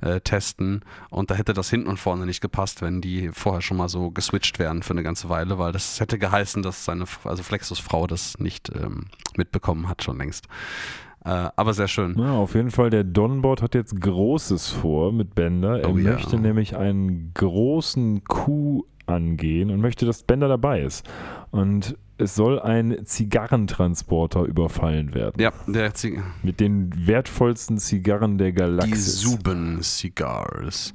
äh, 0.00 0.20
testen. 0.22 0.80
Und 1.10 1.30
da 1.30 1.34
hätte 1.34 1.52
das 1.52 1.68
hinten 1.68 1.88
und 1.88 1.98
vorne 1.98 2.24
nicht 2.24 2.40
gepasst, 2.40 2.80
wenn 2.80 3.02
die 3.02 3.28
vorher 3.34 3.60
schon 3.60 3.76
mal 3.76 3.90
so 3.90 4.10
geswitcht 4.10 4.58
wären 4.58 4.82
für 4.82 4.94
eine 4.94 5.02
ganze 5.02 5.28
Weile, 5.28 5.58
weil 5.58 5.72
das 5.72 6.00
hätte 6.00 6.18
geheißen, 6.18 6.62
dass 6.62 6.86
seine, 6.86 7.04
also 7.24 7.42
Flexos 7.42 7.78
Frau 7.78 8.06
das 8.06 8.38
nicht 8.38 8.70
ähm, 8.74 9.08
mitbekommen 9.36 9.86
hat 9.86 10.02
schon 10.02 10.16
längst. 10.16 10.48
Äh, 11.24 11.48
aber 11.56 11.72
sehr 11.72 11.88
schön. 11.88 12.14
Ja, 12.18 12.32
auf 12.32 12.54
jeden 12.54 12.70
Fall, 12.70 12.90
der 12.90 13.02
Donbot 13.04 13.62
hat 13.62 13.74
jetzt 13.74 13.98
Großes 14.00 14.68
vor 14.70 15.12
mit 15.12 15.34
Bender. 15.34 15.80
Er 15.80 15.90
Oh 15.90 15.96
ja. 15.96 16.12
möchte 16.12 16.38
nämlich 16.38 16.76
einen 16.76 17.30
großen 17.34 18.24
Coup 18.24 18.84
angehen 19.06 19.70
und 19.70 19.80
möchte, 19.80 20.06
dass 20.06 20.22
Bender 20.22 20.48
dabei 20.48 20.82
ist. 20.82 21.08
Und 21.50 21.96
es 22.16 22.34
soll 22.34 22.60
ein 22.60 23.04
Zigarrentransporter 23.04 24.42
überfallen 24.44 25.14
werden. 25.14 25.40
Ja, 25.40 25.52
der 25.66 25.94
Zig 25.94 26.20
Mit 26.42 26.60
den 26.60 26.92
wertvollsten 27.06 27.78
Zigarren 27.78 28.38
der 28.38 28.48
Die 28.48 28.54
Galaxis. 28.54 29.20
Suben 29.20 29.82
Cigars. 29.82 30.94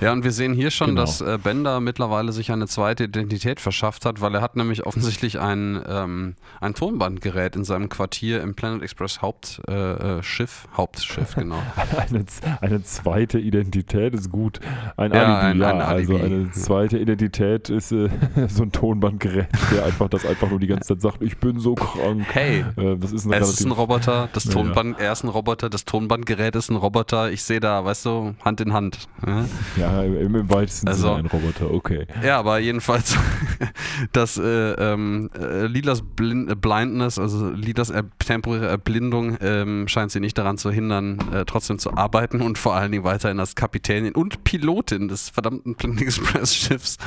Ja, 0.00 0.12
und 0.12 0.24
wir 0.24 0.32
sehen 0.32 0.54
hier 0.54 0.70
schon, 0.70 0.88
Genau. 0.88 1.02
dass 1.02 1.20
äh, 1.20 1.38
Bender 1.42 1.80
mittlerweile 1.80 2.32
sich 2.32 2.50
eine 2.52 2.66
zweite 2.66 3.04
Identität 3.04 3.60
verschafft 3.60 4.04
hat, 4.04 4.20
weil 4.20 4.34
er 4.34 4.40
hat 4.42 4.56
nämlich 4.56 4.84
offensichtlich 4.86 5.38
ein, 5.38 5.80
ähm, 5.88 6.34
ein 6.60 6.74
Tonbandgerät 6.74 7.56
in 7.56 7.64
seinem 7.64 7.88
Quartier 7.88 8.40
im 8.42 8.54
Planet 8.54 8.82
Express 8.82 9.22
Hauptschiff, 9.22 9.68
äh, 9.68 10.22
Schiff, 10.22 10.68
Hauptschiff, 10.76 11.34
genau. 11.36 11.62
Eine, 12.10 12.24
eine 12.60 12.82
zweite 12.82 13.38
Identität 13.38 14.14
ist 14.14 14.30
gut. 14.30 14.60
Ein 14.96 15.12
Ja, 15.12 15.38
Alibi, 15.40 15.46
ein- 15.46 15.58
ja. 15.60 15.74
ein 15.74 15.80
Alibi. 15.80 16.12
Also 16.14 16.24
eine 16.24 16.50
zweite 16.50 16.98
Identität 16.98 17.68
ist 17.70 17.92
äh, 17.92 18.08
so 18.48 18.62
ein 18.62 18.72
Tonbandgerät, 18.72 19.48
der 19.72 19.84
einfach 19.84 20.08
das 20.08 20.24
einfach 20.26 20.48
nur 20.50 20.58
die 20.60 20.65
ganze 20.66 20.88
Zeit 20.88 21.00
sagt, 21.00 21.22
ich 21.22 21.38
bin 21.38 21.58
so 21.60 21.74
krank. 21.74 22.24
Hey, 22.32 22.64
Äh, 22.76 22.96
das 22.96 23.12
ist 23.12 23.26
ein 23.26 23.32
es 23.32 23.48
ist 23.48 23.64
ein 23.64 23.72
Roboter, 23.72 24.28
das 24.32 24.44
Ja, 24.44 24.52
Tonband, 24.52 24.98
er 25.00 25.12
ist 25.12 25.22
ein 25.24 25.28
Roboter, 25.28 25.68
das 25.70 25.84
Tonbandgerät 25.84 26.54
ist 26.56 26.70
ein 26.70 26.76
Roboter, 26.76 27.30
ich 27.30 27.42
sehe 27.42 27.60
da, 27.60 27.84
weißt 27.84 28.04
du, 28.06 28.34
Hand 28.44 28.60
in 28.60 28.72
Hand. 28.72 29.08
Ja? 29.26 29.44
Ja, 29.76 30.02
im, 30.02 30.34
im 30.34 30.50
weitesten 30.50 30.88
Also- 30.88 31.08
Sinne 31.08 31.18
ein 31.20 31.26
Roboter, 31.26 31.70
okay. 31.72 32.06
Ja, 32.24 32.38
aber 32.38 32.58
jedenfalls, 32.58 33.16
dass 34.12 34.36
äh, 34.38 34.42
ähm, 34.72 35.30
äh, 35.38 35.66
Lilas 35.66 36.02
Blind, 36.02 36.50
äh, 36.50 36.54
Blindness, 36.54 37.18
also 37.18 37.50
Lilas 37.50 37.90
äh, 37.90 38.02
temporäre 38.18 38.66
Erblindung, 38.66 39.36
ähm, 39.40 39.88
scheint 39.88 40.10
sie 40.10 40.20
nicht 40.20 40.36
daran 40.38 40.58
zu 40.58 40.70
hindern, 40.70 41.18
äh, 41.32 41.44
trotzdem 41.44 41.78
zu 41.78 41.94
arbeiten 41.96 42.40
und 42.42 42.58
vor 42.58 42.74
allen 42.74 42.92
Dingen 42.92 43.04
weiterhin 43.04 43.40
als 43.40 43.54
Kapitänin 43.54 44.14
und 44.14 44.44
Pilotin 44.44 45.08
des 45.08 45.28
verdammten 45.30 45.74
Planet 45.74 46.02
Express 46.02 46.54
Schiffs 46.54 46.98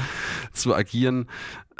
zu 0.54 0.76
agieren. 0.76 1.28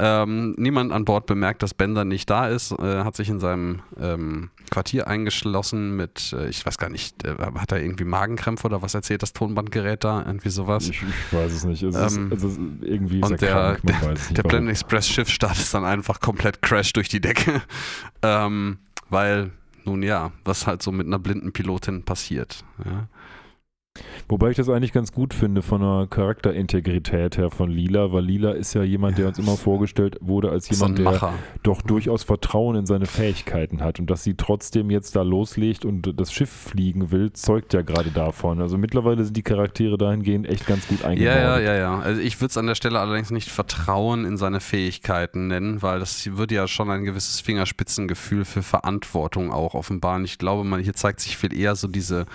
Ähm, 0.02 0.54
niemand 0.56 0.92
an 0.92 1.04
Bord 1.04 1.26
bemerkt, 1.26 1.62
dass 1.62 1.74
Bender 1.74 2.04
nicht 2.06 2.30
da 2.30 2.48
ist, 2.48 2.72
äh, 2.72 3.04
hat 3.04 3.16
sich 3.16 3.28
in 3.28 3.38
seinem 3.38 3.80
ähm, 4.00 4.48
Quartier 4.70 5.06
eingeschlossen 5.08 5.94
mit, 5.96 6.32
äh, 6.32 6.48
ich 6.48 6.64
weiß 6.64 6.78
gar 6.78 6.88
nicht, 6.88 7.22
äh, 7.24 7.34
hat 7.56 7.72
er 7.72 7.82
irgendwie 7.82 8.04
Magenkrämpfe 8.04 8.66
oder 8.68 8.80
was 8.82 8.94
erzählt 8.94 9.22
das 9.22 9.32
Tonbandgerät 9.34 10.02
da? 10.04 10.22
Irgendwie 10.24 10.48
sowas. 10.48 10.88
Ich, 10.88 11.02
ich 11.02 11.32
weiß 11.32 11.52
es 11.52 11.64
nicht. 11.64 11.82
Es 11.82 11.94
Ähm, 12.16 12.32
ist, 12.32 12.44
es 12.44 12.52
ist, 12.52 12.60
irgendwie 12.80 13.22
und 13.22 13.32
er 13.32 13.36
der- 13.38 13.50
krank. 13.52 13.80
Der 13.84 14.38
warum. 14.38 14.48
Planet 14.48 14.70
Express 14.70 15.08
Schiffstart 15.08 15.58
ist 15.58 15.74
dann 15.74 15.84
einfach 15.84 16.20
komplett 16.20 16.62
Crash 16.62 16.92
durch 16.94 17.08
die 17.08 17.20
Decke. 17.20 17.60
ähm, 18.22 18.78
weil, 19.10 19.50
nun 19.84 20.02
ja, 20.02 20.30
was 20.44 20.66
halt 20.66 20.82
so 20.82 20.92
mit 20.92 21.06
einer 21.06 21.18
blinden 21.18 21.52
Pilotin 21.52 22.04
passiert. 22.04 22.64
Ja. 22.84 23.08
Wobei 24.28 24.50
ich 24.50 24.56
das 24.56 24.68
eigentlich 24.68 24.92
ganz 24.92 25.12
gut 25.12 25.34
finde 25.34 25.62
von 25.62 25.80
der 25.80 26.06
Charakterintegrität 26.08 27.38
her 27.38 27.50
von 27.50 27.70
Lila, 27.70 28.12
weil 28.12 28.24
Lila 28.24 28.52
ist 28.52 28.74
ja 28.74 28.82
jemand, 28.82 29.18
der 29.18 29.28
uns 29.28 29.38
immer 29.38 29.56
vorgestellt 29.56 30.16
wurde 30.20 30.50
als 30.50 30.66
So 30.66 30.74
jemand, 30.74 30.98
der 30.98 31.34
doch 31.62 31.82
durchaus 31.82 32.22
Vertrauen 32.22 32.76
in 32.76 32.86
seine 32.86 33.06
Fähigkeiten 33.06 33.82
hat. 33.82 33.98
Und 34.00 34.10
dass 34.10 34.22
sie 34.22 34.34
trotzdem 34.34 34.90
jetzt 34.90 35.16
da 35.16 35.22
loslegt 35.22 35.84
und 35.84 36.18
das 36.18 36.32
Schiff 36.32 36.50
fliegen 36.50 37.10
will, 37.10 37.32
zeugt 37.32 37.72
ja 37.72 37.82
gerade 37.82 38.10
davon. 38.10 38.60
Also 38.60 38.78
mittlerweile 38.78 39.24
sind 39.24 39.36
die 39.36 39.42
Charaktere 39.42 39.98
dahingehend 39.98 40.46
echt 40.48 40.66
ganz 40.66 40.86
gut 40.86 41.04
eingebaut. 41.04 41.34
Ja, 41.34 41.58
ja, 41.58 41.60
ja, 41.60 41.74
ja. 41.74 41.98
Also 41.98 42.20
ich 42.20 42.40
würde 42.40 42.50
es 42.50 42.56
an 42.56 42.66
der 42.66 42.74
Stelle 42.74 42.98
allerdings 42.98 43.30
nicht 43.30 43.48
Vertrauen 43.48 44.24
in 44.24 44.36
seine 44.36 44.60
Fähigkeiten 44.60 45.48
nennen, 45.48 45.82
weil 45.82 45.98
das 45.98 46.36
würde 46.36 46.54
ja 46.54 46.68
schon 46.68 46.90
ein 46.90 47.04
gewisses 47.04 47.40
Fingerspitzengefühl 47.40 48.44
für 48.44 48.62
Verantwortung 48.62 49.52
auch 49.52 49.74
offenbaren. 49.74 50.24
Ich 50.24 50.38
glaube, 50.38 50.64
man, 50.64 50.80
hier 50.80 50.94
zeigt 50.94 51.20
sich 51.20 51.36
viel 51.36 51.52
eher 51.52 51.76
so 51.76 51.88
diese, 51.88 52.26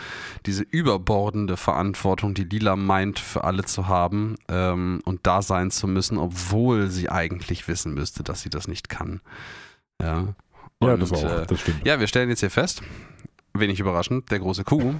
diese 0.45 0.63
überbordende 0.63 1.54
Verantwortung, 1.57 2.33
die 2.33 2.43
Lila 2.43 2.75
meint, 2.75 3.19
für 3.19 3.43
alle 3.43 3.63
zu 3.65 3.87
haben 3.87 4.35
ähm, 4.47 5.01
und 5.05 5.27
da 5.27 5.41
sein 5.41 5.71
zu 5.71 5.87
müssen, 5.87 6.17
obwohl 6.17 6.89
sie 6.89 7.09
eigentlich 7.09 7.67
wissen 7.67 7.93
müsste, 7.93 8.23
dass 8.23 8.41
sie 8.41 8.49
das 8.49 8.67
nicht 8.67 8.89
kann. 8.89 9.21
Ja, 10.01 10.35
Ja, 10.81 10.93
Und, 10.93 11.01
das 11.01 11.11
auch, 11.11 11.23
äh, 11.23 11.45
das 11.45 11.59
stimmt. 11.61 11.85
ja, 11.85 11.99
wir 11.99 12.07
stellen 12.07 12.29
jetzt 12.29 12.41
hier 12.41 12.49
fest, 12.51 12.81
wenig 13.53 13.79
überraschend, 13.79 14.31
der 14.31 14.39
große 14.39 14.63
Kuh, 14.63 14.95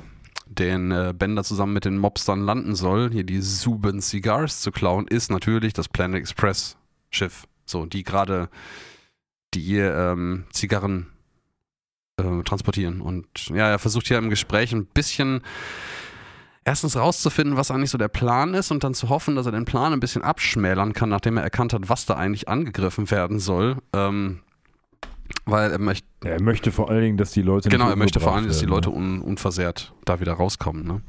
den 0.48 0.92
äh, 0.92 1.14
Bender 1.18 1.44
zusammen 1.44 1.74
mit 1.74 1.86
den 1.86 1.98
Mobstern 1.98 2.42
landen 2.42 2.76
soll, 2.76 3.12
hier 3.12 3.24
die 3.24 3.42
Suben 3.42 4.02
Cigars 4.02 4.62
zu 4.62 4.72
klauen, 4.72 5.08
ist 5.08 5.32
natürlich 5.32 5.74
das 5.74 5.90
Planet 5.90 6.20
Express 6.20 6.78
Schiff. 7.10 7.46
So, 7.66 7.86
die 7.86 8.04
gerade 8.04 8.50
die 9.54 9.78
ähm, 9.78 10.46
Zigarren 10.52 11.08
äh, 12.18 12.44
transportieren. 12.44 13.02
Und 13.02 13.48
ja, 13.50 13.70
er 13.70 13.80
versucht 13.80 14.08
hier 14.08 14.18
im 14.18 14.30
Gespräch 14.30 14.72
ein 14.72 14.86
bisschen 14.86 15.42
erstens 16.66 16.98
rauszufinden, 16.98 17.56
was 17.56 17.72
eigentlich 17.72 17.92
so 17.92 17.98
der 17.98 18.10
Plan 18.10 18.54
ist 18.54 18.72
und 18.72 18.84
dann 18.84 18.94
zu 18.94 19.08
hoffen, 19.10 19.36
dass 19.36 19.46
er 19.46 19.54
den 19.54 19.66
Plan 19.66 19.94
ein 19.94 20.00
bisschen 20.00 20.24
abschmälern 20.24 20.94
kann, 20.94 21.10
nachdem 21.10 21.38
er 21.38 21.44
erkannt 21.44 21.72
hat, 21.72 21.88
was 21.88 22.06
da 22.06 22.16
eigentlich 22.16 22.50
angegriffen 22.50 23.10
werden 23.10 23.40
soll. 23.40 23.78
Ähm, 23.94 24.42
weil 25.46 25.72
er 25.72 25.80
möchte 25.80 26.08
Er 26.24 26.42
möchte 26.42 26.72
vor 26.72 26.90
allen 26.90 27.02
Dingen, 27.02 27.18
dass 27.18 27.32
die 27.32 27.42
Leute 27.42 27.70
Genau, 27.70 27.90
er 27.90 27.96
möchte 27.96 28.20
vor 28.20 28.34
allem, 28.34 28.46
umgebracht 28.46 28.56
dass 28.56 28.60
die 28.60 28.66
Leute 28.66 28.90
ne? 28.90 28.96
un, 28.96 29.22
unversehrt 29.22 29.94
da 30.04 30.20
wieder 30.20 30.34
rauskommen. 30.34 30.86
Ne? 30.86 31.02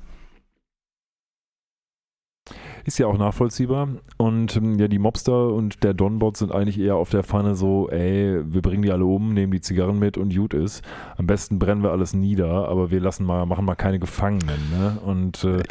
Ist 2.86 2.98
ja 2.98 3.08
auch 3.08 3.18
nachvollziehbar. 3.18 3.88
Und 4.16 4.56
ähm, 4.56 4.78
ja, 4.78 4.86
die 4.86 5.00
Mobster 5.00 5.48
und 5.48 5.82
der 5.82 5.92
Donbot 5.92 6.36
sind 6.36 6.52
eigentlich 6.52 6.78
eher 6.78 6.94
auf 6.94 7.10
der 7.10 7.24
Pfanne 7.24 7.56
so, 7.56 7.90
ey, 7.90 8.40
wir 8.44 8.62
bringen 8.62 8.82
die 8.82 8.92
alle 8.92 9.04
um, 9.04 9.34
nehmen 9.34 9.50
die 9.50 9.60
Zigarren 9.60 9.98
mit 9.98 10.16
und 10.16 10.32
gut 10.32 10.54
ist. 10.54 10.84
Am 11.16 11.26
besten 11.26 11.58
brennen 11.58 11.82
wir 11.82 11.90
alles 11.90 12.14
nieder, 12.14 12.68
aber 12.68 12.92
wir 12.92 13.00
lassen 13.00 13.26
mal, 13.26 13.44
machen 13.44 13.64
mal 13.64 13.74
keine 13.74 13.98
Gefangenen. 13.98 14.60
Ne? 14.70 14.98
Und 15.04 15.42
äh, 15.42 15.64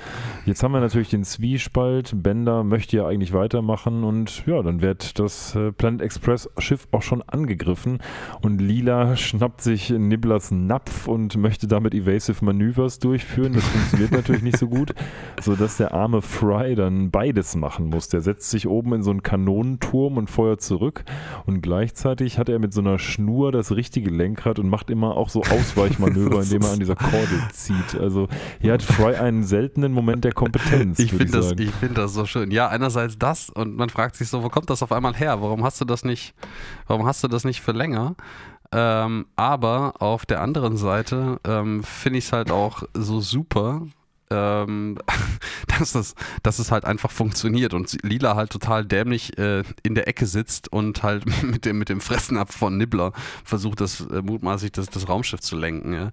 jetzt 0.45 0.61
haben 0.61 0.73
wir 0.73 0.81
natürlich 0.81 1.09
den 1.09 1.23
Zwiespalt. 1.23 2.11
Bender 2.21 2.65
möchte 2.65 2.97
ja 2.97 3.07
eigentlich 3.07 3.31
weitermachen 3.31 4.03
und 4.03 4.45
ja, 4.45 4.61
dann 4.61 4.81
wird 4.81 5.17
das 5.17 5.55
äh, 5.55 5.71
Planet 5.71 6.01
Express 6.01 6.49
Schiff 6.57 6.85
auch 6.91 7.01
schon 7.01 7.21
angegriffen 7.21 7.99
und 8.41 8.59
Lila 8.59 9.15
schnappt 9.15 9.61
sich 9.61 9.89
Nibblers 9.89 10.51
Napf 10.51 11.07
und 11.07 11.37
möchte 11.37 11.67
damit 11.67 11.93
Evasive 11.93 12.43
Manövers 12.43 12.99
durchführen. 12.99 13.53
Das 13.53 13.63
funktioniert 13.63 14.11
natürlich 14.11 14.43
nicht 14.43 14.57
so 14.57 14.67
gut, 14.67 14.93
sodass 15.41 15.77
der 15.77 15.93
arme 15.93 16.21
Fry 16.21 16.75
dann 16.75 17.04
beides 17.11 17.55
machen 17.55 17.89
muss. 17.89 18.07
Der 18.09 18.21
setzt 18.21 18.49
sich 18.49 18.67
oben 18.67 18.93
in 18.93 19.03
so 19.03 19.11
einen 19.11 19.23
Kanonenturm 19.23 20.17
und 20.17 20.29
feuert 20.29 20.61
zurück 20.61 21.03
und 21.45 21.61
gleichzeitig 21.61 22.37
hat 22.37 22.49
er 22.49 22.59
mit 22.59 22.73
so 22.73 22.81
einer 22.81 22.99
Schnur 22.99 23.51
das 23.51 23.75
richtige 23.75 24.09
Lenkrad 24.09 24.59
und 24.59 24.69
macht 24.69 24.89
immer 24.89 25.17
auch 25.17 25.29
so 25.29 25.41
Ausweichmanöver, 25.41 26.41
indem 26.43 26.61
er 26.63 26.71
an 26.71 26.79
dieser 26.79 26.95
Kordel 26.95 27.41
zieht. 27.51 27.99
Also 27.99 28.27
hier 28.59 28.73
hat 28.73 28.81
Fry 28.81 29.15
einen 29.15 29.43
seltenen 29.43 29.91
Moment 29.91 30.23
der 30.23 30.33
Kompetenz. 30.33 30.99
Ich 30.99 31.11
finde 31.11 31.31
das, 31.31 31.51
ich 31.51 31.71
find 31.71 31.97
das 31.97 32.13
so 32.13 32.25
schön. 32.25 32.51
Ja, 32.51 32.67
einerseits 32.69 33.17
das 33.17 33.49
und 33.49 33.75
man 33.75 33.89
fragt 33.89 34.15
sich 34.15 34.29
so, 34.29 34.43
wo 34.43 34.49
kommt 34.49 34.69
das 34.69 34.83
auf 34.83 34.91
einmal 34.91 35.15
her? 35.15 35.41
Warum 35.41 35.63
hast 35.63 35.81
du 35.81 35.85
das 35.85 36.03
nicht, 36.03 36.33
warum 36.87 37.05
hast 37.05 37.23
du 37.23 37.27
das 37.27 37.43
nicht 37.43 37.61
für 37.61 37.71
länger? 37.71 38.15
Ähm, 38.71 39.27
aber 39.35 39.93
auf 39.99 40.25
der 40.25 40.41
anderen 40.41 40.75
Seite 40.77 41.39
ähm, 41.45 41.83
finde 41.83 42.19
ich 42.19 42.25
es 42.25 42.33
halt 42.33 42.51
auch 42.51 42.83
so 42.93 43.21
super, 43.21 43.83
ähm, 44.29 44.97
dass, 45.79 45.95
es, 45.95 46.15
dass 46.43 46.59
es 46.59 46.71
halt 46.71 46.85
einfach 46.85 47.11
funktioniert 47.11 47.73
und 47.73 47.97
Lila 48.03 48.35
halt 48.35 48.51
total 48.51 48.85
dämlich 48.85 49.37
äh, 49.37 49.63
in 49.83 49.95
der 49.95 50.07
Ecke 50.07 50.25
sitzt 50.25 50.71
und 50.71 51.03
halt 51.03 51.25
mit 51.43 51.65
dem, 51.65 51.77
mit 51.77 51.89
dem 51.89 52.01
Fressen 52.01 52.37
ab 52.37 52.53
von 52.53 52.77
Nibbler 52.77 53.11
versucht, 53.43 53.81
das 53.81 54.01
äh, 54.01 54.21
mutmaßlich 54.21 54.71
das, 54.71 54.89
das 54.89 55.07
Raumschiff 55.07 55.41
zu 55.41 55.55
lenken. 55.55 55.93
Ja. 55.93 56.11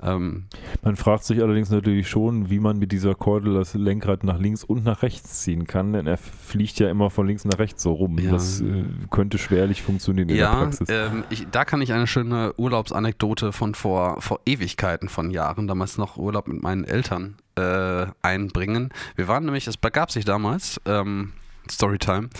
Ähm, 0.00 0.44
Man 0.82 0.94
fragt 0.96 1.24
sich 1.24 1.42
allerdings 1.42 1.70
natürlich 1.70 2.08
schon, 2.08 2.50
wie 2.50 2.60
man 2.60 2.78
mit 2.78 2.92
dieser 2.92 3.14
Kordel 3.16 3.54
das 3.54 3.74
Lenkrad 3.74 4.22
nach 4.22 4.38
links 4.38 4.62
und 4.62 4.84
nach 4.84 5.02
rechts 5.02 5.40
ziehen 5.40 5.66
kann, 5.66 5.92
denn 5.92 6.06
er 6.06 6.16
fliegt 6.18 6.78
ja 6.78 6.88
immer 6.88 7.10
von 7.10 7.26
links 7.26 7.44
nach 7.44 7.58
rechts 7.58 7.82
so 7.82 7.92
rum. 7.92 8.16
Ja. 8.18 8.30
Das 8.30 8.60
äh, 8.60 8.84
könnte 9.10 9.38
schwerlich 9.38 9.82
funktionieren 9.82 10.28
in 10.28 10.36
der 10.36 10.44
Ja, 10.44 10.54
Praxis. 10.54 10.88
ähm, 10.90 11.24
ich, 11.30 11.46
da 11.50 11.64
kann 11.64 11.82
ich 11.82 11.92
eine 11.92 12.06
schöne 12.06 12.52
Urlaubsanekdote 12.56 13.52
von 13.52 13.74
vor, 13.74 14.20
vor 14.20 14.40
Ewigkeiten 14.46 15.08
von 15.08 15.30
Jahren, 15.30 15.66
damals 15.66 15.98
noch 15.98 16.16
Urlaub 16.16 16.46
mit 16.46 16.62
meinen 16.62 16.84
Eltern, 16.84 17.34
äh, 17.56 18.06
einbringen. 18.22 18.90
Wir 19.16 19.26
waren 19.26 19.44
nämlich, 19.44 19.66
es 19.66 19.76
begab 19.76 20.12
sich 20.12 20.24
damals, 20.24 20.80
ähm, 20.86 21.32
Storytime, 21.68 22.30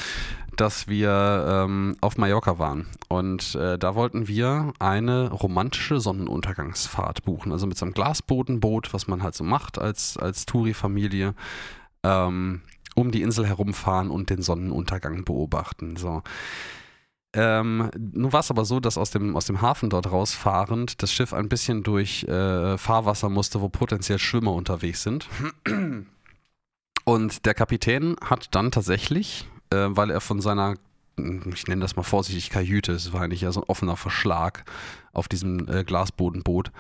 dass 0.61 0.89
wir 0.89 1.47
ähm, 1.49 1.97
auf 2.01 2.19
Mallorca 2.19 2.59
waren. 2.59 2.87
Und 3.09 3.55
äh, 3.55 3.79
da 3.79 3.95
wollten 3.95 4.29
wir 4.29 4.73
eine 4.79 5.31
romantische 5.31 6.01
Sonnenuntergangsfahrt 6.01 7.25
buchen. 7.25 7.53
Also 7.53 7.67
mit 7.67 7.79
so 7.79 7.87
einem 7.87 7.95
Glasbodenboot, 7.95 8.93
was 8.93 9.09
man 9.09 9.23
halt 9.23 9.35
so 9.35 9.45
macht 9.45 9.79
als, 9.79 10.17
als 10.17 10.47
Touri-Familie. 10.47 11.35
Ähm, 12.03 12.63
um 12.95 13.13
die 13.13 13.23
Insel 13.23 13.47
herumfahren 13.47 14.11
und 14.11 14.29
den 14.29 14.43
Sonnenuntergang 14.43 15.25
beobachten. 15.25 15.97
So. 15.97 16.23
Ähm, 17.33 17.91
nun 17.97 18.33
war 18.33 18.41
es 18.41 18.51
aber 18.51 18.65
so, 18.65 18.81
dass 18.81 18.99
aus 18.99 19.11
dem, 19.11 19.37
aus 19.37 19.47
dem 19.47 19.63
Hafen 19.63 19.91
dort 19.91 20.11
rausfahrend 20.11 21.03
das 21.03 21.13
Schiff 21.13 21.33
ein 21.33 21.49
bisschen 21.49 21.83
durch 21.83 22.25
äh, 22.25 22.77
Fahrwasser 22.77 23.29
musste, 23.29 23.61
wo 23.61 23.69
potenziell 23.69 24.19
Schwimmer 24.19 24.53
unterwegs 24.53 25.03
sind. 25.03 25.29
Und 27.05 27.47
der 27.47 27.55
Kapitän 27.55 28.17
hat 28.23 28.55
dann 28.55 28.71
tatsächlich, 28.71 29.47
äh, 29.71 29.89
weil 29.91 30.11
er 30.11 30.21
von 30.21 30.41
seiner, 30.41 30.75
ich 31.17 31.67
nenne 31.67 31.81
das 31.81 31.97
mal 31.97 32.03
vorsichtig, 32.03 32.51
Kajüte, 32.51 32.93
es 32.93 33.13
war 33.13 33.23
eigentlich 33.23 33.43
ja 33.43 33.53
so 33.53 33.61
ein 33.61 33.69
offener 33.69 33.97
Verschlag 33.97 34.65
auf 35.13 35.29
diesem 35.29 35.69
äh, 35.69 35.85
Glasbodenboot, 35.85 36.71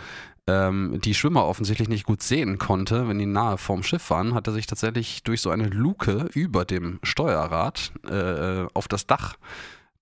ähm, 0.48 0.98
die 1.04 1.14
Schwimmer 1.14 1.44
offensichtlich 1.44 1.88
nicht 1.88 2.04
gut 2.04 2.22
sehen 2.22 2.58
konnte, 2.58 3.06
wenn 3.06 3.18
die 3.18 3.26
nahe 3.26 3.58
vorm 3.58 3.82
Schiff 3.82 4.08
waren, 4.10 4.34
hat 4.34 4.46
er 4.46 4.54
sich 4.54 4.66
tatsächlich 4.66 5.22
durch 5.22 5.42
so 5.42 5.50
eine 5.50 5.68
Luke 5.68 6.30
über 6.32 6.64
dem 6.64 6.98
Steuerrad 7.02 7.92
äh, 8.08 8.66
auf 8.72 8.88
das 8.88 9.06
Dach 9.06 9.36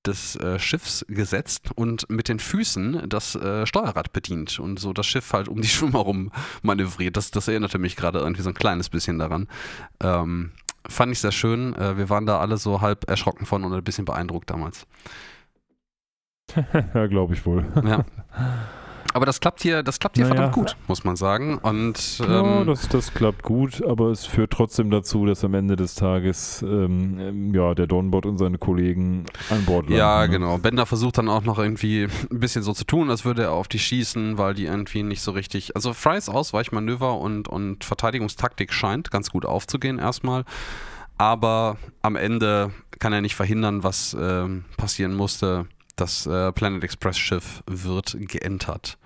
des 0.06 0.36
äh, 0.36 0.59
Schiffs 0.60 1.05
gesetzt 1.09 1.70
und 1.74 2.09
mit 2.09 2.28
den 2.28 2.39
Füßen 2.39 3.09
das 3.09 3.35
äh, 3.35 3.66
Steuerrad 3.66 4.12
bedient 4.12 4.60
und 4.60 4.78
so 4.78 4.93
das 4.93 5.06
Schiff 5.06 5.32
halt 5.32 5.48
um 5.48 5.60
die 5.60 5.69
Schwimmer 5.69 5.98
rum 5.98 6.31
manövriert. 6.62 7.16
Das, 7.16 7.32
das 7.32 7.48
erinnerte 7.48 7.78
mich 7.78 7.97
gerade 7.97 8.20
irgendwie 8.20 8.43
so 8.43 8.51
ein 8.51 8.55
kleines 8.55 8.89
bisschen 8.89 9.19
daran. 9.19 9.48
Ähm, 10.01 10.52
fand 10.88 11.12
ich 11.12 11.20
sehr 11.20 11.32
schön. 11.32 11.74
Äh, 11.74 11.96
wir 11.96 12.08
waren 12.10 12.26
da 12.26 12.38
alle 12.38 12.56
so 12.56 12.80
halb 12.80 13.08
erschrocken 13.08 13.46
von 13.46 13.64
und 13.64 13.72
ein 13.72 13.84
bisschen 13.84 14.04
beeindruckt 14.04 14.50
damals. 14.50 14.86
ja, 16.94 17.06
glaube 17.06 17.34
ich 17.34 17.44
wohl. 17.46 17.64
Ja. 17.84 18.04
Aber 19.16 19.24
das 19.24 19.40
klappt 19.40 19.62
hier, 19.62 19.82
das 19.82 19.98
klappt 19.98 20.16
hier 20.16 20.26
naja. 20.26 20.34
verdammt 20.34 20.55
gut, 20.55 20.76
muss 20.88 21.02
man 21.02 21.16
sagen. 21.16 21.56
Und, 21.56 22.20
ähm, 22.20 22.28
ja, 22.28 22.64
das, 22.64 22.86
das 22.86 23.14
klappt 23.14 23.43
gut, 23.43 23.82
aber 23.82 24.10
es 24.10 24.26
führt 24.26 24.52
trotzdem 24.52 24.90
dazu, 24.90 25.24
dass 25.24 25.43
am 25.43 25.55
Ende 25.55 25.74
des 25.74 25.94
Tages 25.94 26.60
ähm, 26.60 27.16
ähm 27.18 27.55
ja, 27.55 27.74
der 27.74 27.86
Donbot 27.86 28.26
und 28.26 28.36
seine 28.36 28.59
Kollegen 28.59 29.24
an 29.48 29.64
Bord 29.64 29.84
landen. 29.86 29.97
Ja, 29.97 30.20
ne? 30.20 30.28
genau. 30.28 30.59
Bender 30.59 30.84
versucht 30.84 31.16
dann 31.16 31.30
auch 31.30 31.44
noch 31.44 31.59
irgendwie 31.59 32.09
ein 32.30 32.40
bisschen 32.40 32.62
so 32.62 32.74
zu 32.74 32.84
tun, 32.84 33.09
als 33.09 33.24
würde 33.24 33.44
er 33.44 33.52
auf 33.52 33.68
die 33.68 33.78
schießen, 33.78 34.36
weil 34.36 34.52
die 34.52 34.66
irgendwie 34.66 35.02
nicht 35.02 35.22
so 35.22 35.30
richtig. 35.30 35.74
Also 35.74 35.94
Frys 35.94 36.28
Ausweichmanöver 36.28 37.18
und, 37.18 37.48
und 37.48 37.84
Verteidigungstaktik 37.84 38.70
scheint 38.70 39.10
ganz 39.10 39.30
gut 39.30 39.47
aufzugehen 39.47 39.98
erstmal. 39.98 40.44
Aber 41.16 41.78
am 42.02 42.16
Ende 42.16 42.70
kann 42.98 43.14
er 43.14 43.22
nicht 43.22 43.34
verhindern, 43.34 43.82
was 43.82 44.12
äh, 44.12 44.47
passieren 44.76 45.14
musste. 45.14 45.64
Das 45.97 46.26
äh, 46.26 46.52
Planet 46.52 46.84
Express 46.84 47.16
Schiff 47.16 47.62
wird 47.66 48.14
geentert. 48.20 48.98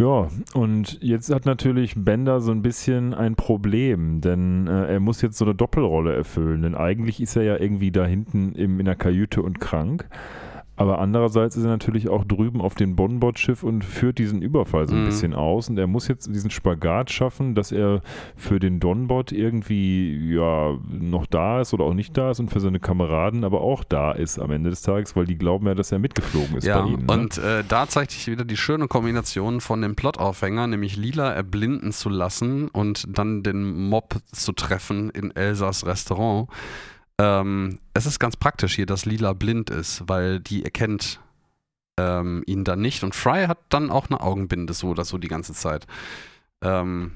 Ja, 0.00 0.28
und 0.54 1.02
jetzt 1.02 1.28
hat 1.28 1.44
natürlich 1.44 1.94
Bender 1.96 2.40
so 2.40 2.52
ein 2.52 2.62
bisschen 2.62 3.14
ein 3.14 3.34
Problem, 3.34 4.20
denn 4.20 4.68
äh, 4.68 4.92
er 4.92 5.00
muss 5.00 5.22
jetzt 5.22 5.38
so 5.38 5.44
eine 5.44 5.56
Doppelrolle 5.56 6.14
erfüllen, 6.14 6.62
denn 6.62 6.76
eigentlich 6.76 7.20
ist 7.20 7.34
er 7.34 7.42
ja 7.42 7.56
irgendwie 7.58 7.90
da 7.90 8.06
hinten 8.06 8.52
im, 8.52 8.78
in 8.78 8.86
der 8.86 8.94
Kajüte 8.94 9.42
und 9.42 9.58
krank. 9.58 10.08
Aber 10.78 11.00
andererseits 11.00 11.56
ist 11.56 11.64
er 11.64 11.70
natürlich 11.70 12.08
auch 12.08 12.24
drüben 12.24 12.60
auf 12.60 12.76
dem 12.76 12.94
Bonbot-Schiff 12.94 13.64
und 13.64 13.84
führt 13.84 14.18
diesen 14.18 14.42
Überfall 14.42 14.86
so 14.86 14.94
ein 14.94 15.02
mhm. 15.02 15.06
bisschen 15.06 15.34
aus. 15.34 15.68
Und 15.68 15.76
er 15.76 15.88
muss 15.88 16.06
jetzt 16.06 16.32
diesen 16.32 16.50
Spagat 16.50 17.10
schaffen, 17.10 17.56
dass 17.56 17.72
er 17.72 18.00
für 18.36 18.60
den 18.60 18.78
Donbot 18.78 19.32
irgendwie 19.32 20.34
ja 20.34 20.78
noch 20.88 21.26
da 21.26 21.60
ist 21.60 21.74
oder 21.74 21.84
auch 21.84 21.94
nicht 21.94 22.16
da 22.16 22.30
ist 22.30 22.38
und 22.38 22.50
für 22.50 22.60
seine 22.60 22.78
Kameraden 22.78 23.42
aber 23.42 23.60
auch 23.60 23.82
da 23.82 24.12
ist 24.12 24.38
am 24.38 24.52
Ende 24.52 24.70
des 24.70 24.82
Tages, 24.82 25.16
weil 25.16 25.26
die 25.26 25.36
glauben 25.36 25.66
ja, 25.66 25.74
dass 25.74 25.90
er 25.90 25.98
mitgeflogen 25.98 26.56
ist 26.56 26.64
ja, 26.64 26.80
bei 26.80 26.90
ihnen. 26.90 27.06
Ne? 27.06 27.12
Und 27.12 27.38
äh, 27.38 27.64
da 27.66 27.88
zeigt 27.88 28.12
sich 28.12 28.28
wieder 28.28 28.44
die 28.44 28.56
schöne 28.56 28.86
Kombination 28.86 29.60
von 29.60 29.82
dem 29.82 29.96
Plotaufhänger, 29.96 30.68
nämlich 30.68 30.96
Lila 30.96 31.32
erblinden 31.32 31.90
zu 31.90 32.08
lassen 32.08 32.68
und 32.68 33.18
dann 33.18 33.42
den 33.42 33.88
Mob 33.88 34.16
zu 34.30 34.52
treffen 34.52 35.10
in 35.10 35.34
Elsas 35.34 35.84
Restaurant. 35.86 36.48
Ähm, 37.20 37.80
es 37.94 38.06
ist 38.06 38.18
ganz 38.18 38.36
praktisch 38.36 38.76
hier, 38.76 38.86
dass 38.86 39.04
Lila 39.04 39.32
blind 39.32 39.70
ist, 39.70 40.04
weil 40.06 40.40
die 40.40 40.64
erkennt 40.64 41.20
ähm, 41.98 42.42
ihn 42.46 42.64
dann 42.64 42.80
nicht. 42.80 43.02
Und 43.02 43.14
Fry 43.14 43.46
hat 43.46 43.58
dann 43.68 43.90
auch 43.90 44.08
eine 44.08 44.20
Augenbinde 44.20 44.72
so 44.72 44.88
oder 44.88 45.04
so 45.04 45.18
die 45.18 45.28
ganze 45.28 45.52
Zeit. 45.52 45.86
Ähm, 46.62 47.12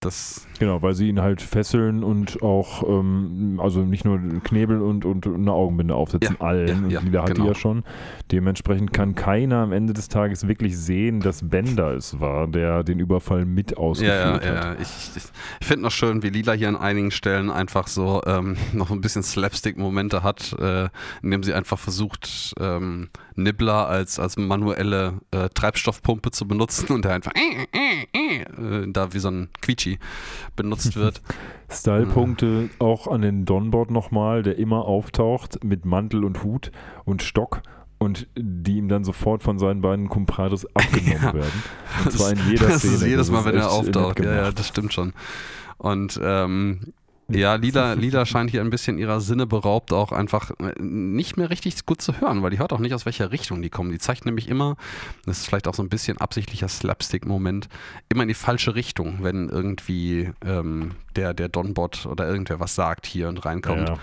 das 0.00 0.46
genau, 0.60 0.80
weil 0.80 0.94
sie 0.94 1.08
ihn 1.08 1.20
halt 1.20 1.42
fesseln 1.42 2.04
und 2.04 2.40
auch, 2.40 2.84
ähm, 2.88 3.58
also 3.60 3.80
nicht 3.80 4.04
nur 4.04 4.20
Knebel 4.44 4.80
und, 4.80 5.04
und 5.04 5.26
eine 5.26 5.52
Augenbinde 5.52 5.94
aufsetzen, 5.94 6.36
ja, 6.38 6.46
allen. 6.46 6.88
Ja, 6.88 6.98
ja, 6.98 7.04
Lila 7.04 7.22
hat 7.22 7.34
genau. 7.34 7.42
die 7.42 7.48
ja 7.48 7.54
schon. 7.56 7.82
Dementsprechend 8.30 8.92
kann 8.92 9.16
keiner 9.16 9.56
am 9.56 9.72
Ende 9.72 9.94
des 9.94 10.08
Tages 10.08 10.46
wirklich 10.46 10.78
sehen, 10.78 11.18
dass 11.18 11.48
Bender 11.48 11.94
es 11.94 12.20
war, 12.20 12.46
der 12.46 12.84
den 12.84 13.00
Überfall 13.00 13.44
mit 13.44 13.76
ausgeführt 13.76 14.44
ja, 14.44 14.54
ja, 14.54 14.60
hat. 14.60 14.76
Ja, 14.76 14.82
ich, 14.82 15.16
ich, 15.16 15.22
ich 15.60 15.66
finde 15.66 15.82
noch 15.82 15.92
schön, 15.92 16.22
wie 16.22 16.30
Lila 16.30 16.52
hier 16.52 16.68
an 16.68 16.76
einigen 16.76 17.10
Stellen 17.10 17.50
einfach 17.50 17.88
so 17.88 18.22
ähm, 18.24 18.56
noch 18.72 18.92
ein 18.92 19.00
bisschen 19.00 19.24
Slapstick-Momente 19.24 20.22
hat, 20.22 20.54
äh, 20.60 20.90
indem 21.22 21.42
sie 21.42 21.54
einfach 21.54 21.78
versucht, 21.78 22.54
ähm, 22.60 23.08
Nibbler 23.34 23.88
als, 23.88 24.20
als 24.20 24.36
manuelle 24.36 25.14
äh, 25.32 25.48
Treibstoffpumpe 25.48 26.30
zu 26.30 26.46
benutzen 26.46 26.92
und 26.92 27.04
der 27.04 27.14
einfach 27.14 27.32
äh, 27.34 27.66
äh, 27.72 28.42
äh, 28.42 28.92
da 28.92 29.12
wie 29.12 29.18
so 29.18 29.28
ein 29.28 29.48
Quietschi 29.60 29.87
benutzt 30.56 30.96
wird. 30.96 31.22
Stylepunkte 31.70 32.70
auch 32.78 33.06
an 33.06 33.22
den 33.22 33.44
Donboard 33.44 33.90
nochmal, 33.90 34.42
der 34.42 34.58
immer 34.58 34.84
auftaucht 34.84 35.64
mit 35.64 35.84
Mantel 35.84 36.24
und 36.24 36.42
Hut 36.42 36.72
und 37.04 37.22
Stock 37.22 37.62
und 37.98 38.28
die 38.36 38.76
ihm 38.76 38.88
dann 38.88 39.04
sofort 39.04 39.42
von 39.42 39.58
seinen 39.58 39.80
beiden 39.80 40.08
Compadres 40.08 40.66
abgenommen 40.74 41.22
ja. 41.22 41.34
werden. 41.34 41.62
Und 42.04 42.12
zwar 42.12 42.32
in 42.32 42.38
jeder 42.48 42.68
das 42.68 42.78
Szene. 42.78 42.94
Ist 42.94 43.06
jedes 43.06 43.30
Mal, 43.30 43.44
wenn 43.44 43.56
er 43.56 43.70
auftaucht. 43.70 44.20
Ja, 44.20 44.34
ja, 44.34 44.52
das 44.52 44.68
stimmt 44.68 44.92
schon. 44.92 45.12
Und 45.78 46.18
ähm, 46.22 46.92
ja, 47.30 47.56
Lila, 47.56 47.92
Lila 47.92 48.24
scheint 48.24 48.50
hier 48.50 48.62
ein 48.62 48.70
bisschen 48.70 48.96
ihrer 48.96 49.20
Sinne 49.20 49.46
beraubt, 49.46 49.92
auch 49.92 50.12
einfach 50.12 50.50
äh, 50.60 50.72
nicht 50.80 51.36
mehr 51.36 51.50
richtig 51.50 51.84
gut 51.84 52.00
zu 52.00 52.20
hören, 52.20 52.42
weil 52.42 52.50
die 52.50 52.58
hört 52.58 52.72
auch 52.72 52.78
nicht, 52.78 52.94
aus 52.94 53.04
welcher 53.04 53.30
Richtung 53.32 53.60
die 53.60 53.68
kommen. 53.68 53.90
Die 53.90 53.98
zeigt 53.98 54.24
nämlich 54.24 54.48
immer, 54.48 54.76
das 55.26 55.40
ist 55.40 55.46
vielleicht 55.46 55.68
auch 55.68 55.74
so 55.74 55.82
ein 55.82 55.90
bisschen 55.90 56.18
absichtlicher 56.18 56.68
Slapstick-Moment, 56.68 57.68
immer 58.08 58.22
in 58.22 58.28
die 58.28 58.34
falsche 58.34 58.74
Richtung, 58.74 59.18
wenn 59.20 59.50
irgendwie 59.50 60.30
ähm, 60.44 60.92
der, 61.16 61.34
der 61.34 61.48
Donbot 61.48 62.06
oder 62.06 62.26
irgendwer 62.26 62.60
was 62.60 62.74
sagt 62.74 63.06
hier 63.06 63.28
und 63.28 63.44
reinkommt. 63.44 63.88
Ja 63.88 63.98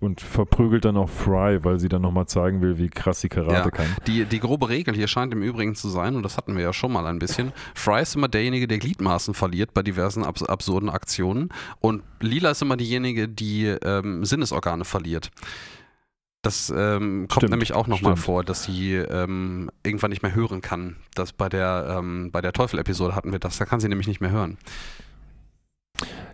und 0.00 0.20
verprügelt 0.22 0.84
dann 0.86 0.96
auch 0.96 1.10
Fry, 1.10 1.62
weil 1.62 1.78
sie 1.78 1.88
dann 1.88 2.02
nochmal 2.02 2.26
zeigen 2.26 2.62
will, 2.62 2.78
wie 2.78 2.88
krass 2.88 3.20
sie 3.20 3.28
Karate 3.28 3.54
ja, 3.54 3.70
kann. 3.70 3.86
Die, 4.06 4.24
die 4.24 4.40
grobe 4.40 4.68
Regel 4.70 4.94
hier 4.94 5.08
scheint 5.08 5.32
im 5.32 5.42
Übrigen 5.42 5.74
zu 5.74 5.88
sein, 5.88 6.16
und 6.16 6.22
das 6.22 6.36
hatten 6.36 6.56
wir 6.56 6.62
ja 6.62 6.72
schon 6.72 6.90
mal 6.90 7.06
ein 7.06 7.18
bisschen, 7.18 7.52
Fry 7.74 8.02
ist 8.02 8.16
immer 8.16 8.28
derjenige, 8.28 8.66
der 8.66 8.78
Gliedmaßen 8.78 9.34
verliert 9.34 9.74
bei 9.74 9.82
diversen 9.82 10.24
abs 10.24 10.42
absurden 10.42 10.88
Aktionen 10.88 11.50
und 11.80 12.02
Lila 12.20 12.50
ist 12.50 12.62
immer 12.62 12.76
diejenige, 12.76 13.28
die 13.28 13.66
ähm, 13.66 14.24
Sinnesorgane 14.24 14.84
verliert. 14.84 15.30
Das 16.42 16.70
ähm, 16.70 17.28
kommt 17.28 17.32
stimmt, 17.32 17.50
nämlich 17.50 17.74
auch 17.74 17.86
nochmal 17.86 18.16
vor, 18.16 18.42
dass 18.42 18.64
sie 18.64 18.94
ähm, 18.94 19.70
irgendwann 19.82 20.08
nicht 20.08 20.22
mehr 20.22 20.34
hören 20.34 20.62
kann. 20.62 20.96
Das 21.14 21.34
bei 21.34 21.50
der, 21.50 21.98
ähm, 21.98 22.30
bei 22.32 22.40
der 22.40 22.54
Teufel-Episode 22.54 23.14
hatten 23.14 23.32
wir 23.32 23.38
das, 23.38 23.58
da 23.58 23.66
kann 23.66 23.80
sie 23.80 23.88
nämlich 23.88 24.08
nicht 24.08 24.22
mehr 24.22 24.30
hören. 24.30 24.56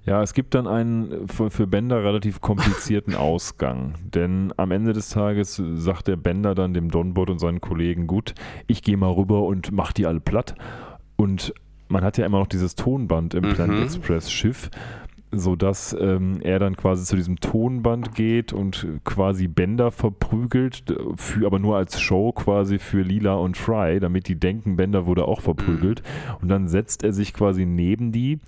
Ja, 0.04 0.22
es 0.22 0.34
gibt 0.34 0.54
dann 0.54 0.68
einen 0.68 1.26
für, 1.28 1.50
für 1.50 1.66
Bender 1.66 2.04
relativ 2.04 2.40
komplizierten 2.40 3.14
Ausgang. 3.16 3.94
Denn 4.02 4.52
am 4.56 4.70
Ende 4.70 4.92
des 4.92 5.08
Tages 5.08 5.60
sagt 5.74 6.06
der 6.06 6.16
Bender 6.16 6.54
dann 6.54 6.74
dem 6.74 6.90
Donbot 6.90 7.28
und 7.28 7.40
seinen 7.40 7.60
Kollegen, 7.60 8.06
gut, 8.06 8.34
ich 8.68 8.82
gehe 8.82 8.96
mal 8.96 9.10
rüber 9.10 9.42
und 9.42 9.72
mach 9.72 9.92
die 9.92 10.06
alle 10.06 10.20
platt. 10.20 10.54
Und 11.16 11.52
man 11.88 12.04
hat 12.04 12.18
ja 12.18 12.26
immer 12.26 12.38
noch 12.38 12.46
dieses 12.46 12.74
Tonband 12.74 13.34
im 13.34 13.44
mhm. 13.44 13.54
Planet 13.54 13.84
Express 13.84 14.30
Schiff 14.30 14.70
sodass 15.32 15.96
ähm, 15.98 16.40
er 16.42 16.58
dann 16.58 16.76
quasi 16.76 17.04
zu 17.04 17.16
diesem 17.16 17.40
Tonband 17.40 18.14
geht 18.14 18.52
und 18.52 18.86
quasi 19.04 19.48
Bender 19.48 19.90
verprügelt, 19.90 20.84
für, 21.16 21.46
aber 21.46 21.58
nur 21.58 21.76
als 21.76 22.00
Show 22.00 22.32
quasi 22.32 22.78
für 22.78 23.02
Lila 23.02 23.34
und 23.34 23.56
Fry, 23.56 24.00
damit 24.00 24.28
die 24.28 24.38
denken, 24.38 24.76
Bender 24.76 25.06
wurde 25.06 25.26
auch 25.26 25.40
verprügelt. 25.40 26.02
Mhm. 26.02 26.36
Und 26.42 26.48
dann 26.48 26.68
setzt 26.68 27.02
er 27.02 27.12
sich 27.12 27.34
quasi 27.34 27.66
neben 27.66 28.12
die 28.12 28.40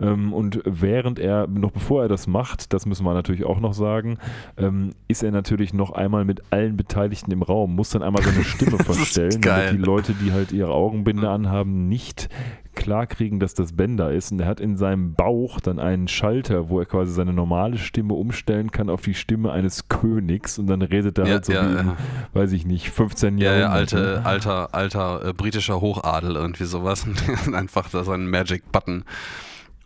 ähm, 0.00 0.32
und 0.32 0.60
während 0.64 1.18
er, 1.18 1.46
noch 1.46 1.70
bevor 1.70 2.02
er 2.02 2.08
das 2.08 2.26
macht, 2.26 2.72
das 2.72 2.86
müssen 2.86 3.04
wir 3.04 3.14
natürlich 3.14 3.44
auch 3.44 3.60
noch 3.60 3.72
sagen, 3.72 4.18
ähm, 4.56 4.92
ist 5.08 5.22
er 5.22 5.30
natürlich 5.30 5.72
noch 5.72 5.92
einmal 5.92 6.24
mit 6.24 6.42
allen 6.50 6.76
Beteiligten 6.76 7.32
im 7.32 7.42
Raum, 7.42 7.74
muss 7.74 7.90
dann 7.90 8.02
einmal 8.02 8.22
seine 8.22 8.44
Stimme 8.44 8.78
verstellen, 8.84 9.40
damit 9.40 9.72
die 9.72 9.76
Leute, 9.78 10.14
die 10.14 10.32
halt 10.32 10.52
ihre 10.52 10.72
Augenbinde 10.72 11.28
anhaben, 11.28 11.88
nicht 11.88 12.28
klar 12.76 13.06
kriegen, 13.06 13.40
dass 13.40 13.54
das 13.54 13.72
Bender 13.72 14.12
ist. 14.12 14.30
Und 14.30 14.40
er 14.40 14.46
hat 14.46 14.60
in 14.60 14.76
seinem 14.76 15.14
Bauch 15.14 15.58
dann 15.58 15.80
einen 15.80 16.06
Schalter, 16.06 16.68
wo 16.68 16.78
er 16.78 16.86
quasi 16.86 17.12
seine 17.12 17.32
normale 17.32 17.78
Stimme 17.78 18.14
umstellen 18.14 18.70
kann 18.70 18.88
auf 18.88 19.02
die 19.02 19.14
Stimme 19.14 19.50
eines 19.50 19.88
Königs. 19.88 20.58
Und 20.58 20.68
dann 20.68 20.82
redet 20.82 21.18
er 21.18 21.26
ja, 21.26 21.32
halt 21.32 21.46
so 21.46 21.52
ja, 21.52 21.68
wie, 21.68 21.78
in, 21.80 21.92
weiß 22.34 22.52
ich 22.52 22.64
nicht, 22.64 22.90
15 22.90 23.38
Jahren. 23.38 23.54
Ja, 23.54 23.60
ja, 23.60 23.68
alte, 23.70 24.22
alter, 24.24 24.74
alter 24.74 25.24
äh, 25.24 25.32
britischer 25.32 25.80
Hochadel, 25.80 26.36
irgendwie 26.36 26.64
sowas. 26.64 27.04
Und 27.46 27.54
einfach 27.54 27.90
da 27.90 28.04
seinen 28.04 28.30
Magic-Button 28.30 29.04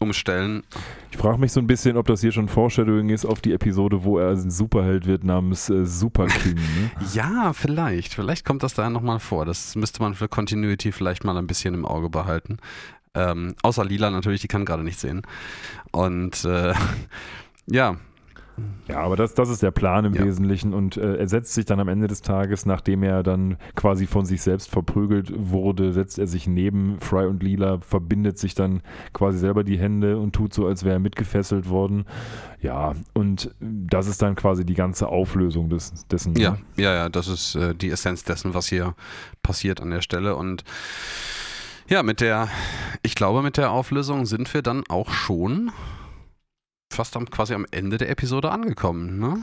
umstellen. 0.00 0.62
Ich 1.10 1.18
frage 1.18 1.38
mich 1.38 1.52
so 1.52 1.60
ein 1.60 1.66
bisschen, 1.66 1.96
ob 1.96 2.06
das 2.06 2.22
hier 2.22 2.32
schon 2.32 2.48
Foreshadowing 2.48 3.10
ist 3.10 3.24
auf 3.24 3.40
die 3.40 3.52
Episode, 3.52 4.02
wo 4.02 4.18
er 4.18 4.30
ein 4.30 4.50
Superheld 4.50 5.06
wird 5.06 5.24
namens 5.24 5.70
äh, 5.70 5.86
Super 5.86 6.26
King. 6.26 6.54
Ne? 6.54 6.90
ja, 7.14 7.52
vielleicht. 7.52 8.14
Vielleicht 8.14 8.44
kommt 8.44 8.62
das 8.62 8.74
da 8.74 8.90
nochmal 8.90 9.20
vor. 9.20 9.44
Das 9.44 9.76
müsste 9.76 10.02
man 10.02 10.14
für 10.14 10.28
Continuity 10.28 10.90
vielleicht 10.90 11.24
mal 11.24 11.36
ein 11.36 11.46
bisschen 11.46 11.74
im 11.74 11.84
Auge 11.84 12.10
behalten. 12.10 12.58
Ähm, 13.14 13.54
außer 13.62 13.84
Lila 13.84 14.10
natürlich, 14.10 14.40
die 14.40 14.48
kann 14.48 14.64
gerade 14.64 14.84
nicht 14.84 14.98
sehen. 14.98 15.22
Und 15.92 16.44
äh, 16.44 16.74
ja, 17.66 17.96
ja, 18.88 19.00
aber 19.00 19.16
das, 19.16 19.34
das 19.34 19.48
ist 19.48 19.62
der 19.62 19.70
Plan 19.70 20.04
im 20.04 20.14
Ja. 20.14 20.24
Wesentlichen 20.24 20.74
und 20.74 20.96
äh, 20.96 21.16
er 21.16 21.28
setzt 21.28 21.54
sich 21.54 21.64
dann 21.64 21.80
am 21.80 21.88
Ende 21.88 22.06
des 22.06 22.22
Tages, 22.22 22.66
nachdem 22.66 23.02
er 23.02 23.22
dann 23.22 23.56
quasi 23.76 24.06
von 24.06 24.24
sich 24.24 24.42
selbst 24.42 24.70
verprügelt 24.70 25.32
wurde, 25.36 25.92
setzt 25.92 26.18
er 26.18 26.26
sich 26.26 26.46
neben 26.46 26.98
Fry 27.00 27.26
und 27.26 27.42
Lila, 27.42 27.78
verbindet 27.80 28.38
sich 28.38 28.54
dann 28.54 28.82
quasi 29.12 29.38
selber 29.38 29.64
die 29.64 29.78
Hände 29.78 30.18
und 30.18 30.34
tut 30.34 30.54
so, 30.54 30.66
als 30.66 30.84
wäre 30.84 30.96
er 30.96 31.00
mitgefesselt 31.00 31.68
worden. 31.68 32.04
Ja, 32.60 32.92
und 33.14 33.54
das 33.60 34.06
ist 34.06 34.22
dann 34.22 34.34
quasi 34.34 34.64
die 34.66 34.74
ganze 34.74 35.08
Auflösung 35.08 35.70
des, 35.70 36.06
dessen. 36.08 36.34
Ja, 36.36 36.52
ne? 36.52 36.58
ja, 36.76 36.94
ja, 36.94 37.08
das 37.08 37.28
ist 37.28 37.54
äh, 37.54 37.74
die 37.74 37.90
Essenz 37.90 38.24
dessen, 38.24 38.54
was 38.54 38.66
hier 38.66 38.94
passiert 39.42 39.80
an 39.80 39.90
der 39.90 40.02
Stelle. 40.02 40.36
Und 40.36 40.64
ja, 41.88 42.02
mit 42.02 42.20
der, 42.20 42.48
ich 43.02 43.14
glaube, 43.14 43.42
mit 43.42 43.56
der 43.56 43.70
Auflösung 43.70 44.26
sind 44.26 44.52
wir 44.54 44.62
dann 44.62 44.84
auch 44.88 45.10
schon 45.10 45.72
fast 46.92 47.16
am, 47.16 47.30
quasi 47.30 47.54
am 47.54 47.66
Ende 47.70 47.96
der 47.98 48.10
Episode 48.10 48.50
angekommen, 48.50 49.18
ne? 49.18 49.38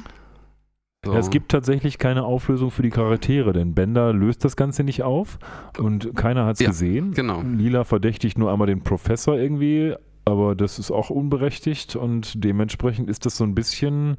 So. 1.05 1.13
Ja, 1.13 1.19
es 1.19 1.29
gibt 1.29 1.51
tatsächlich 1.51 1.99
keine 1.99 2.25
Auflösung 2.25 2.71
für 2.71 2.81
die 2.81 2.89
Charaktere, 2.89 3.53
denn 3.53 3.73
Bender 3.75 4.13
löst 4.13 4.43
das 4.43 4.55
Ganze 4.55 4.83
nicht 4.83 5.03
auf 5.03 5.37
und 5.77 6.15
keiner 6.15 6.45
hat 6.45 6.55
es 6.55 6.59
Ja, 6.59 6.69
gesehen. 6.69 7.13
genau. 7.13 7.41
Lila 7.41 7.83
verdächtigt 7.83 8.37
nur 8.37 8.51
einmal 8.51 8.67
den 8.67 8.81
Professor 8.81 9.37
irgendwie, 9.37 9.93
aber 10.25 10.55
das 10.55 10.79
ist 10.79 10.91
auch 10.91 11.09
unberechtigt 11.09 11.95
und 11.95 12.43
dementsprechend 12.43 13.09
ist 13.09 13.25
das 13.25 13.37
so 13.37 13.43
ein 13.45 13.55
bisschen, 13.55 14.17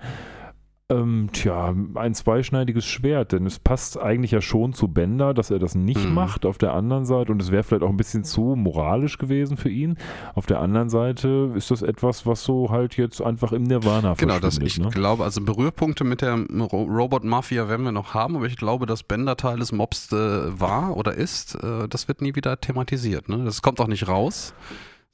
ähm, 0.90 1.28
tja, 1.34 1.74
ein 1.96 2.14
zweischneidiges 2.14 2.86
Schwert, 2.86 3.32
denn 3.32 3.44
es 3.44 3.58
passt 3.58 3.98
eigentlich 3.98 4.30
ja 4.30 4.40
schon 4.40 4.72
zu 4.72 4.88
Bender, 4.88 5.34
dass 5.34 5.50
er 5.50 5.58
das 5.58 5.74
nicht 5.74 6.02
Mhm. 6.06 6.14
macht 6.14 6.46
auf 6.46 6.56
der 6.56 6.72
anderen 6.72 7.04
Seite 7.04 7.30
und 7.32 7.42
es 7.42 7.50
wäre 7.50 7.62
vielleicht 7.62 7.82
auch 7.82 7.90
ein 7.90 7.98
bisschen 7.98 8.24
zu 8.24 8.54
moralisch 8.56 9.18
gewesen 9.18 9.58
für 9.58 9.68
ihn. 9.68 9.98
Auf 10.34 10.46
der 10.46 10.60
anderen 10.60 10.88
Seite 10.88 11.52
ist 11.54 11.70
das 11.70 11.82
etwas, 11.82 12.24
was 12.24 12.42
so 12.42 12.70
halt 12.70 12.96
jetzt 12.96 13.20
einfach 13.20 13.52
im 13.52 13.64
Nirvana 13.64 14.14
Genau, 14.14 14.38
das, 14.38 14.58
ich 14.58 14.78
ne? 14.78 14.88
glaube, 14.88 15.24
also 15.24 15.42
Berührpunkte 15.42 16.04
mit 16.04 16.22
der 16.22 16.38
Ro 16.38 16.84
Robot 16.84 17.22
Mafia 17.24 17.68
werden 17.68 17.84
wir 17.84 17.92
noch 17.92 18.14
haben, 18.14 18.36
aber 18.36 18.46
ich 18.46 18.56
glaube, 18.56 18.86
dass 18.86 19.02
Bender 19.02 19.36
Teil 19.36 19.58
des 19.58 19.72
Mobs 19.72 20.10
äh, 20.12 20.16
war 20.58 20.96
oder 20.96 21.12
ist, 21.12 21.54
äh, 21.56 21.86
das 21.88 22.08
wird 22.08 22.22
nie 22.22 22.34
wieder 22.34 22.58
thematisiert. 22.62 23.28
Ne? 23.28 23.44
Das 23.44 23.60
kommt 23.60 23.78
auch 23.80 23.88
nicht 23.88 24.08
raus, 24.08 24.54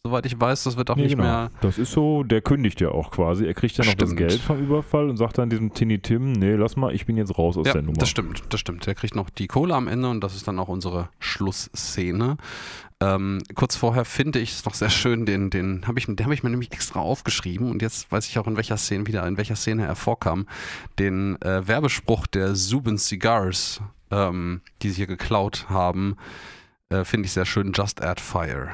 soweit 0.06 0.26
ich 0.26 0.38
weiß. 0.38 0.64
Das 0.64 0.76
wird 0.76 0.90
auch 0.90 0.96
Nee, 0.96 1.04
nicht 1.04 1.12
genau. 1.16 1.24
mehr. 1.24 1.50
Das 1.62 1.78
ist 1.78 1.92
so, 1.92 2.22
der 2.24 2.42
kündigt 2.42 2.80
ja 2.80 2.90
auch 2.90 3.10
quasi. 3.10 3.46
Er 3.46 3.54
kriegt 3.54 3.76
ja 3.78 3.84
noch 3.84 3.94
das 3.94 4.10
Stimmt. 4.10 4.18
Geld 4.18 4.40
vom 4.40 4.60
Überfall 4.62 5.08
und 5.08 5.16
sagt 5.16 5.38
dann 5.38 5.48
diesem 5.48 5.72
Tini 5.72 5.98
Tim, 5.98 6.32
nee, 6.32 6.54
lass 6.54 6.76
mal, 6.76 6.94
ich 6.94 7.06
bin 7.06 7.16
jetzt 7.16 7.38
raus 7.38 7.56
aus 7.56 7.66
Ja, 7.66 7.72
der 7.72 7.82
Nummer. 7.82 7.96
das 7.98 8.10
stimmt, 8.10 8.42
das 8.50 8.60
stimmt. 8.60 8.86
Der 8.86 8.94
kriegt 8.94 9.14
noch 9.16 9.30
die 9.30 9.46
Kohle 9.46 9.74
am 9.74 9.88
Ende 9.88 10.08
und 10.10 10.20
das 10.22 10.36
ist 10.36 10.46
dann 10.46 10.58
auch 10.58 10.68
unsere 10.68 11.08
Schlussszene. 11.20 12.36
Ähm, 13.00 13.42
kurz 13.54 13.76
vorher 13.76 14.04
finde 14.04 14.38
ich 14.38 14.52
es 14.52 14.64
noch 14.66 14.74
sehr 14.74 14.90
schön, 14.90 15.26
den, 15.26 15.50
den 15.50 15.86
habe 15.86 15.98
ich, 15.98 16.06
den 16.06 16.22
habe 16.22 16.34
ich 16.34 16.42
mir 16.42 16.50
nämlich 16.50 16.72
extra 16.72 17.00
aufgeschrieben 17.00 17.70
und 17.70 17.82
jetzt 17.82 18.12
weiß 18.12 18.28
ich 18.28 18.38
auch 18.38 18.46
in 18.46 18.56
welcher 18.56 18.76
Szene 18.76 19.06
wieder, 19.06 19.26
in 19.26 19.36
welcher 19.36 19.56
Szene 19.56 19.84
er 19.86 19.96
vorkam. 19.96 20.46
Den 20.98 21.40
äh, 21.42 21.66
Werbespruch 21.66 22.26
der 22.26 22.54
Subin 22.54 22.98
Cigars, 22.98 23.80
ähm, 24.10 24.60
die 24.82 24.90
sie 24.90 24.96
hier 24.96 25.06
geklaut 25.06 25.66
haben, 25.68 26.16
äh, 26.90 27.04
finde 27.04 27.26
ich 27.26 27.32
sehr 27.32 27.46
schön. 27.46 27.72
Just 27.74 28.02
add 28.02 28.20
fire. 28.22 28.68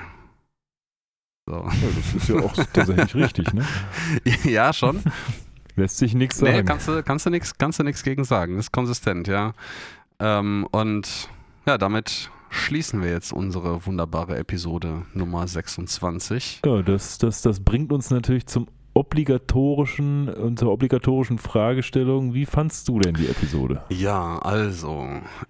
So. 1.50 1.56
Ja, 1.56 1.72
das 1.96 2.14
ist 2.14 2.28
ja 2.28 2.36
auch 2.36 2.54
tatsächlich 2.72 3.14
richtig, 3.16 3.52
ne? 3.52 3.64
ja, 4.44 4.72
schon. 4.72 5.02
Lässt 5.74 5.98
sich 5.98 6.14
nichts 6.14 6.40
Nee, 6.40 6.52
sagen. 6.52 6.66
kannst 6.66 6.86
du, 6.86 7.02
kannst 7.02 7.26
du 7.26 7.30
nichts 7.30 7.58
kannst 7.58 7.80
du 7.80 7.82
nix 7.82 8.04
gegen 8.04 8.22
sagen. 8.22 8.56
ist 8.56 8.70
konsistent, 8.70 9.26
ja. 9.26 9.52
Ähm, 10.20 10.64
und 10.70 11.28
ja, 11.66 11.76
damit 11.76 12.30
schließen 12.50 13.02
wir 13.02 13.10
jetzt 13.10 13.32
unsere 13.32 13.84
wunderbare 13.84 14.36
Episode 14.38 15.02
Nummer 15.12 15.48
26. 15.48 16.60
ja, 16.64 16.82
das, 16.82 17.18
das, 17.18 17.42
das 17.42 17.58
bringt 17.58 17.90
uns 17.90 18.10
natürlich 18.10 18.46
zum 18.46 18.68
obligatorischen, 18.94 20.28
und 20.28 20.58
zur 20.58 20.70
obligatorischen 20.70 21.38
Fragestellung. 21.38 22.32
Wie 22.34 22.46
fandst 22.46 22.86
du 22.88 23.00
denn 23.00 23.14
die 23.14 23.26
Episode? 23.26 23.82
Ja, 23.88 24.38
also, 24.38 25.04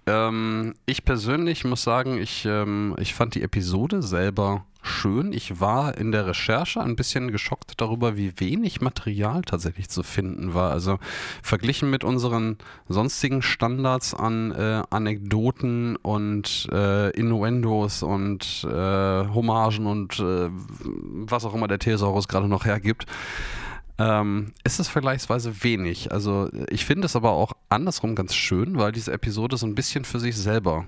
ähm, 0.07 0.73
ich 0.87 1.05
persönlich 1.05 1.63
muss 1.63 1.83
sagen, 1.83 2.17
ich, 2.17 2.45
ähm, 2.47 2.95
ich 2.99 3.13
fand 3.13 3.35
die 3.35 3.43
Episode 3.43 4.01
selber 4.01 4.65
schön. 4.81 5.33
Ich 5.33 5.59
war 5.59 5.97
in 5.97 6.11
der 6.11 6.27
Recherche 6.27 6.81
ein 6.81 6.95
bisschen 6.95 7.31
geschockt 7.31 7.79
darüber, 7.79 8.17
wie 8.17 8.39
wenig 8.39 8.81
Material 8.81 9.41
tatsächlich 9.41 9.89
zu 9.89 10.03
finden 10.03 10.53
war. 10.53 10.71
Also 10.71 10.99
verglichen 11.41 11.89
mit 11.89 12.03
unseren 12.03 12.57
sonstigen 12.87 13.41
Standards 13.41 14.13
an 14.13 14.51
äh, 14.51 14.83
Anekdoten 14.89 15.95
und 15.97 16.67
äh, 16.71 17.09
Innuendos 17.11 18.03
und 18.03 18.63
äh, 18.63 19.27
Hommagen 19.27 19.85
und 19.85 20.19
äh, 20.19 20.49
was 20.49 21.45
auch 21.45 21.53
immer 21.53 21.67
der 21.67 21.79
Thesaurus 21.79 22.27
gerade 22.27 22.47
noch 22.47 22.65
hergibt, 22.65 23.05
ähm, 23.97 24.53
ist 24.63 24.79
es 24.79 24.87
vergleichsweise 24.87 25.63
wenig. 25.63 26.11
Also 26.11 26.49
ich 26.69 26.85
finde 26.85 27.05
es 27.05 27.15
aber 27.15 27.31
auch 27.31 27.53
andersrum 27.69 28.15
ganz 28.15 28.33
schön, 28.33 28.77
weil 28.77 28.91
diese 28.91 29.11
Episode 29.11 29.57
so 29.57 29.67
ein 29.67 29.75
bisschen 29.75 30.05
für 30.05 30.19
sich 30.19 30.35
selber 30.35 30.85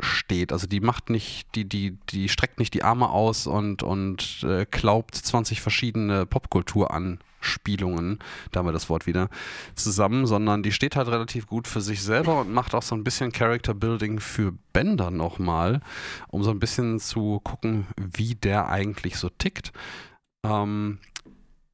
steht. 0.00 0.52
Also 0.52 0.66
die 0.66 0.80
macht 0.80 1.10
nicht, 1.10 1.54
die, 1.54 1.64
die, 1.66 1.98
die 2.10 2.28
streckt 2.28 2.58
nicht 2.58 2.74
die 2.74 2.82
Arme 2.82 3.08
aus 3.10 3.46
und, 3.46 3.82
und 3.82 4.44
äh, 4.46 4.66
klaubt 4.66 5.14
20 5.14 5.60
verschiedene 5.60 6.26
Popkultur-Anspielungen, 6.26 8.18
da 8.50 8.60
haben 8.60 8.66
wir 8.66 8.72
das 8.72 8.90
Wort 8.90 9.06
wieder, 9.06 9.28
zusammen, 9.74 10.26
sondern 10.26 10.62
die 10.62 10.72
steht 10.72 10.96
halt 10.96 11.08
relativ 11.08 11.46
gut 11.46 11.66
für 11.66 11.80
sich 11.80 12.02
selber 12.02 12.40
und 12.40 12.52
macht 12.52 12.74
auch 12.74 12.82
so 12.82 12.94
ein 12.94 13.04
bisschen 13.04 13.32
Character 13.32 13.74
Building 13.74 14.20
für 14.20 14.52
Bender 14.72 15.10
nochmal, 15.10 15.80
um 16.28 16.42
so 16.42 16.50
ein 16.50 16.60
bisschen 16.60 17.00
zu 17.00 17.40
gucken, 17.42 17.86
wie 17.96 18.34
der 18.34 18.68
eigentlich 18.68 19.16
so 19.16 19.30
tickt. 19.30 19.72
Ähm, 20.44 20.98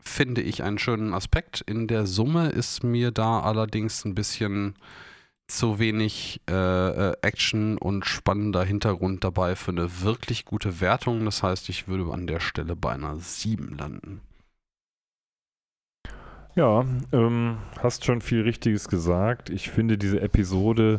finde 0.01 0.43
ich 0.43 0.62
einen 0.62 0.78
schönen 0.78 1.15
Aspekt. 1.15 1.61
In 1.62 1.89
der 1.89 2.07
Summe 2.07 2.51
ist 2.51 2.85
mir 2.85 3.11
da 3.11 3.40
allerdings 3.40 4.05
ein 4.05 4.15
bisschen 4.15 4.74
zu 5.56 5.78
wenig 5.78 6.40
äh, 6.48 6.52
äh, 6.54 7.16
Action 7.22 7.78
und 7.78 8.06
spannender 8.06 8.64
Hintergrund 8.64 9.24
dabei 9.24 9.54
für 9.54 9.70
eine 9.70 10.02
wirklich 10.02 10.44
gute 10.44 10.80
Wertung. 10.80 11.24
Das 11.24 11.42
heißt, 11.42 11.68
ich 11.68 11.88
würde 11.88 12.12
an 12.12 12.26
der 12.26 12.40
Stelle 12.40 12.76
bei 12.76 12.92
einer 12.92 13.16
7 13.16 13.76
landen. 13.76 14.20
Ja, 16.54 16.84
ähm, 17.12 17.56
hast 17.80 18.04
schon 18.04 18.20
viel 18.20 18.42
Richtiges 18.42 18.88
gesagt. 18.88 19.48
Ich 19.48 19.70
finde 19.70 19.96
diese 19.96 20.20
Episode, 20.20 20.98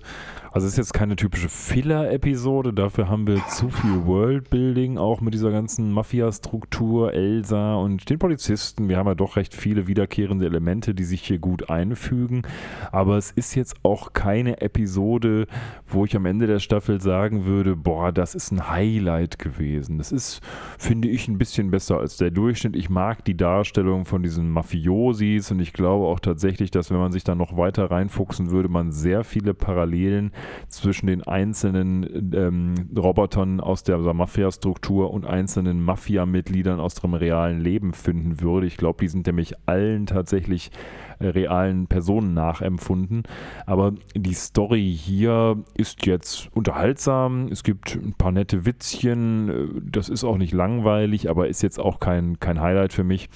also 0.54 0.68
es 0.68 0.74
ist 0.74 0.78
jetzt 0.78 0.94
keine 0.94 1.16
typische 1.16 1.50
Filler-Episode, 1.50 2.74
dafür 2.74 3.10
haben 3.10 3.26
wir 3.26 3.44
zu 3.48 3.70
viel 3.70 4.06
Worldbuilding, 4.06 5.00
auch 5.00 5.20
mit 5.20 5.34
dieser 5.34 5.50
ganzen 5.50 5.92
Mafia-Struktur, 5.92 7.12
Elsa 7.12 7.74
und 7.74 8.08
den 8.08 8.20
Polizisten. 8.20 8.88
Wir 8.88 8.98
haben 8.98 9.08
ja 9.08 9.16
doch 9.16 9.36
recht 9.36 9.56
viele 9.56 9.88
wiederkehrende 9.88 10.46
Elemente, 10.46 10.94
die 10.94 11.06
sich 11.06 11.24
hier 11.24 11.40
gut 11.40 11.72
einfügen. 11.72 12.44
Aber 12.92 13.18
es 13.18 13.32
ist 13.32 13.56
jetzt 13.56 13.78
auch 13.82 14.14
keine 14.14 14.62
Episode, 14.62 15.48
wo 15.88 16.06
ich 16.06 16.16
am 16.16 16.28
Ende 16.28 16.46
der 16.46 16.60
Staffel 16.60 17.02
sagen 17.02 17.46
würde, 17.46 17.76
boah, 17.76 18.12
das 18.12 18.36
ist 18.36 18.52
ein 18.52 18.70
Highlight 18.70 19.40
gewesen. 19.40 19.98
Das 19.98 20.12
ist, 20.12 20.40
finde 20.78 21.08
ich, 21.08 21.28
ein 21.28 21.40
bisschen 21.40 21.72
besser 21.72 21.98
als 21.98 22.18
der 22.18 22.30
Durchschnitt. 22.30 22.76
Ich 22.76 22.92
mag 22.92 23.26
die 23.26 23.36
Darstellung 23.36 24.06
von 24.06 24.22
diesen 24.22 24.52
Mafiosis 24.52 25.50
und 25.50 25.62
ich 25.62 25.74
glaube 25.74 26.06
auch 26.06 26.20
tatsächlich, 26.20 26.70
dass 26.70 26.92
wenn 26.92 27.00
man 27.00 27.12
sich 27.12 27.24
da 27.24 27.34
noch 27.34 27.58
weiter 27.58 27.90
reinfuchsen 27.90 28.52
würde, 28.52 28.70
man 28.70 28.92
sehr 28.92 29.24
viele 29.24 29.56
Parallelen 29.56 30.32
zwischen 30.68 31.08
den 31.08 31.24
einzelnen 31.24 32.34
ähm, 32.34 32.76
Robotern 32.98 33.60
aus 33.60 33.84
der 33.84 33.98
Mafia-Struktur 33.98 35.12
und 35.12 35.26
einzelnen 35.26 35.84
Mafia-Mitgliedern 35.84 36.80
aus 36.80 36.96
dem 36.96 37.14
realen 37.14 37.60
Leben 37.60 37.94
finden 37.94 38.42
würde. 38.42 38.68
Ich 38.68 38.78
glaube, 38.78 39.00
die 39.02 39.08
sind 39.08 39.28
nämlich 39.28 39.56
allen 39.66 40.06
tatsächlich 40.06 40.72
äh, 41.20 41.28
realen 41.28 41.88
Personen 41.88 42.34
nachempfunden. 42.34 43.24
Aber 43.66 43.94
die 44.16 44.34
Story 44.34 44.96
hier 45.00 45.64
ist 45.76 46.06
jetzt 46.06 46.50
unterhaltsam. 46.54 47.48
Es 47.52 47.64
gibt 47.64 47.96
ein 47.96 48.14
paar 48.14 48.32
nette 48.32 48.66
Witzchen. 48.66 49.90
Das 49.92 50.10
ist 50.10 50.24
auch 50.24 50.38
nicht 50.38 50.54
langweilig, 50.54 51.30
aber 51.30 51.48
ist 51.48 51.62
jetzt 51.62 51.80
auch 51.80 52.00
kein, 52.00 52.40
kein 52.40 52.62
Highlight 52.62 52.94
für 52.94 53.04
mich. 53.04 53.30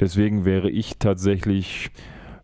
Deswegen 0.00 0.44
wäre 0.44 0.70
ich 0.70 0.98
tatsächlich 0.98 1.90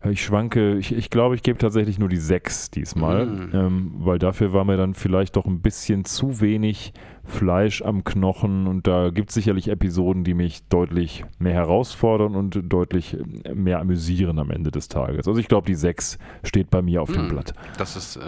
Ich 0.03 0.23
schwanke, 0.23 0.77
ich, 0.77 0.93
ich 0.93 1.09
glaube, 1.11 1.35
ich 1.35 1.43
gebe 1.43 1.59
tatsächlich 1.59 1.99
nur 1.99 2.09
die 2.09 2.17
6 2.17 2.71
diesmal, 2.71 3.27
Mm. 3.27 3.49
ähm, 3.53 3.91
weil 3.97 4.17
dafür 4.17 4.51
war 4.51 4.65
mir 4.65 4.75
dann 4.77 4.95
vielleicht 4.95 5.35
doch 5.35 5.45
ein 5.45 5.61
bisschen 5.61 6.05
zu 6.05 6.41
wenig 6.41 6.93
Fleisch 7.23 7.83
am 7.83 8.03
Knochen 8.03 8.65
und 8.65 8.87
da 8.87 9.11
gibt 9.11 9.29
es 9.29 9.35
sicherlich 9.35 9.67
Episoden, 9.67 10.23
die 10.23 10.33
mich 10.33 10.63
deutlich 10.69 11.23
mehr 11.37 11.53
herausfordern 11.53 12.35
und 12.35 12.59
deutlich 12.63 13.15
äh, 13.45 13.53
mehr 13.53 13.79
amüsieren 13.79 14.39
am 14.39 14.49
Ende 14.49 14.71
des 14.71 14.87
Tages. 14.87 15.27
Also 15.27 15.39
ich 15.39 15.47
glaube, 15.47 15.67
die 15.67 15.75
6 15.75 16.17
steht 16.43 16.71
bei 16.71 16.81
mir 16.81 17.03
auf 17.03 17.11
dem 17.11 17.27
Mm. 17.27 17.29
Blatt. 17.29 17.53
Das 17.77 17.95
ist, 17.95 18.15
äh, 18.15 18.21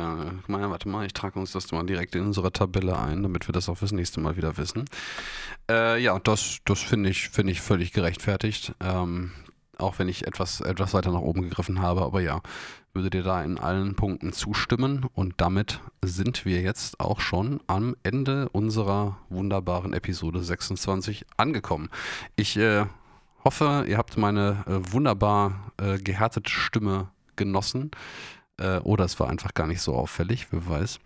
mal, 0.47 0.69
warte 0.69 0.87
mal, 0.87 1.07
ich 1.07 1.13
trage 1.13 1.39
uns 1.39 1.53
das 1.53 1.71
mal 1.71 1.83
direkt 1.87 2.13
in 2.15 2.23
unsere 2.27 2.51
Tabelle 2.51 2.99
ein, 2.99 3.23
damit 3.23 3.47
wir 3.47 3.53
das 3.53 3.67
auch 3.67 3.77
fürs 3.79 3.93
nächste 3.93 4.19
Mal 4.21 4.37
wieder 4.37 4.57
wissen. 4.59 4.85
Äh, 5.71 5.99
ja, 6.03 6.19
das, 6.19 6.59
das 6.65 6.79
finde 6.81 7.09
ich, 7.09 7.29
finde 7.29 7.51
ich 7.51 7.61
völlig 7.61 7.93
gerechtfertigt. 7.93 8.75
Ähm, 8.79 9.31
auch 9.83 9.99
wenn 9.99 10.07
ich 10.07 10.25
etwas, 10.25 10.61
etwas 10.61 10.93
weiter 10.93 11.11
nach 11.11 11.21
oben 11.21 11.43
gegriffen 11.43 11.81
habe, 11.81 12.01
aber 12.01 12.21
ja, 12.21 12.41
würde 12.93 13.09
dir 13.09 13.23
da 13.23 13.43
in 13.43 13.57
allen 13.57 13.95
Punkten 13.95 14.33
zustimmen. 14.33 15.05
Und 15.13 15.35
damit 15.37 15.79
sind 16.03 16.45
wir 16.45 16.61
jetzt 16.61 16.99
auch 16.99 17.19
schon 17.19 17.59
am 17.67 17.95
Ende 18.03 18.49
unserer 18.49 19.17
wunderbaren 19.29 19.93
Episode 19.93 20.43
26 20.43 21.25
angekommen. 21.37 21.89
Ich 22.35 22.57
äh, 22.57 22.85
hoffe, 23.43 23.85
ihr 23.87 23.97
habt 23.97 24.17
meine 24.17 24.63
äh, 24.67 24.93
wunderbar 24.93 25.71
äh, 25.77 25.97
gehärtete 25.97 26.49
Stimme 26.51 27.09
genossen. 27.35 27.91
Äh, 28.57 28.77
oder 28.79 29.05
es 29.05 29.19
war 29.19 29.29
einfach 29.29 29.53
gar 29.53 29.67
nicht 29.67 29.81
so 29.81 29.95
auffällig, 29.95 30.47
wer 30.51 30.67
weiß. 30.69 30.99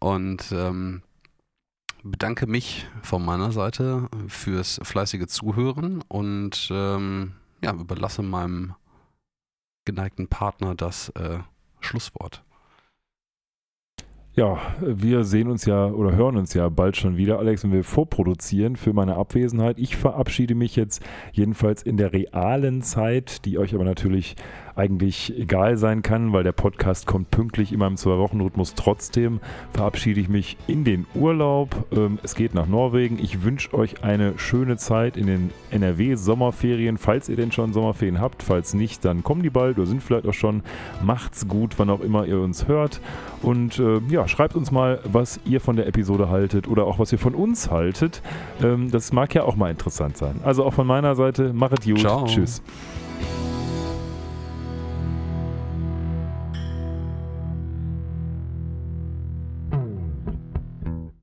Und 0.00 0.52
ähm, 0.52 1.02
bedanke 2.02 2.46
mich 2.46 2.86
von 3.02 3.24
meiner 3.24 3.52
Seite 3.52 4.08
fürs 4.28 4.80
fleißige 4.82 5.26
Zuhören 5.26 6.02
und 6.08 6.68
ähm, 6.70 7.32
ja, 7.64 7.72
überlasse 7.72 8.22
meinem 8.22 8.74
geneigten 9.86 10.28
Partner 10.28 10.74
das 10.74 11.08
äh, 11.10 11.38
Schlusswort. 11.80 12.44
Ja, 14.36 14.58
wir 14.80 15.22
sehen 15.22 15.48
uns 15.48 15.64
ja 15.64 15.86
oder 15.86 16.16
hören 16.16 16.36
uns 16.36 16.54
ja 16.54 16.68
bald 16.68 16.96
schon 16.96 17.16
wieder, 17.16 17.38
Alex, 17.38 17.62
wenn 17.62 17.72
wir 17.72 17.84
vorproduzieren 17.84 18.74
für 18.74 18.92
meine 18.92 19.14
Abwesenheit. 19.14 19.78
Ich 19.78 19.96
verabschiede 19.96 20.56
mich 20.56 20.74
jetzt 20.74 21.04
jedenfalls 21.32 21.82
in 21.82 21.96
der 21.96 22.12
realen 22.12 22.82
Zeit, 22.82 23.44
die 23.44 23.58
euch 23.58 23.74
aber 23.74 23.84
natürlich 23.84 24.34
eigentlich 24.76 25.32
egal 25.38 25.76
sein 25.76 26.02
kann, 26.02 26.32
weil 26.32 26.42
der 26.44 26.52
Podcast 26.52 27.06
kommt 27.06 27.30
pünktlich 27.30 27.72
in 27.72 27.78
meinem 27.78 27.96
Zwei-Wochen-Rhythmus. 27.96 28.74
Trotzdem 28.74 29.40
verabschiede 29.72 30.20
ich 30.20 30.28
mich 30.28 30.56
in 30.66 30.84
den 30.84 31.06
Urlaub. 31.14 31.86
Ähm, 31.92 32.18
Es 32.22 32.34
geht 32.34 32.54
nach 32.54 32.66
Norwegen. 32.66 33.18
Ich 33.18 33.42
wünsche 33.44 33.72
euch 33.74 34.02
eine 34.02 34.38
schöne 34.38 34.76
Zeit 34.76 35.16
in 35.16 35.26
den 35.26 35.50
NRW-Sommerferien, 35.70 36.98
falls 36.98 37.28
ihr 37.28 37.36
denn 37.36 37.52
schon 37.52 37.72
Sommerferien 37.72 38.20
habt. 38.20 38.42
Falls 38.42 38.74
nicht, 38.74 39.04
dann 39.04 39.22
kommen 39.22 39.42
die 39.42 39.50
bald 39.50 39.78
oder 39.78 39.86
sind 39.86 40.02
vielleicht 40.02 40.26
auch 40.26 40.34
schon. 40.34 40.62
Macht's 41.02 41.46
gut, 41.48 41.78
wann 41.78 41.90
auch 41.90 42.00
immer 42.00 42.26
ihr 42.26 42.40
uns 42.40 42.66
hört. 42.68 43.00
Und 43.42 43.78
äh, 43.78 44.00
ja, 44.08 44.26
schreibt 44.28 44.54
uns 44.56 44.70
mal, 44.70 45.00
was 45.04 45.38
ihr 45.44 45.60
von 45.60 45.76
der 45.76 45.86
Episode 45.86 46.28
haltet 46.28 46.66
oder 46.68 46.86
auch 46.86 46.98
was 46.98 47.12
ihr 47.12 47.18
von 47.18 47.34
uns 47.34 47.70
haltet. 47.70 48.22
Ähm, 48.62 48.90
das 48.90 49.12
mag 49.12 49.34
ja 49.34 49.44
auch 49.44 49.56
mal 49.56 49.70
interessant 49.70 50.16
sein. 50.16 50.40
Also 50.44 50.64
auch 50.64 50.74
von 50.74 50.86
meiner 50.86 51.14
Seite, 51.14 51.52
machet 51.52 51.84
gut. 51.84 52.00
Ciao. 52.00 52.24
Tschüss. 52.24 52.62